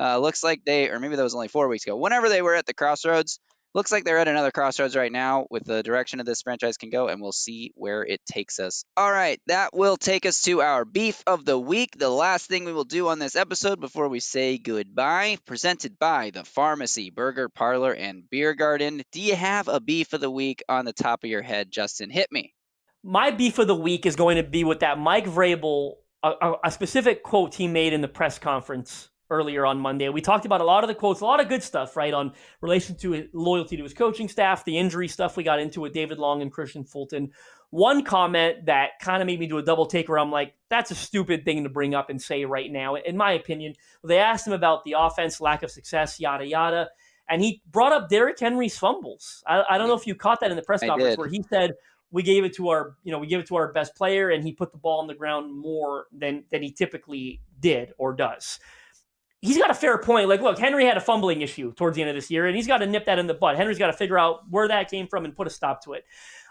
Uh, 0.00 0.18
looks 0.18 0.44
like 0.44 0.64
they, 0.64 0.88
or 0.88 1.00
maybe 1.00 1.16
that 1.16 1.22
was 1.22 1.34
only 1.34 1.48
four 1.48 1.68
weeks 1.68 1.84
ago. 1.84 1.96
Whenever 1.96 2.28
they 2.28 2.42
were 2.42 2.54
at 2.54 2.66
the 2.66 2.74
crossroads, 2.74 3.40
looks 3.74 3.92
like 3.92 4.04
they're 4.04 4.18
at 4.18 4.28
another 4.28 4.50
crossroads 4.50 4.96
right 4.96 5.12
now 5.12 5.46
with 5.50 5.64
the 5.64 5.82
direction 5.82 6.20
of 6.20 6.26
this 6.26 6.42
franchise 6.42 6.76
can 6.76 6.90
go, 6.90 7.08
and 7.08 7.20
we'll 7.20 7.32
see 7.32 7.72
where 7.74 8.04
it 8.04 8.20
takes 8.26 8.58
us. 8.58 8.84
All 8.96 9.10
right, 9.10 9.40
that 9.46 9.74
will 9.74 9.96
take 9.96 10.26
us 10.26 10.42
to 10.42 10.62
our 10.62 10.84
beef 10.84 11.22
of 11.26 11.44
the 11.44 11.58
week. 11.58 11.98
The 11.98 12.08
last 12.08 12.46
thing 12.46 12.64
we 12.64 12.72
will 12.72 12.84
do 12.84 13.08
on 13.08 13.18
this 13.18 13.36
episode 13.36 13.80
before 13.80 14.08
we 14.08 14.20
say 14.20 14.58
goodbye, 14.58 15.38
presented 15.46 15.98
by 15.98 16.30
the 16.30 16.44
Pharmacy 16.44 17.10
Burger 17.10 17.48
Parlor 17.48 17.92
and 17.92 18.28
Beer 18.30 18.54
Garden. 18.54 19.02
Do 19.12 19.20
you 19.20 19.36
have 19.36 19.68
a 19.68 19.80
beef 19.80 20.12
of 20.12 20.20
the 20.20 20.30
week 20.30 20.62
on 20.68 20.84
the 20.84 20.92
top 20.92 21.24
of 21.24 21.30
your 21.30 21.42
head, 21.42 21.70
Justin? 21.70 22.10
Hit 22.10 22.32
me. 22.32 22.54
My 23.02 23.30
beef 23.30 23.58
of 23.58 23.66
the 23.66 23.74
week 23.74 24.06
is 24.06 24.16
going 24.16 24.36
to 24.36 24.42
be 24.42 24.64
with 24.64 24.80
that 24.80 24.98
Mike 24.98 25.26
Vrabel, 25.26 25.94
a, 26.22 26.30
a, 26.40 26.54
a 26.64 26.70
specific 26.70 27.22
quote 27.22 27.54
he 27.54 27.68
made 27.68 27.92
in 27.92 28.00
the 28.00 28.08
press 28.08 28.38
conference 28.38 29.08
earlier 29.30 29.66
on 29.66 29.78
Monday. 29.78 30.08
We 30.08 30.20
talked 30.20 30.46
about 30.46 30.60
a 30.60 30.64
lot 30.64 30.84
of 30.84 30.88
the 30.88 30.94
quotes, 30.94 31.20
a 31.20 31.24
lot 31.24 31.40
of 31.40 31.48
good 31.48 31.62
stuff, 31.62 31.96
right, 31.96 32.12
on 32.14 32.32
relation 32.60 32.96
to 32.96 33.28
loyalty 33.32 33.76
to 33.76 33.82
his 33.82 33.94
coaching 33.94 34.28
staff, 34.28 34.64
the 34.64 34.78
injury 34.78 35.08
stuff 35.08 35.36
we 35.36 35.44
got 35.44 35.60
into 35.60 35.80
with 35.80 35.92
David 35.92 36.18
Long 36.18 36.42
and 36.42 36.52
Kristian 36.52 36.88
Fulton. 36.88 37.30
One 37.70 38.02
comment 38.02 38.66
that 38.66 38.92
kind 39.00 39.22
of 39.22 39.26
made 39.26 39.38
me 39.38 39.46
do 39.46 39.58
a 39.58 39.62
double 39.62 39.84
take 39.84 40.08
where 40.08 40.18
I'm 40.18 40.32
like, 40.32 40.54
that's 40.70 40.90
a 40.90 40.94
stupid 40.94 41.44
thing 41.44 41.64
to 41.64 41.68
bring 41.68 41.94
up 41.94 42.08
and 42.08 42.20
say 42.20 42.46
right 42.46 42.72
now, 42.72 42.94
in 42.94 43.16
my 43.16 43.32
opinion. 43.32 43.74
They 44.02 44.18
asked 44.18 44.46
him 44.46 44.54
about 44.54 44.84
the 44.84 44.94
offense, 44.98 45.40
lack 45.40 45.62
of 45.62 45.70
success, 45.70 46.18
yada, 46.18 46.46
yada. 46.46 46.88
And 47.28 47.42
he 47.42 47.62
brought 47.70 47.92
up 47.92 48.08
Derrick 48.08 48.40
Henry's 48.40 48.78
fumbles. 48.78 49.44
I, 49.46 49.62
I 49.68 49.78
don't 49.78 49.88
know 49.88 49.96
if 49.96 50.06
you 50.06 50.14
caught 50.14 50.40
that 50.40 50.50
in 50.50 50.56
the 50.56 50.62
press 50.62 50.82
I 50.82 50.86
conference 50.86 51.12
did. 51.12 51.18
where 51.18 51.28
he 51.28 51.44
said, 51.50 51.74
we 52.10 52.22
gave 52.22 52.44
it 52.44 52.54
to 52.54 52.68
our 52.68 52.96
you 53.04 53.12
know 53.12 53.18
we 53.18 53.26
gave 53.26 53.40
it 53.40 53.46
to 53.46 53.56
our 53.56 53.72
best 53.72 53.94
player 53.94 54.30
and 54.30 54.44
he 54.44 54.52
put 54.52 54.72
the 54.72 54.78
ball 54.78 55.00
on 55.00 55.06
the 55.06 55.14
ground 55.14 55.54
more 55.56 56.06
than 56.12 56.44
than 56.50 56.62
he 56.62 56.72
typically 56.72 57.40
did 57.60 57.92
or 57.98 58.14
does. 58.14 58.58
He's 59.40 59.56
got 59.56 59.70
a 59.70 59.74
fair 59.74 59.98
point. 59.98 60.28
Like 60.28 60.40
look 60.40 60.58
henry 60.58 60.84
had 60.84 60.96
a 60.96 61.00
fumbling 61.00 61.42
issue 61.42 61.72
towards 61.74 61.96
the 61.96 62.02
end 62.02 62.10
of 62.10 62.16
this 62.16 62.30
year 62.30 62.46
and 62.46 62.56
he's 62.56 62.66
got 62.66 62.78
to 62.78 62.86
nip 62.86 63.06
that 63.06 63.18
in 63.18 63.26
the 63.26 63.34
bud. 63.34 63.56
Henry's 63.56 63.78
got 63.78 63.88
to 63.88 63.92
figure 63.92 64.18
out 64.18 64.40
where 64.50 64.68
that 64.68 64.90
came 64.90 65.06
from 65.06 65.24
and 65.24 65.36
put 65.36 65.46
a 65.46 65.50
stop 65.50 65.82
to 65.84 65.92
it. 65.92 66.04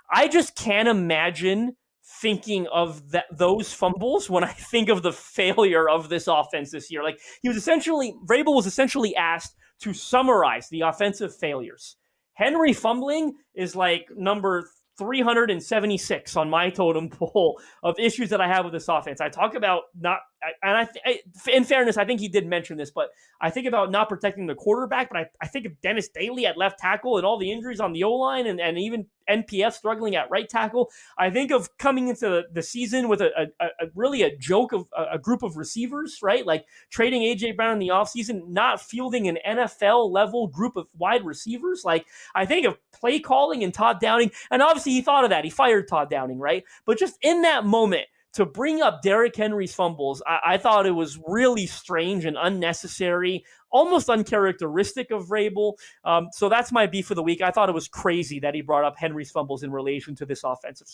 I 0.10 0.28
just 0.28 0.56
can't 0.56 0.88
imagine 0.88 1.76
thinking 2.10 2.68
of 2.68 3.12
that 3.12 3.26
those 3.34 3.74
fumbles 3.74 4.30
when 4.30 4.42
i 4.42 4.48
think 4.48 4.88
of 4.88 5.04
the 5.04 5.12
failure 5.12 5.90
of 5.90 6.08
this 6.08 6.28
offense 6.28 6.72
this 6.72 6.90
year. 6.90 7.04
Like 7.04 7.20
he 7.42 7.50
was 7.50 7.58
essentially 7.58 8.16
vrabel 8.26 8.56
was 8.56 8.66
essentially 8.66 9.16
asked 9.16 9.56
to 9.80 9.94
summarize 9.94 10.70
the 10.70 10.82
offensive 10.82 11.36
failures. 11.36 11.98
Henry 12.34 12.72
fumbling 12.72 13.34
is 13.54 13.76
like 13.76 14.08
number 14.16 14.70
376 14.98 16.36
on 16.36 16.50
my 16.50 16.70
totem 16.70 17.10
pole 17.10 17.60
of 17.84 17.96
issues 18.00 18.30
that 18.30 18.42
I 18.42 18.48
have 18.48 18.66
with 18.66 18.74
this 18.74 18.88
offense. 18.88 19.22
I 19.22 19.30
talk 19.30 19.56
about 19.56 19.84
not, 20.00 20.20
and 20.62 20.78
I, 20.78 20.88
I, 21.06 21.20
in 21.52 21.64
fairness, 21.64 21.98
I 21.98 22.06
think 22.06 22.20
he 22.20 22.28
did 22.28 22.46
mention 22.46 22.78
this, 22.78 22.92
but 22.92 23.10
I 23.42 23.50
think 23.50 23.68
about 23.68 23.92
not 23.92 24.10
protecting 24.10 24.46
the 24.46 24.56
quarterback. 24.56 25.10
But 25.10 25.18
I, 25.18 25.26
I 25.42 25.48
think 25.48 25.66
of 25.66 25.80
Dennis 25.82 26.10
Daley 26.10 26.46
at 26.46 26.58
left 26.58 26.80
tackle 26.80 27.18
and 27.18 27.26
all 27.26 27.38
the 27.38 27.52
injuries 27.52 27.80
on 27.80 27.94
the 27.94 28.04
O 28.04 28.14
line, 28.14 28.48
and, 28.48 28.60
and 28.60 28.78
even 28.78 29.08
NPF 29.30 29.74
struggling 29.74 30.16
at 30.16 30.30
right 30.30 30.48
tackle. 30.48 30.90
I 31.18 31.30
think 31.30 31.52
of 31.52 31.78
coming 31.78 32.08
into 32.08 32.30
the, 32.30 32.44
the 32.52 32.62
season 32.62 33.10
with 33.10 33.22
a, 33.22 33.52
a, 33.60 33.66
a 33.66 33.88
really 33.96 34.22
a 34.22 34.36
joke 34.38 34.74
of 34.74 34.88
a, 34.96 35.14
a 35.14 35.20
group 35.20 35.44
of 35.44 35.58
receivers, 35.58 36.20
right? 36.22 36.46
Like 36.46 36.66
trading 36.90 37.22
AJ 37.24 37.56
Brown 37.56 37.74
in 37.74 37.80
the 37.80 37.90
offseason, 37.90 38.48
not 38.50 38.82
fielding 38.82 39.28
an 39.28 39.38
NFL 39.48 40.12
level 40.12 40.48
group 40.48 40.76
of 40.76 40.88
wide 40.98 41.26
receivers. 41.26 41.84
Like 41.84 42.06
I 42.36 42.46
think 42.46 42.66
of 42.66 42.78
play 42.92 43.20
calling 43.20 43.64
and 43.64 43.74
Todd 43.74 44.00
Downing, 44.00 44.32
and 44.52 44.62
obviously 44.62 44.94
he 44.94 45.02
thought 45.02 45.24
of 45.24 45.30
that. 45.32 45.44
He 45.44 45.50
fired 45.50 45.88
Todd 45.88 46.10
Downing, 46.10 46.40
right? 46.40 46.64
But 46.86 47.00
just 47.00 47.18
in 47.22 47.42
that 47.42 47.66
moment, 47.66 48.06
to 48.38 48.46
bring 48.46 48.84
up 48.84 49.02
Derrick 49.02 49.36
Henry's 49.36 49.74
fumbles, 49.74 50.22
I, 50.26 50.40
I 50.46 50.58
thought 50.58 50.86
it 50.86 50.92
was 50.92 51.20
really 51.28 51.66
strange 51.66 52.24
and 52.24 52.38
unnecessary, 52.40 53.44
almost 53.72 54.10
uncharacteristic 54.10 55.10
of 55.10 55.28
Vrabel. 55.28 55.74
Um, 56.04 56.28
so 56.32 56.48
that's 56.48 56.72
my 56.72 56.86
beef 56.86 57.08
for 57.08 57.16
the 57.16 57.24
week. 57.24 57.42
I 57.42 57.50
thought 57.50 57.68
it 57.68 57.74
was 57.74 57.88
crazy 57.88 58.40
that 58.42 58.54
he 58.54 58.62
brought 58.62 58.84
up 58.84 58.96
Henry's 58.96 59.32
fumbles 59.32 59.64
in 59.64 59.72
relation 59.72 60.16
to 60.18 60.26
this 60.28 60.44
offensive 60.44 60.88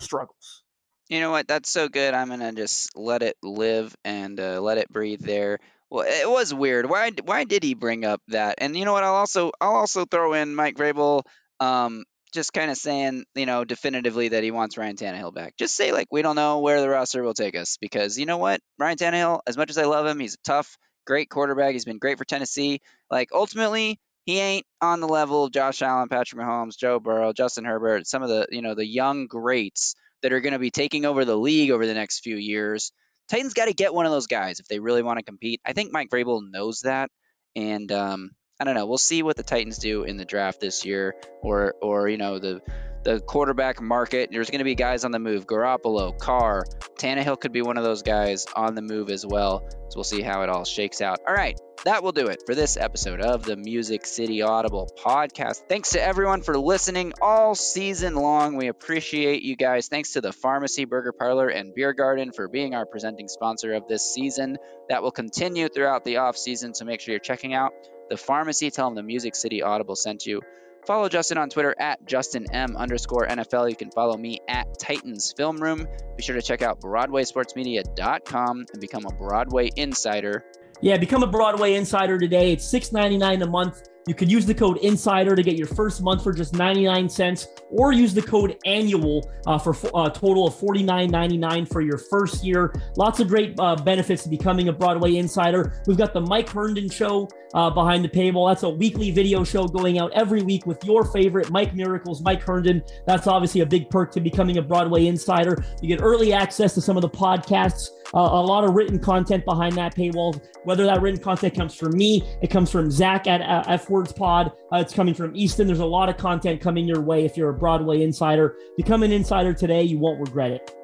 struggles. 0.00 0.64
You 1.08 1.20
know 1.20 1.30
what? 1.30 1.46
That's 1.46 1.70
so 1.70 1.88
good. 1.88 2.14
I'm 2.14 2.30
gonna 2.30 2.52
just 2.52 2.96
let 2.96 3.22
it 3.22 3.36
live 3.44 3.94
and 4.04 4.38
uh, 4.40 4.60
let 4.60 4.78
it 4.78 4.88
breathe 4.88 5.22
there. 5.22 5.60
Well, 5.90 6.04
it 6.04 6.28
was 6.28 6.52
weird. 6.52 6.90
Why? 6.90 7.12
Why 7.24 7.44
did 7.44 7.62
he 7.62 7.74
bring 7.74 8.04
up 8.04 8.20
that? 8.28 8.56
And 8.58 8.76
you 8.76 8.84
know 8.84 8.92
what? 8.92 9.04
I'll 9.04 9.14
also 9.14 9.52
I'll 9.60 9.76
also 9.76 10.04
throw 10.04 10.34
in 10.34 10.54
Mike 10.54 10.76
Vrabel. 10.76 11.22
Um, 11.60 12.04
just 12.32 12.52
kind 12.52 12.70
of 12.70 12.76
saying, 12.76 13.24
you 13.34 13.46
know, 13.46 13.64
definitively 13.64 14.28
that 14.28 14.42
he 14.42 14.50
wants 14.50 14.76
Ryan 14.76 14.96
Tannehill 14.96 15.34
back. 15.34 15.54
Just 15.58 15.74
say 15.74 15.92
like 15.92 16.08
we 16.10 16.22
don't 16.22 16.36
know 16.36 16.60
where 16.60 16.80
the 16.80 16.88
roster 16.88 17.22
will 17.22 17.34
take 17.34 17.56
us 17.56 17.78
because 17.80 18.18
you 18.18 18.26
know 18.26 18.38
what? 18.38 18.60
Ryan 18.78 18.98
Tannehill, 18.98 19.40
as 19.46 19.56
much 19.56 19.70
as 19.70 19.78
I 19.78 19.84
love 19.84 20.06
him, 20.06 20.20
he's 20.20 20.34
a 20.34 20.44
tough, 20.44 20.76
great 21.06 21.30
quarterback. 21.30 21.72
He's 21.72 21.84
been 21.84 21.98
great 21.98 22.18
for 22.18 22.24
Tennessee. 22.24 22.80
Like 23.10 23.30
ultimately, 23.32 23.98
he 24.24 24.38
ain't 24.40 24.66
on 24.82 25.00
the 25.00 25.08
level 25.08 25.44
of 25.44 25.52
Josh 25.52 25.80
Allen, 25.80 26.08
Patrick 26.08 26.40
Mahomes, 26.40 26.76
Joe 26.76 27.00
Burrow, 27.00 27.32
Justin 27.32 27.64
Herbert, 27.64 28.06
some 28.06 28.22
of 28.22 28.28
the 28.28 28.46
you 28.50 28.62
know 28.62 28.74
the 28.74 28.86
young 28.86 29.26
greats 29.26 29.94
that 30.22 30.32
are 30.32 30.40
going 30.40 30.52
to 30.52 30.58
be 30.58 30.70
taking 30.70 31.06
over 31.06 31.24
the 31.24 31.36
league 31.36 31.70
over 31.70 31.86
the 31.86 31.94
next 31.94 32.20
few 32.20 32.36
years. 32.36 32.92
Titans 33.30 33.54
got 33.54 33.66
to 33.66 33.74
get 33.74 33.94
one 33.94 34.06
of 34.06 34.12
those 34.12 34.26
guys 34.26 34.58
if 34.58 34.66
they 34.66 34.80
really 34.80 35.02
want 35.02 35.18
to 35.18 35.24
compete. 35.24 35.60
I 35.64 35.72
think 35.72 35.92
Mike 35.92 36.10
Vrabel 36.10 36.42
knows 36.50 36.80
that, 36.80 37.10
and 37.56 37.90
um, 37.92 38.30
I 38.60 38.64
don't 38.64 38.74
know. 38.74 38.86
We'll 38.86 38.98
see 38.98 39.22
what 39.22 39.36
the 39.36 39.44
Titans 39.44 39.78
do 39.78 40.02
in 40.02 40.16
the 40.16 40.24
draft 40.24 40.60
this 40.60 40.84
year, 40.84 41.14
or 41.42 41.74
or 41.80 42.08
you 42.08 42.16
know 42.16 42.38
the 42.40 42.60
the 43.04 43.20
quarterback 43.20 43.80
market. 43.80 44.30
There's 44.32 44.50
going 44.50 44.58
to 44.58 44.64
be 44.64 44.74
guys 44.74 45.04
on 45.04 45.12
the 45.12 45.20
move. 45.20 45.46
Garoppolo, 45.46 46.18
Carr, 46.18 46.66
Tannehill 46.98 47.40
could 47.40 47.52
be 47.52 47.62
one 47.62 47.78
of 47.78 47.84
those 47.84 48.02
guys 48.02 48.46
on 48.56 48.74
the 48.74 48.82
move 48.82 49.10
as 49.10 49.24
well. 49.24 49.64
So 49.70 49.96
we'll 49.96 50.04
see 50.04 50.22
how 50.22 50.42
it 50.42 50.48
all 50.48 50.64
shakes 50.64 51.00
out. 51.00 51.20
All 51.26 51.34
right, 51.34 51.58
that 51.84 52.02
will 52.02 52.10
do 52.10 52.26
it 52.26 52.42
for 52.46 52.56
this 52.56 52.76
episode 52.76 53.20
of 53.20 53.44
the 53.44 53.56
Music 53.56 54.04
City 54.04 54.42
Audible 54.42 54.90
podcast. 55.02 55.68
Thanks 55.68 55.90
to 55.90 56.02
everyone 56.02 56.42
for 56.42 56.58
listening 56.58 57.12
all 57.22 57.54
season 57.54 58.16
long. 58.16 58.56
We 58.56 58.66
appreciate 58.66 59.42
you 59.42 59.54
guys. 59.54 59.86
Thanks 59.86 60.14
to 60.14 60.20
the 60.20 60.32
Pharmacy 60.32 60.84
Burger 60.84 61.12
Parlor 61.12 61.48
and 61.48 61.72
Beer 61.74 61.92
Garden 61.92 62.32
for 62.32 62.48
being 62.48 62.74
our 62.74 62.86
presenting 62.86 63.28
sponsor 63.28 63.74
of 63.74 63.86
this 63.86 64.02
season. 64.12 64.58
That 64.88 65.04
will 65.04 65.12
continue 65.12 65.68
throughout 65.68 66.04
the 66.04 66.16
off 66.16 66.36
season, 66.36 66.74
so 66.74 66.84
make 66.84 67.00
sure 67.00 67.12
you're 67.12 67.20
checking 67.20 67.54
out 67.54 67.72
the 68.08 68.16
pharmacy. 68.16 68.70
Tell 68.70 68.88
them 68.88 68.94
the 68.94 69.02
Music 69.02 69.34
City 69.34 69.62
Audible 69.62 69.96
sent 69.96 70.26
you. 70.26 70.40
Follow 70.86 71.08
Justin 71.08 71.36
on 71.38 71.50
Twitter 71.50 71.74
at 71.78 72.04
JustinM 72.06 72.76
underscore 72.76 73.26
NFL. 73.26 73.68
You 73.68 73.76
can 73.76 73.90
follow 73.90 74.16
me 74.16 74.40
at 74.48 74.78
Titans 74.78 75.34
Film 75.36 75.58
Room. 75.58 75.86
Be 76.16 76.22
sure 76.22 76.34
to 76.34 76.42
check 76.42 76.62
out 76.62 76.80
BroadwaySportsMedia.com 76.80 78.64
and 78.72 78.80
become 78.80 79.04
a 79.04 79.12
Broadway 79.12 79.70
insider. 79.76 80.44
Yeah, 80.80 80.96
become 80.96 81.22
a 81.22 81.26
Broadway 81.26 81.74
insider 81.74 82.18
today. 82.18 82.52
It's 82.52 82.72
$6.99 82.72 83.42
a 83.42 83.46
month. 83.46 83.82
You 84.08 84.14
could 84.14 84.30
use 84.30 84.46
the 84.46 84.54
code 84.54 84.78
INSIDER 84.78 85.36
to 85.36 85.42
get 85.42 85.56
your 85.56 85.66
first 85.66 86.00
month 86.00 86.24
for 86.24 86.32
just 86.32 86.54
99 86.54 87.10
cents, 87.10 87.48
or 87.70 87.92
use 87.92 88.14
the 88.14 88.22
code 88.22 88.56
ANNUAL 88.64 89.30
uh, 89.46 89.58
for 89.58 89.76
a 89.88 89.94
uh, 89.94 90.08
total 90.08 90.46
of 90.46 90.54
$49.99 90.54 91.70
for 91.70 91.82
your 91.82 91.98
first 91.98 92.42
year. 92.42 92.74
Lots 92.96 93.20
of 93.20 93.28
great 93.28 93.54
uh, 93.58 93.76
benefits 93.76 94.22
to 94.22 94.30
becoming 94.30 94.68
a 94.68 94.72
Broadway 94.72 95.16
insider. 95.16 95.82
We've 95.86 95.98
got 95.98 96.14
the 96.14 96.22
Mike 96.22 96.48
Herndon 96.48 96.88
Show 96.88 97.28
uh, 97.52 97.68
behind 97.70 98.02
the 98.02 98.08
paywall. 98.08 98.50
That's 98.50 98.62
a 98.62 98.70
weekly 98.70 99.10
video 99.10 99.44
show 99.44 99.66
going 99.66 99.98
out 99.98 100.10
every 100.12 100.42
week 100.42 100.66
with 100.66 100.82
your 100.84 101.04
favorite 101.04 101.50
Mike 101.50 101.74
Miracles, 101.74 102.22
Mike 102.22 102.42
Herndon. 102.42 102.82
That's 103.06 103.26
obviously 103.26 103.60
a 103.60 103.66
big 103.66 103.90
perk 103.90 104.10
to 104.12 104.20
becoming 104.20 104.56
a 104.56 104.62
Broadway 104.62 105.06
insider. 105.06 105.62
You 105.82 105.88
get 105.88 106.02
early 106.02 106.32
access 106.32 106.74
to 106.74 106.80
some 106.80 106.96
of 106.96 107.02
the 107.02 107.10
podcasts, 107.10 107.90
uh, 108.14 108.18
a 108.18 108.42
lot 108.42 108.64
of 108.64 108.74
written 108.74 108.98
content 108.98 109.44
behind 109.44 109.74
that 109.74 109.94
paywall. 109.94 110.40
Whether 110.64 110.84
that 110.84 111.00
written 111.00 111.22
content 111.22 111.54
comes 111.54 111.74
from 111.74 111.96
me, 111.96 112.22
it 112.42 112.48
comes 112.48 112.70
from 112.70 112.90
Zach 112.90 113.26
at 113.26 113.40
uh, 113.40 113.64
F 113.66 113.90
Words 113.90 114.12
Pod, 114.12 114.52
uh, 114.72 114.78
it's 114.78 114.94
coming 114.94 115.14
from 115.14 115.34
Easton. 115.34 115.66
There's 115.66 115.78
a 115.78 115.86
lot 115.86 116.08
of 116.08 116.16
content 116.16 116.60
coming 116.60 116.86
your 116.86 117.00
way 117.00 117.24
if 117.24 117.36
you're 117.36 117.50
a 117.50 117.54
Broadway 117.54 118.02
insider. 118.02 118.56
Become 118.76 119.02
an 119.02 119.12
insider 119.12 119.52
today. 119.52 119.82
You 119.82 119.98
won't 119.98 120.20
regret 120.20 120.50
it. 120.52 120.74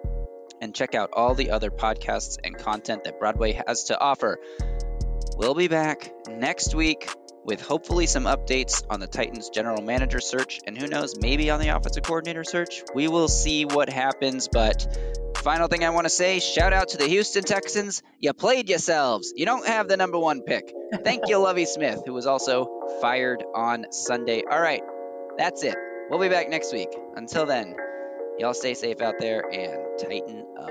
And 0.61 0.75
check 0.75 0.95
out 0.95 1.11
all 1.13 1.35
the 1.35 1.51
other 1.51 1.71
podcasts 1.71 2.39
and 2.43 2.57
content 2.57 3.05
that 3.05 3.19
Broadway 3.19 3.61
has 3.67 3.85
to 3.85 4.01
offer. 4.01 4.39
We'll 5.37 5.55
be 5.55 5.69
back 5.69 6.13
next 6.29 6.75
week 6.75 7.09
with 7.45 7.61
hopefully 7.61 8.07
some 8.07 8.25
updates 8.25 8.83
on 8.89 9.01
the 9.01 9.07
Titans 9.07 9.51
general 9.51 9.83
manager 9.83 10.21
search 10.21 10.61
and 10.67 10.79
who 10.79 10.87
knows, 10.87 11.15
maybe 11.21 11.51
on 11.51 11.61
the 11.61 11.69
offensive 11.69 12.05
coordinator 12.05 12.45
search. 12.45 12.83
We 12.95 13.09
will 13.09 13.29
see 13.29 13.65
what 13.67 13.91
happens, 13.91 14.49
but 14.49 14.87
final 15.45 15.69
thing 15.69 15.85
I 15.85 15.91
want 15.91 16.07
to 16.07 16.11
say 16.11 16.41
shout 16.41 16.73
out 16.73 16.89
to 16.89 16.97
the 16.97 17.07
Houston 17.07 17.45
Texans. 17.45 18.03
You 18.19 18.33
played 18.33 18.71
yourselves. 18.71 19.35
You 19.37 19.45
don't 19.45 19.67
have 19.67 19.89
the 19.89 19.97
number 19.99 20.19
one 20.19 20.41
pick. 20.41 20.73
Thank 21.05 21.29
you, 21.29 21.37
Lovie 21.39 21.67
Smith, 21.67 22.03
who 22.07 22.15
was 22.15 22.27
also 22.27 22.81
fired 23.03 23.45
on 23.55 23.85
Sunday. 23.91 24.43
All 24.51 24.61
right, 24.61 24.81
that's 25.37 25.63
it. 25.63 25.77
We'll 26.09 26.19
be 26.19 26.31
back 26.31 26.49
next 26.49 26.73
week. 26.73 26.89
Until 27.15 27.45
then, 27.45 27.77
y'all 28.39 28.55
stay 28.55 28.73
safe 28.73 29.03
out 29.03 29.17
there 29.21 29.43
and 29.53 29.99
tighten 29.99 30.47
up. 30.59 30.71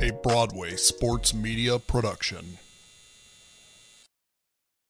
A 0.00 0.12
Broadway 0.22 0.76
sports 0.76 1.34
media 1.34 1.80
production. 1.80 2.58